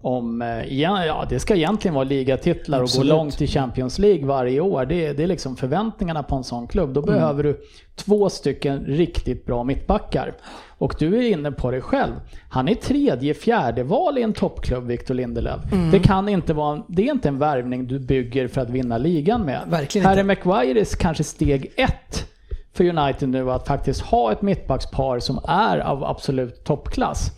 om, 0.00 0.42
eh, 0.42 0.80
ja 0.80 1.26
det 1.28 1.38
ska 1.38 1.54
egentligen 1.54 1.94
vara 1.94 2.04
ligatitlar 2.04 2.78
och 2.78 2.84
Absolut. 2.84 3.10
gå 3.10 3.16
långt 3.16 3.40
i 3.40 3.46
Champions 3.46 3.98
League 3.98 4.26
varje 4.26 4.60
år. 4.60 4.86
Det, 4.86 5.12
det 5.12 5.22
är 5.22 5.26
liksom 5.26 5.56
förväntningarna 5.56 6.22
på 6.22 6.36
en 6.36 6.44
sån 6.44 6.68
klubb. 6.68 6.92
Då 6.92 7.02
behöver 7.02 7.42
du 7.42 7.60
två 7.96 8.30
stycken 8.30 8.84
riktigt 8.84 9.46
bra 9.46 9.64
mittbackar. 9.64 10.34
Och 10.78 10.94
du 10.98 11.18
är 11.18 11.30
inne 11.30 11.52
på 11.52 11.70
det 11.70 11.80
själv. 11.80 12.12
Han 12.48 12.68
är 12.68 12.74
tredje, 12.74 13.34
fjärde 13.34 13.82
val 13.82 14.18
i 14.18 14.22
en 14.22 14.32
toppklubb, 14.32 14.86
Victor 14.86 15.14
Lindelöf. 15.14 15.60
Det 15.92 15.98
kan 15.98 16.28
inte 16.28 16.54
vara, 16.54 16.82
det 16.88 17.08
är 17.08 17.12
inte 17.12 17.28
en 17.28 17.38
värvning 17.38 17.86
du 17.86 17.98
bygger 17.98 18.48
för 18.48 18.60
att 18.60 18.70
vinna 18.70 18.98
ligan 18.98 19.42
med. 19.42 19.60
Verkligen 19.66 20.06
Harry 20.06 20.20
inte. 20.20 20.46
Maguire 20.46 20.80
är 20.80 20.96
kanske 20.96 21.24
steg 21.24 21.72
ett 21.76 22.24
för 22.72 22.84
United 22.84 23.28
nu 23.28 23.50
att 23.50 23.66
faktiskt 23.66 24.00
ha 24.00 24.32
ett 24.32 24.42
mittbackspar 24.42 25.18
som 25.18 25.40
är 25.48 25.78
av 25.78 26.04
absolut 26.04 26.64
toppklass. 26.64 27.30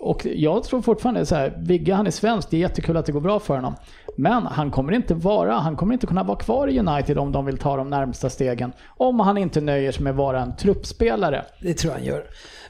Och 0.00 0.26
jag 0.26 0.64
tror 0.64 0.82
fortfarande 0.82 1.26
så 1.26 1.34
här, 1.34 1.54
Vigge 1.58 1.94
han 1.94 2.06
är 2.06 2.10
svensk, 2.10 2.50
det 2.50 2.56
är 2.56 2.60
jättekul 2.60 2.96
att 2.96 3.06
det 3.06 3.12
går 3.12 3.20
bra 3.20 3.40
för 3.40 3.54
honom. 3.54 3.74
Men 4.16 4.46
han 4.46 4.70
kommer 4.70 4.92
inte 4.92 5.14
vara, 5.14 5.54
han 5.54 5.76
kommer 5.76 5.92
inte 5.92 6.06
kunna 6.06 6.22
vara 6.22 6.38
kvar 6.38 6.68
i 6.68 6.78
United 6.78 7.18
om 7.18 7.32
de 7.32 7.44
vill 7.46 7.58
ta 7.58 7.76
de 7.76 7.90
närmsta 7.90 8.30
stegen. 8.30 8.72
Om 8.96 9.20
han 9.20 9.38
inte 9.38 9.60
nöjer 9.60 9.92
sig 9.92 10.02
med 10.02 10.10
att 10.10 10.16
vara 10.16 10.42
en 10.42 10.56
truppspelare. 10.56 11.44
Det 11.62 11.74
tror 11.74 11.92
jag 11.92 11.98
han 11.98 12.06
gör. 12.06 12.24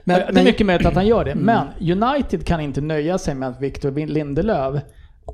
Det 0.05 0.13
är 0.13 0.45
mycket 0.45 0.67
möjligt 0.67 0.87
att 0.87 0.95
han 0.95 1.07
gör 1.07 1.25
det, 1.25 1.35
men 1.35 1.67
United 1.81 2.47
kan 2.47 2.61
inte 2.61 2.81
nöja 2.81 3.19
sig 3.19 3.35
med 3.35 3.49
att 3.49 3.61
Victor 3.61 4.07
Lindelöf 4.07 4.83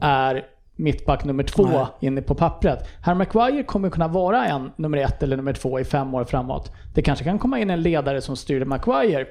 är 0.00 0.44
mittback 0.76 1.24
nummer 1.24 1.42
två 1.42 1.66
Nej. 1.66 1.86
inne 2.00 2.22
på 2.22 2.34
pappret. 2.34 2.88
Harry 3.00 3.16
Maguire 3.16 3.62
kommer 3.62 3.90
kunna 3.90 4.08
vara 4.08 4.46
en 4.46 4.70
nummer 4.76 4.98
ett 4.98 5.22
eller 5.22 5.36
nummer 5.36 5.52
två 5.52 5.80
i 5.80 5.84
fem 5.84 6.14
år 6.14 6.24
framåt. 6.24 6.72
Det 6.94 7.02
kanske 7.02 7.24
kan 7.24 7.38
komma 7.38 7.58
in 7.58 7.70
en 7.70 7.82
ledare 7.82 8.20
som 8.20 8.36
styr 8.36 8.64
Maguire. 8.64 9.26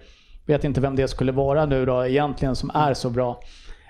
Vet 0.45 0.63
inte 0.63 0.81
vem 0.81 0.95
det 0.95 1.07
skulle 1.07 1.31
vara 1.31 1.65
nu 1.65 1.85
då 1.85 2.05
egentligen 2.05 2.55
som 2.55 2.71
är 2.73 2.93
så 2.93 3.09
bra. 3.09 3.41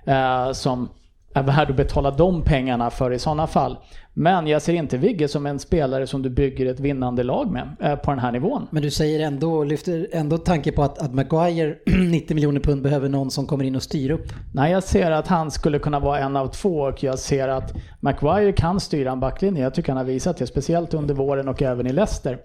Eh, 0.06 0.52
som 0.52 0.90
är 1.34 1.44
värd 1.44 1.70
att 1.70 1.76
betala 1.76 2.12
de 2.12 2.42
pengarna 2.42 2.90
för 2.90 3.12
i 3.12 3.20
sådana 3.20 3.48
fall. 3.48 3.78
Men 4.16 4.48
jag 4.48 4.62
ser 4.62 4.74
inte 4.74 4.98
Vigge 4.98 5.28
som 5.28 5.46
en 5.46 5.60
spelare 5.60 6.08
som 6.08 6.22
du 6.22 6.30
bygger 6.30 6.66
ett 6.66 6.80
vinnande 6.80 7.24
lag 7.24 7.52
med 7.52 7.76
eh, 7.80 7.96
på 7.96 8.12
den 8.12 8.20
här 8.20 8.32
nivån. 8.32 8.68
Men 8.72 8.84
du 8.84 8.92
säger 8.92 9.20
ändå, 9.28 9.64
lyfter 9.64 10.08
ändå 10.12 10.38
tanke 10.38 10.72
på 10.72 10.84
att, 10.84 11.00
att 11.00 11.14
Maguire, 11.14 11.76
90 12.12 12.36
miljoner 12.36 12.60
pund, 12.60 12.82
behöver 12.82 13.10
någon 13.10 13.32
som 13.32 13.46
kommer 13.48 13.64
in 13.66 13.76
och 13.76 13.84
styr 13.84 14.12
upp. 14.12 14.34
Nej, 14.54 14.72
jag 14.72 14.84
ser 14.84 15.12
att 15.12 15.28
han 15.28 15.52
skulle 15.52 15.80
kunna 15.80 16.00
vara 16.00 16.20
en 16.20 16.36
av 16.36 16.48
två 16.48 16.78
och 16.78 17.04
jag 17.04 17.20
ser 17.20 17.48
att 17.48 17.74
Maguire 18.00 18.52
kan 18.52 18.80
styra 18.80 19.12
en 19.12 19.20
backlinje. 19.20 19.64
Jag 19.64 19.74
tycker 19.74 19.90
han 19.90 19.98
har 19.98 20.06
visat 20.06 20.38
det, 20.38 20.48
speciellt 20.48 20.94
under 20.94 21.14
våren 21.14 21.48
och 21.48 21.62
även 21.62 21.88
i 21.88 21.94
Leicester. 21.94 22.38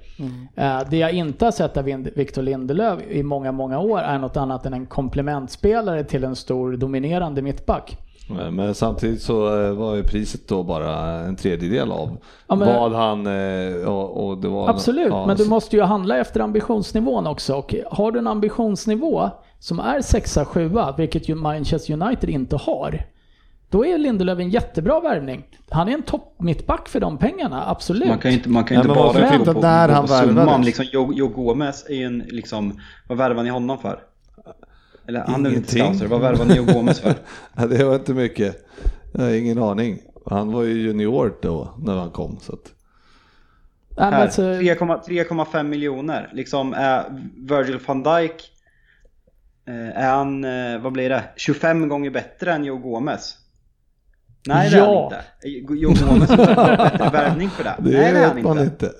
Eh, 0.57 0.80
Det 0.91 0.97
jag 0.97 1.12
inte 1.12 1.45
har 1.45 1.53
sett 1.53 1.76
av 1.76 1.84
Victor 2.14 2.43
Lindelöf 2.43 3.01
i 3.11 3.22
många, 3.22 3.53
många 3.53 3.78
år 3.78 3.99
är 4.01 4.18
något 4.18 4.36
annat 4.36 4.66
än 4.66 4.74
en 4.74 4.86
komplementspelare 4.86 6.05
till 6.05 6.24
en 6.24 6.36
stor 6.36 6.76
dominerande 6.76 7.43
mittback. 7.43 7.99
Men- 8.29 8.55
Men 8.55 8.74
samtidigt 8.74 9.22
så 9.22 9.62
eh, 9.64 9.72
var 9.72 9.95
ju 9.95 10.03
priset 10.03 10.49
då 10.49 10.62
bara 10.62 11.11
en 11.11 11.37
tredjedel 11.37 11.93
av 11.93 12.16
Ja, 12.49 12.55
men- 12.57 12.68
vad 12.68 12.93
han... 12.93 13.26
eh, 13.26 13.89
Och, 13.89 14.29
och 14.29 14.39
det 14.39 14.49
var, 14.49 14.68
Absolut, 14.68 15.09
ja, 15.11 15.26
men 15.26 15.37
du 15.37 15.49
måste 15.49 15.76
ju 15.76 15.83
handla 15.83 16.16
efter 16.18 16.41
ambitionsnivån 16.41 17.26
också. 17.26 17.55
Och 17.55 17.74
har 17.91 18.12
du 18.12 18.18
en 18.18 18.26
ambitionsnivå 18.26 19.31
som 19.59 19.81
är 19.81 20.01
6-7, 20.01 20.95
vilket 20.97 21.29
ju 21.29 21.35
Manchester 21.35 21.93
United 22.03 22.31
inte 22.31 22.57
har, 22.57 23.03
då 23.70 23.87
är 23.87 23.99
Lindelöf 23.99 24.39
en 24.39 24.51
jättebra 24.51 25.01
värvning. 25.01 25.45
Han 25.70 25.89
är 25.89 25.93
en 25.93 26.03
topp 26.03 26.35
mittback 26.39 26.89
för 26.89 27.01
de 27.01 27.18
pengarna, 27.18 27.64
absolut. 27.70 28.09
Man 28.09 28.18
kan 28.18 28.31
inte, 28.31 28.49
man 28.49 28.64
kan 28.64 28.74
Nej, 28.74 28.79
inte 28.85 28.89
men 28.89 28.97
bara 28.97 29.07
varför 29.07 29.29
gå 29.29 29.35
inte 29.35 29.53
på, 29.55 29.61
när 29.61 29.89
gå 29.89 29.95
han 29.95 30.03
på 30.07 30.09
summan. 30.12 30.62
Liksom, 30.62 30.85
Joe, 30.93 31.12
Joe 31.12 31.29
Gomez 31.29 31.87
är 31.91 32.07
en, 32.07 32.18
liksom, 32.18 32.81
vad 33.09 33.18
värvar 33.18 33.43
ni 33.43 33.51
honom 33.51 33.79
för? 33.79 34.01
Eller 35.09 35.21
han 35.21 35.47
är 35.47 35.51
väl 35.51 35.59
inte 35.59 35.79
Ingenting. 35.79 35.95
scouser, 35.99 36.07
vad 36.07 36.21
värvar 36.21 36.45
ni 36.45 36.55
Joe 36.57 36.65
Gomez 36.65 37.01
för? 37.01 37.15
Ja, 37.57 37.67
det 37.67 37.85
var 37.85 37.95
inte 37.95 38.15
mycket. 38.15 38.67
Jag 39.13 39.23
har 39.23 39.31
ingen 39.31 39.63
aning. 39.63 39.99
Han 40.27 40.53
var 40.53 40.63
ju 40.63 40.75
junior 40.83 41.35
då 41.43 41.75
när 41.79 41.97
han 41.97 42.11
kom. 42.11 42.39
Så 42.41 42.53
att, 42.53 42.73
Här, 43.99 44.23
alltså, 44.23 44.43
3,- 44.43 45.01
3,5 45.09 45.63
miljoner. 45.63 46.31
Liksom 46.33 46.75
är 46.75 47.05
Virgil 47.37 47.79
van 47.87 48.03
Dijk 48.03 48.53
eh, 49.69 50.03
är 50.05 50.11
han, 50.11 50.45
eh, 50.45 50.79
vad 50.81 50.93
blir 50.93 51.09
det, 51.09 51.25
25 51.37 51.89
gånger 51.89 52.11
bättre 52.11 52.53
än 52.53 52.65
Joe 52.65 52.77
Gomez? 52.79 53.37
Nej 54.47 54.70
det 54.70 54.76
är 54.76 54.80
Ja. 54.80 55.12
han 55.12 55.51
inte. 55.51 55.74
Joe 55.74 55.89
Gomez 56.09 56.30
är 56.30 56.39
en 56.39 56.76
bättre 56.76 57.11
värvning 57.12 57.51
för 57.51 57.64
det. 57.64 57.74
det 57.78 57.91
Nej 57.99 58.12
det 58.12 58.18
är 58.18 58.26
han 58.28 58.43
man 58.43 58.59
inte. 58.59 58.86
inte. 58.86 58.95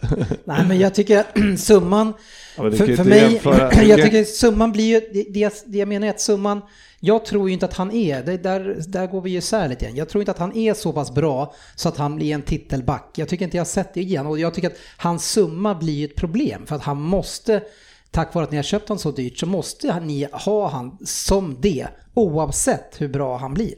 Nej, 0.45 0.64
men 0.68 0.78
jag 0.78 0.95
tycker 0.95 1.18
att 1.20 1.26
summan... 1.61 2.12
Ja, 2.57 2.62
För, 2.70 2.97
för 2.97 3.05
mig, 3.05 3.20
jämföra- 3.32 3.82
jag 3.84 4.03
tycker 4.03 4.24
summan 4.24 4.72
blir 4.72 4.84
ju, 4.84 5.01
det, 5.12 5.26
det, 5.32 5.41
jag- 5.41 5.53
det 5.66 5.78
jag 5.78 5.89
menar 5.89 6.07
är 6.07 6.11
att 6.11 6.20
summan, 6.20 6.61
jag 7.01 7.24
tror 7.24 7.49
ju 7.49 7.53
inte 7.55 7.66
att 7.66 7.74
han 7.74 7.91
är, 7.93 8.22
det, 8.22 8.36
där, 8.36 8.76
där 8.89 9.07
går 9.07 9.20
vi 9.20 9.30
ju 9.30 9.39
isär 9.39 9.68
lite 9.68 9.84
igen. 9.84 9.97
Jag 9.97 10.09
tror 10.09 10.22
inte 10.22 10.30
att 10.30 10.39
han 10.39 10.57
är 10.57 10.74
så 10.74 10.93
pass 10.93 11.14
bra 11.14 11.55
så 11.74 11.89
att 11.89 11.97
han 11.97 12.16
blir 12.16 12.34
en 12.34 12.43
titelback. 12.43 13.11
Jag 13.16 13.28
tycker 13.28 13.45
inte 13.45 13.57
jag 13.57 13.61
har 13.64 13.66
sett 13.66 13.95
det 13.95 14.01
igen 14.01 14.26
och 14.26 14.39
jag 14.39 14.55
tycker 14.55 14.68
att 14.68 14.76
hans 14.97 15.30
summa 15.30 15.74
blir 15.74 16.05
ett 16.05 16.16
problem 16.16 16.66
för 16.66 16.76
att 16.76 16.82
han 16.82 17.01
måste, 17.03 17.62
tack 18.11 18.34
vare 18.34 18.45
att 18.45 18.51
ni 18.51 18.57
har 18.57 18.62
köpt 18.64 18.89
honom 18.89 18.99
så 18.99 19.11
dyrt, 19.11 19.39
så 19.39 19.47
måste 19.47 20.01
ni 20.01 20.28
ha 20.32 20.68
han 20.68 20.99
som 21.05 21.57
det 21.61 21.86
oavsett 22.14 22.95
hur 23.01 23.09
bra 23.09 23.36
han 23.36 23.55
blir. 23.55 23.74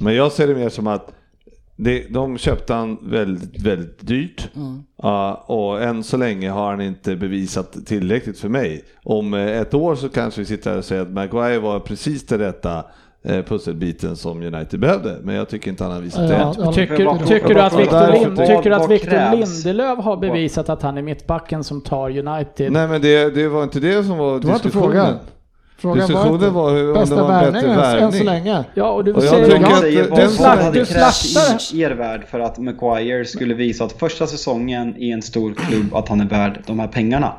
Men 0.00 0.14
jag 0.14 0.32
ser 0.32 0.46
det 0.46 0.54
mer 0.54 0.68
som 0.68 0.86
att 0.86 1.12
det, 1.76 2.06
de 2.10 2.38
köpte 2.38 2.74
han 2.74 2.98
väldigt, 3.02 3.62
väldigt 3.62 4.06
dyrt. 4.06 4.48
Ja, 5.02 5.44
och 5.46 5.82
än 5.82 6.04
så 6.04 6.16
länge 6.16 6.50
har 6.50 6.70
han 6.70 6.80
inte 6.80 7.16
bevisat 7.16 7.86
tillräckligt 7.86 8.38
för 8.38 8.48
mig. 8.48 8.84
Om 9.04 9.34
eh, 9.34 9.60
ett 9.60 9.74
år 9.74 9.94
så 9.94 10.08
kanske 10.08 10.40
vi 10.40 10.44
sitter 10.44 10.70
här 10.70 10.78
och 10.78 10.84
säger 10.84 11.02
att 11.02 11.10
Maguire 11.10 11.58
var 11.58 11.80
precis 11.80 12.26
den 12.26 12.38
rätta 12.38 12.84
eh, 13.24 13.42
pusselbiten 13.44 14.16
som 14.16 14.42
United 14.42 14.80
behövde. 14.80 15.18
Men 15.22 15.34
jag 15.34 15.48
tycker 15.48 15.70
inte 15.70 15.84
han 15.84 15.92
har 15.92 16.00
visat 16.00 16.28
det. 16.28 16.34
ja, 16.34 16.72
tycker, 16.72 16.96
du 16.98 17.60
att 17.60 17.80
Victor, 17.80 18.12
Lind, 18.12 18.36
tycker 18.36 18.70
du 18.70 18.74
att 18.74 18.90
Victor? 18.90 19.36
Lindelöf 19.36 19.98
har 19.98 20.16
bevisat 20.16 20.68
att 20.68 20.82
han 20.82 20.98
är 20.98 21.02
mittbacken 21.02 21.64
som 21.64 21.80
tar 21.80 22.18
United? 22.18 22.72
Nej 22.72 22.88
men 22.88 23.02
det, 23.02 23.34
det 23.34 23.48
var 23.48 23.62
inte 23.62 23.80
det 23.80 24.04
som 24.04 24.18
var 24.18 24.40
Det 24.40 24.46
var 24.46 24.54
inte 24.54 24.68
diskussionen. 24.68 24.92
frågan. 24.92 25.14
Frågan 25.78 25.98
var 25.98 26.06
Diskussionen 26.06 26.34
inte 26.34 26.50
var 26.50 26.70
hur- 26.70 26.86
om 26.88 26.94
det 26.94 27.00
bästa 27.00 27.14
var 27.24 27.42
en 27.42 27.52
bättre 27.52 27.66
värvningen 27.68 27.70
än 27.70 28.00
värvning. 28.00 28.18
så 28.18 28.24
länge. 28.24 28.64
Ja, 28.74 28.90
och 28.90 29.04
du 29.04 29.12
Och 29.12 29.24
jag 29.24 29.30
säger... 29.30 29.48
Jag 29.60 29.72
att 29.72 29.78
säger 29.80 30.02
den 30.02 30.10
vad, 30.10 30.30
som- 30.30 30.44
hade 30.44 30.70
du 30.78 30.84
krävts 30.84 31.32
slaktar- 31.32 31.74
i 31.74 31.80
er 31.80 31.90
värld 31.90 32.26
för 32.30 32.40
att 32.40 32.58
Maguire 32.58 33.24
skulle 33.24 33.54
visa 33.54 33.84
att 33.84 33.92
första 33.92 34.26
säsongen 34.26 34.94
i 34.98 35.10
en 35.10 35.22
stor 35.22 35.54
klubb 35.54 35.94
att 35.94 36.08
han 36.08 36.20
är 36.20 36.24
värd 36.28 36.62
de 36.66 36.78
här 36.78 36.88
pengarna. 36.88 37.32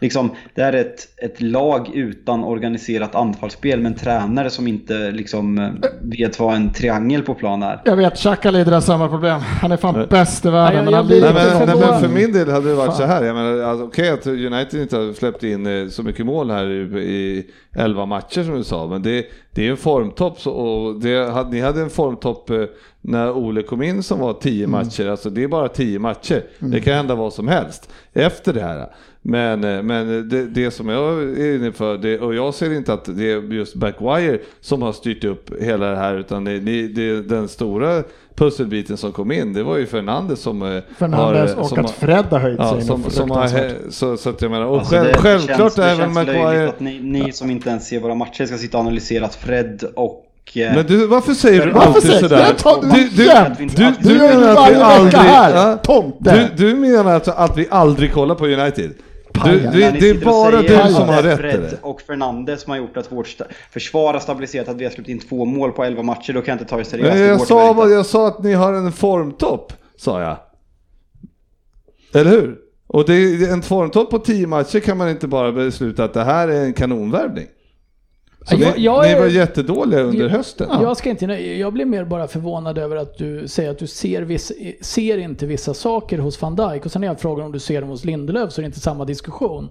Liksom, 0.00 0.30
det 0.54 0.62
är 0.62 0.72
ett, 0.72 1.08
ett 1.16 1.40
lag 1.42 1.90
utan 1.94 2.44
organiserat 2.44 3.14
anfallsspel 3.14 3.80
med 3.80 3.92
en 3.92 3.98
tränare 3.98 4.50
som 4.50 4.68
inte 4.68 5.10
liksom, 5.10 5.76
vet 6.02 6.40
vad 6.40 6.54
en 6.54 6.72
triangel 6.72 7.22
på 7.22 7.34
plan 7.34 7.62
är. 7.62 7.80
Jag 7.84 7.96
vet, 7.96 8.16
Xhaka 8.16 8.50
lider 8.50 8.72
av 8.72 8.80
samma 8.80 9.08
problem. 9.08 9.40
Han 9.40 9.72
är 9.72 9.76
fan 9.76 9.94
Nej. 9.94 10.06
bäst 10.10 10.46
i 10.46 10.50
världen, 10.50 10.74
Nej, 10.74 10.84
men 10.84 10.92
jag 10.92 10.98
han 10.98 11.06
blir 11.06 11.20
blir 11.20 11.32
Nej 11.32 11.52
inte 11.52 11.66
men, 11.66 11.78
nej, 11.78 11.90
men 11.90 12.00
för 12.00 12.08
min 12.08 12.32
del 12.32 12.50
hade 12.50 12.68
det 12.68 12.74
varit 12.74 12.86
Fan. 12.86 12.96
så 12.96 13.04
här. 13.04 13.24
Jag 13.24 13.36
menar, 13.36 13.58
alltså, 13.70 13.86
okej 13.86 14.08
att 14.10 14.26
United 14.26 14.82
inte 14.82 14.96
har 14.96 15.12
släppt 15.12 15.42
in 15.42 15.66
eh, 15.66 15.88
så 15.88 16.02
mycket 16.02 16.26
mål 16.26 16.50
här 16.50 16.70
i, 16.70 16.98
i 16.98 17.46
11 17.76 18.06
matcher 18.06 18.42
som 18.42 18.54
du 18.54 18.64
sa. 18.64 18.86
Men 18.86 19.02
det, 19.02 19.26
det 19.58 19.66
är 19.66 19.70
en 19.70 19.76
formtopp 19.76 20.46
och 20.46 21.00
det, 21.00 21.46
ni 21.50 21.60
hade 21.60 21.80
en 21.80 21.90
formtopp 21.90 22.50
eh, 22.50 22.64
när 23.00 23.32
Ole 23.32 23.62
kom 23.62 23.82
in 23.82 24.02
som 24.02 24.18
var 24.20 24.32
10 24.32 24.64
Mm. 24.64 24.70
matcher. 24.70 25.06
Alltså 25.08 25.30
det 25.30 25.42
är 25.42 25.48
bara 25.48 25.68
10 25.68 25.98
matcher. 25.98 26.42
Det 26.58 26.80
kan 26.80 26.94
hända 26.94 27.14
vad 27.14 27.32
som 27.32 27.48
helst 27.48 27.90
efter 28.12 28.52
det 28.52 28.60
här. 28.60 28.86
Men, 29.22 29.64
eh, 29.64 29.82
men 29.82 30.28
det, 30.28 30.46
det 30.46 30.70
som 30.70 30.88
jag 30.88 31.22
är 31.22 31.56
inne 31.56 31.72
för, 31.72 31.98
det, 31.98 32.18
och 32.20 32.34
jag 32.34 32.54
ser 32.54 32.72
inte 32.76 32.92
att 32.92 33.04
det 33.16 33.32
är 33.32 33.52
just 33.52 33.74
Backwire 33.74 34.38
som 34.60 34.82
har 34.82 34.92
styrt 34.92 35.24
upp 35.24 35.50
hela 35.60 35.86
det 35.90 35.96
här 35.96 36.14
utan 36.18 36.44
det, 36.44 36.58
det, 36.60 36.88
det, 36.88 37.22
den 37.22 37.48
stora 37.48 38.02
pusselbiten 38.38 38.96
som 38.96 39.12
kom 39.12 39.32
in, 39.32 39.52
det 39.52 39.62
var 39.62 39.76
ju 39.76 39.86
Fernandes 39.86 40.40
som 40.40 40.62
eh, 40.76 40.82
Fernandes 40.98 41.54
har, 41.54 41.60
och 41.62 41.68
som 41.68 41.78
att 41.84 41.90
Fred 41.90 42.24
har 42.30 42.38
höjt 42.38 42.58
Ja, 42.58 42.74
sig 42.74 42.82
som, 42.82 43.10
som 43.10 43.30
har, 43.30 43.90
så, 43.90 44.16
så 44.16 44.30
att 44.30 44.42
jag 44.42 44.50
menar, 44.50 44.66
och 44.66 44.78
Alltså, 44.78 44.94
själv, 44.94 45.04
det- 45.06 45.12
det 45.12 45.18
självklart 45.18 45.58
känns, 45.58 45.74
det 45.74 45.84
även 45.84 46.14
känns 46.14 46.26
löjligt 46.26 46.68
att 46.68 46.80
ni, 46.80 47.00
ni 47.02 47.32
som 47.32 47.50
inte 47.50 47.70
ens 47.70 47.88
ser 47.88 48.00
våra 48.00 48.14
matcher 48.14 48.46
ska 48.46 48.56
sitta 48.58 48.76
och 48.76 48.80
analysera 48.80 49.24
att 49.24 49.34
Fred 49.34 49.84
och... 49.96 50.24
eh, 50.54 50.74
Men 50.74 50.86
du, 50.86 51.06
varför 51.06 51.32
säger 51.34 51.66
du 51.66 51.72
Varför 51.72 51.88
alltid 51.88 52.02
säger 52.02 52.20
sådär? 52.22 52.54
tar 52.58 52.82
du 52.82 52.88
Du, 52.88 53.08
du, 53.08 53.66
du, 53.76 53.92
Du 54.08 54.08
du 54.14 54.18
menar 54.18 54.56
att 54.56 54.70
vi 54.70 54.74
aldrig... 54.74 55.14
här, 55.20 55.78
ja, 55.86 56.04
du, 56.18 56.48
du 56.56 56.74
menar 56.74 57.14
alltså 57.14 57.30
att 57.30 57.56
vi 57.58 57.66
aldrig 57.70 58.12
kollar 58.12 58.34
på 58.34 58.46
United? 58.46 58.90
Du, 59.44 59.58
du, 59.60 59.78
det 60.00 60.10
är 60.10 60.24
bara 60.24 60.62
du 60.62 60.94
som 60.94 61.08
har 61.08 61.22
det 61.22 61.30
rätt 61.30 61.38
Fred 61.38 61.60
det. 61.60 61.78
och 61.82 62.00
Fernandes 62.00 62.62
som 62.62 62.70
har 62.70 62.78
gjort 62.78 62.96
att 62.96 63.12
vårt 63.12 63.36
försvar 63.70 64.12
har 64.12 64.20
stabiliserat 64.20 64.68
att 64.68 64.76
vi 64.76 64.84
har 64.84 64.90
släppt 64.90 65.08
in 65.08 65.18
två 65.18 65.44
mål 65.44 65.72
på 65.72 65.84
11 65.84 66.02
matcher, 66.02 66.32
då 66.32 66.40
kan 66.40 66.52
jag 66.52 66.62
inte 66.62 66.70
ta 66.70 66.80
er 66.80 66.84
seriöst. 66.84 67.12
Det 67.12 67.26
jag 67.26 67.38
går 67.38 67.44
sa, 67.44 67.88
jag 67.88 68.06
sa 68.06 68.28
att 68.28 68.42
ni 68.42 68.52
har 68.52 68.72
en 68.72 68.92
formtopp, 68.92 69.72
sa 69.96 70.20
jag. 70.22 70.36
Eller 72.14 72.30
hur? 72.30 72.58
Och 72.86 73.04
det 73.04 73.14
är 73.14 73.52
en 73.52 73.62
formtopp 73.62 74.10
på 74.10 74.18
10 74.18 74.46
matcher 74.46 74.80
kan 74.80 74.96
man 74.96 75.08
inte 75.08 75.28
bara 75.28 75.52
besluta 75.52 76.04
att 76.04 76.14
det 76.14 76.24
här 76.24 76.48
är 76.48 76.64
en 76.64 76.72
kanonvärvning. 76.72 77.46
Jag- 78.50 78.60
ni, 78.76 78.84
jag 78.84 79.02
ni 79.04 79.10
är- 79.12 79.18
var 79.18 79.26
jättedåliga 79.26 80.00
under 80.00 80.22
Jag- 80.22 80.28
hösten. 80.28 80.68
Jag 80.82 80.96
ska 80.96 81.10
inte, 81.10 81.24
jag 81.34 81.72
blir 81.72 81.84
mer 81.84 82.04
bara 82.04 82.28
förvånad 82.28 82.78
över 82.78 82.96
att 82.96 83.18
du 83.18 83.48
säger 83.48 83.70
att 83.70 83.78
du 83.78 83.86
ser, 83.86 84.22
viss, 84.22 84.52
ser 84.80 85.18
inte 85.18 85.46
vissa 85.46 85.74
saker 85.74 86.18
hos 86.18 86.42
van 86.42 86.56
Dijk 86.56 86.86
och 86.86 86.92
sen 86.92 87.00
när 87.00 87.08
jag 87.08 87.20
frågar 87.20 87.44
om 87.44 87.52
du 87.52 87.58
ser 87.58 87.80
dem 87.80 87.90
hos 87.90 88.04
Lindelöf 88.04 88.52
så 88.52 88.60
är 88.60 88.62
det 88.62 88.66
inte 88.66 88.80
samma 88.80 89.04
diskussion. 89.04 89.68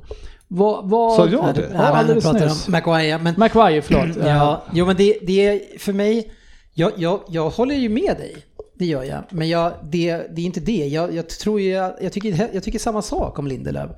Vad, 0.48 0.90
vad, 0.90 1.16
Sa 1.16 1.28
jag 1.28 1.56
det? 1.56 1.70
Ja, 1.74 1.80
alldeles 1.80 2.24
pratar 2.24 2.40
nyss. 2.46 2.68
om 2.68 2.72
Maguire, 2.72 3.18
men 3.24 3.34
Maguire, 3.38 3.82
förlåt. 3.82 4.18
Ja, 4.26 4.64
jo 4.74 4.86
men 4.86 4.96
det, 4.96 5.18
det 5.22 5.48
är 5.48 5.80
för 5.80 5.94
mig, 5.94 6.32
Jag, 6.74 6.92
jag, 6.96 7.20
jag 7.30 7.50
håller 7.50 7.76
ju 7.76 7.90
med 7.90 8.16
dig. 8.18 8.36
Det 8.80 8.86
gör 8.86 9.04
jag. 9.04 9.20
Men 9.30 9.50
jag, 9.50 9.72
det, 9.84 10.12
det 10.36 10.42
är 10.42 10.46
inte 10.46 10.60
det. 10.60 10.88
Jag, 10.88 11.14
jag 11.16 11.30
tror 11.30 11.62
ju, 11.62 11.70
jag, 11.72 11.94
jag, 12.02 12.14
tycker, 12.14 12.50
jag 12.54 12.64
tycker 12.64 12.80
samma 12.80 13.02
sak 13.02 13.40
om 13.40 13.48
Lindelöf. 13.48 13.90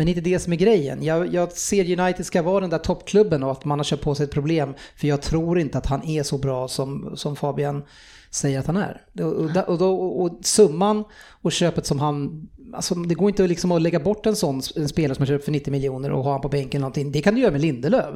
Men 0.00 0.08
inte 0.08 0.20
det 0.20 0.38
som 0.38 0.52
är 0.52 0.56
grejen. 0.56 1.02
Jag, 1.02 1.34
jag 1.34 1.52
ser 1.52 2.00
United 2.00 2.26
ska 2.26 2.42
vara 2.42 2.60
den 2.60 2.70
där 2.70 2.78
toppklubben 2.78 3.42
och 3.42 3.50
att 3.50 3.64
man 3.64 3.78
har 3.78 3.84
köpt 3.84 4.02
på 4.02 4.14
sig 4.14 4.24
ett 4.24 4.30
problem. 4.30 4.74
För 4.96 5.08
jag 5.08 5.22
tror 5.22 5.58
inte 5.58 5.78
att 5.78 5.86
han 5.86 6.04
är 6.04 6.22
så 6.22 6.38
bra 6.38 6.68
som, 6.68 7.12
som 7.16 7.36
Fabian 7.36 7.82
säger 8.30 8.58
att 8.58 8.66
han 8.66 8.76
är. 8.76 9.02
Och, 9.20 9.68
och, 9.68 9.78
då, 9.78 9.94
och 9.94 10.38
summan 10.42 11.04
och 11.42 11.52
köpet 11.52 11.86
som 11.86 11.98
han... 11.98 12.48
Alltså 12.74 12.94
det 12.94 13.14
går 13.14 13.28
inte 13.28 13.46
liksom 13.46 13.72
att 13.72 13.82
lägga 13.82 14.00
bort 14.00 14.26
en 14.26 14.36
sån 14.36 14.62
en 14.76 14.88
spelare 14.88 15.14
som 15.14 15.22
har 15.22 15.26
köpt 15.26 15.44
för 15.44 15.52
90 15.52 15.70
miljoner 15.70 16.10
och 16.10 16.24
ha 16.24 16.32
han 16.32 16.40
på 16.40 16.48
bänken 16.48 16.78
eller 16.78 16.80
någonting. 16.80 17.12
Det 17.12 17.22
kan 17.22 17.34
du 17.34 17.40
göra 17.40 17.52
med 17.52 17.60
Lindelöf. 17.60 18.14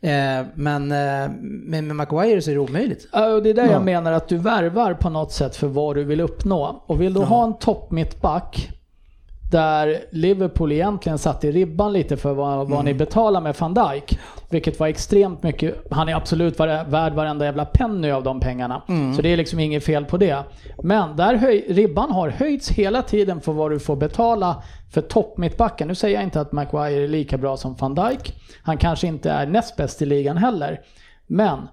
Eh, 0.00 0.46
men 0.54 0.92
eh, 0.92 1.30
med, 1.40 1.84
med 1.84 1.96
Maguire 1.96 2.42
så 2.42 2.50
är 2.50 2.54
det 2.54 2.60
omöjligt. 2.60 3.08
Ja, 3.12 3.34
och 3.34 3.42
det 3.42 3.50
är 3.50 3.54
där 3.54 3.66
Ja. 3.66 3.72
jag 3.72 3.84
menar 3.84 4.12
att 4.12 4.28
du 4.28 4.36
värvar 4.36 4.94
på 4.94 5.10
något 5.10 5.32
sätt 5.32 5.56
för 5.56 5.66
vad 5.66 5.96
du 5.96 6.04
vill 6.04 6.20
uppnå. 6.20 6.84
Och 6.86 7.00
vill 7.00 7.14
du 7.14 7.20
ha 7.20 7.44
en 7.44 7.58
toppmittback 7.58 8.75
där 9.50 10.04
Liverpool 10.10 10.72
egentligen 10.72 11.18
satt 11.18 11.44
i 11.44 11.52
ribban 11.52 11.92
lite 11.92 12.16
för 12.16 12.34
vad, 12.34 12.68
vad 12.68 12.84
ni 12.84 12.94
betalar 12.94 13.40
med 13.40 13.56
van 13.58 13.74
Dijk. 13.74 14.18
Vilket 14.50 14.80
var 14.80 14.86
extremt 14.86 15.42
mycket. 15.42 15.74
Han 15.90 16.08
är 16.08 16.14
absolut 16.14 16.58
var, 16.58 16.84
värd 16.84 17.12
varenda 17.12 17.44
jävla 17.44 17.64
penny 17.64 18.10
av 18.10 18.22
de 18.22 18.40
pengarna. 18.40 18.82
Så 19.16 19.22
det 19.22 19.28
är 19.28 19.36
liksom 19.36 19.58
inget 19.58 19.84
fel 19.84 20.04
på 20.04 20.16
det. 20.16 20.44
Men 20.82 21.16
där 21.16 21.34
höj, 21.34 21.66
ribban 21.68 22.10
har 22.10 22.28
höjts 22.28 22.70
hela 22.70 23.02
tiden 23.02 23.40
för 23.40 23.52
vad 23.52 23.70
du 23.70 23.78
får 23.78 23.96
betala 23.96 24.62
för 24.92 25.00
toppmittbacken. 25.00 25.88
Nu 25.88 25.94
säger 25.94 26.14
jag 26.14 26.24
inte 26.24 26.40
att 26.40 26.52
Maguire 26.52 27.04
är 27.04 27.08
lika 27.08 27.38
bra 27.38 27.56
som 27.56 27.74
van 27.74 27.94
Dijk. 27.94 28.34
Han 28.62 28.78
kanske 28.78 29.06
inte 29.06 29.30
är 29.30 29.46
näst 29.46 29.76
bäst 29.76 30.02
i 30.02 30.06
ligan 30.06 30.36
heller. 30.36 30.80
Men 31.26 31.68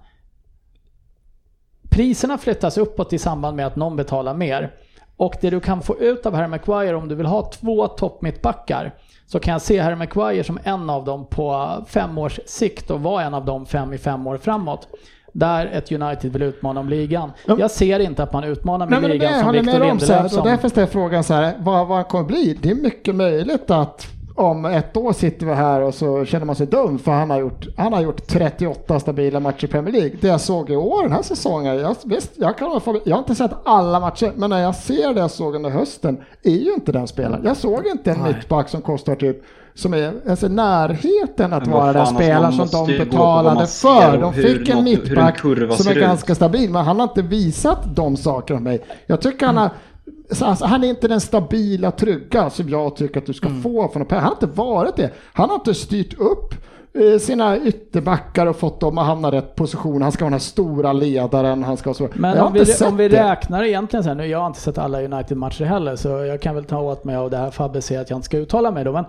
priserna 1.90 2.38
flyttas 2.38 2.78
uppåt 2.78 3.12
i 3.12 3.18
samband 3.18 3.56
med 3.56 3.66
att 3.66 3.76
någon 3.76 3.96
betalar 3.96 4.34
mer. 4.34 4.74
Och 5.16 5.34
det 5.40 5.50
du 5.50 5.60
kan 5.60 5.82
få 5.82 5.98
ut 5.98 6.26
av 6.26 6.34
Harry 6.34 6.48
Maguire 6.48 6.96
om 6.96 7.08
du 7.08 7.14
vill 7.14 7.26
ha 7.26 7.50
två 7.50 7.88
toppmittbackar 7.88 8.94
så 9.26 9.40
kan 9.40 9.52
jag 9.52 9.62
se 9.62 9.80
Harry 9.80 9.96
Maguire 9.96 10.44
som 10.44 10.58
en 10.64 10.90
av 10.90 11.04
dem 11.04 11.26
på 11.26 11.68
fem 11.88 12.18
års 12.18 12.40
sikt 12.46 12.90
och 12.90 13.00
vara 13.00 13.22
en 13.22 13.34
av 13.34 13.44
de 13.44 13.66
fem 13.66 13.92
i 13.92 13.98
fem 13.98 14.26
år 14.26 14.36
framåt. 14.38 14.88
Där 15.32 15.66
ett 15.66 15.92
United 15.92 16.32
vill 16.32 16.42
utmana 16.42 16.80
om 16.80 16.88
ligan. 16.88 17.32
Ja. 17.46 17.56
Jag 17.58 17.70
ser 17.70 18.00
inte 18.00 18.22
att 18.22 18.32
man 18.32 18.44
utmanar 18.44 18.86
Nej, 18.86 19.00
med 19.00 19.10
det 19.10 19.14
ligan 19.14 19.32
jag 19.32 19.40
som 19.40 19.52
Victor 19.52 19.78
med 19.78 19.80
Lindelöf 19.80 20.32
som... 20.32 20.44
därför 20.44 20.68
ställer 20.68 20.86
jag 20.86 20.92
frågan 20.92 21.24
så 21.24 21.34
här, 21.34 21.54
vad, 21.58 21.86
vad 21.86 22.08
kommer 22.08 22.24
bli? 22.24 22.58
Det 22.62 22.70
är 22.70 22.74
mycket 22.74 23.14
möjligt 23.14 23.70
att 23.70 24.13
om 24.34 24.64
ett 24.64 24.96
år 24.96 25.12
sitter 25.12 25.46
vi 25.46 25.52
här 25.52 25.80
och 25.80 25.94
så 25.94 26.24
känner 26.24 26.46
man 26.46 26.56
sig 26.56 26.66
dum 26.66 26.98
för 26.98 27.12
han 27.12 27.30
har 27.30 27.38
gjort, 27.38 27.66
han 27.76 27.92
har 27.92 28.00
gjort 28.00 28.26
38 28.26 29.00
stabila 29.00 29.40
matcher 29.40 29.64
i 29.64 29.68
Premier 29.68 29.92
League. 29.92 30.16
Det 30.20 30.28
jag 30.28 30.40
såg 30.40 30.70
i 30.70 30.76
år 30.76 31.02
den 31.02 31.12
här 31.12 31.22
säsongen, 31.22 31.76
jag, 31.76 31.96
visst, 32.04 32.30
jag, 32.34 32.58
kan, 32.58 32.80
jag 33.04 33.14
har 33.16 33.18
inte 33.18 33.34
sett 33.34 33.52
alla 33.64 34.00
matcher, 34.00 34.32
men 34.36 34.50
när 34.50 34.62
jag 34.62 34.74
ser 34.74 35.14
det 35.14 35.20
jag 35.20 35.30
såg 35.30 35.54
under 35.54 35.70
hösten 35.70 36.20
är 36.42 36.50
ju 36.50 36.74
inte 36.74 36.92
den 36.92 37.06
spelaren. 37.08 37.44
Jag 37.44 37.56
såg 37.56 37.86
inte 37.86 38.10
en 38.10 38.22
mittback 38.22 38.68
som 38.68 38.82
kostar 38.82 39.14
typ 39.14 39.42
som 39.74 39.94
är 39.94 40.12
alltså, 40.28 40.46
i 40.46 40.48
närheten 40.48 41.52
att 41.52 41.66
vara 41.66 41.92
den 41.92 42.00
alltså, 42.00 42.14
spelaren 42.14 42.52
som 42.52 42.86
de 42.86 42.98
betalade 42.98 43.66
för. 43.66 44.18
De 44.18 44.32
fick 44.32 44.68
en 44.68 44.84
mittback 44.84 45.40
som 45.40 45.88
är 45.88 45.96
ut. 45.96 46.00
ganska 46.00 46.34
stabil, 46.34 46.70
men 46.70 46.84
han 46.84 47.00
har 47.00 47.04
inte 47.04 47.22
visat 47.22 47.96
de 47.96 48.16
sakerna 48.16 48.60
mig. 48.60 48.84
Jag 49.06 49.20
tycker 49.20 49.46
han 49.46 49.56
har 49.56 49.70
Alltså, 50.30 50.64
han 50.64 50.84
är 50.84 50.88
inte 50.88 51.08
den 51.08 51.20
stabila, 51.20 51.90
trygga 51.90 52.50
som 52.50 52.68
jag 52.68 52.96
tycker 52.96 53.20
att 53.20 53.26
du 53.26 53.32
ska 53.32 53.48
få 53.62 53.88
från 53.88 54.06
Pep. 54.06 54.18
Han 54.18 54.24
har 54.24 54.32
inte 54.32 54.46
varit 54.46 54.96
det. 54.96 55.10
Han 55.32 55.48
har 55.48 55.56
inte 55.56 55.74
styrt 55.74 56.14
upp 56.14 56.54
sina 57.20 57.58
ytterbackar 57.58 58.46
och 58.46 58.56
fått 58.56 58.80
dem 58.80 58.98
att 58.98 59.06
hamna 59.06 59.30
rätt 59.32 59.54
position. 59.54 60.02
Han 60.02 60.12
ska 60.12 60.24
vara 60.24 60.28
den 60.30 60.32
här 60.32 60.38
stora 60.40 60.92
ledaren. 60.92 61.64
Han 61.64 61.76
ska 61.76 61.90
vara 61.90 61.96
så. 61.96 62.08
Men 62.14 62.38
om 62.40 62.52
vi, 62.52 62.64
om 62.86 62.96
vi 62.96 63.08
det. 63.08 63.30
räknar 63.30 63.64
egentligen 63.64 64.04
sen, 64.04 64.16
nu 64.16 64.26
jag 64.26 64.38
har 64.38 64.46
inte 64.46 64.60
sett 64.60 64.78
alla 64.78 65.02
United-matcher 65.02 65.64
heller 65.64 65.96
så 65.96 66.08
jag 66.08 66.40
kan 66.40 66.54
väl 66.54 66.64
ta 66.64 66.80
åt 66.80 67.04
mig 67.04 67.16
av 67.16 67.30
det 67.30 67.36
här 67.36 67.50
Fabbe 67.50 67.82
säger 67.82 68.00
att 68.00 68.10
jag 68.10 68.16
inte 68.16 68.26
ska 68.26 68.38
uttala 68.38 68.70
mig 68.70 68.84
då 68.84 68.92
men... 68.92 69.04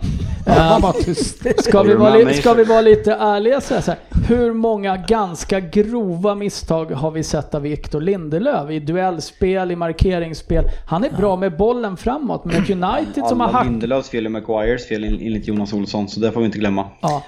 Han 0.46 0.58
var 0.58 0.76
eh, 0.76 0.82
bara 0.82 0.94
tyst. 0.94 1.38
Ska 1.64 1.84
vi, 1.84 1.94
vara 1.94 2.16
li- 2.16 2.34
ska 2.34 2.54
vi 2.54 2.64
vara 2.64 2.82
lite 2.82 3.14
ärliga 3.14 3.62
så 3.62 3.74
här, 3.74 3.82
så 3.82 3.92
här, 3.92 4.00
hur 4.28 4.54
många 4.54 4.98
ganska 4.98 5.60
grova 5.60 6.36
misstag 6.36 6.92
har 6.92 7.12
vi 7.12 7.24
sett 7.24 7.56
av 7.56 7.62
Victor 7.62 8.02
Lindelöf 8.02 8.70
i 8.72 8.80
duellspel, 8.80 9.72
i 9.72 9.76
markeringsspel? 9.76 10.66
Han 10.88 11.04
är 11.04 11.10
bra 11.10 11.36
med 11.36 11.58
bollen 11.58 11.98
framåt, 11.98 12.46
men 12.46 12.56
ett 12.64 12.70
United 12.70 13.26
som 13.28 13.40
har 13.40 13.48
Alla 13.48 13.58
hack... 13.58 13.66
Lindelöfs 13.66 14.10
fel 14.10 14.26
och 14.26 14.32
Maguires 14.32 14.88
fel 14.88 15.04
en- 15.04 15.20
enligt 15.22 15.48
Jonas 15.48 15.74
Olsson, 15.74 16.08
så 16.08 16.20
det 16.20 16.32
får 16.32 16.40
vi 16.40 16.46
inte 16.46 16.58
glömma. 16.60 16.86
Ja. 17.02 17.24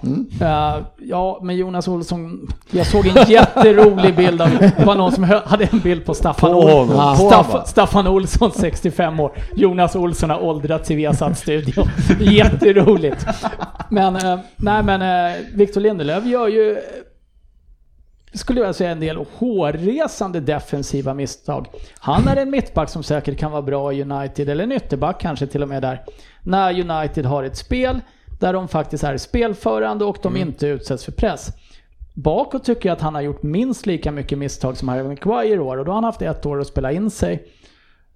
Eh, 0.47 0.83
ja, 0.97 1.39
men 1.43 1.55
Jonas 1.55 1.87
Olsson, 1.87 2.47
jag 2.71 2.87
såg 2.87 3.07
en 3.07 3.29
jätterolig 3.29 4.15
bild 4.15 4.41
av, 4.41 4.49
det 4.49 4.85
var 4.85 4.95
någon 4.95 5.11
som 5.11 5.23
hade 5.23 5.65
en 5.71 5.79
bild 5.79 6.05
på 6.05 6.13
Staffan, 6.13 6.51
På 6.51 6.57
Ol-. 6.57 6.89
Ja. 6.89 7.63
Staffan, 7.67 8.07
Olsson 8.07 8.51
65 8.51 9.19
år. 9.19 9.31
Jonas 9.55 9.95
Olsson 9.95 10.29
har 10.29 10.43
åldrats 10.43 10.91
i 10.91 10.95
Viasat-studion. 10.95 11.87
Jätteroligt. 12.19 13.25
Men, 13.89 14.15
eh, 14.15 14.39
nej 14.55 14.83
men 14.83 15.01
eh, 15.01 15.37
Victor 15.53 15.81
Lindelöf 15.81 16.25
gör 16.25 16.47
ju, 16.47 16.77
skulle 18.33 18.61
jag 18.61 18.75
säga, 18.75 18.91
en 18.91 18.99
del 18.99 19.25
hårresande 19.37 20.39
defensiva 20.39 21.13
misstag. 21.13 21.67
Han 21.99 22.27
är 22.27 22.35
en 22.35 22.49
mittback 22.49 22.89
som 22.89 23.03
säkert 23.03 23.37
kan 23.37 23.51
vara 23.51 23.61
bra 23.61 23.93
i 23.93 24.01
United, 24.01 24.49
eller 24.49 24.63
en 24.63 24.71
ytterback 24.71 25.21
kanske 25.21 25.47
till 25.47 25.63
och 25.63 25.69
med 25.69 25.81
där. 25.81 26.01
När 26.43 26.91
United 26.91 27.25
har 27.25 27.43
ett 27.43 27.57
spel 27.57 28.01
där 28.39 28.53
de 28.53 28.67
faktiskt 28.67 29.03
är 29.03 29.17
spelförande 29.17 30.05
och 30.05 30.17
de 30.23 30.37
inte 30.37 30.67
utsätts 30.67 31.05
för 31.05 31.11
press. 31.11 31.47
Bakåt 32.13 32.63
tycker 32.63 32.89
jag 32.89 32.95
att 32.95 33.01
han 33.01 33.15
har 33.15 33.21
gjort 33.21 33.43
minst 33.43 33.85
lika 33.85 34.11
mycket 34.11 34.37
misstag 34.37 34.77
som 34.77 34.87
Harry 34.89 35.03
Maguire 35.03 35.55
i 35.55 35.59
år 35.59 35.77
och 35.77 35.85
då 35.85 35.91
har 35.91 35.95
han 35.95 36.03
haft 36.03 36.21
ett 36.21 36.45
år 36.45 36.59
att 36.61 36.67
spela 36.67 36.91
in 36.91 37.09
sig. 37.11 37.43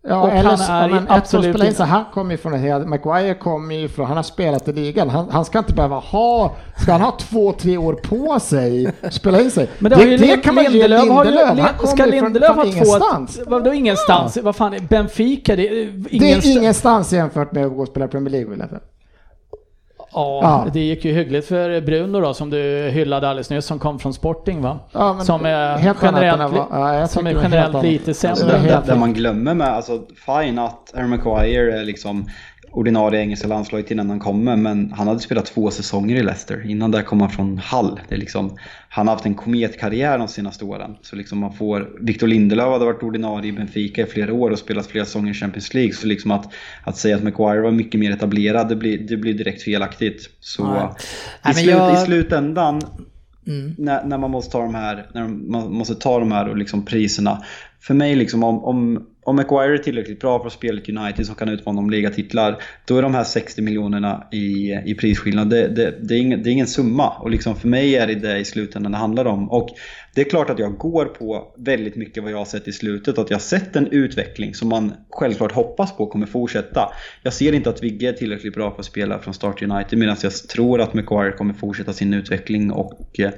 Ja, 0.07 0.21
Och 0.21 0.29
eller 0.29 0.49
han 0.49 0.57
så- 0.57 0.71
är 0.71 0.89
men 0.89 0.97
absolut 0.97 1.09
absolut 1.11 1.55
inte. 1.55 1.67
inte- 1.67 1.83
Han 1.83 2.03
kommer 2.13 2.31
ju 2.31 2.37
från 2.37 2.53
en 2.53 2.59
hel, 2.59 2.85
Maguire 2.87 3.33
kommer 3.33 3.75
ju 3.75 3.87
från, 3.87 4.05
han 4.05 4.15
har 4.15 4.23
spelat 4.23 4.67
i 4.67 4.73
ligan. 4.73 5.09
Han, 5.09 5.29
han 5.29 5.45
ska 5.45 5.59
inte 5.59 5.73
behöva 5.73 5.95
ha, 5.99 6.55
ska 6.77 6.91
han 6.91 7.01
ha 7.01 7.11
två, 7.19 7.51
tre 7.53 7.77
år 7.77 7.93
på 7.93 8.39
sig 8.39 8.91
spela 9.11 9.41
in 9.41 9.51
sig? 9.51 9.69
Men 9.79 9.91
det, 9.91 10.03
ju 10.03 10.17
Lin- 10.17 10.41
kan 10.41 10.55
man 10.55 10.63
ge 10.63 10.69
Lindelöf 10.87 11.05
ju- 11.05 11.09
Lindelöf. 11.23 11.59
Han 11.59 11.87
Ska 11.87 11.97
kommer 11.97 12.11
från, 12.11 12.23
Lindelöf 12.23 12.47
från 12.47 12.57
ha 12.57 12.65
ingenstans. 12.65 13.35
två... 13.37 13.43
Vadå 13.47 13.73
ingenstans? 13.73 14.37
Vad 14.37 14.55
fan, 14.55 14.75
Benfica, 14.89 15.55
det 15.55 15.67
är 15.67 15.85
Det 15.85 16.09
ingenstans. 16.15 16.45
är 16.55 16.59
ingenstans 16.59 17.13
jämfört 17.13 17.51
med 17.51 17.65
att 17.65 17.71
gå 17.75 17.81
och 17.81 17.87
spela 17.87 18.07
Premier 18.07 18.29
League 18.31 18.49
vill 18.49 18.59
jag 18.59 18.69
säga. 18.69 18.81
Ja, 20.13 20.39
Ja. 20.43 20.67
det 20.73 20.79
gick 20.79 21.05
ju 21.05 21.11
hyggligt 21.13 21.47
för 21.47 21.81
Bruno 21.81 22.21
då 22.21 22.33
som 22.33 22.49
du 22.49 22.89
hyllade 22.93 23.29
alldeles 23.29 23.49
nyss 23.49 23.65
som 23.65 23.79
kom 23.79 23.99
från 23.99 24.13
Sporting 24.13 24.61
va? 24.61 24.79
Ja, 24.91 25.13
men 25.13 25.25
som 25.25 25.45
är 25.45 25.95
generellt, 26.01 26.53
vara- 26.53 26.99
ja, 26.99 27.07
som 27.07 27.27
är 27.27 27.29
det 27.29 27.35
var 27.35 27.41
helt 27.43 27.53
generellt 27.53 27.83
lite 27.83 28.09
Alltså, 28.11 28.27
det 28.27 28.35
sämre. 28.35 28.55
är 28.55 28.59
helt 28.59 28.85
Där 28.85 28.95
man 28.95 29.13
glömmer 29.13 29.53
med, 29.53 29.67
alltså 29.67 29.99
fine 30.25 30.59
att 30.59 30.91
Harry 30.95 31.07
Maguire 31.07 31.79
är 31.79 31.83
liksom 31.85 32.29
ordinarie 32.71 33.21
engelska 33.21 33.47
landslaget 33.47 33.91
innan 33.91 34.09
han 34.09 34.19
kommer, 34.19 34.55
men 34.55 34.91
han 34.91 35.07
hade 35.07 35.19
spelat 35.19 35.45
två 35.45 35.71
säsonger 35.71 36.15
i 36.15 36.23
Leicester. 36.23 36.65
Innan 36.69 36.91
där 36.91 37.01
kom 37.01 37.21
han 37.21 37.29
från 37.29 37.57
Hull. 37.71 37.99
Det 38.09 38.15
är 38.15 38.19
liksom, 38.19 38.57
han 38.89 39.07
har 39.07 39.15
haft 39.15 39.25
en 39.25 39.35
kometkarriär 39.35 40.17
de 40.17 40.27
senaste 40.27 40.65
åren. 40.65 40.95
Så 41.01 41.15
liksom 41.15 41.39
man 41.39 41.53
får, 41.53 41.89
Victor 42.01 42.27
Lindelöf 42.27 42.65
hade 42.67 42.85
varit 42.85 43.03
ordinarie 43.03 43.49
i 43.49 43.51
Benfica 43.53 44.01
i 44.01 44.05
flera 44.05 44.33
år 44.33 44.51
och 44.51 44.59
spelat 44.59 44.87
flera 44.87 45.05
säsonger 45.05 45.31
i 45.31 45.33
Champions 45.33 45.73
League. 45.73 45.93
Så 45.93 46.07
liksom 46.07 46.31
att, 46.31 46.53
att 46.83 46.97
säga 46.97 47.15
att 47.15 47.23
Maguire 47.23 47.61
var 47.61 47.71
mycket 47.71 47.99
mer 47.99 48.11
etablerad, 48.11 48.69
det 48.69 48.75
blir, 48.75 48.97
det 48.97 49.17
blir 49.17 49.33
direkt 49.33 49.61
felaktigt. 49.63 50.29
Så 50.39 50.63
Nej. 50.73 50.87
i, 51.49 51.53
slut, 51.53 51.69
jag- 51.75 51.93
i 51.93 52.05
slutändan 52.05 52.81
Mm. 53.47 53.75
när, 53.77 54.03
när 54.05 54.17
man 54.17 54.31
måste 54.31 54.51
ta 54.51 54.61
de 54.61 54.75
här, 54.75 55.09
när 55.13 55.27
man 55.27 55.73
måste 55.73 55.95
ta 55.95 56.19
de 56.19 56.31
här 56.31 56.49
och 56.49 56.57
liksom 56.57 56.85
priserna. 56.85 57.43
För 57.79 57.93
mig 57.93 58.15
liksom 58.15 58.43
om, 58.43 58.63
om, 58.63 59.05
om 59.23 59.35
Maguire 59.35 59.73
är 59.73 59.77
tillräckligt 59.77 60.19
bra 60.19 60.39
för 60.39 60.47
att 60.47 60.53
spela 60.53 60.81
i 60.81 60.97
United 60.97 61.25
som 61.25 61.35
kan 61.35 61.49
utmana 61.49 61.79
om 61.79 61.89
ligatitlar, 61.89 62.63
då 62.85 62.97
är 62.97 63.01
de 63.01 63.13
här 63.13 63.23
60 63.23 63.61
miljonerna 63.61 64.27
i, 64.31 64.73
i 64.85 64.95
prisskillnad, 64.95 65.49
det, 65.49 65.67
det, 65.67 65.95
det, 66.01 66.15
är 66.15 66.19
ingen, 66.19 66.43
det 66.43 66.49
är 66.49 66.51
ingen 66.51 66.67
summa. 66.67 67.09
Och 67.09 67.31
liksom 67.31 67.55
för 67.55 67.67
mig 67.67 67.95
är 67.95 68.07
det 68.07 68.15
det 68.15 68.37
i 68.37 68.45
slutändan 68.45 68.91
det 68.91 68.97
handlar 68.97 69.25
om. 69.25 69.51
Och 69.51 69.69
det 70.15 70.21
är 70.21 70.25
klart 70.29 70.49
att 70.49 70.59
jag 70.59 70.77
går 70.77 71.05
på 71.05 71.53
väldigt 71.57 71.95
mycket 71.95 72.23
vad 72.23 72.31
jag 72.31 72.37
har 72.37 72.45
sett 72.45 72.67
i 72.67 72.71
slutet, 72.71 73.17
att 73.17 73.29
jag 73.29 73.37
har 73.37 73.41
sett 73.41 73.75
en 73.75 73.87
utveckling 73.87 74.53
som 74.53 74.69
man 74.69 74.93
självklart 75.09 75.51
hoppas 75.51 75.97
på 75.97 76.05
kommer 76.05 76.25
fortsätta. 76.25 76.89
Jag 77.23 77.33
ser 77.33 77.53
inte 77.53 77.69
att 77.69 77.83
Vigge 77.83 78.09
är 78.09 78.13
tillräckligt 78.13 78.53
bra 78.53 78.71
för 78.71 78.79
att 78.79 78.85
spela 78.85 79.19
från 79.19 79.33
start 79.33 79.61
United, 79.61 79.99
medan 79.99 80.15
jag 80.23 80.33
tror 80.33 80.81
att 80.81 80.93
Maguire 80.93 81.31
kommer 81.31 81.53
fortsätta 81.53 81.93
sin 81.93 82.13
utveckling 82.13 82.71
och, 82.71 83.19
eh, 83.19 83.31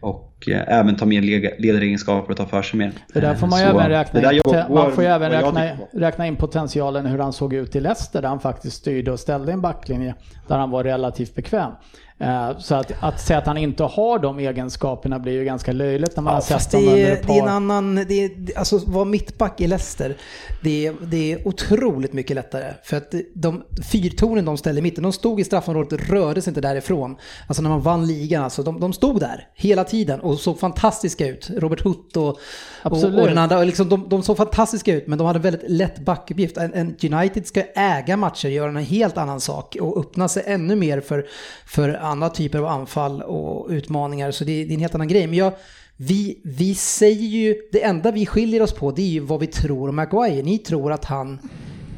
och 0.00 0.48
eh, 0.48 0.78
även 0.78 0.96
ta 0.96 1.06
mer 1.06 1.22
ledaregenskaper 1.62 2.30
och 2.30 2.36
ta 2.36 2.46
för 2.46 2.62
sig 2.62 2.78
mer. 2.78 2.92
Det 3.14 3.20
där 3.20 3.34
får 3.34 3.46
man 3.46 3.60
ju 3.60 3.66
även 3.66 3.88
räkna 3.88 4.32
in, 4.32 4.40
går- 4.44 4.74
man 4.74 4.92
får 4.92 5.04
ju 5.04 5.10
även 5.10 5.30
räkna, 5.30 5.76
på. 5.92 5.98
räkna 5.98 6.26
in 6.26 6.36
potentialen 6.36 7.06
hur 7.06 7.18
han 7.18 7.32
såg 7.32 7.54
ut 7.54 7.76
i 7.76 7.80
Leicester 7.80 8.22
där 8.22 8.28
han 8.28 8.40
faktiskt 8.40 8.76
styrde 8.76 9.12
och 9.12 9.20
ställde 9.20 9.52
en 9.52 9.60
backlinje 9.60 10.14
där 10.48 10.58
han 10.58 10.70
var 10.70 10.84
relativt 10.84 11.34
bekväm. 11.34 11.72
Eh, 12.20 12.58
Så 12.58 12.74
att, 12.74 12.92
att 13.00 13.20
säga 13.20 13.38
att 13.38 13.46
han 13.46 13.56
inte 13.56 13.84
har 13.84 14.18
de 14.18 14.38
egenskaperna 14.38 15.18
blir 15.18 15.32
ju 15.32 15.44
ganska 15.44 15.72
löjligt 15.72 16.16
när 16.16 16.22
man 16.22 16.34
har 16.34 16.40
Ja, 16.40 16.44
sett 16.44 16.52
fast 16.52 16.72
honom 16.72 16.88
under 16.88 17.12
ett 17.12 17.26
det 17.26 17.32
är 17.32 17.38
en 17.38 17.44
par... 17.44 17.48
annan, 17.48 17.94
det 17.94 18.24
är, 18.24 18.30
alltså 18.58 18.78
vara 18.86 19.04
mittback 19.04 19.60
i 19.60 19.66
Leicester, 19.66 20.16
det 20.62 20.86
är, 20.86 20.94
det 21.02 21.32
är 21.32 21.48
otroligt 21.48 22.12
mycket 22.12 22.36
lättare. 22.36 22.74
För 22.82 22.96
att 22.96 23.14
de 23.34 23.62
fyrtornen 23.92 24.44
de 24.44 24.56
ställde 24.56 24.78
i 24.78 24.82
mitten, 24.82 25.02
de 25.02 25.12
stod 25.12 25.40
i 25.40 25.44
straffområdet 25.44 25.92
och 25.92 26.08
rörde 26.08 26.42
sig 26.42 26.50
inte 26.50 26.60
därifrån. 26.60 27.16
Alltså 27.46 27.62
när 27.62 27.70
man 27.70 27.80
vann 27.80 28.06
ligan, 28.06 28.44
alltså 28.44 28.62
de, 28.62 28.80
de 28.80 28.92
stod 28.92 29.20
där 29.20 29.48
hela 29.54 29.84
tiden 29.84 30.20
och 30.20 30.38
såg 30.38 30.58
fantastiska 30.60 31.26
ut. 31.26 31.50
Robert 31.56 31.80
Hutt 31.80 32.16
och, 32.16 32.38
och, 32.82 33.04
och 33.04 33.10
den 33.26 33.38
andra, 33.38 33.58
och 33.58 33.66
liksom, 33.66 33.88
de, 33.88 34.08
de 34.08 34.22
såg 34.22 34.36
fantastiska 34.36 34.94
ut 34.94 35.06
men 35.06 35.18
de 35.18 35.26
hade 35.26 35.36
en 35.38 35.42
väldigt 35.42 35.70
lätt 35.70 35.98
backuppgift. 35.98 36.56
En, 36.56 36.74
en 36.74 37.14
United 37.14 37.46
ska 37.46 37.62
äga 37.74 38.16
matcher, 38.16 38.48
göra 38.48 38.68
en 38.68 38.76
helt 38.76 39.18
annan 39.18 39.40
sak 39.40 39.76
och 39.80 39.98
öppna 40.00 40.28
sig 40.28 40.42
ännu 40.46 40.76
mer 40.76 41.00
för, 41.00 41.26
för 41.66 41.88
andra 42.08 42.28
typer 42.30 42.58
av 42.58 42.66
anfall 42.66 43.22
och 43.22 43.66
utmaningar. 43.70 44.30
Så 44.30 44.44
det, 44.44 44.64
det 44.64 44.72
är 44.72 44.74
en 44.74 44.80
helt 44.80 44.94
annan 44.94 45.08
grej. 45.08 45.26
Men 45.26 45.38
jag, 45.38 45.52
vi, 45.96 46.40
vi 46.44 46.74
säger 46.74 47.28
ju, 47.28 47.56
det 47.72 47.84
enda 47.84 48.10
vi 48.10 48.26
skiljer 48.26 48.62
oss 48.62 48.72
på 48.72 48.90
det 48.90 49.02
är 49.02 49.06
ju 49.06 49.20
vad 49.20 49.40
vi 49.40 49.46
tror 49.46 49.88
om 49.88 49.96
Maguire. 49.96 50.42
Ni 50.42 50.58
tror 50.58 50.92
att 50.92 51.04
han 51.04 51.38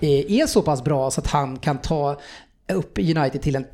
är 0.00 0.46
så 0.46 0.62
pass 0.62 0.84
bra 0.84 1.10
så 1.10 1.20
att 1.20 1.26
han 1.26 1.56
kan 1.56 1.78
ta 1.78 2.16
upp 2.72 2.98
United 2.98 3.42
till 3.42 3.56
en 3.56 3.64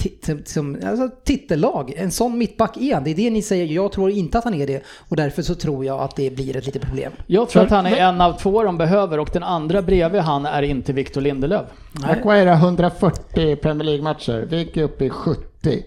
som, 0.44 0.78
alltså, 0.86 1.10
titellag. 1.24 1.94
En 1.96 2.10
sån 2.10 2.38
mittback 2.38 2.76
är 2.76 2.94
han. 2.94 3.04
Det 3.04 3.10
är 3.10 3.14
det 3.14 3.30
ni 3.30 3.42
säger. 3.42 3.66
Jag 3.66 3.92
tror 3.92 4.10
inte 4.10 4.38
att 4.38 4.44
han 4.44 4.54
är 4.54 4.66
det 4.66 4.82
och 5.08 5.16
därför 5.16 5.42
så 5.42 5.54
tror 5.54 5.84
jag 5.84 6.00
att 6.00 6.16
det 6.16 6.30
blir 6.30 6.56
ett 6.56 6.66
litet 6.66 6.82
problem. 6.82 7.12
Jag 7.26 7.48
tror 7.48 7.62
att 7.62 7.70
han 7.70 7.86
är 7.86 7.96
en 7.96 8.20
av 8.20 8.32
två 8.32 8.62
de 8.62 8.78
behöver 8.78 9.18
och 9.18 9.30
den 9.32 9.42
andra 9.42 9.82
bredvid 9.82 10.20
han 10.20 10.46
är 10.46 10.62
inte 10.62 10.92
Victor 10.92 11.20
Lindelöf. 11.20 11.66
Maguire 11.92 12.48
har 12.50 12.66
140 12.66 13.56
Premier 13.56 13.84
League-matcher. 13.84 14.46
Vi 14.50 14.58
gick 14.58 14.76
upp 14.76 15.02
i 15.02 15.10
70. 15.10 15.82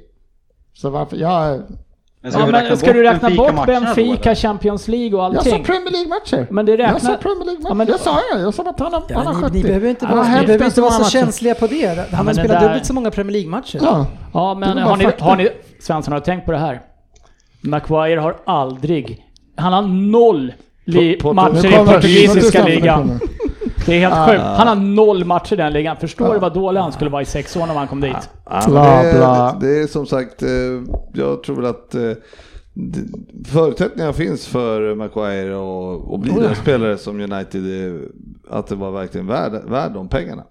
Så 0.82 0.90
varför... 0.90 1.18
Jag, 1.18 1.62
Men 2.22 2.32
Ja, 2.32 2.46
men 2.52 2.78
ska 2.78 2.94
du 2.94 3.04
räkna 3.04 3.30
bort 3.30 3.56
då, 3.56 3.64
Benfica, 3.66 4.24
eller? 4.30 4.36
Champions 4.36 4.88
League 4.88 5.18
och 5.20 5.24
jag 5.24 5.34
sa 5.34 5.40
allting? 5.50 5.64
Premier 5.64 5.92
League-matcher. 5.92 6.48
Men 6.52 6.66
det 6.66 6.72
Jag 6.72 6.90
sa 6.90 6.96
räknar... 6.96 7.18
Premier 7.18 7.46
League-matcher. 7.46 7.70
Ja, 7.70 7.74
men- 7.74 7.88
det 7.88 7.98
sa 7.98 8.20
jag. 8.32 8.42
Jag 8.42 8.54
sa 8.54 8.64
att 8.64 8.80
han 8.80 8.94
har, 8.94 9.04
han 9.14 9.28
har 9.28 9.34
Ja, 9.34 9.40
70. 9.42 9.54
ni, 9.58 9.64
behöver 9.64 9.90
inte 9.90 10.06
vara, 10.06 10.24
har 10.24 10.40
ni 10.40 10.46
behöver 10.46 10.66
inte 10.66 10.82
vara 10.82 10.92
så 10.92 11.10
känsliga 11.10 11.56
på 11.56 11.68
det. 11.68 11.88
Han 11.88 11.98
har 11.98 12.24
men 12.24 12.26
det 12.26 12.34
spelat 12.42 12.60
där- 12.62 12.68
dubbelt 12.68 12.86
så 12.86 12.94
många 12.94 13.12
Premier 13.12 13.32
League-matcher. 13.34 13.80
Ja. 13.82 14.06
Ja, 14.34 14.54
Det 14.54 14.60
men 14.60 14.78
har 14.78 14.98
ni, 14.98 15.08
har 15.20 15.36
ni... 15.36 15.50
Svensson, 15.82 16.12
har 16.12 16.20
du 16.20 16.26
tänkt 16.26 16.46
på 16.46 16.52
det 16.52 16.58
här? 16.58 16.82
Maguire 17.62 18.20
har 18.20 18.36
aldrig... 18.46 19.26
Han 19.56 19.74
har 19.74 19.82
noll 20.12 20.54
li- 20.86 21.16
På- 21.16 21.28
på- 21.30 21.34
matcher 21.34 21.66
i 21.82 21.86
portugisiska 21.86 22.66
ligan. 22.66 23.20
Det 23.90 23.96
är 24.04 24.10
helt 24.10 24.30
sjukt. 24.30 24.42
Han 24.44 24.68
har 24.68 24.76
noll 24.76 25.26
matcher 25.26 25.54
i 25.54 25.56
den 25.56 25.74
ligan. 25.74 25.98
Förstår 25.98 26.34
du 26.34 26.40
vad 26.40 26.54
dålig 26.54 26.82
han 26.82 26.92
skulle 26.92 27.10
vara 27.10 27.22
i 27.22 27.26
sex 27.26 27.56
år 27.58 27.66
när 27.68 27.74
han 27.74 27.88
kom 27.88 28.02
dit? 28.02 28.30
Ja, 28.50 28.62
men 28.64 28.72
Bla, 28.72 29.04
det, 29.04 29.14
bla. 29.18 29.58
det 29.62 29.82
är 29.82 29.88
som 29.88 30.06
sagt, 30.06 30.44
eh, 30.44 30.50
jag 31.14 31.44
tror 31.44 31.56
väl 31.56 31.66
att 31.66 31.96
eh, 31.96 32.02
det- 32.74 33.48
förutsättningarna 33.50 34.14
finns 34.14 34.48
för 34.48 34.96
Maguire 34.96 35.56
och, 35.56 36.12
och 36.14 36.20
bli 36.20 36.32
den 36.32 36.56
spelare 36.56 36.98
som 36.98 37.20
United 37.22 37.66
är, 37.66 38.00
att 38.50 38.68
det 38.68 38.76
var 38.76 38.92
verkligen 38.92 39.28
värd, 39.28 39.52
värd 39.68 39.92
de 39.94 40.08
pengarna. 40.08 40.44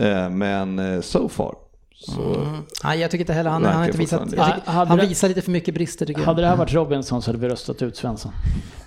Eh, 0.00 0.30
Men 0.30 0.78
eh, 0.78 1.00
so 1.00 1.28
far 1.28 1.54
så 1.98 2.46
Nej, 2.84 3.00
jag 3.00 3.10
tycker 3.10 3.22
inte 3.22 3.32
heller 3.32 3.50
han, 3.50 3.64
han 3.64 3.74
har 3.76 3.84
inte 3.86 3.98
visat... 3.98 4.30
tycker, 4.30 4.36
Ja, 4.66 4.72
hade 4.72 4.88
han 4.88 4.98
det- 4.98 5.06
visar 5.06 5.28
lite 5.28 5.42
för 5.42 5.50
mycket 5.50 5.74
brister 5.74 6.06
tycker 6.06 6.20
jag. 6.20 6.26
Hade 6.26 6.42
det 6.42 6.48
här 6.48 6.56
varit 6.56 6.72
Robinson 6.72 7.22
så 7.22 7.28
hade 7.28 7.38
vi 7.38 7.48
röstat 7.48 7.82
ut 7.82 7.96
Svensson. 7.96 8.32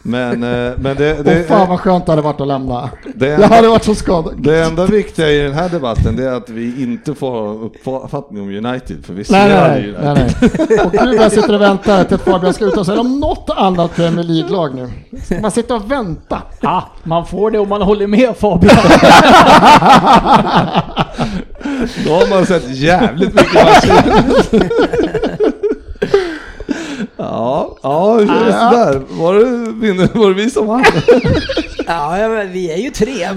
Men, 0.01 0.43
eh, 0.43 0.73
men 0.77 0.95
det, 0.97 1.23
det, 1.23 1.43
fan 1.47 1.69
vad 1.69 1.79
skönt 1.79 2.05
det 2.05 2.11
hade 2.11 2.21
varit 2.21 2.41
att 2.41 2.47
lämna. 2.47 2.89
det, 3.15 3.27
Jag 3.27 3.47
hade 3.49 3.67
varit 3.67 3.83
så 3.83 3.95
skadad. 3.95 4.33
det 4.43 4.63
enda 4.63 4.85
viktiga 4.85 5.29
i 5.31 5.41
den 5.41 5.53
här 5.53 5.69
debatten 5.69 6.15
det 6.15 6.23
är 6.23 6.31
att 6.33 6.49
vi 6.49 6.83
inte 6.83 7.15
får 7.15 7.31
ha 7.31 7.49
uppfattning 8.03 8.41
om 8.43 8.49
United, 8.65 9.05
för 9.05 9.13
vi 9.13 9.23
ser 9.23 9.33
Nej, 9.33 9.49
nej, 9.49 9.87
United. 9.87 10.03
nej, 10.03 10.35
nej. 10.69 10.79
Och 10.85 10.93
nu 11.05 11.15
jag 11.15 11.31
sitter 11.31 11.55
och 11.55 11.61
väntar 11.61 12.03
till 12.03 12.15
att 12.15 12.21
Fabian 12.21 12.53
ska 12.53 12.65
uttala 12.65 12.85
sig 12.85 12.97
om 12.97 13.19
något 13.19 13.49
annat 13.49 13.95
Premier 13.95 14.23
League-lag 14.23 14.75
nu. 14.75 14.89
Man 15.41 15.51
sitter 15.51 15.75
och 15.75 15.91
väntar. 15.91 16.41
Ah, 16.61 16.81
man 17.03 17.25
får 17.25 17.51
det 17.51 17.59
om 17.59 17.69
man 17.69 17.81
håller 17.81 18.07
med 18.07 18.37
Fabian. 18.37 18.75
Då 22.05 22.13
har 22.13 22.27
man 22.29 22.45
sett 22.45 22.69
jävligt 22.69 23.33
mycket 23.33 23.53
matcher. 23.53 25.28
Ja, 27.19 27.77
ja, 27.83 28.13
hur 28.13 28.21
är 28.31 28.45
det 28.45 28.77
där? 28.77 29.01
Var 29.09 29.33
det, 29.33 30.19
var 30.19 30.27
det 30.29 30.33
vi 30.35 30.49
som 30.49 30.67
vann? 30.67 30.83
Ja, 31.91 32.17
ja, 32.19 32.29
men 32.29 32.51
vi 32.51 32.71
är 32.71 32.77
ju 32.77 32.89
tre. 32.89 33.13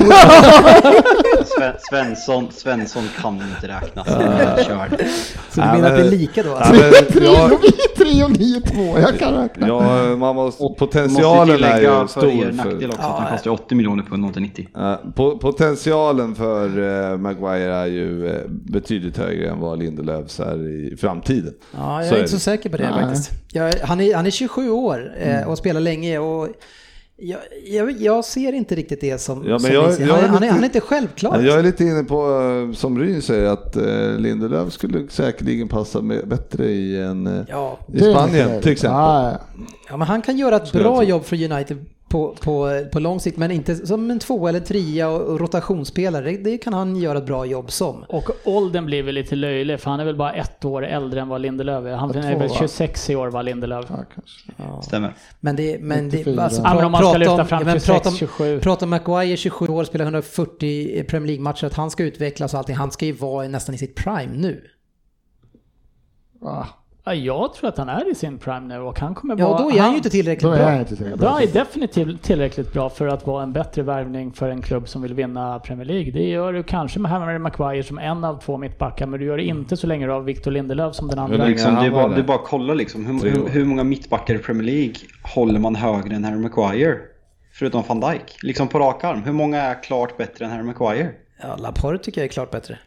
Sven, 1.47 1.73
Svensson, 1.91 2.49
Svensson 2.53 3.03
kan 3.23 3.35
inte 3.35 3.69
räkna. 3.69 4.05
Körd. 4.65 5.01
Så 5.51 5.61
du 5.61 5.67
Ja, 5.67 5.73
menar 5.75 5.91
att 5.91 5.97
det 5.97 6.03
är 6.07 6.11
lika 6.11 6.43
då? 6.43 6.49
Ja, 6.49 6.57
Alltså? 6.57 6.73
men 6.75 7.13
Tre 7.13 7.25
jag, 7.25 7.53
och 7.53 7.59
vi 7.63 7.71
tre 8.05 8.25
och 8.25 8.31
ni 8.31 8.57
är 8.57 8.61
två. 8.61 8.99
Jag 9.01 9.19
kan 9.19 9.35
räkna. 9.35 9.67
ja, 9.69 10.17
man 10.17 10.35
måste, 10.35 10.63
Måste 10.63 10.79
potentialen 10.79 11.51
är 11.51 11.55
tillägga 11.55 11.81
ju 11.81 11.89
för 11.89 12.03
er 12.03 12.07
stor. 12.07 12.53
nackdel 12.53 12.81
För, 12.81 12.89
också 12.89 13.01
att 13.09 13.19
han 13.19 13.33
kostar 13.33 13.51
80 13.51 13.75
miljoner 13.75 14.03
pund 14.03 14.25
och 14.25 14.29
inte 14.29 14.41
90. 14.41 14.69
Ja, 14.75 15.01
po- 15.17 15.39
potentialen 15.39 16.35
för 16.35 16.67
eh, 17.13 17.19
Maguire 17.19 17.75
är 17.75 17.87
ju 17.87 18.29
eh, 18.29 18.35
betydligt 18.49 19.17
högre 19.19 19.51
än 19.51 19.61
vad 19.61 19.79
Lindelöfs 19.79 20.41
är 20.41 20.69
i 20.69 20.97
framtiden. 21.01 21.53
Ja, 21.77 21.99
jag 22.01 22.09
Så 22.09 22.15
är 22.15 22.19
är 22.19 22.21
inte 22.21 22.31
så 22.31 22.37
det. 22.37 22.41
säker 22.41 22.71
på 22.71 22.77
det 22.77 22.91
Nej. 22.91 23.05
faktiskt. 23.05 23.31
Jag, 23.53 23.73
han, 23.83 24.01
är, 24.01 24.15
han 24.15 24.27
är 24.27 24.31
27 24.31 24.71
år 24.71 25.13
eh, 25.19 25.49
och 25.49 25.59
spelar 25.59 25.81
länge 25.81 26.19
och 26.19 26.49
jag, 27.17 27.41
jag, 27.67 27.91
jag 28.01 28.25
ser 28.25 28.53
inte 28.53 28.75
riktigt 28.75 29.01
det 29.01 29.19
som, 29.21 29.45
Ja, 29.49 29.59
som 29.59 29.73
jag- 29.75 29.83
han, 29.83 29.93
är 29.93 30.07
är, 30.09 30.29
han, 30.29 30.37
är, 30.37 30.41
lite- 30.41 30.53
han 30.53 30.61
är 30.61 30.65
inte 30.65 30.81
självklar. 30.81 31.41
Jag 31.43 31.59
är 31.59 31.63
lite 31.63 31.85
inne 31.85 32.05
på, 32.05 32.41
eh, 32.71 32.75
som 32.77 32.99
Ryn 32.99 33.23
säger, 33.23 33.45
att 33.45 33.77
eh, 33.77 34.19
Lindelöf 34.19 34.73
skulle 34.73 35.09
säkerligen 35.09 35.69
passa 35.69 36.01
med, 36.01 36.29
bättre 36.29 36.65
i, 36.71 37.03
en, 37.03 37.45
Ja, 37.49 37.79
i 37.95 37.99
Spanien 38.01 38.61
till 38.63 38.73
exempel. 38.73 38.97
Ja, 39.01 39.31
ja. 39.31 39.39
ja, 39.89 39.97
men 39.97 40.07
han 40.09 40.23
kan 40.23 40.39
göra 40.39 40.57
ett 40.57 40.73
bra 40.73 41.03
jobb 41.05 41.25
för 41.25 41.53
United 41.53 41.85
på, 42.13 42.37
på, 42.41 42.85
på 42.93 43.01
lång 43.01 43.21
sikt, 43.21 43.37
men 43.37 43.51
inte 43.51 43.87
som 43.87 44.11
en 44.11 44.19
två 44.19 44.49
eller 44.49 44.61
trea 44.61 45.09
och, 45.09 45.21
och 45.21 45.41
rotationsspelare. 45.41 46.25
Det, 46.31 46.37
det 46.37 46.59
kan 46.59 46.73
han 46.73 46.97
göra 46.97 47.19
ett 47.19 47.27
bra 47.27 47.47
jobb 47.47 47.71
som. 47.73 48.05
Och 48.09 48.31
åldern 48.45 48.87
blir 48.87 49.03
väl 49.03 49.15
lite 49.15 49.37
löjlig 49.37 49.81
för 49.81 49.91
han 49.91 50.01
är 50.01 50.05
väl 50.05 50.17
bara 50.17 50.33
ett 50.33 50.65
år 50.65 50.87
äldre 50.87 51.21
än 51.21 51.29
vad 51.29 51.41
Lindelöf 51.41 51.85
är. 51.87 51.93
Han 51.93 52.13
Ja, 52.15 52.21
är 52.23 52.39
väl 52.39 52.49
två, 52.49 52.55
va? 52.55 52.61
26 52.61 53.11
i 53.11 53.17
år 53.17 53.29
var 53.29 53.43
Lindelöf. 53.43 53.85
Ja, 53.89 54.05
kanske. 54.15 54.87
Stämmer. 54.89 55.15
Men 55.41 55.57
det, 55.57 55.79
men 55.81 56.11
det, 56.11 56.17
94. 56.17 56.43
alltså, 56.43 56.63
Ja, 56.65 56.75
men 56.75 56.85
om 56.85 56.93
man 56.93 57.03
ska 57.09 57.19
lyfta 57.19 57.45
fram 57.45 57.59
ja, 57.61 57.65
men 57.67 57.75
26, 57.75 57.87
prata 57.87 58.09
om- 58.09 58.15
27. 58.15 58.61
Prata 58.61 58.85
om 58.85 58.91
Maguire, 58.91 59.37
27 59.37 59.67
år, 59.69 59.85
spelar 59.85 60.05
140 60.05 61.05
Premier 61.05 61.27
League-matcher, 61.27 61.65
att 61.67 61.75
han 61.75 61.91
ska 61.91 62.05
utvecklas 62.05 62.53
och 62.55 62.59
allting. 62.59 62.77
Han 62.77 62.91
ska 62.91 63.07
ju 63.07 63.13
vara 63.13 63.49
nästan 63.49 63.75
i 63.75 63.79
sitt 63.79 63.95
prime 63.97 64.33
nu. 64.37 64.65
Ja, 66.41 66.67
Ja, 67.05 67.15
jag 67.15 67.55
tror 67.55 67.69
att 67.69 67.79
han 67.79 67.89
är 67.89 68.11
i 68.11 68.15
sin 68.15 68.39
prime 68.39 68.61
nu 68.61 68.79
och 68.81 68.99
han 69.01 69.15
kommer 69.15 69.37
Ja, 69.39 69.49
vara... 69.49 69.63
då 69.63 69.71
är 69.73 69.81
han 69.81 69.91
ju 69.91 69.97
inte 69.97 70.11
tillräckligt 70.11 70.43
då 70.43 70.51
är 70.53 70.57
bra. 70.59 70.71
jag 70.71 70.79
inte 70.81 70.97
tillräckligt 70.97 71.21
Då 71.21 71.27
är 71.27 71.31
bra. 71.31 71.39
han 71.39 71.43
är 71.43 71.53
definitivt 71.53 72.23
tillräckligt 72.23 72.73
bra 72.73 72.89
för 72.91 73.07
att 73.07 73.27
vara 73.27 73.43
en 73.43 73.53
bättre 73.53 73.83
värvning 73.83 74.33
för 74.33 74.49
en 74.51 74.63
klubb 74.63 74.89
som 74.89 75.03
vill 75.03 75.15
vinna 75.15 75.59
Premier 75.59 75.85
League. 75.87 76.13
Det 76.13 76.29
gör 76.29 76.53
du 76.53 76.63
kanske 76.63 76.99
med 77.01 77.11
Harry 77.11 77.39
Maguire 77.39 77.83
som 77.83 77.99
en 77.99 78.25
av 78.25 78.41
två 78.41 78.57
mittbackar, 78.59 79.07
men 79.07 79.21
du 79.21 79.27
gör 79.27 79.37
det 79.37 79.43
inte 79.45 79.77
så 79.77 79.87
länge 79.87 80.07
du 80.07 80.13
har 80.13 80.21
Victor 80.21 80.51
Lindelöf 80.51 80.95
som 80.95 81.09
den 81.09 81.19
andra. 81.19 81.47
Liksom, 81.47 81.75
han 81.75 81.83
det, 81.85 81.91
är 81.91 81.93
bara, 81.93 82.09
det 82.09 82.21
är 82.21 82.25
bara 82.25 82.37
att 82.39 82.45
kolla 82.47 82.75
liksom. 82.75 83.07
Hur, 83.07 83.31
hur, 83.31 83.49
hur 83.49 83.65
många 83.65 83.85
mittbackar 83.85 84.35
i 84.35 84.39
Premier 84.39 84.65
League 84.67 84.95
håller 85.35 85.59
man 85.61 85.77
högre 85.77 86.15
än 86.17 86.25
Harry 86.25 86.39
Maguire? 86.39 86.97
Förutom 87.53 87.83
van 87.89 88.01
Dijk. 88.01 88.37
Liksom 88.43 88.69
på 88.69 88.79
rak 88.79 89.05
arm. 89.05 89.23
Hur 89.23 89.33
många 89.33 89.61
är 89.63 89.83
klart 89.83 90.17
bättre 90.17 90.45
än 90.45 90.51
Harry 90.51 90.63
Maguire? 90.63 91.09
Ja, 91.43 91.57
Laporte 91.57 92.05
tycker 92.05 92.21
jag 92.21 92.29
är 92.29 92.33
klart 92.33 92.51
bättre. 92.51 92.79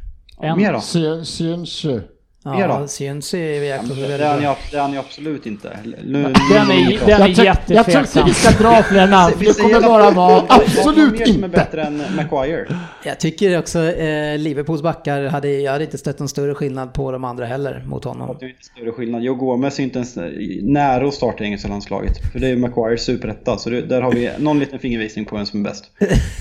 En. 0.41 0.57
Mer 0.57 0.73
då? 0.73 0.79
Sy- 0.79 1.25
Syns 1.25 1.83
ju. 1.83 2.01
Ja, 2.47 2.87
syns 2.87 3.33
är 3.33 3.37
jäkligt 3.37 3.91
är 3.91 3.95
ju, 3.95 4.07
det 4.17 4.23
är 4.77 4.81
han 4.81 4.93
ju 4.93 4.99
absolut 4.99 5.45
inte. 5.45 5.77
Nu, 6.03 6.23
Den 6.23 6.25
är, 6.25 6.33
den 6.49 6.71
är 6.71 6.91
Jag, 6.91 6.91
tyck- 6.91 7.09
jag 7.09 7.27
tycker 7.27 7.43
jättetveksam. 7.43 8.27
vi 8.27 8.33
ska 8.33 8.63
dra 8.63 8.83
fler 8.83 9.07
namn, 9.07 9.33
för 9.37 9.45
det 9.45 9.61
kommer 9.61 9.75
att- 9.77 9.83
bara 9.83 10.11
vara 10.11 10.43
absolut 10.49 11.11
mer 11.19 11.25
som 11.25 11.33
är 11.33 11.45
inte. 11.45 11.47
bättre 11.47 11.83
än 11.83 12.01
Maguire? 12.15 12.65
Jag 13.05 13.19
tycker 13.19 13.59
också 13.59 13.79
eh, 13.79 14.37
Liverpools 14.37 14.81
backar, 14.81 15.23
hade, 15.23 15.49
jag 15.51 15.71
hade 15.71 15.83
inte 15.83 15.97
stött 15.97 16.19
någon 16.19 16.29
större 16.29 16.53
skillnad 16.55 16.93
på 16.93 17.11
de 17.11 17.23
andra 17.23 17.45
heller 17.45 17.83
mot 17.87 18.03
honom. 18.03 18.37
Det 18.39 18.45
är 18.45 18.49
inte 18.49 18.63
större 18.63 18.91
skillnad. 18.91 19.21
Joe 19.23 19.35
Gomez 19.35 19.79
är 19.79 19.83
inte 19.83 19.97
ens 19.99 20.15
nära 20.61 21.07
att 21.07 21.13
starta 21.13 21.43
engelska 21.43 21.67
landslaget. 21.67 22.17
För 22.31 22.39
det 22.39 22.45
är 22.47 22.49
ju 22.49 22.57
Maguire 22.57 22.97
superetta. 22.97 23.57
Så 23.57 23.69
det, 23.69 23.81
där 23.81 24.01
har 24.01 24.11
vi 24.11 24.29
någon 24.39 24.59
liten 24.59 24.79
fingervisning 24.79 25.25
på 25.25 25.35
vem 25.35 25.45
som 25.45 25.59
är 25.59 25.69
bäst. 25.69 25.85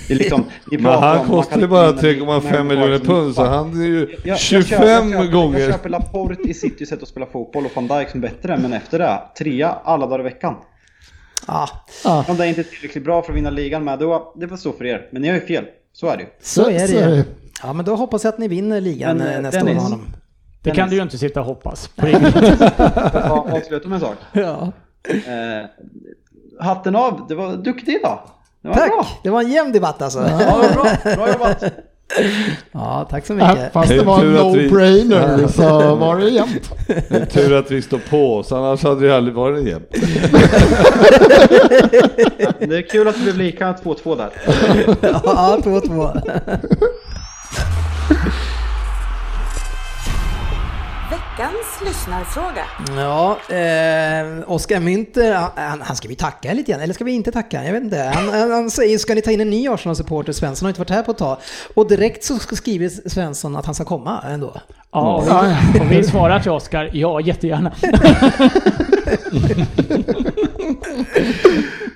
Det 0.07 0.13
är 0.13 0.17
liksom, 0.17 0.45
vi 0.71 0.77
Men 0.77 0.93
han 0.93 1.25
kostar 1.27 1.59
ju 1.61 1.67
bara 1.67 1.89
inte 1.89 2.07
vinna 2.13 2.25
med 2.25 2.41
3,5 2.41 2.51
Harry 2.51 2.63
miljoner 2.63 2.99
pund 2.99 3.35
så 3.35 3.45
han 3.45 3.81
är 3.81 3.85
ju 3.85 3.99
Jag- 3.99 4.19
jag 4.23 4.39
25 4.39 4.69
köper- 4.79 4.87
jag 4.91 5.11
köper, 5.11 5.31
gånger. 5.31 5.59
Laporte 5.99 6.49
i 6.49 6.53
City 6.53 6.85
sätt 6.85 7.03
att 7.03 7.09
spela 7.09 7.25
fotboll 7.25 7.65
och 7.65 7.71
van 7.75 7.87
Dijk 7.87 8.09
som 8.09 8.21
bättre. 8.21 8.57
Men 8.57 8.73
efter 8.73 8.99
det, 8.99 9.19
trea 9.37 9.69
alla 9.83 10.05
dagar 10.07 10.19
i 10.19 10.23
veckan. 10.23 10.55
Ah, 11.45 11.67
Ja, 12.03 12.25
Om 12.27 12.37
det 12.37 12.45
är 12.45 12.47
inte 12.49 12.63
tillräckligt 12.63 13.03
bra 13.03 13.21
för 13.21 13.31
att 13.31 13.37
vinna 13.37 13.49
ligan 13.49 13.83
med, 13.83 13.99
då, 13.99 14.33
det 14.35 14.47
får 14.47 14.57
stå 14.57 14.71
för 14.71 14.85
er. 14.85 15.07
Men 15.11 15.21
ni 15.21 15.27
har 15.27 15.35
ju 15.35 15.41
fel. 15.41 15.65
Så 15.93 16.07
är 16.07 16.17
det 16.17 16.23
ju. 16.23 16.29
så 16.41 16.69
är 16.69 16.73
det 16.73 16.87
så 16.87 16.97
är 16.97 17.09
ju. 17.15 17.23
Ja, 17.63 17.73
men 17.73 17.85
då 17.85 17.95
hoppas 17.95 18.23
jag 18.23 18.33
att 18.33 18.39
ni 18.39 18.47
vinner 18.47 18.81
ligan 18.81 19.17
Men, 19.17 19.27
eh, 19.27 19.35
eh, 19.35 19.41
nästa 19.41 19.59
år 19.59 19.63
med 19.63 19.71
Dennis. 19.75 19.83
honom. 19.83 20.05
Det 20.61 20.71
kan 20.71 20.89
du 20.89 20.95
ju 20.95 21.01
inte 21.01 21.17
sitta 21.17 21.39
och 21.39 21.45
hoppas. 21.45 21.89
Avsluta 21.97 23.87
med 23.89 23.95
en 23.95 23.99
sak? 23.99 24.15
Ja. 24.33 24.71
Eh, 25.09 25.65
hatten 26.59 26.95
av, 26.95 27.25
det 27.29 27.35
var 27.35 27.53
duktig 27.55 27.95
idag. 27.95 28.19
Det 28.61 28.67
var 28.67 28.75
Tack! 28.75 28.89
bra. 28.91 29.07
Det 29.23 29.29
var 29.29 29.41
en 29.41 29.51
jämn 29.51 29.71
debatt 29.71 30.01
alltså. 30.01 30.19
Ja, 30.19 30.63
bra. 30.73 31.15
Bra 31.15 31.31
jobbat. 31.31 31.63
Ja, 32.71 33.07
tack 33.09 33.25
så 33.25 33.33
mycket. 33.33 33.73
Fast 33.73 33.89
Det 33.89 34.03
var 34.03 34.19
en 34.23 34.37
att 34.37 34.55
vi- 34.55 34.69
no-brainer 34.69 35.47
så 35.47 35.95
var 35.95 36.17
det 36.17 36.29
jämnt. 36.29 36.71
Det 37.09 37.25
tur 37.25 37.53
att 37.53 37.71
vi 37.71 37.81
står 37.81 37.99
på 38.09 38.35
oss, 38.37 38.51
annars 38.51 38.83
hade 38.83 39.07
det 39.07 39.15
aldrig 39.17 39.35
varit 39.35 39.67
jämnt. 39.67 39.87
Det 42.59 42.77
är 42.77 42.89
kul 42.89 43.07
att 43.07 43.15
det 43.15 43.21
blev 43.23 43.37
lika 43.37 43.71
2-2 43.73 44.17
där. 44.17 44.29
Ja, 45.23 45.57
2-2. 45.63 46.21
Veckans 51.37 51.81
lyssnarfråga. 51.85 52.65
Ja, 52.97 53.37
eh, 53.55 54.51
Oskar 54.51 54.79
Münter, 54.79 55.49
han, 55.55 55.81
han 55.81 55.95
ska 55.95 56.07
vi 56.07 56.15
tacka 56.15 56.53
lite 56.53 56.71
grann, 56.71 56.81
eller 56.81 56.93
ska 56.93 57.03
vi 57.03 57.11
inte 57.11 57.31
tacka? 57.31 57.65
Jag 57.65 57.73
vet 57.73 57.83
inte. 57.83 58.11
Han, 58.13 58.29
han, 58.29 58.51
han 58.51 58.69
säger, 58.69 58.97
ska 58.97 59.15
ni 59.15 59.21
ta 59.21 59.31
in 59.31 59.41
en 59.41 59.49
ny 59.49 59.67
Arsenal-supporter? 59.67 60.33
Svensson 60.33 60.65
har 60.65 60.69
inte 60.69 60.81
varit 60.81 60.89
här 60.89 61.03
på 61.03 61.11
ett 61.11 61.17
tag. 61.17 61.37
Och 61.73 61.87
direkt 61.87 62.23
så 62.23 62.39
skriver 62.39 63.09
Svensson 63.09 63.55
att 63.55 63.65
han 63.65 63.75
ska 63.75 63.83
komma 63.85 64.23
ändå. 64.29 64.61
Ja, 64.91 65.15
och 65.15 65.23
vi, 65.23 65.79
och 65.79 65.91
vi 65.91 66.03
svarar 66.03 66.39
till 66.39 66.51
Oskar, 66.51 66.89
ja 66.93 67.21
jättegärna. 67.21 67.71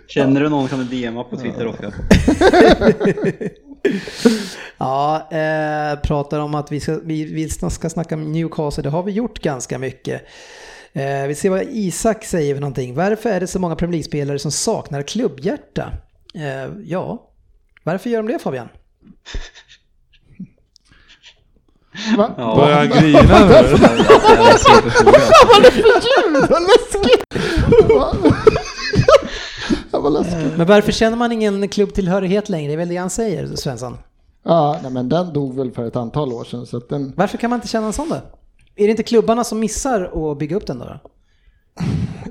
Känner 0.07 0.41
du 0.41 0.49
någon 0.49 0.67
kan 0.67 0.79
du 0.79 0.85
DMa 0.85 1.23
på 1.23 1.37
Twitter 1.37 1.67
Oskar. 1.67 1.93
Ja, 4.77 5.29
eh, 5.31 5.99
pratar 5.99 6.39
om 6.39 6.55
att 6.55 6.71
vi 6.71 6.79
ska, 6.79 6.99
vi, 7.03 7.25
vi 7.25 7.49
ska 7.49 7.89
snacka 7.89 8.15
om 8.15 8.31
Newcastle, 8.31 8.83
det 8.83 8.89
har 8.89 9.03
vi 9.03 9.11
gjort 9.11 9.39
ganska 9.39 9.79
mycket. 9.79 10.21
Eh, 10.93 11.27
vi 11.27 11.35
ser 11.35 11.49
vad 11.49 11.61
Isak 11.69 12.25
säger 12.25 12.53
för 12.53 12.61
någonting. 12.61 12.95
Varför 12.95 13.29
är 13.29 13.39
det 13.39 13.47
så 13.47 13.59
många 13.59 13.75
Premier 13.75 13.91
League-spelare 13.91 14.39
som 14.39 14.51
saknar 14.51 15.01
klubbhjärta? 15.01 15.91
Eh, 16.35 16.71
ja, 16.83 17.31
varför 17.83 18.09
gör 18.09 18.23
de 18.23 18.33
det 18.33 18.39
Fabian? 18.39 18.69
Va? 22.17 22.33
Börjar 22.55 22.77
han 22.77 22.89
grina 22.89 23.21
nu? 23.21 23.53
Jävla 23.53 24.57
superfråga. 24.57 25.19
Vad 26.49 26.61
läskigt! 26.61 27.23
Vad 30.01 30.13
läskigt. 30.13 30.57
Men 30.57 30.67
varför 30.67 30.91
känner 30.91 31.17
man 31.17 31.31
ingen 31.31 31.67
klubbtillhörighet 31.67 32.49
längre? 32.49 32.67
Det 32.67 32.73
är 32.73 32.77
väl 32.77 32.89
det 32.89 32.97
han 32.97 33.09
säger, 33.09 33.55
Svensson? 33.55 33.97
Ja, 34.43 34.79
nej, 34.83 34.91
men 34.91 35.09
den 35.09 35.33
dog 35.33 35.55
väl 35.55 35.71
för 35.71 35.85
ett 35.85 35.95
antal 35.95 36.33
år 36.33 36.43
sedan 36.43 36.65
så 36.65 36.79
den... 36.79 37.13
Varför 37.15 37.37
kan 37.37 37.49
man 37.49 37.57
inte 37.57 37.67
känna 37.67 37.87
en 37.87 37.93
sån 37.93 38.09
då? 38.09 38.15
Är 38.75 38.85
det 38.85 38.91
inte 38.91 39.03
klubbarna 39.03 39.43
som 39.43 39.59
missar 39.59 40.31
att 40.31 40.37
bygga 40.37 40.55
upp 40.55 40.67
den 40.67 40.79
då? 40.79 40.99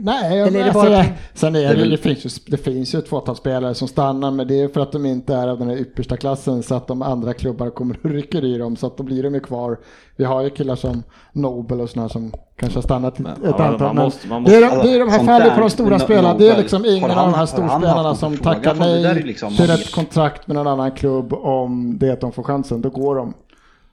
Nej, 0.01 0.41
Eller 0.41 0.47
är 0.61 0.65
det 0.65 0.65
alltså, 0.65 0.81
bara- 0.83 0.91
det, 0.91 1.13
sen 1.35 1.57
är 1.57 1.75
det, 1.75 1.89
det, 1.91 1.97
finns 1.97 2.25
ju, 2.27 2.31
det 2.47 2.57
finns 2.57 2.95
ju 2.95 2.99
ett 2.99 3.09
fåtal 3.09 3.37
spelare 3.37 3.75
som 3.75 3.89
stannar 3.89 4.31
men 4.31 4.49
det 4.49 4.61
är 4.63 4.69
för 4.69 4.81
att 4.81 4.93
de 4.93 5.07
inte 5.07 5.35
är 5.35 5.49
av 5.49 5.59
den 5.59 5.69
här 5.69 5.77
yppersta 5.77 6.17
klassen 6.17 6.63
så 6.63 6.75
att 6.75 6.87
de 6.87 7.03
andra 7.03 7.35
klubbar 7.35 7.71
kommer 7.71 7.99
och 8.03 8.11
rycker 8.11 8.45
i 8.45 8.59
dem 8.59 8.77
så 8.77 8.87
att 8.87 8.97
då 8.97 9.03
blir 9.03 9.23
de 9.23 9.35
ju 9.35 9.41
kvar. 9.41 9.79
Vi 10.17 10.25
har 10.25 10.43
ju 10.43 10.51
killar 10.51 10.77
som 10.77 11.03
Nobel 11.33 11.81
och 11.81 11.91
sådana 11.91 12.09
som 12.09 12.33
kanske 12.57 12.77
har 12.77 12.83
stannat 12.83 13.21
ett 13.21 13.27
ja, 13.45 13.49
antal. 13.51 13.79
man 13.81 13.95
men 13.97 14.05
måste- 14.05 14.29
man 14.29 14.45
det, 14.45 14.55
är, 14.57 14.61
måste- 14.61 14.77
de- 14.77 14.89
det 14.89 14.95
är 14.95 14.99
de 14.99 15.09
här 15.11 15.19
fallen 15.25 15.49
där, 15.49 15.55
på 15.55 15.61
de 15.61 15.71
stora 15.71 15.89
men 15.91 16.01
spelarna. 16.01 16.39
Det 16.39 16.49
är 16.51 16.57
liksom 16.57 16.85
ingen 16.85 17.11
han- 17.11 17.19
av 17.27 17.31
de 17.33 17.39
här 17.39 17.47
storspelarna 17.47 18.15
som 18.15 18.37
tackar 18.37 18.75
nej 18.75 19.23
liksom? 19.25 19.57
till 19.57 19.71
ett 19.71 19.93
kontrakt 19.93 20.47
med 20.47 20.55
någon 20.57 20.67
annan 20.67 20.91
klubb 20.91 21.33
om 21.33 21.99
det 21.99 22.11
att 22.11 22.21
de 22.21 22.33
får 22.33 22.43
chansen. 22.43 22.81
Då 22.81 22.91
går 22.91 23.15
de. 23.17 23.35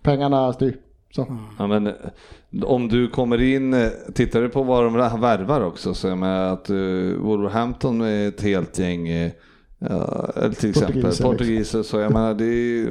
Pengarna 0.03 0.53
styr. 0.53 0.77
Så. 1.11 1.37
Ja, 1.57 1.67
men, 1.67 1.91
om 2.63 2.87
du 2.87 3.07
kommer 3.07 3.41
in, 3.41 3.73
eh, 3.73 3.89
tittar 4.13 4.41
du 4.41 4.49
på 4.49 4.63
vad 4.63 4.83
de 4.83 4.93
värvar 5.21 5.61
också, 5.61 5.93
så 5.93 6.07
jag 6.07 6.17
menar 6.17 6.53
att 6.53 6.69
uh, 6.69 7.17
Wolverhampton 7.17 8.01
är 8.01 8.27
ett 8.27 8.41
helt 8.41 8.79
gäng, 8.79 9.07
ja, 9.79 10.29
eller 10.35 10.55
till 10.55 10.69
exempel 10.69 11.01
Portugiser, 11.01 11.07
liksom. 11.07 11.31
portugiser, 11.31 11.83
så 11.83 11.99
jag 11.99 12.13
menar 12.13 12.33
det 12.33 12.45
är, 12.45 12.85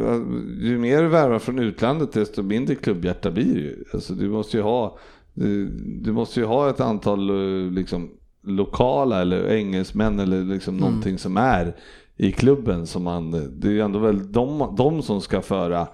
ju 0.64 0.78
mer 0.78 1.02
du 1.02 1.08
värvar 1.08 1.38
från 1.38 1.58
utlandet 1.58 2.12
desto 2.12 2.42
mindre 2.42 2.74
klubbhjärta 2.74 3.30
blir 3.30 3.54
det 3.54 3.60
ju. 3.60 3.84
Alltså, 3.92 4.14
du 4.14 4.28
måste 4.28 4.56
ju 4.56 4.62
ha, 4.62 4.98
du, 5.34 5.68
du 6.02 6.12
måste 6.12 6.40
ju 6.40 6.46
ha 6.46 6.70
ett 6.70 6.80
antal 6.80 7.30
liksom, 7.70 8.10
lokala 8.42 9.20
eller 9.20 9.52
engelsmän 9.52 10.20
eller 10.20 10.44
liksom 10.44 10.74
Mm. 10.74 10.88
någonting 10.88 11.18
som 11.18 11.36
är 11.36 11.76
i 12.16 12.32
klubben 12.32 12.86
som 12.86 13.02
man, 13.02 13.30
det 13.30 13.68
är 13.68 13.72
ju 13.72 13.80
ändå 13.80 13.98
väl 13.98 14.32
de, 14.32 14.74
de 14.78 15.02
som 15.02 15.20
ska 15.20 15.42
föra 15.42 15.88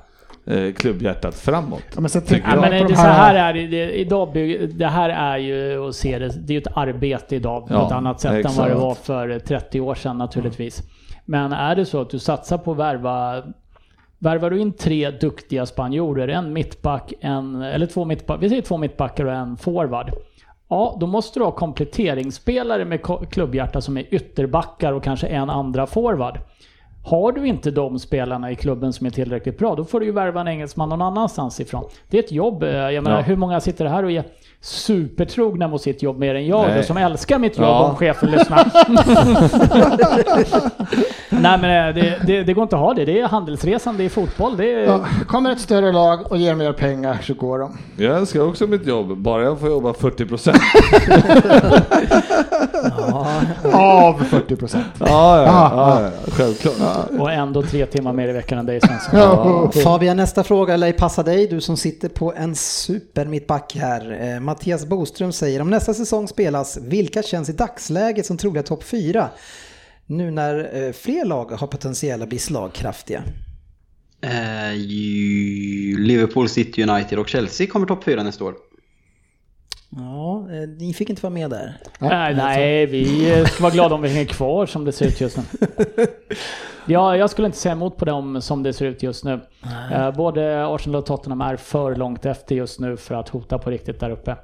klubbhjärtat 0.77 1.35
framåt. 1.35 1.83
Ja, 1.95 2.01
men 2.01 2.11
Ja, 2.45 2.61
men 2.61 2.71
det, 2.71 2.79
de 2.79 2.95
så 2.95 3.01
här 3.03 3.35
är 3.35 3.69
det, 3.69 3.99
idag 3.99 4.33
bygg, 4.33 4.77
det 4.79 4.87
här 4.87 5.09
är 5.11 5.39
ju 5.39 5.89
att 5.89 5.95
se 5.95 6.19
det, 6.19 6.29
det 6.29 6.53
är 6.53 6.55
ju 6.55 6.59
ett 6.59 6.77
arbete 6.77 7.37
idag 7.37 7.69
på 7.69 7.75
Ja, 7.75 7.87
ett 7.87 7.93
annat 7.93 8.21
sätt 8.21 8.33
än 8.33 8.39
exakt. 8.41 8.59
vad 8.59 8.69
det 8.69 8.75
var 8.75 8.95
för 8.95 9.39
30 9.39 9.81
år 9.81 9.95
sedan 9.95 10.19
naturligtvis. 10.19 10.83
Men 11.25 11.53
är 11.53 11.77
det 11.77 11.85
så 11.87 12.01
att 12.01 12.11
du 12.11 12.19
satsar 12.19 12.59
på 12.59 12.73
att 12.73 12.79
värva 12.79 13.43
Värvar 14.23 14.51
du 14.51 14.61
in 14.61 14.73
tre 14.73 15.11
duktiga 15.11 15.67
spanjorer, 15.67 16.29
en 16.29 16.53
mittback, 16.53 17.13
en, 17.21 17.63
eller 17.63 17.87
två 17.87 18.05
mittbackar, 18.05 18.41
vi 18.41 18.49
säger 18.49 18.63
två 18.63 18.77
mittbackar 18.77 19.25
och 19.25 19.33
en 19.33 19.57
forward. 19.57 20.11
Ja, 20.69 20.97
då 21.01 21.07
måste 21.07 21.39
du 21.41 21.45
ha 21.45 21.53
kompletteringsspelare 21.53 22.85
med 22.85 23.01
klubbhjärta 23.31 23.81
som 23.81 23.97
är 23.97 24.15
ytterbackar 24.15 24.93
och 24.93 25.05
kanske 25.05 25.27
en 25.27 25.51
andra 25.51 25.87
forward. 25.87 26.39
Har 27.05 27.33
du 27.33 27.47
inte 27.47 27.71
de 27.71 27.99
spelarna 27.99 28.51
i 28.51 28.57
klubben 28.57 28.93
som 28.93 29.07
är 29.07 29.11
tillräckligt 29.11 29.59
bra, 29.59 29.75
då 29.75 29.85
får 29.85 30.01
du 30.01 30.07
ju 30.07 30.13
värva 30.13 30.41
en 30.41 30.49
engelsman 30.49 30.89
någon 30.89 31.03
annanstans 31.03 31.61
ifrån. 31.61 31.85
Det 32.11 32.19
är 32.19 32.23
ett 32.23 32.33
jobb. 32.33 32.63
eh, 32.63 32.69
Jag 32.71 33.05
menar, 33.05 33.17
Ja. 33.17 33.23
hur 33.23 33.37
många 33.37 33.61
sitter 33.61 33.85
här 33.85 34.03
och 34.05 34.11
är 34.11 34.25
supertrogna 34.63 35.69
mot 35.69 35.83
sitt 35.83 36.03
jobb 36.03 36.19
mer 36.19 36.35
än 36.35 36.47
jag 36.47 36.85
som 36.85 36.97
älskar 36.97 37.39
mitt 37.39 37.59
jobb 37.59 37.67
Ja. 37.67 37.85
om 37.91 37.97
chefen 37.97 38.31
lyssnar. 38.31 38.71
Nej 41.43 41.59
men 41.61 41.89
eh, 41.89 41.95
det, 41.95 42.19
det, 42.27 42.43
det 42.43 42.53
går 42.53 42.63
inte 42.63 42.77
att 42.77 42.83
ha 42.83 42.95
det. 42.95 43.05
Det 43.05 43.21
är 43.21 43.29
handelsresan, 43.29 43.97
det 43.97 44.05
är 44.05 44.09
fotboll. 44.09 44.57
Det 44.57 44.73
är... 44.75 44.85
Ja, 44.87 45.05
kommer 45.29 45.53
ett 45.53 45.61
större 45.61 45.93
lag 45.93 46.33
och 46.33 46.39
ger 46.39 46.55
mer 46.55 46.73
pengar 46.73 47.19
så 47.23 47.35
går 47.35 47.59
de. 47.59 47.79
Jag 47.97 48.17
älskar 48.19 48.41
också 48.41 48.67
mitt 48.67 48.87
jobb, 48.87 49.17
bara 49.19 49.43
jag 49.43 49.61
får 49.61 49.69
jobba 49.69 49.93
40 49.93 50.27
procent. 50.27 50.59
Av 53.73 54.25
40 54.25 54.57
procent. 54.57 54.87
Ja, 54.99 55.07
ja, 55.43 55.71
ja, 55.75 56.01
ja, 56.03 56.11
självklart. 56.33 57.11
Och 57.19 57.33
ändå 57.33 57.63
tre 57.63 57.87
timmar 57.87 58.13
mer 58.13 58.29
i 58.29 58.33
veckan 58.33 58.59
än 58.59 58.67
dig 58.67 58.81
Svensson. 58.81 59.19
Ja. 59.21 59.71
Fabian, 59.85 60.17
nästa 60.17 60.45
fråga 60.45 60.77
lär 60.77 60.93
passa 60.93 61.23
dig, 61.23 61.47
du 61.47 61.61
som 61.61 61.77
sitter 61.77 62.09
på 62.09 62.33
en 62.37 62.55
super 62.55 63.25
mittback 63.25 63.77
här. 63.81 64.37
Mattias 64.51 64.87
Boström 64.87 65.33
säger, 65.33 65.61
om 65.61 65.71
nästa 65.71 65.95
säsong 65.95 66.29
spelas, 66.29 66.79
vilka 66.83 67.23
känns 67.23 67.49
i 67.49 67.53
dagsläget 67.53 68.27
som 68.27 68.37
troliga 68.37 68.63
topp 68.63 68.85
fyra? 68.85 69.31
Nu 70.07 70.31
när 70.31 70.85
eh, 70.85 70.93
fler 70.93 71.25
lag 71.25 71.51
har 71.51 71.67
potentiella 71.67 72.23
att 72.23 72.29
bli 72.29 72.39
slagkraftiga. 72.39 73.23
Eh, 74.21 74.77
Liverpool, 75.99 76.49
City, 76.49 76.83
United 76.83 77.19
och 77.19 77.29
Chelsea 77.29 77.67
kommer 77.67 77.87
topp 77.87 78.05
fyra 78.05 78.23
nästa 78.23 78.45
år. 78.45 78.55
Ja, 79.97 80.47
eh, 80.53 80.69
ni 80.69 80.93
fick 80.93 81.11
inte 81.11 81.23
vara 81.23 81.33
med 81.33 81.51
där. 81.51 81.77
Nej, 81.99 82.35
nej, 82.35 82.87
vi 82.87 83.45
ska 83.47 83.63
vara 83.63 83.73
glada 83.73 83.95
om 83.95 84.03
vi 84.03 84.09
hänger 84.09 84.25
kvar 84.27 84.67
som 84.67 84.85
det 84.85 84.93
ser 84.93 85.07
ut 85.07 85.21
just 85.21 85.37
nu. 85.37 85.43
Ja, 86.87 87.17
jag 87.17 87.31
skulle 87.31 87.47
inte 87.47 87.59
säga 87.59 87.73
emot 87.73 87.97
på 87.97 88.05
dem 88.05 88.43
som 88.43 88.63
det 88.63 88.73
ser 88.73 88.87
ut 88.87 89.03
just 89.03 89.25
nu. 89.25 89.41
Eh, 89.93 90.11
Både 90.17 90.67
Arsenal 90.67 90.97
och 91.01 91.07
Tottenham 91.07 91.41
är 91.41 91.57
för 91.57 91.95
långt 91.97 92.27
efter 92.27 92.55
just 92.55 92.81
nu 92.81 92.97
för 92.97 93.15
att 93.15 93.29
hota 93.29 93.59
på 93.59 93.71
riktigt 93.71 94.01
där 94.01 94.11
uppe. 94.11 94.37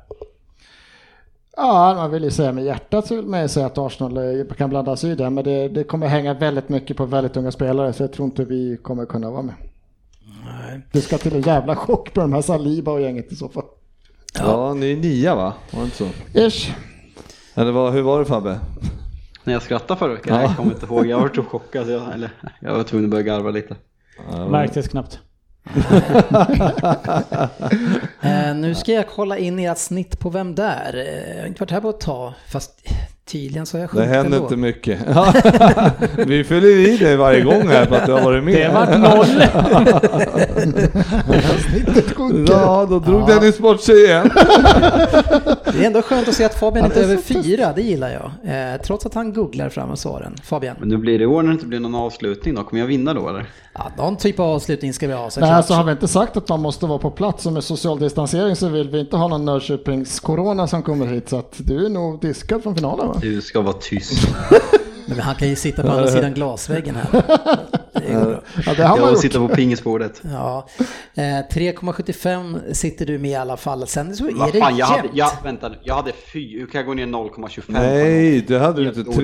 Ja, 1.56 1.94
man 1.96 2.10
vill 2.10 2.24
ju 2.24 2.30
säga 2.30 2.52
med 2.52 2.64
hjärtat 2.64 3.06
så 3.06 3.16
vill 3.16 3.26
man 3.26 3.42
ju 3.42 3.48
säga 3.48 3.66
att 3.66 3.78
Arsenal 3.78 4.16
eh, 4.16 4.46
kan 4.56 4.70
blanda 4.70 4.96
sig 4.96 5.10
i 5.10 5.14
det. 5.14 5.30
Men 5.30 5.44
det, 5.44 5.68
det 5.68 5.84
kommer 5.84 6.06
hänga 6.06 6.34
väldigt 6.34 6.68
mycket 6.68 6.96
på 6.96 7.04
väldigt 7.04 7.36
unga 7.36 7.52
spelare 7.52 7.92
så 7.92 8.02
jag 8.02 8.12
tror 8.12 8.26
inte 8.26 8.44
vi 8.44 8.76
kommer 8.82 9.06
kunna 9.06 9.30
vara 9.30 9.42
med. 9.42 9.54
Det 10.92 11.00
ska 11.00 11.18
till 11.18 11.34
en 11.36 11.42
jävla 11.42 11.76
chock 11.76 12.12
på 12.14 12.20
de 12.20 12.32
här 12.32 12.42
Saliba 12.42 12.92
och 12.92 13.00
gänget 13.00 13.32
i 13.32 13.36
så 13.36 13.48
fall. 13.48 13.64
Ja, 14.38 14.74
ni 14.74 14.92
är 14.92 14.96
nia 14.96 15.34
va? 15.34 15.52
Var 15.70 15.80
det 15.80 15.84
inte 15.84 15.96
så? 15.96 16.08
Ish. 16.40 16.70
Eller 17.54 17.72
vad, 17.72 17.92
hur 17.92 18.02
var 18.02 18.18
det 18.18 18.24
Fabbe? 18.24 18.60
När 19.44 19.52
jag 19.52 19.62
skrattade 19.62 19.98
förra 19.98 20.14
veckan, 20.14 20.40
jag 20.40 20.56
kommer 20.56 20.72
inte 20.72 20.86
ihåg, 20.86 21.06
jag 21.06 21.20
var 21.20 21.30
så 21.34 21.42
chockad. 21.42 21.86
så 21.86 21.92
Jag, 21.92 22.12
eller, 22.14 22.30
jag 22.60 22.74
var 22.74 22.82
tvungen 22.82 23.04
att 23.06 23.10
börja 23.10 23.22
garva 23.22 23.50
lite. 23.50 23.76
Märktes 24.50 24.88
knappt. 24.88 25.18
Eh, 28.20 28.54
nu 28.54 28.74
ska 28.74 28.92
jag 28.92 29.08
kolla 29.08 29.38
in 29.38 29.58
ert 29.58 29.78
snitt 29.78 30.18
på 30.20 30.30
Vem 30.30 30.54
där? 30.54 30.94
Eh, 30.96 31.34
Jag 31.36 31.40
har 31.42 31.46
inte 31.46 31.60
varit 31.60 31.70
här 31.70 31.80
på 31.80 31.90
ett 31.90 32.00
tag, 32.00 32.32
fast 32.48 32.88
tydligen 33.26 33.66
så 33.66 33.76
har 33.76 33.80
jag 33.80 33.88
Det 33.90 33.92
sjunkit 33.92 34.10
händer 34.14 34.36
ändå. 34.36 34.44
inte 34.44 34.56
mycket. 34.56 34.98
Vi 36.26 36.44
fyller 36.44 36.68
i 36.68 36.96
dig 36.96 37.16
varje 37.16 37.40
gång 37.40 37.68
här 37.68 37.86
för 37.86 37.96
att 37.96 38.06
du 38.06 38.12
har 38.12 38.20
varit 38.20 38.44
med. 38.44 38.54
Det 38.54 38.68
vart 38.74 38.98
noll! 38.98 39.42
Ja, 42.48 42.86
då 42.90 42.98
drog 42.98 43.26
Dennis 43.28 43.58
bort 43.58 43.80
sig 43.80 44.04
igen. 44.04 44.30
Det 45.76 45.82
är 45.82 45.86
ändå 45.86 46.02
skönt 46.02 46.28
att 46.28 46.34
se 46.34 46.44
att 46.44 46.54
Fabian 46.54 46.86
inte 46.86 47.00
är 47.00 47.04
över 47.04 47.16
fyra, 47.16 47.72
det 47.72 47.82
gillar 47.82 48.10
jag. 48.10 48.74
Eh, 48.74 48.80
trots 48.80 49.06
att 49.06 49.14
han 49.14 49.32
googlar 49.32 49.68
fram 49.68 49.96
svaren. 49.96 50.36
Fabian? 50.42 50.76
Men 50.80 50.88
nu 50.88 50.96
blir 50.96 51.18
det 51.18 51.24
i 51.24 51.26
år 51.26 51.42
när 51.42 51.48
det 51.48 51.52
inte 51.54 51.66
blir 51.66 51.80
någon 51.80 51.94
avslutning 51.94 52.54
då, 52.54 52.62
kommer 52.64 52.80
jag 52.82 52.86
vinna 52.86 53.14
då 53.14 53.28
eller? 53.28 53.46
Ja, 53.72 53.90
någon 53.96 54.16
typ 54.16 54.40
av 54.40 54.46
avslutning 54.46 54.92
ska 54.92 55.06
vi 55.06 55.12
ha 55.12 55.22
Nej, 55.22 55.30
såklart. 55.30 55.66
så 55.66 55.74
har 55.74 55.84
vi 55.84 55.92
inte 55.92 56.08
sagt 56.08 56.36
att 56.36 56.48
man 56.48 56.60
måste 56.60 56.86
vara 56.86 56.98
på 56.98 57.10
plats 57.10 57.46
och 57.46 57.52
med 57.52 57.64
social 57.64 57.98
distansering 57.98 58.56
så 58.56 58.68
vill 58.68 58.90
vi 58.90 59.00
inte 59.00 59.16
ha 59.16 59.28
någon 59.28 59.44
Norrköpings-corona 59.44 60.66
som 60.66 60.82
kommer 60.82 61.06
hit 61.06 61.28
så 61.28 61.36
att 61.38 61.54
du 61.58 61.86
är 61.86 61.90
nog 61.90 62.20
diskad 62.20 62.62
från 62.62 62.74
finalen 62.74 63.08
va? 63.08 63.18
Du 63.22 63.40
ska 63.40 63.60
vara 63.60 63.76
tyst. 63.80 64.28
Men 65.06 65.18
han 65.20 65.34
kan 65.34 65.48
ju 65.48 65.56
sitta 65.56 65.82
på 65.82 65.88
andra 65.88 66.06
sidan 66.08 66.34
glasväggen 66.34 66.96
här. 66.96 67.22
Det. 67.92 68.40
Ja, 68.66 68.74
det 68.76 68.82
har 68.82 68.88
man 68.96 68.98
Jag 69.00 69.10
gjort. 69.12 69.20
sitter 69.20 69.38
på 69.38 69.48
pingisbordet. 69.48 70.22
Ja, 70.32 70.68
eh, 71.14 71.22
3,75 71.22 72.72
sitter 72.72 73.06
du 73.06 73.18
med 73.18 73.30
i 73.30 73.34
alla 73.34 73.56
fall. 73.56 73.86
Sen 73.86 74.16
så 74.16 74.26
är 74.26 74.52
det 74.52 74.58
fan, 74.58 74.76
jag 74.76 74.86
hade, 74.86 75.08
jag, 75.12 75.30
vänta, 75.44 75.68
nu, 75.68 75.78
jag 75.82 75.94
hade 75.94 76.12
fy, 76.32 76.58
hur 76.58 76.66
kan 76.66 76.78
jag 76.78 76.86
gå 76.86 76.94
ner 76.94 77.06
0,25? 77.06 77.66
på 77.66 77.72
Nej, 77.72 78.40
du 78.40 78.58
hade 78.58 78.82
du 78.82 78.88
inte. 78.88 79.00
orimligt. 79.00 79.16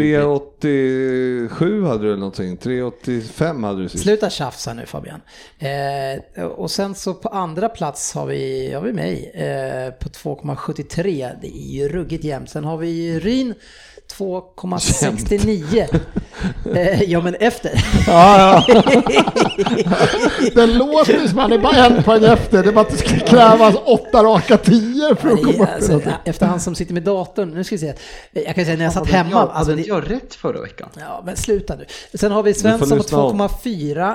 387 0.61 1.85
hade 1.85 2.03
du 2.03 2.07
eller 2.09 2.17
någonting. 2.17 2.57
385 2.57 3.65
hade 3.65 3.83
du 3.83 3.89
sist. 3.89 4.05
Sluta 4.05 4.31
tjafsa 4.31 4.75
nu 4.75 4.87
Fabian. 4.87 5.21
Eh, 5.59 6.45
och 6.45 6.71
sen 6.71 6.95
så 6.95 7.15
på 7.15 7.29
andra 7.29 7.69
plats 7.69 8.15
har 8.15 8.27
vi, 8.27 8.73
har 8.73 8.83
vi 8.83 8.93
mig 8.93 9.31
eh, 9.35 9.91
på 9.91 10.09
2,73. 10.09 11.31
Det 11.43 11.47
är 11.57 11.73
ju 11.73 11.89
ruggigt 11.89 12.25
jämnt. 12.25 12.51
Sen 12.51 12.65
har 12.65 12.77
vi 12.77 13.21
Ryn 13.21 13.55
2,69. 14.19 16.01
eh, 16.77 17.03
ja 17.03 17.21
men 17.21 17.35
efter. 17.35 17.85
Ja, 18.07 18.63
ja. 18.67 18.83
Det 20.55 20.67
låter 20.67 21.29
som 21.29 21.39
han 21.39 21.53
är 21.53 21.59
bara 21.59 21.87
en 21.87 22.03
poäng 22.03 22.25
efter. 22.25 22.63
Det 22.63 22.69
är 22.69 22.73
bara 22.73 22.81
att 22.81 22.91
det 22.91 22.97
ska 22.97 23.19
krävas 23.19 23.75
åtta 23.85 24.23
raka 24.25 24.57
tio 24.59 25.15
för 25.17 25.29
att 25.31 25.43
komma 25.43 25.65
upp 25.65 25.69
alltså, 25.75 26.01
efter 26.25 26.47
han 26.47 26.61
som 26.61 26.75
sitter 26.75 26.95
med 26.95 27.03
datorn, 27.03 27.51
nu 27.51 27.65
ska 27.65 27.75
vi 27.75 27.79
se. 27.79 27.95
Jag 28.33 28.55
kan 28.55 28.65
säga 28.65 28.77
när 28.77 28.85
jag 28.85 28.93
satt 28.93 29.07
Hade 29.07 29.17
hemma. 29.19 29.31
jag, 29.31 29.51
Alltså, 29.53 29.73
hade 29.73 29.83
jag 29.83 30.11
rätt 30.11 30.35
förra 30.35 30.61
veckan? 30.61 30.89
Ja, 31.01 31.23
men 31.27 31.37
sluta 31.37 31.75
nu. 31.77 31.85
Sen 32.15 32.33
har 32.33 32.43
vi 32.43 32.55
Svensson 32.55 32.89
på 32.89 32.95
lyssna 32.97 33.19
om. 33.19 33.41
2,4, 33.41 34.11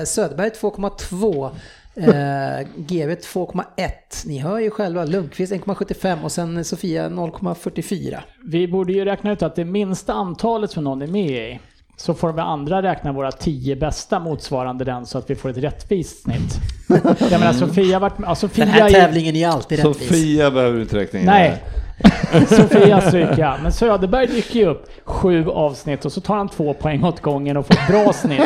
eh, 0.00 0.04
Söderberg 0.04 0.50
2,2, 0.60 1.50
eh, 1.96 2.66
GV 2.76 3.10
2,1. 3.10 3.90
Ni 4.26 4.38
hör 4.38 4.58
ju 4.58 4.70
själva, 4.70 5.04
Lundqvist 5.04 5.52
1,75 5.52 6.24
och 6.24 6.32
sen 6.32 6.64
Sofia 6.64 7.08
0,44. 7.08 8.18
Vi 8.44 8.68
borde 8.68 8.92
ju 8.92 9.04
räkna 9.04 9.32
ut 9.32 9.42
att 9.42 9.56
det 9.56 9.64
minsta 9.64 10.12
antalet 10.12 10.70
som 10.70 10.84
någon 10.84 11.02
är 11.02 11.06
med 11.06 11.30
i, 11.30 11.60
så 11.96 12.14
får 12.14 12.28
de 12.28 12.38
andra 12.38 12.82
räkna 12.82 13.12
våra 13.12 13.32
tio 13.32 13.76
bästa 13.76 14.18
motsvarande 14.18 14.84
den 14.84 15.06
så 15.06 15.18
att 15.18 15.30
vi 15.30 15.34
får 15.34 15.48
ett 15.48 15.56
rättvist 15.56 16.22
snitt. 16.22 16.60
Jag 17.30 17.40
menar 17.40 17.52
Sofia 17.52 18.00
med, 18.00 18.12
ja, 18.22 18.34
Sofia 18.34 18.64
Den 18.64 18.74
här 18.74 18.90
tävlingen 18.90 19.36
är 19.36 19.48
alltid 19.48 19.78
rättvis. 19.78 20.08
Sofia 20.08 20.50
behöver 20.50 20.76
du 20.76 20.82
inte 20.82 20.96
räkna 20.96 21.18
in. 21.18 21.26
Nej. 21.26 21.62
Här. 22.02 22.46
Sofia 22.56 23.00
stryker 23.00 23.38
jag. 23.38 23.54
Men 23.62 23.72
Söderberg 23.72 24.26
dyker 24.26 24.60
ju 24.60 24.66
upp 24.66 24.86
sju 25.04 25.48
avsnitt 25.50 26.04
och 26.04 26.12
så 26.12 26.20
tar 26.20 26.36
han 26.36 26.48
två 26.48 26.74
poäng 26.74 27.04
åt 27.04 27.20
gången 27.20 27.56
och 27.56 27.66
får 27.66 27.74
ett 27.74 27.88
bra 27.88 28.12
snitt. 28.12 28.40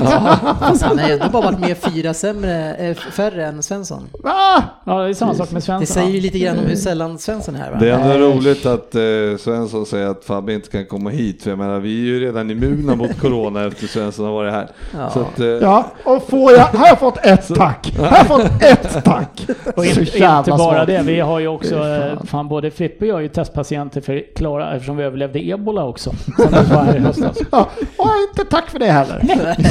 Fast 0.60 0.82
han 0.82 0.98
har 0.98 1.08
ju 1.08 1.14
ändå 1.14 1.28
bara 1.28 1.42
varit 1.42 1.58
med 1.60 1.76
fyra 1.76 2.14
sämre, 2.14 2.74
eh, 2.74 2.94
färre 2.96 3.46
än 3.46 3.62
Svensson. 3.62 4.08
Va? 4.22 4.62
Ja, 4.86 5.02
det 5.02 5.08
är 5.08 5.14
samma 5.14 5.34
sak 5.34 5.50
med 5.50 5.62
Svensson. 5.62 5.80
Det 5.80 5.86
säger 5.86 6.10
ju 6.14 6.20
lite 6.20 6.38
grann 6.38 6.58
om 6.58 6.64
hur 6.64 6.76
sällan 6.76 7.18
Svensson 7.18 7.54
är 7.54 7.58
här 7.58 7.70
va? 7.70 7.76
Det 7.80 7.90
är 7.90 7.98
ändå 7.98 8.26
roligt 8.26 8.66
att 8.66 8.94
eh, 8.94 9.00
Svensson 9.38 9.86
säger 9.86 10.06
att 10.06 10.24
Fabbe 10.24 10.52
inte 10.54 10.70
kan 10.70 10.86
komma 10.86 11.10
hit, 11.10 11.42
för 11.42 11.50
jag 11.50 11.58
menar 11.58 11.78
vi 11.80 12.00
är 12.00 12.04
ju 12.06 12.20
redan 12.20 12.50
immuna 12.50 12.94
mot 12.94 13.20
corona 13.20 13.64
efter 13.66 13.86
Svensson 13.86 14.24
har 14.24 14.32
varit 14.32 14.52
här. 14.52 14.68
Ja. 14.98 15.10
Så 15.10 15.20
att, 15.20 15.40
eh, 15.40 15.46
Ja, 15.46 15.86
och 16.04 16.28
får 16.28 16.52
jag, 16.52 16.64
har 16.64 16.86
jag 16.86 16.98
fått 16.98 17.18
ett 17.26 17.48
tack? 17.56 17.92
Har 17.98 18.06
jag 18.16 18.26
fått 18.26 18.62
ett 18.62 19.04
tack? 19.04 19.46
Och 19.76 19.84
inte, 19.84 20.00
inte 20.00 20.50
bara 20.58 20.84
det, 20.84 21.02
vi 21.02 21.20
har 21.20 21.38
ju 21.40 21.48
också, 21.48 21.74
fan. 21.74 22.00
eh, 22.02 22.22
fan 22.24 22.48
både 22.48 22.70
Frippe 22.70 23.04
och 23.04 23.08
jag 23.10 23.16
är 23.18 23.22
ju 23.22 23.28
testpatienter 23.44 24.00
för 24.00 24.34
Klara 24.36 24.74
eftersom 24.74 24.96
vi 24.96 25.04
överlevde 25.04 25.38
ebola 25.48 25.84
också. 25.84 26.10
Var 26.38 26.84
här 26.84 26.96
i 26.96 26.98
höstas. 27.00 27.38
Ja, 27.52 27.70
och 27.98 28.08
inte 28.28 28.50
tack 28.50 28.70
för 28.70 28.78
det 28.78 28.86
heller. 28.92 29.20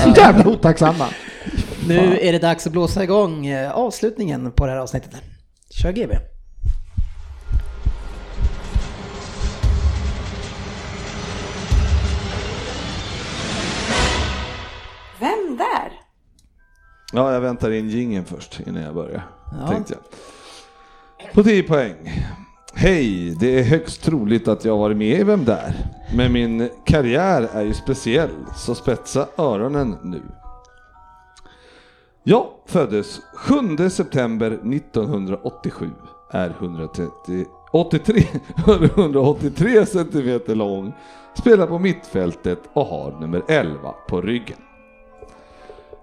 Så 0.03 0.09
jävla 0.21 0.47
otacksamma. 0.51 1.05
Nu 1.87 2.19
är 2.21 2.31
det 2.31 2.39
dags 2.39 2.67
att 2.67 2.71
blåsa 2.73 3.03
igång 3.03 3.45
eh, 3.47 3.71
avslutningen 3.71 4.51
på 4.51 4.65
det 4.65 4.71
här 4.71 4.79
avsnittet. 4.79 5.15
Kör 5.69 5.91
GB. 5.91 6.15
Vem 15.19 15.57
där? 15.57 15.91
ja, 17.13 17.33
jag 17.33 17.41
väntar 17.41 17.71
in 17.71 17.89
gingen 17.89 18.25
först 18.25 18.59
innan 18.67 18.83
jag 18.83 18.93
börjar, 18.95 19.23
Ja. 19.61 19.67
tänkte 19.67 19.93
jag. 19.93 20.03
På 21.33 21.43
10 21.43 21.63
poäng. 21.63 21.95
Hej, 22.73 23.35
det 23.39 23.59
är 23.59 23.63
högst 23.63 24.03
troligt 24.03 24.47
att 24.47 24.65
jag 24.65 24.77
varit 24.77 24.97
med 24.97 25.19
i 25.19 25.23
Vem 25.23 25.45
där? 25.45 25.73
Men 26.15 26.33
min 26.33 26.69
karriär 26.85 27.49
är 27.53 27.63
ju 27.63 27.73
speciell, 27.73 28.29
så 28.55 28.75
spetsa 28.75 29.27
öronen 29.37 29.95
nu. 30.03 30.21
Jag 32.23 32.47
föddes 32.65 33.21
7 33.33 33.89
september 33.89 34.51
1987, 34.51 35.89
är 36.31 36.49
130, 36.49 37.45
83, 37.71 38.23
183 38.67 39.85
centimeter 39.85 40.55
lång, 40.55 40.93
spelar 41.33 41.67
på 41.67 41.79
mittfältet 41.79 42.59
och 42.73 42.85
har 42.85 43.19
nummer 43.19 43.43
11 43.47 43.93
på 44.07 44.21
ryggen. 44.21 44.57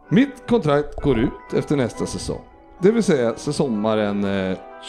Mitt 0.08 0.46
kontrakt 0.48 1.02
går 1.02 1.18
ut 1.18 1.54
efter 1.54 1.76
nästa 1.76 2.06
säsong, 2.06 2.44
det 2.82 2.90
vill 2.90 3.02
säga 3.02 3.36
sommaren 3.36 4.26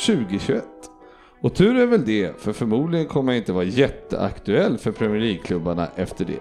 2021. 0.05 0.55
Eh, 0.55 0.96
och 1.41 1.53
tur 1.53 1.75
är 1.75 1.85
väl 1.85 2.05
det, 2.05 2.41
för 2.41 2.53
förmodligen 2.53 3.05
kommer 3.05 3.33
jag 3.33 3.41
inte 3.41 3.53
vara 3.53 3.63
jätteaktuell 3.63 4.77
för 4.77 4.91
Premier 4.91 5.21
League-klubbarna 5.21 5.87
efter 5.95 6.25
det. 6.25 6.39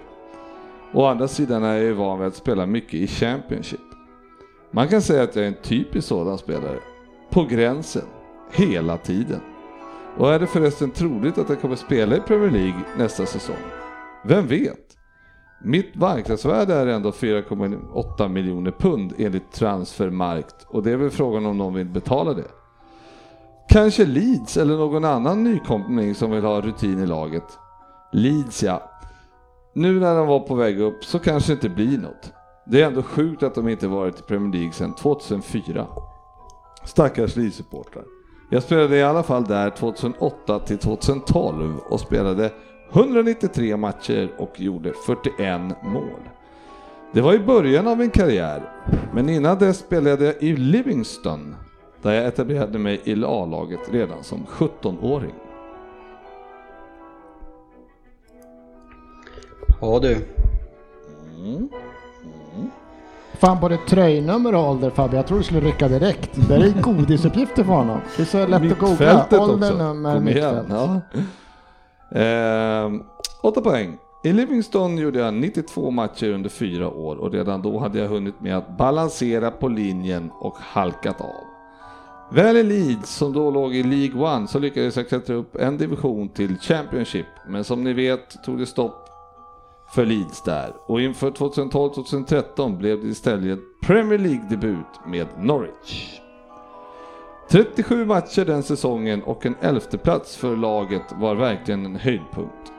Å 0.93 1.05
andra 1.05 1.27
sidan 1.27 1.63
är 1.63 1.73
jag 1.73 1.83
ju 1.83 1.93
van 1.93 2.19
vid 2.19 2.27
att 2.27 2.35
spela 2.35 2.65
mycket 2.65 2.93
i 2.93 3.07
Championship. 3.07 3.79
Man 4.71 4.87
kan 4.87 5.01
säga 5.01 5.23
att 5.23 5.35
jag 5.35 5.45
är 5.45 5.47
en 5.47 5.61
typisk 5.63 6.07
sådan 6.07 6.37
spelare. 6.37 6.79
På 7.29 7.43
gränsen. 7.43 8.05
Hela 8.51 8.97
tiden. 8.97 9.39
Och 10.17 10.33
är 10.33 10.39
det 10.39 10.47
förresten 10.47 10.91
troligt 10.91 11.37
att 11.37 11.49
jag 11.49 11.61
kommer 11.61 11.75
spela 11.75 12.17
i 12.17 12.19
Premier 12.19 12.51
League 12.51 12.81
nästa 12.97 13.25
säsong? 13.25 13.55
Vem 14.25 14.47
vet? 14.47 14.97
Mitt 15.63 15.95
marknadsvärde 15.95 16.73
är 16.73 16.87
ändå 16.87 17.11
4,8 17.11 18.27
miljoner 18.27 18.71
pund 18.71 19.13
enligt 19.17 19.51
Transfermarkt 19.51 20.65
och 20.67 20.83
det 20.83 20.91
är 20.91 20.97
väl 20.97 21.09
frågan 21.09 21.45
om 21.45 21.57
någon 21.57 21.73
vill 21.73 21.85
betala 21.85 22.33
det. 22.33 22.56
Kanske 23.69 24.05
Leeds 24.05 24.57
eller 24.57 24.77
någon 24.77 25.05
annan 25.05 25.43
nykomling 25.43 26.15
som 26.15 26.31
vill 26.31 26.43
ha 26.43 26.61
rutin 26.61 26.99
i 26.99 27.05
laget. 27.05 27.43
Leeds 28.11 28.63
ja. 28.63 28.91
Nu 29.73 29.99
när 29.99 30.15
de 30.15 30.27
var 30.27 30.39
på 30.39 30.55
väg 30.55 30.79
upp 30.79 31.05
så 31.05 31.19
kanske 31.19 31.51
det 31.51 31.53
inte 31.53 31.69
blir 31.69 31.97
något. 31.97 32.33
Det 32.65 32.81
är 32.81 32.87
ändå 32.87 33.03
sjukt 33.03 33.43
att 33.43 33.55
de 33.55 33.69
inte 33.69 33.87
varit 33.87 34.19
i 34.19 34.23
Premier 34.23 34.53
League 34.53 34.71
sedan 34.71 34.93
2004. 34.93 35.87
Stackars 36.83 37.35
Leeds-supportrar. 37.35 38.03
Jag 38.49 38.63
spelade 38.63 38.97
i 38.97 39.03
alla 39.03 39.23
fall 39.23 39.43
där 39.43 39.69
2008 39.69 40.59
till 40.59 40.77
2012 40.77 41.77
och 41.89 41.99
spelade 41.99 42.51
193 42.93 43.77
matcher 43.77 44.31
och 44.37 44.61
gjorde 44.61 44.93
41 45.05 45.61
mål. 45.83 46.29
Det 47.13 47.21
var 47.21 47.33
i 47.33 47.39
början 47.39 47.87
av 47.87 47.97
min 47.97 48.09
karriär, 48.09 48.71
men 49.13 49.29
innan 49.29 49.57
dess 49.57 49.77
spelade 49.77 50.25
jag 50.25 50.35
i 50.43 50.55
Livingston 50.55 51.55
där 52.07 52.13
jag 52.13 52.25
etablerade 52.25 52.79
mig 52.79 53.01
i 53.03 53.23
A-laget 53.25 53.79
redan 53.91 54.23
som 54.23 54.45
17-åring. 54.45 55.33
Ja 59.81 59.99
du. 59.99 60.17
Fan 63.33 63.59
både 63.61 63.77
tröjnummer 63.77 64.55
och 64.55 64.69
ålder 64.69 64.89
Fabbe, 64.89 65.15
jag 65.15 65.27
tror 65.27 65.37
du 65.37 65.43
skulle 65.43 65.59
rycka 65.59 65.87
direkt. 65.87 66.47
Det 66.47 66.55
är 66.55 66.81
godisuppgifter 66.81 67.63
för 67.63 67.73
honom. 67.73 67.99
Det 68.17 68.23
är 68.23 68.25
så 68.25 68.47
lätt 68.47 68.71
att 68.71 68.79
googla. 68.79 69.25
Ålder, 69.31 69.67
också. 69.67 69.77
nummer, 69.77 70.15
Kom 70.15 70.27
igen. 70.27 70.55
mittfält. 70.55 70.67
Ja. 72.11 72.19
Ehm, 72.19 73.03
åtta 73.43 73.61
poäng. 73.61 73.97
I 74.23 74.33
Livingston 74.33 74.97
gjorde 74.97 75.19
jag 75.19 75.33
92 75.33 75.91
matcher 75.91 76.29
under 76.31 76.49
fyra 76.49 76.89
år 76.89 77.15
och 77.15 77.31
redan 77.31 77.61
då 77.61 77.79
hade 77.79 77.99
jag 77.99 78.07
hunnit 78.07 78.41
med 78.41 78.57
att 78.57 78.77
balansera 78.77 79.51
på 79.51 79.67
linjen 79.67 80.31
och 80.39 80.55
halkat 80.57 81.21
av. 81.21 81.46
Väl 82.29 82.57
i 82.57 82.63
Leeds, 82.63 83.15
som 83.15 83.33
då 83.33 83.51
låg 83.51 83.75
i 83.75 83.83
League 83.83 84.35
One, 84.35 84.47
så 84.47 84.59
lyckades 84.59 84.97
jag 84.97 85.09
klättra 85.09 85.35
upp 85.35 85.55
en 85.55 85.77
division 85.77 86.29
till 86.29 86.57
Championship, 86.57 87.25
men 87.47 87.63
som 87.63 87.83
ni 87.83 87.93
vet 87.93 88.43
tog 88.43 88.57
det 88.57 88.65
stopp 88.65 89.09
för 89.89 90.05
Leeds 90.05 90.41
där 90.41 90.73
och 90.85 91.01
inför 91.01 91.31
2012-2013 91.31 92.77
blev 92.77 93.01
det 93.01 93.07
istället 93.07 93.59
Premier 93.81 94.19
League-debut 94.19 95.05
med 95.05 95.27
Norwich. 95.39 96.19
37 97.49 98.05
matcher 98.05 98.45
den 98.45 98.63
säsongen 98.63 99.23
och 99.23 99.45
en 99.45 99.55
elfteplats 99.61 100.35
för 100.35 100.55
laget 100.55 101.03
var 101.15 101.35
verkligen 101.35 101.85
en 101.85 101.95
höjdpunkt. 101.95 102.71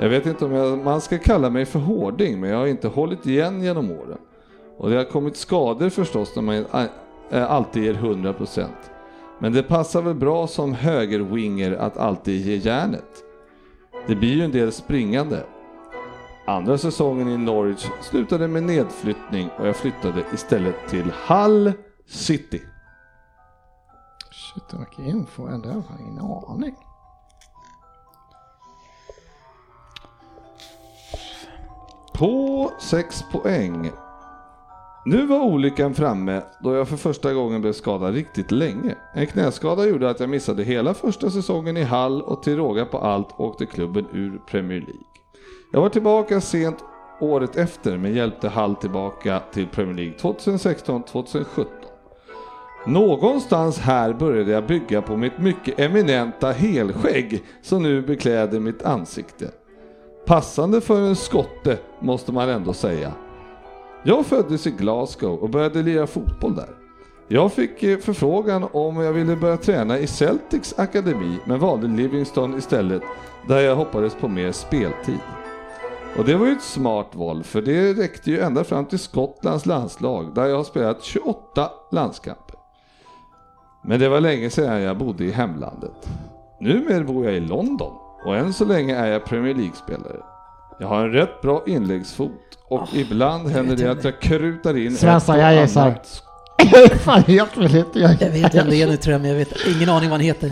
Jag 0.00 0.08
vet 0.08 0.26
inte 0.26 0.44
om 0.44 0.52
jag, 0.52 0.78
man 0.78 1.00
ska 1.00 1.18
kalla 1.18 1.50
mig 1.50 1.64
för 1.64 1.78
hårding, 1.78 2.40
men 2.40 2.50
jag 2.50 2.58
har 2.58 2.66
inte 2.66 2.88
hållit 2.88 3.26
igen 3.26 3.62
genom 3.62 3.90
åren. 3.90 4.18
Och 4.78 4.90
det 4.90 4.96
har 4.96 5.04
kommit 5.04 5.36
skador 5.36 5.88
förstås 5.88 6.36
när 6.36 6.42
man 6.42 6.64
alltid 7.32 7.84
ger 7.84 7.94
100%. 7.94 8.68
Men 9.38 9.52
det 9.52 9.62
passar 9.62 10.02
väl 10.02 10.14
bra 10.14 10.46
som 10.46 10.74
högerwinger 10.74 11.72
att 11.72 11.96
alltid 11.96 12.46
ge 12.46 12.56
järnet. 12.56 13.24
Det 14.06 14.16
blir 14.16 14.34
ju 14.34 14.44
en 14.44 14.52
del 14.52 14.72
springande. 14.72 15.44
Andra 16.46 16.78
säsongen 16.78 17.28
i 17.28 17.36
Norwich 17.36 17.86
slutade 18.02 18.48
med 18.48 18.62
nedflyttning 18.62 19.50
och 19.58 19.66
jag 19.66 19.76
flyttade 19.76 20.24
istället 20.32 20.88
till 20.88 21.12
Hull 21.28 21.72
City. 22.06 22.62
Shit, 24.30 24.72
vad 24.72 24.80
mycket 24.80 24.98
info. 24.98 25.46
Ändå 25.46 25.68
har 25.68 25.82
jag 25.98 26.00
ingen 26.00 26.18
aning. 26.18 26.76
På 32.14 32.70
6 32.80 33.24
poäng. 33.32 33.90
Nu 35.10 35.26
var 35.26 35.40
olyckan 35.40 35.94
framme 35.94 36.42
då 36.60 36.74
jag 36.74 36.88
för 36.88 36.96
första 36.96 37.34
gången 37.34 37.60
blev 37.60 37.72
skadad 37.72 38.14
riktigt 38.14 38.50
länge. 38.50 38.96
En 39.14 39.26
knäskada 39.26 39.86
gjorde 39.86 40.10
att 40.10 40.20
jag 40.20 40.28
missade 40.28 40.64
hela 40.64 40.94
första 40.94 41.30
säsongen 41.30 41.76
i 41.76 41.82
Hall 41.82 42.22
och 42.22 42.42
till 42.42 42.56
råga 42.56 42.84
på 42.84 42.98
allt 42.98 43.40
åkte 43.40 43.66
klubben 43.66 44.06
ur 44.12 44.38
Premier 44.50 44.80
League. 44.80 45.04
Jag 45.72 45.80
var 45.80 45.88
tillbaka 45.88 46.40
sent 46.40 46.84
året 47.20 47.56
efter 47.56 47.98
men 47.98 48.14
hjälpte 48.14 48.48
Hall 48.48 48.76
tillbaka 48.76 49.42
till 49.52 49.66
Premier 49.66 49.94
League 49.94 50.14
2016-2017. 50.18 51.64
Någonstans 52.86 53.78
här 53.78 54.12
började 54.12 54.52
jag 54.52 54.66
bygga 54.66 55.02
på 55.02 55.16
mitt 55.16 55.38
mycket 55.38 55.80
eminenta 55.80 56.50
helskägg 56.50 57.42
som 57.62 57.82
nu 57.82 58.02
bekläder 58.02 58.60
mitt 58.60 58.82
ansikte. 58.82 59.50
Passande 60.26 60.80
för 60.80 61.00
en 61.00 61.16
skotte 61.16 61.78
måste 62.00 62.32
man 62.32 62.48
ändå 62.48 62.72
säga. 62.72 63.12
Jag 64.08 64.26
föddes 64.26 64.66
i 64.66 64.70
Glasgow 64.70 65.38
och 65.38 65.50
började 65.50 65.82
lira 65.82 66.06
fotboll 66.06 66.54
där. 66.54 66.68
Jag 67.28 67.52
fick 67.52 67.82
eh, 67.82 67.98
förfrågan 67.98 68.68
om 68.72 68.96
jag 68.96 69.12
ville 69.12 69.36
börja 69.36 69.56
träna 69.56 69.98
i 69.98 70.06
Celtics 70.06 70.74
akademi 70.78 71.38
men 71.44 71.58
valde 71.58 71.86
Livingston 71.86 72.58
istället 72.58 73.02
där 73.48 73.60
jag 73.60 73.76
hoppades 73.76 74.14
på 74.14 74.28
mer 74.28 74.52
speltid. 74.52 75.18
Och 76.18 76.24
det 76.24 76.36
var 76.36 76.46
ju 76.46 76.52
ett 76.52 76.62
smart 76.62 77.14
val 77.14 77.42
för 77.42 77.62
det 77.62 77.92
räckte 77.92 78.30
ju 78.30 78.40
ända 78.40 78.64
fram 78.64 78.84
till 78.84 78.98
Skottlands 78.98 79.66
landslag 79.66 80.34
där 80.34 80.46
jag 80.46 80.56
har 80.56 80.64
spelat 80.64 81.04
28 81.04 81.70
landskamper. 81.92 82.56
Men 83.84 84.00
det 84.00 84.08
var 84.08 84.20
länge 84.20 84.50
sedan 84.50 84.82
jag 84.82 84.98
bodde 84.98 85.24
i 85.24 85.30
hemlandet. 85.30 86.08
Numera 86.60 87.04
bor 87.04 87.24
jag 87.24 87.34
i 87.34 87.40
London 87.40 87.92
och 88.24 88.36
än 88.36 88.52
så 88.52 88.64
länge 88.64 88.96
är 88.96 89.06
jag 89.06 89.24
Premier 89.24 89.54
League-spelare. 89.54 90.37
Jag 90.80 90.88
har 90.88 91.04
en 91.04 91.12
rätt 91.12 91.40
bra 91.40 91.62
inläggsfot 91.66 92.32
och 92.68 92.88
ibland 92.94 93.48
händer 93.48 93.76
det 93.76 93.90
att 93.90 94.04
jag 94.04 94.20
krutar 94.20 94.76
in 94.76 94.96
Svensson, 94.96 95.34
ett 95.34 95.38
och 95.40 95.44
jag 95.52 95.62
gissar. 95.62 95.82
annat 95.86 96.22
Fan, 97.04 97.22
helt 97.22 97.56
villigt. 97.56 97.86
Jag, 97.92 98.10
Jag 98.22 98.30
vet 98.30 98.54
vem 98.54 98.68
det 98.70 98.82
är 98.82 98.86
nu 98.86 98.96
tror 98.96 99.12
jag, 99.12 99.20
men 99.20 99.30
jag 99.30 99.36
vet 99.36 99.48
ingen 99.76 99.88
aning 99.88 100.10
vad 100.10 100.18
han 100.18 100.20
heter. 100.20 100.50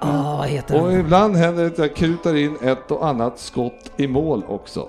Ah, 0.00 0.36
vad 0.38 0.48
heter 0.48 0.74
Och 0.80 0.80
han? 0.90 1.00
ibland 1.00 1.36
händer 1.36 1.62
det 1.62 1.68
att 1.68 1.78
jag 1.78 1.96
kutar 1.96 2.34
in 2.36 2.56
ett 2.62 2.90
och 2.90 3.06
annat 3.06 3.38
skott 3.38 3.90
i 3.96 4.06
mål 4.08 4.44
också. 4.48 4.88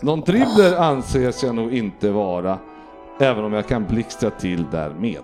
Någon 0.00 0.20
dribbler 0.20 0.76
anses 0.76 1.42
jag 1.42 1.54
nog 1.54 1.74
inte 1.74 2.10
vara, 2.10 2.58
även 3.20 3.44
om 3.44 3.52
jag 3.52 3.68
kan 3.68 3.86
blixtra 3.86 4.30
till 4.30 4.64
därmed. 4.70 5.22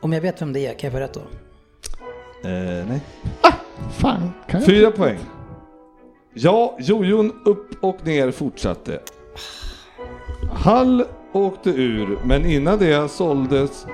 Om 0.00 0.12
jag 0.12 0.20
vet 0.20 0.42
vem 0.42 0.52
det 0.52 0.66
är, 0.66 0.72
kan 0.78 0.90
jag 0.90 0.92
få 0.92 0.98
rätt 0.98 1.14
då? 1.14 1.20
Eh, 2.48 2.86
nej. 2.88 3.00
Fan, 3.90 4.30
kan 4.48 4.60
jag? 4.60 4.66
Fyra 4.66 4.90
poäng. 4.90 5.18
Ja, 6.34 6.76
jojon 6.78 7.32
upp 7.44 7.84
och 7.84 8.06
ner 8.06 8.30
fortsatte. 8.30 8.98
Hall 10.52 11.04
åkte 11.32 11.70
ur, 11.70 12.18
men 12.24 12.46
innan 12.46 12.78
det 12.78 13.10
såldes 13.10 13.86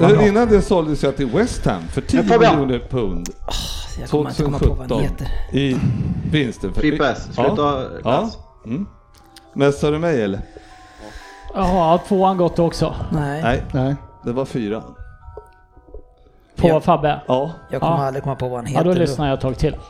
eller 0.00 0.26
innan 0.28 0.48
det 0.48 0.62
såldes 0.62 1.02
jag 1.02 1.16
till 1.16 1.26
West 1.26 1.66
Ham 1.66 1.82
för 1.82 2.00
10 2.00 2.20
Men 2.20 2.28
Fabian! 2.28 2.60
miljoner 2.60 2.86
pund 2.90 3.28
Jag 4.00 4.08
kommer 4.10 4.30
inte 4.30 4.42
komma 4.42 4.58
på 4.58 4.66
vad 4.68 4.78
han 4.78 4.88
2017 4.88 5.02
heter. 5.02 5.56
i 5.58 5.76
vinsten. 6.32 6.72
För, 6.72 6.80
Frippes, 6.80 7.24
sluta 7.24 7.52
Ja. 7.62 7.82
Ja. 8.04 8.20
läs. 8.20 8.38
Mm. 8.66 8.86
Messar 9.54 9.92
du 9.92 9.98
mig 9.98 10.22
eller? 10.22 10.40
Jaha, 11.54 11.98
tvåan 11.98 12.36
gått 12.36 12.58
också. 12.58 12.94
Nej, 13.12 13.42
Nej, 13.42 13.62
Nej. 13.72 13.96
det 14.24 14.32
var 14.32 14.44
fyra. 14.44 14.82
På 16.58 16.68
Ja. 16.68 16.80
Fabbe. 16.80 17.20
Ja. 17.26 17.50
jag 17.70 17.80
kommer 17.80 17.96
Ja. 17.96 18.06
aldrig 18.06 18.22
komma 18.24 18.36
på 18.36 18.48
vad 18.48 18.56
han 18.58 18.64
Ja, 18.72 18.78
heter. 18.78 18.84
då 18.94 18.98
lyssnar 19.00 19.26
jag 19.26 19.34
ett 19.34 19.40
tag 19.40 19.58
till. 19.58 19.76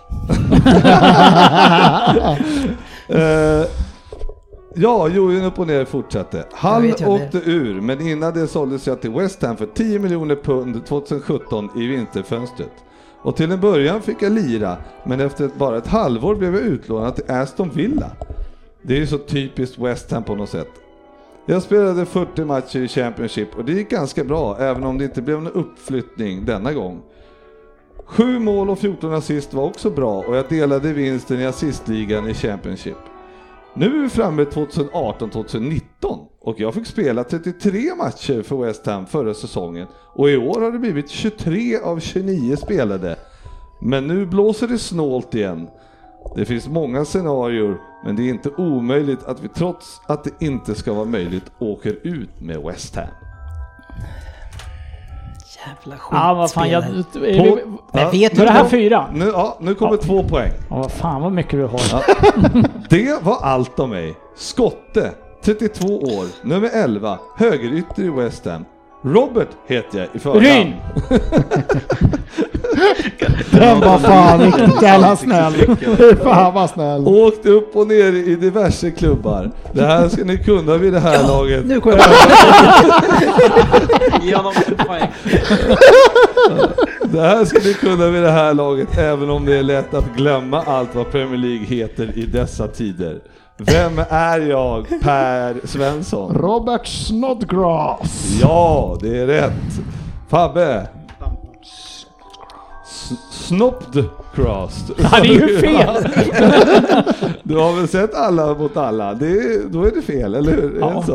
Eh, 3.09 3.66
ja, 4.74 5.09
jojon 5.09 5.45
upp 5.45 5.59
och 5.59 5.66
ner 5.66 5.85
fortsatte. 5.85 6.45
Hall 6.53 6.85
jag 6.99 7.09
åkte 7.09 7.39
ur, 7.39 7.81
men 7.81 8.01
innan 8.01 8.35
det 8.35 8.47
såldes 8.47 8.86
jag 8.86 9.01
till 9.01 9.11
West 9.11 9.43
Ham 9.43 9.57
för 9.57 9.66
10 9.66 9.99
miljoner 9.99 10.36
pund 10.36 10.86
2017 10.86 11.69
i 11.77 11.86
vinterfönstret. 11.86 12.73
Och 13.23 13.36
till 13.36 13.53
en 13.53 13.61
början 13.61 14.03
fick 14.03 14.23
jag 14.23 14.32
lira, 14.32 14.77
men 15.05 15.20
efter 15.20 15.51
bara 15.59 15.77
ett 15.78 15.86
halvår 15.86 16.35
blev 16.35 16.55
jag 16.55 16.62
utlånad 16.62 17.15
till 17.16 17.31
Aston 17.31 17.70
Villa. 17.74 18.11
Det 18.82 18.95
är 18.95 18.99
ju 18.99 19.07
så 19.07 19.19
typiskt 19.19 19.78
West 19.78 20.11
Ham 20.12 20.23
på 20.23 20.35
något 20.35 20.49
sätt. 20.49 20.69
Jag 21.50 21.62
spelade 21.62 22.06
40 22.06 22.44
matcher 22.44 22.78
i 22.78 22.88
Championship 22.88 23.56
och 23.56 23.64
det 23.64 23.72
gick 23.72 23.90
ganska 23.90 24.24
bra, 24.24 24.56
även 24.58 24.84
om 24.84 24.98
det 24.98 25.04
inte 25.04 25.22
blev 25.22 25.42
någon 25.42 25.52
uppflyttning 25.52 26.44
denna 26.44 26.72
gång. 26.72 27.02
Sju 28.04 28.38
mål 28.38 28.70
och 28.70 28.78
14 28.78 29.14
assist 29.14 29.54
var 29.54 29.64
också 29.64 29.90
bra 29.90 30.18
och 30.18 30.36
jag 30.36 30.48
delade 30.48 30.92
vinsten 30.92 31.40
i 31.40 31.46
assistligan 31.46 32.28
i 32.28 32.34
Championship. 32.34 32.96
Nu 33.74 33.86
är 33.86 34.02
vi 34.02 34.08
framme 34.08 34.44
2018-2019 34.44 35.80
och 36.40 36.60
jag 36.60 36.74
fick 36.74 36.86
spela 36.86 37.24
33 37.24 37.94
matcher 37.98 38.42
för 38.42 38.56
West 38.56 38.86
Ham 38.86 39.06
förra 39.06 39.34
säsongen 39.34 39.86
och 40.14 40.30
i 40.30 40.36
år 40.36 40.60
har 40.60 40.72
det 40.72 40.78
blivit 40.78 41.10
23 41.10 41.78
av 41.78 42.00
29 42.00 42.56
spelade. 42.56 43.16
Men 43.80 44.06
nu 44.06 44.26
blåser 44.26 44.68
det 44.68 44.78
snålt 44.78 45.34
igen. 45.34 45.68
Det 46.36 46.44
finns 46.44 46.68
många 46.68 47.05
scenarier 47.05 47.76
men 48.05 48.16
det 48.16 48.22
är 48.22 48.28
inte 48.28 48.50
omöjligt 48.59 49.24
att 49.24 49.40
vi 49.42 49.48
trots 49.48 50.00
att 50.06 50.24
det 50.24 50.30
inte 50.44 50.74
ska 50.74 50.92
vara 50.92 51.05
möjligt 51.05 51.50
åker 51.59 51.96
ut 52.02 52.40
med 52.40 52.56
West 52.62 52.96
Ham. 52.96 53.06
Jävla 55.66 55.96
Ja, 56.10 56.34
vad 56.34 56.50
fan. 56.52 56.70
Jag, 56.70 56.84
skitspelare. 56.84 57.30
är 57.30 57.56
vi, 57.56 57.64
Men 57.92 58.10
vet 58.10 58.36
du 58.36 58.44
det 58.44 58.50
här 58.50 58.62
vad- 58.62 58.70
fyra? 58.70 59.06
Nu, 59.14 59.26
ja, 59.26 59.56
nu 59.60 59.74
kommer 59.74 59.96
två 59.96 60.22
poäng. 60.22 60.50
Ja, 60.70 60.76
vad 60.76 60.92
fan 60.92 61.22
vad 61.22 61.32
mycket 61.32 61.52
du 61.52 61.64
har. 61.64 62.02
Det 62.88 63.22
var 63.24 63.36
allt 63.42 63.78
om 63.78 63.90
mig. 63.90 64.14
Skotte, 64.36 65.12
32 65.44 65.86
år, 65.98 66.46
nummer 66.46 66.70
11, 66.72 67.18
högerytter 67.36 68.02
i 68.02 68.09
West 68.09 68.44
Ham. 68.46 68.64
Robert 69.02 69.48
heter 69.66 69.98
jag 69.98 70.08
i 70.12 70.18
förnamn. 70.18 70.44
Ryn! 70.44 70.74
Den 73.50 73.80
var 73.80 73.98
fan 73.98 74.40
riktigt 74.40 74.82
jävla 74.82 75.16
snäll. 75.16 75.52
Fan 76.22 76.54
vad 76.54 76.70
snäll. 76.70 77.06
Åkt 77.08 77.46
upp 77.46 77.76
och 77.76 77.86
ner 77.86 78.12
i 78.12 78.36
diverse 78.36 78.90
klubbar. 78.90 79.50
Det 79.72 79.84
här 79.84 80.08
ska 80.08 80.24
ni 80.24 80.38
kunna 80.38 80.76
vid 80.76 80.92
det 80.92 81.00
här 81.00 81.28
laget. 81.28 81.66
Nu 81.66 81.80
kommer 81.80 81.96
jag. 81.98 82.08
Det 87.10 87.20
här 87.20 87.44
ska 87.44 87.58
ni 87.58 87.74
kunna 87.74 88.06
vid 88.08 88.22
det 88.22 88.30
här 88.30 88.54
laget, 88.54 88.98
även 88.98 89.30
om 89.30 89.44
det 89.46 89.56
är 89.56 89.62
lätt 89.62 89.94
att 89.94 90.16
glömma 90.16 90.62
allt 90.62 90.94
vad 90.94 91.10
Premier 91.10 91.38
League 91.38 91.66
heter 91.66 92.18
i 92.18 92.26
dessa 92.26 92.68
tider. 92.68 93.18
Vem 93.60 94.01
är 94.09 94.40
jag, 94.40 94.86
Per 95.02 95.66
Svensson? 95.66 96.35
Robert 96.35 96.86
Snodgrass. 96.86 98.39
Ja, 98.43 98.97
det 99.01 99.18
är 99.18 99.26
rätt. 99.26 99.80
Fabbe? 100.28 100.89
Snopped 103.48 104.04
crossed. 104.34 104.96
Ja, 105.12 105.18
det 105.22 105.28
är 105.28 105.48
ju 105.48 105.58
fel! 105.60 106.08
Du 107.42 107.56
har 107.56 107.72
väl 107.72 107.88
sett 107.88 108.14
alla 108.14 108.54
mot 108.54 108.76
alla? 108.76 109.14
Det 109.14 109.26
är, 109.26 109.68
då 109.68 109.84
är 109.84 109.90
det 109.90 110.02
fel, 110.02 110.34
eller 110.34 110.52
hur? 110.52 110.76
Ja. 110.80 111.02
så? 111.06 111.12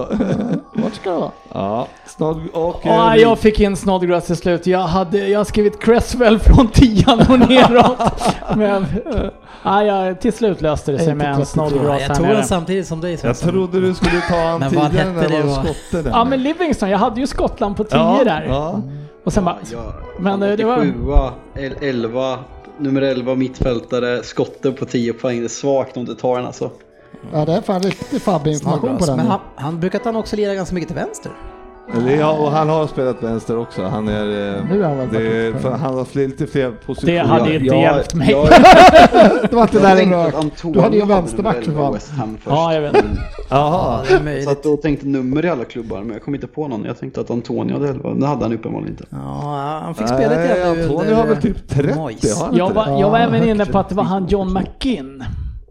Vart 0.74 0.96
ska 0.96 1.10
det 1.10 1.16
vara? 1.16 1.32
Ja, 1.54 1.88
snart 2.06 2.38
och... 2.54 2.82
Ja, 2.84 3.16
eh, 3.16 3.22
jag 3.22 3.40
fick 3.40 3.60
in 3.60 3.76
Snodgrass 3.76 4.26
till 4.26 4.36
slut. 4.36 4.68
Jag, 4.68 4.80
hade, 4.80 5.28
jag 5.28 5.40
har 5.40 5.44
skrivit 5.46 5.82
Cresswell 5.84 6.40
från 6.40 6.68
tian 6.68 7.20
och 7.20 7.40
neråt. 7.40 8.36
Men 8.56 8.84
eh, 8.84 9.84
ja, 9.86 10.16
till 10.22 10.34
slut 10.34 10.62
löste 10.62 10.92
det 10.92 11.00
sig 11.00 11.16
med 11.16 11.28
en 11.28 11.36
33. 11.36 11.46
Snodgrass 11.46 12.02
Jag 12.08 12.18
tog 12.18 12.28
den 12.28 12.44
samtidigt 12.44 12.88
som 12.88 13.02
dig 13.02 13.20
Jag 13.24 13.38
trodde 13.38 13.82
du 13.82 13.94
skulle 13.94 14.22
ta 14.22 14.58
vad 14.58 14.70
tidigare 14.70 14.92
hette 14.92 15.12
när 15.12 15.30
det 15.30 15.42
var 15.44 15.64
då? 15.64 15.64
skotte 15.64 16.02
där. 16.02 16.12
Ja 16.12 16.26
men 16.26 16.44
Livingston, 16.44 16.90
jag 16.90 16.98
hade 16.98 17.20
ju 17.20 17.28
Skottland 17.28 17.78
på 17.78 17.84
10 17.84 17.98
ja, 17.98 18.22
där. 18.26 18.46
Ja. 18.50 18.82
Och 19.24 19.34
sen 19.34 19.46
bara... 19.46 19.58
Ja, 19.72 19.94
Men, 20.20 20.44
eh, 20.44 20.58
det 20.58 20.64
var- 20.66 20.78
87, 20.78 21.76
11, 21.82 22.40
nummer 22.78 23.02
11 23.02 23.36
mittfältare, 23.36 24.24
skotte 24.24 24.72
på 24.72 24.86
10 24.86 25.14
poäng. 25.14 25.40
Det 25.40 25.46
är 25.46 25.48
svagt 25.48 25.98
om 25.98 26.06
du 26.06 26.14
tar 26.16 26.36
den 26.38 26.46
alltså. 26.46 26.72
Ja, 27.34 27.46
det 27.46 27.54
är 27.54 27.62
fan 27.62 27.82
riktig 27.82 28.22
Fabbe-information 28.22 28.80
på 28.98 29.04
Snodgrass. 29.04 29.08
den. 29.08 29.18
Men 29.18 29.26
han, 29.28 29.40
han 29.56 29.80
brukar 29.80 30.02
han 30.04 30.16
också 30.16 30.36
lira 30.36 30.56
ganska 30.56 30.76
mycket 30.76 30.88
till 30.90 30.98
vänster. 30.98 31.32
Eller 31.92 32.16
ja, 32.16 32.32
och 32.32 32.52
han 32.52 32.70
har 32.70 32.88
spelat 32.88 33.24
vänster 33.24 33.58
också. 33.58 33.84
Han 33.84 34.08
är... 34.08 34.22
eh, 34.58 34.64
Nu 34.70 34.84
är 34.84 34.88
han 34.88 34.98
väl 34.98 35.10
det 35.10 35.62
för 35.62 35.72
han 35.72 35.94
har 35.94 36.06
fler, 36.06 36.28
lite 36.28 36.48
fler 36.48 36.72
positioner. 36.86 37.14
Det 37.14 37.20
hade 37.20 37.56
inte 37.56 37.76
hjälpt 37.76 38.14
mig. 38.14 38.32
Jag, 38.32 38.48
Det 39.50 39.54
var 39.56 39.62
inte 39.62 39.78
jag 39.78 39.98
där 39.98 40.38
Antonio 40.38 40.74
Du 40.74 40.80
hade 40.82 40.96
ju 40.96 41.02
en 41.02 41.08
vänsterback 41.08 41.56
för 41.64 41.72
11 41.72 42.00
fan. 42.00 42.38
Ja, 42.46 42.74
jag 42.74 42.82
vet. 42.82 42.94
Men- 42.94 43.18
Jaha. 43.50 44.02
är 44.10 44.42
Så 44.42 44.50
att 44.50 44.64
då 44.64 44.78
tänkte 44.78 45.08
nummer 45.08 45.46
i 45.46 45.50
alla 45.50 45.64
klubbar, 45.66 46.00
men 46.00 46.10
jag 46.14 46.24
kom 46.24 46.36
inte 46.36 46.48
på 46.48 46.68
någon. 46.68 46.86
Jag 46.86 47.00
tänkte 47.00 47.22
att 47.22 47.32
Antonio 47.32 47.74
hade 47.74 47.90
11, 47.90 48.14
det 48.14 48.28
hade 48.28 48.44
han 48.46 48.54
uppenbarligen 48.54 48.92
inte. 48.92 49.06
Ja, 49.10 49.80
han 49.84 49.96
fick 49.96 50.08
spela 50.08 50.36
grann 50.36 50.76
nu 50.76 50.84
Antonio 50.84 51.14
har 51.16 51.26
väl 51.28 51.42
typ 51.42 51.68
30, 51.70 51.96
Moyes. 52.00 52.40
har 52.40 52.46
han 52.48 52.56
Jag 52.58 52.70
var, 52.74 52.88
jag 52.88 53.10
var 53.10 53.20
Ja, 53.20 53.26
även 53.26 53.50
inne 53.50 53.66
på 53.66 53.80
att 53.80 53.90
det 53.90 53.96
var 53.96 54.04
han 54.04 54.28
John 54.28 54.54
McGinn. 54.54 55.24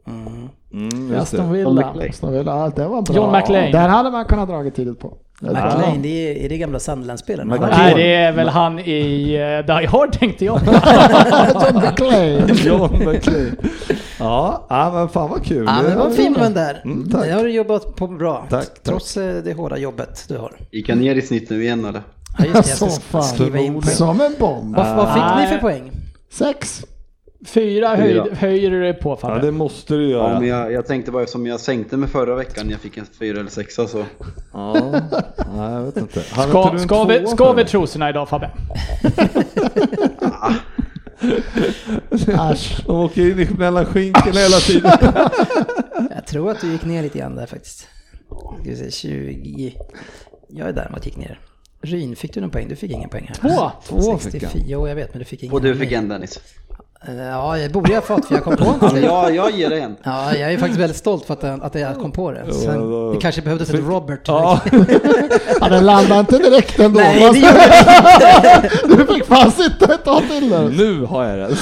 Mm, 0.08 0.48
just 0.72 1.34
Aston. 1.34 1.52
Villa. 1.52 1.70
McLean. 1.70 2.12
Så 2.12 2.30
väl, 2.30 2.46
ja, 2.46 2.72
det 2.76 2.88
var 2.88 3.02
bra. 3.02 3.16
John 3.16 3.32
McLean. 3.32 3.72
Där 3.72 3.88
hade 3.88 4.10
man 4.10 4.24
kunnat 4.24 4.48
dragit 4.48 4.74
tidigt 4.74 5.00
på. 5.00 5.14
McLean, 5.40 6.02
det 6.02 6.08
är, 6.08 6.44
är 6.44 6.48
det 6.48 6.58
gamla 6.58 6.78
Sunderland-spelaren? 6.78 7.48
McLean. 7.48 7.70
Nej, 7.70 7.94
det 7.94 8.14
är 8.14 8.32
väl 8.32 8.48
han 8.48 8.78
i 8.78 9.36
uh, 9.60 9.66
Die 9.66 9.86
Hard 9.86 10.12
tänkte 10.12 10.44
jag. 10.44 10.60
John 11.54 11.82
McClane. 11.82 12.52
John 12.64 12.98
McClane. 12.98 13.52
Ja, 14.18 14.66
ja, 14.68 14.90
men 14.94 15.08
fan 15.08 15.30
vad 15.30 15.44
kul. 15.44 15.64
Ja, 15.66 15.82
det 15.88 15.96
var 15.96 16.06
en 16.06 16.12
fin 16.12 16.32
mun 16.32 16.54
där. 16.54 16.82
Mm, 16.84 17.10
tack. 17.10 17.24
Det 17.24 17.32
har 17.32 17.44
du 17.44 17.50
jobbat 17.50 17.96
på 17.96 18.06
bra. 18.06 18.46
Tack, 18.50 18.64
tack. 18.64 18.82
Trots 18.82 19.16
eh, 19.16 19.42
det 19.42 19.52
hårda 19.52 19.78
jobbet 19.78 20.24
du 20.28 20.38
har. 20.38 20.52
Gick 20.70 20.88
han 20.88 20.98
ner 20.98 21.14
i 21.14 21.22
snitt 21.22 21.50
nu 21.50 21.62
igen 21.62 21.84
eller? 21.84 22.02
Ja, 22.38 22.44
just 22.44 22.54
det, 22.54 22.68
jag 22.70 22.78
Så 22.78 22.88
ska 22.88 23.00
fan. 23.00 23.22
skriva 23.22 23.58
in 23.58 23.72
poäng. 23.72 23.94
Som 23.94 24.20
en 24.20 24.34
bomb. 24.38 24.76
Vad, 24.76 24.96
vad 24.96 25.14
fick 25.14 25.22
ni 25.36 25.46
för 25.46 25.58
poäng? 25.58 25.90
Sex. 26.32 26.84
Fyra 27.46 27.88
höjd, 27.96 28.22
Fyra. 28.24 28.34
höjer 28.34 28.70
du 28.70 28.82
det 28.82 28.92
på 28.94 29.10
Ja, 29.10 29.16
Fabbe. 29.16 29.46
det 29.46 29.52
måste 29.52 29.94
du 29.94 30.10
Ja, 30.10 30.28
men 30.38 30.48
göra. 30.48 30.60
jag, 30.64 30.72
jag 30.72 30.86
tänkte 30.86 31.10
bara 31.10 31.22
eftersom 31.22 31.46
jag 31.46 31.60
sänkte 31.60 31.96
mig 31.96 32.08
förra 32.08 32.34
veckan 32.34 32.66
när 32.66 32.72
jag 32.72 32.80
fick 32.80 32.96
en 32.96 33.06
fyra 33.18 33.40
eller 33.40 33.50
sexa 33.50 33.86
så. 33.88 34.04
Ja, 34.52 34.74
nej, 35.54 35.72
jag 35.72 35.82
vet 35.82 35.96
inte. 35.96 36.22
Hade 36.30 36.50
Ska, 36.50 36.70
inte 36.70 36.82
ska, 36.82 37.04
vi, 37.04 37.26
ska 37.26 37.52
vi 37.52 37.62
det? 37.62 37.68
trosorna 37.68 38.10
idag 38.10 38.28
Fabbe? 38.28 38.50
Äsch. 42.52 42.82
De 42.86 42.96
åker 42.96 43.40
in 43.40 43.48
mellan 43.58 43.86
skinkorna 43.86 44.40
hela 44.40 44.56
tiden. 44.56 44.92
Jag 46.14 46.26
tror 46.26 46.50
att 46.50 46.60
du 46.60 46.72
gick 46.72 46.84
ner 46.84 47.02
lite 47.02 47.18
grann 47.18 47.36
där 47.36 47.46
faktiskt. 47.46 47.88
Ska 48.60 48.70
vi 48.70 48.76
se, 48.76 48.90
20. 48.90 49.76
Jag 50.48 50.68
är 50.68 50.72
där 50.72 50.90
mot 50.94 51.06
gick 51.06 51.16
ner. 51.16 51.40
Ryn, 51.82 52.16
fick 52.16 52.34
du 52.34 52.40
någon 52.40 52.50
poäng? 52.50 52.68
Du 52.68 52.76
fick 52.76 52.90
ingen 52.90 53.08
poäng 53.08 53.28
här. 53.28 53.34
Två. 53.56 53.70
Två 53.88 54.12
fick 54.18 54.22
64, 54.32 54.50
han. 54.52 54.62
jo 54.66 54.88
jag 54.88 54.94
vet 54.94 55.14
men 55.14 55.18
du 55.18 55.24
fick 55.24 55.42
ingen. 55.42 55.54
Och 55.54 55.62
du 55.62 55.76
fick 55.76 55.92
en 55.92 56.08
Dennis. 56.08 56.40
Eh, 57.08 57.14
Ja, 57.22 57.58
jag 57.58 57.72
borde 57.72 57.92
jag 57.92 58.00
ha 58.00 58.06
fått 58.16 58.26
för 58.26 58.34
jag 58.34 58.44
kom 58.44 58.56
på 58.56 58.64
en 58.64 58.78
Ja, 59.02 59.24
det. 59.28 59.34
jag, 59.34 59.50
ger 59.50 59.70
dig 59.70 59.80
en. 59.80 59.96
Ja, 60.02 60.36
jag 60.36 60.52
är 60.52 60.58
faktiskt 60.58 60.80
väldigt 60.80 60.96
stolt 60.96 61.24
för 61.26 61.34
att, 61.34 61.42
jag- 61.42 61.62
att 61.64 61.74
jag 61.74 61.94
kom 61.98 62.12
på 62.12 62.30
det. 62.32 62.52
Sen, 62.54 63.12
det 63.12 63.18
kanske 63.20 63.42
behövdes 63.42 63.70
ett 63.70 63.80
Robert. 63.80 64.20
Ja, 64.24 64.60
Ja, 65.60 65.68
den 65.68 65.86
landade 65.86 66.20
inte 66.20 66.38
direkt 66.38 66.78
ändå. 66.80 67.00
Nej, 67.00 67.18
det 67.32 67.38
gjorde 67.38 68.96
Du 69.06 69.14
fick 69.14 69.24
fan 69.24 69.50
sitta 69.52 69.94
ett 69.94 70.04
tag 70.04 70.22
till 70.28 70.50
där. 70.50 70.68
nu 70.76 71.04
har 71.04 71.24
jag 71.24 71.38
den. 71.38 71.56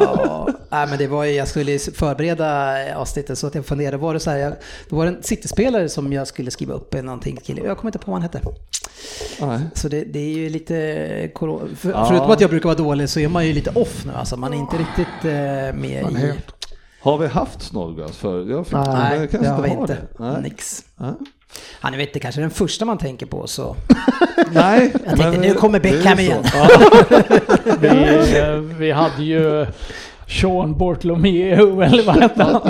Ja, 0.00 0.48
nej, 0.70 0.86
men 0.88 0.98
det 0.98 1.06
var 1.06 1.24
ju, 1.24 1.32
jag 1.32 1.48
skulle 1.48 1.78
förbereda 1.78 2.74
avsnittet 2.96 3.38
så 3.38 3.46
att 3.46 3.54
jag 3.54 3.66
funderade, 3.66 3.96
var 3.96 4.14
det 4.14 4.20
så 4.20 4.30
här, 4.30 4.38
jag, 4.38 4.52
det 4.88 4.96
var 4.96 5.06
en 5.06 5.22
City-spelare 5.22 5.88
som 5.88 6.12
jag 6.12 6.26
skulle 6.26 6.50
skriva 6.50 6.74
upp 6.74 6.94
någonting 7.02 7.36
till, 7.36 7.60
jag 7.64 7.76
kommer 7.78 7.88
inte 7.88 7.98
på 7.98 8.10
vad 8.10 8.20
han 8.20 8.22
hette. 8.22 8.40
Nej. 9.40 9.58
Så 9.74 9.88
det, 9.88 10.04
det 10.04 10.18
är 10.18 10.28
ju 10.38 10.48
lite, 10.50 10.74
för, 11.76 11.90
Ja. 11.90 12.04
förutom 12.08 12.30
att 12.30 12.40
jag 12.40 12.50
brukar 12.50 12.68
vara 12.68 12.78
dålig 12.78 13.08
så 13.08 13.20
är 13.20 13.28
man 13.28 13.46
ju 13.46 13.52
lite 13.52 13.70
off 13.74 14.04
nu 14.06 14.12
alltså, 14.18 14.36
man 14.36 14.52
är 14.54 14.58
inte 14.72 14.82
riktigt 14.82 15.24
eh, 15.24 15.80
med 15.80 16.12
i... 16.12 16.14
helt- 16.16 16.52
Har 17.00 17.18
vi 17.18 17.26
haft 17.26 17.62
Snodgrass 17.62 18.16
förr? 18.16 18.50
Jag 18.50 18.66
fick, 18.66 18.74
Nej, 18.76 19.12
jag 19.12 19.20
det 19.22 19.26
kanske 19.28 19.48
har 19.50 19.62
vi 19.62 19.68
har 19.68 19.80
inte. 19.80 19.96
Nej. 20.18 20.42
Nix. 20.42 20.84
Ja. 20.96 21.14
Han 21.80 21.94
är 21.94 21.98
vet 21.98 22.12
det 22.14 22.20
kanske 22.20 22.40
är 22.40 22.42
den 22.42 22.50
första 22.50 22.84
man 22.84 22.98
tänker 22.98 23.26
på 23.26 23.46
så. 23.46 23.76
Nej, 24.52 24.92
Jag 25.06 25.16
tänkte 25.18 25.40
nu 25.40 25.54
kommer 25.54 25.80
Beckham 25.80 26.18
igen. 26.18 26.44
Vi, 27.80 27.88
eh, 28.38 28.54
vi 28.56 28.90
hade 28.92 29.22
ju 29.24 29.66
Sean 30.28 30.76
Bortlomeu, 30.78 31.52
eller 31.82 32.06
vad 32.06 32.16
hette 32.16 32.42
han? 32.44 32.60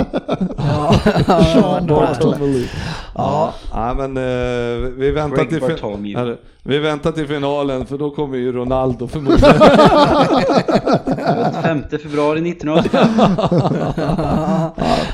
Sean 1.53 1.87
Bortlomeu. 1.87 2.65
Ja, 3.15 3.53
ja 3.71 3.93
men 3.93 4.17
eh, 4.17 4.23
vi 4.97 5.11
väntar 5.11 5.45
till, 5.45 5.61
fin- 5.61 5.77
vi 6.63 6.79
väntar 6.79 7.11
till 7.11 7.27
finalen 7.27 7.85
för 7.85 7.97
då 7.97 8.09
kommer 8.09 8.37
ju 8.37 8.51
Ronaldo 8.51 9.07
förmodligen. 9.07 9.53
5 11.63 11.83
februari 12.03 12.49
1985. 12.51 13.07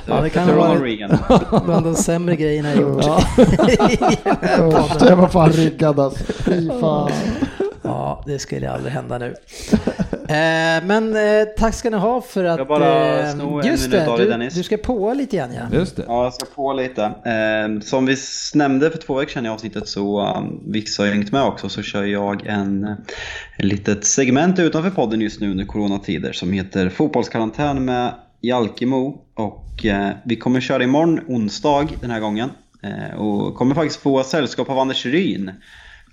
Ja, 0.08 0.22
det 0.24 0.30
kan 0.30 0.48
vara 0.48 0.58
Ronald 0.58 0.84
Reagan. 0.84 1.18
bland 1.66 1.86
de 1.86 1.96
sämre 1.96 2.36
grejerna 2.36 2.70
jag 2.70 2.82
gjort. 2.82 3.06
Usch, 4.60 5.10
Jag 5.10 5.16
var 5.16 5.28
fan 5.28 5.50
riggad 5.52 6.00
alltså. 6.00 6.24
Fy 6.44 6.70
fan. 6.82 7.12
Ja, 7.96 8.24
det 8.26 8.40
skulle 8.40 8.72
aldrig 8.72 8.94
hända 8.94 9.18
nu. 9.18 9.36
Eh, 10.26 10.84
men 10.86 11.16
eh, 11.16 11.46
tack 11.58 11.76
ska 11.76 11.90
ni 11.90 11.98
ha 11.98 12.22
för 12.22 12.44
att... 12.44 12.58
Jag 12.58 12.68
bara 12.68 13.20
eh, 13.20 13.34
sno 13.34 13.60
en 13.60 13.68
just 13.68 13.90
minut 13.90 14.08
av 14.08 14.18
det, 14.18 14.24
dig, 14.24 14.26
du, 14.26 14.32
Dennis. 14.32 14.54
du 14.54 14.64
ska 14.64 14.78
på 14.78 15.14
lite 15.14 15.38
grann 15.38 15.54
ja. 15.54 15.78
Just 15.78 15.96
det. 15.96 16.04
Ja, 16.08 16.24
jag 16.24 16.34
ska 16.34 16.46
på 16.46 16.74
lite. 16.74 17.04
Eh, 17.04 17.82
som 17.82 18.06
vi 18.06 18.16
nämnde 18.54 18.92
för 18.92 18.98
två 18.98 19.14
veckor 19.14 19.32
sedan 19.32 19.46
i 19.46 19.50
avsnittet 19.50 19.88
så, 19.88 20.36
um, 20.38 20.72
Vix 20.72 20.98
har 20.98 21.06
ju 21.06 21.12
ringt 21.12 21.32
med 21.32 21.44
också, 21.44 21.70
så 21.70 21.82
kör 21.82 22.04
jag 22.04 22.46
en, 22.46 22.84
eh, 22.84 22.92
ett 23.58 23.66
litet 23.66 24.06
segment 24.06 24.60
utanför 24.60 24.90
podden 24.90 25.22
just 25.22 25.42
nu 25.42 25.52
under 25.52 25.66
coronatider 25.66 26.32
som 26.32 26.54
heter 26.54 26.90
Fotbollskarantän 26.90 27.86
med 27.86 28.14
Jalkemo. 28.42 29.22
Och 29.34 29.86
eh, 29.86 30.10
vi 30.26 30.36
kommer 30.36 30.62
köra 30.62 30.84
imorgon 30.84 31.20
onsdag 31.28 31.88
den 32.02 32.12
här 32.12 32.20
gången. 32.20 32.50
Eh, 32.84 33.20
och 33.20 33.56
kommer 33.56 33.76
faktiskt 33.76 34.02
få 34.02 34.24
sällskap 34.24 34.70
av 34.70 34.80
Anders 34.80 35.06
Ryn. 35.06 35.52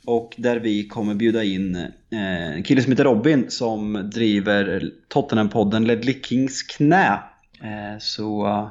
Och 0.07 0.35
där 0.37 0.57
vi 0.57 0.89
kommer 0.89 1.15
bjuda 1.15 1.45
in 1.45 1.77
eh, 2.11 2.53
en 2.57 2.62
kille 2.62 2.83
som 2.83 2.93
heter 2.93 3.05
Robin 3.05 3.47
som 3.49 4.11
driver 4.15 4.91
Tottenham-podden 5.09 5.87
Ledley 5.87 6.23
Kings 6.23 6.62
knä. 6.62 7.19
Eh, 7.62 7.99
så 7.99 8.47
eh, 8.47 8.69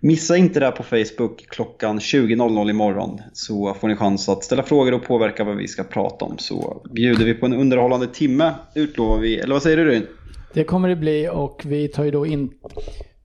missa 0.00 0.36
inte 0.36 0.60
det 0.60 0.66
här 0.66 0.72
på 0.72 0.82
Facebook 0.82 1.46
klockan 1.48 1.98
20.00 1.98 2.70
imorgon. 2.70 3.20
Så 3.32 3.74
får 3.74 3.88
ni 3.88 3.96
chans 3.96 4.28
att 4.28 4.44
ställa 4.44 4.62
frågor 4.62 4.94
och 4.94 5.04
påverka 5.04 5.44
vad 5.44 5.56
vi 5.56 5.68
ska 5.68 5.84
prata 5.84 6.24
om. 6.24 6.38
Så 6.38 6.82
bjuder 6.94 7.24
vi 7.24 7.34
på 7.34 7.46
en 7.46 7.54
underhållande 7.54 8.06
timme 8.06 8.54
utlovar 8.74 9.18
vi. 9.18 9.38
Eller 9.38 9.52
vad 9.52 9.62
säger 9.62 9.76
du 9.76 9.84
Ryn? 9.84 10.06
Det 10.54 10.64
kommer 10.64 10.88
det 10.88 10.96
bli 10.96 11.28
och 11.32 11.62
vi 11.66 11.88
tar 11.88 12.04
ju 12.04 12.10
då 12.10 12.26
in... 12.26 12.50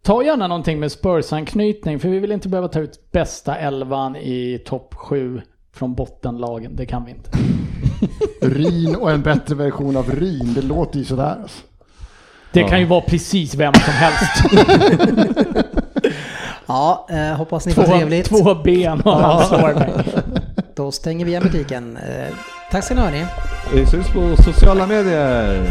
Ta 0.01 0.23
gärna 0.23 0.47
någonting 0.47 0.79
med 0.79 0.91
Spurs-anknytning 0.91 1.99
för 1.99 2.09
vi 2.09 2.19
vill 2.19 2.31
inte 2.31 2.49
behöva 2.49 2.67
ta 2.67 2.79
ut 2.79 3.11
bästa 3.11 3.55
elvan 3.55 4.15
i 4.15 4.61
topp 4.65 4.93
7 4.93 5.41
från 5.73 5.95
bottenlagen. 5.95 6.75
Det 6.75 6.85
kan 6.85 7.05
vi 7.05 7.11
inte. 7.11 7.29
Rin 8.41 8.95
och 8.95 9.11
en 9.11 9.21
bättre 9.21 9.55
version 9.55 9.97
av 9.97 10.11
Rin. 10.11 10.53
Det 10.53 10.61
låter 10.61 10.99
ju 10.99 11.05
sådär 11.05 11.37
alltså. 11.41 11.61
Det 12.51 12.63
kan 12.63 12.79
ju 12.79 12.85
vara 12.85 13.01
precis 13.01 13.55
vem 13.55 13.73
som 13.73 13.93
helst. 13.93 14.43
Ja, 16.65 17.07
eh, 17.09 17.35
hoppas 17.37 17.65
ni 17.65 17.73
får 17.73 17.83
Två, 17.83 17.91
trevligt. 17.91 18.29
två 18.29 18.55
ben 18.55 19.01
och 19.01 19.11
han 19.13 19.45
slår 19.45 19.73
mig. 19.73 19.93
Då 20.75 20.91
stänger 20.91 21.25
vi 21.25 21.31
igen 21.31 21.43
butiken. 21.43 21.97
Eh, 21.97 22.33
tack 22.71 22.83
ska 22.83 22.93
ni 22.95 23.01
ha. 23.01 23.09
Vi 23.73 23.85
syns 23.85 24.07
på 24.07 24.35
sociala 24.43 24.87
medier. 24.87 25.67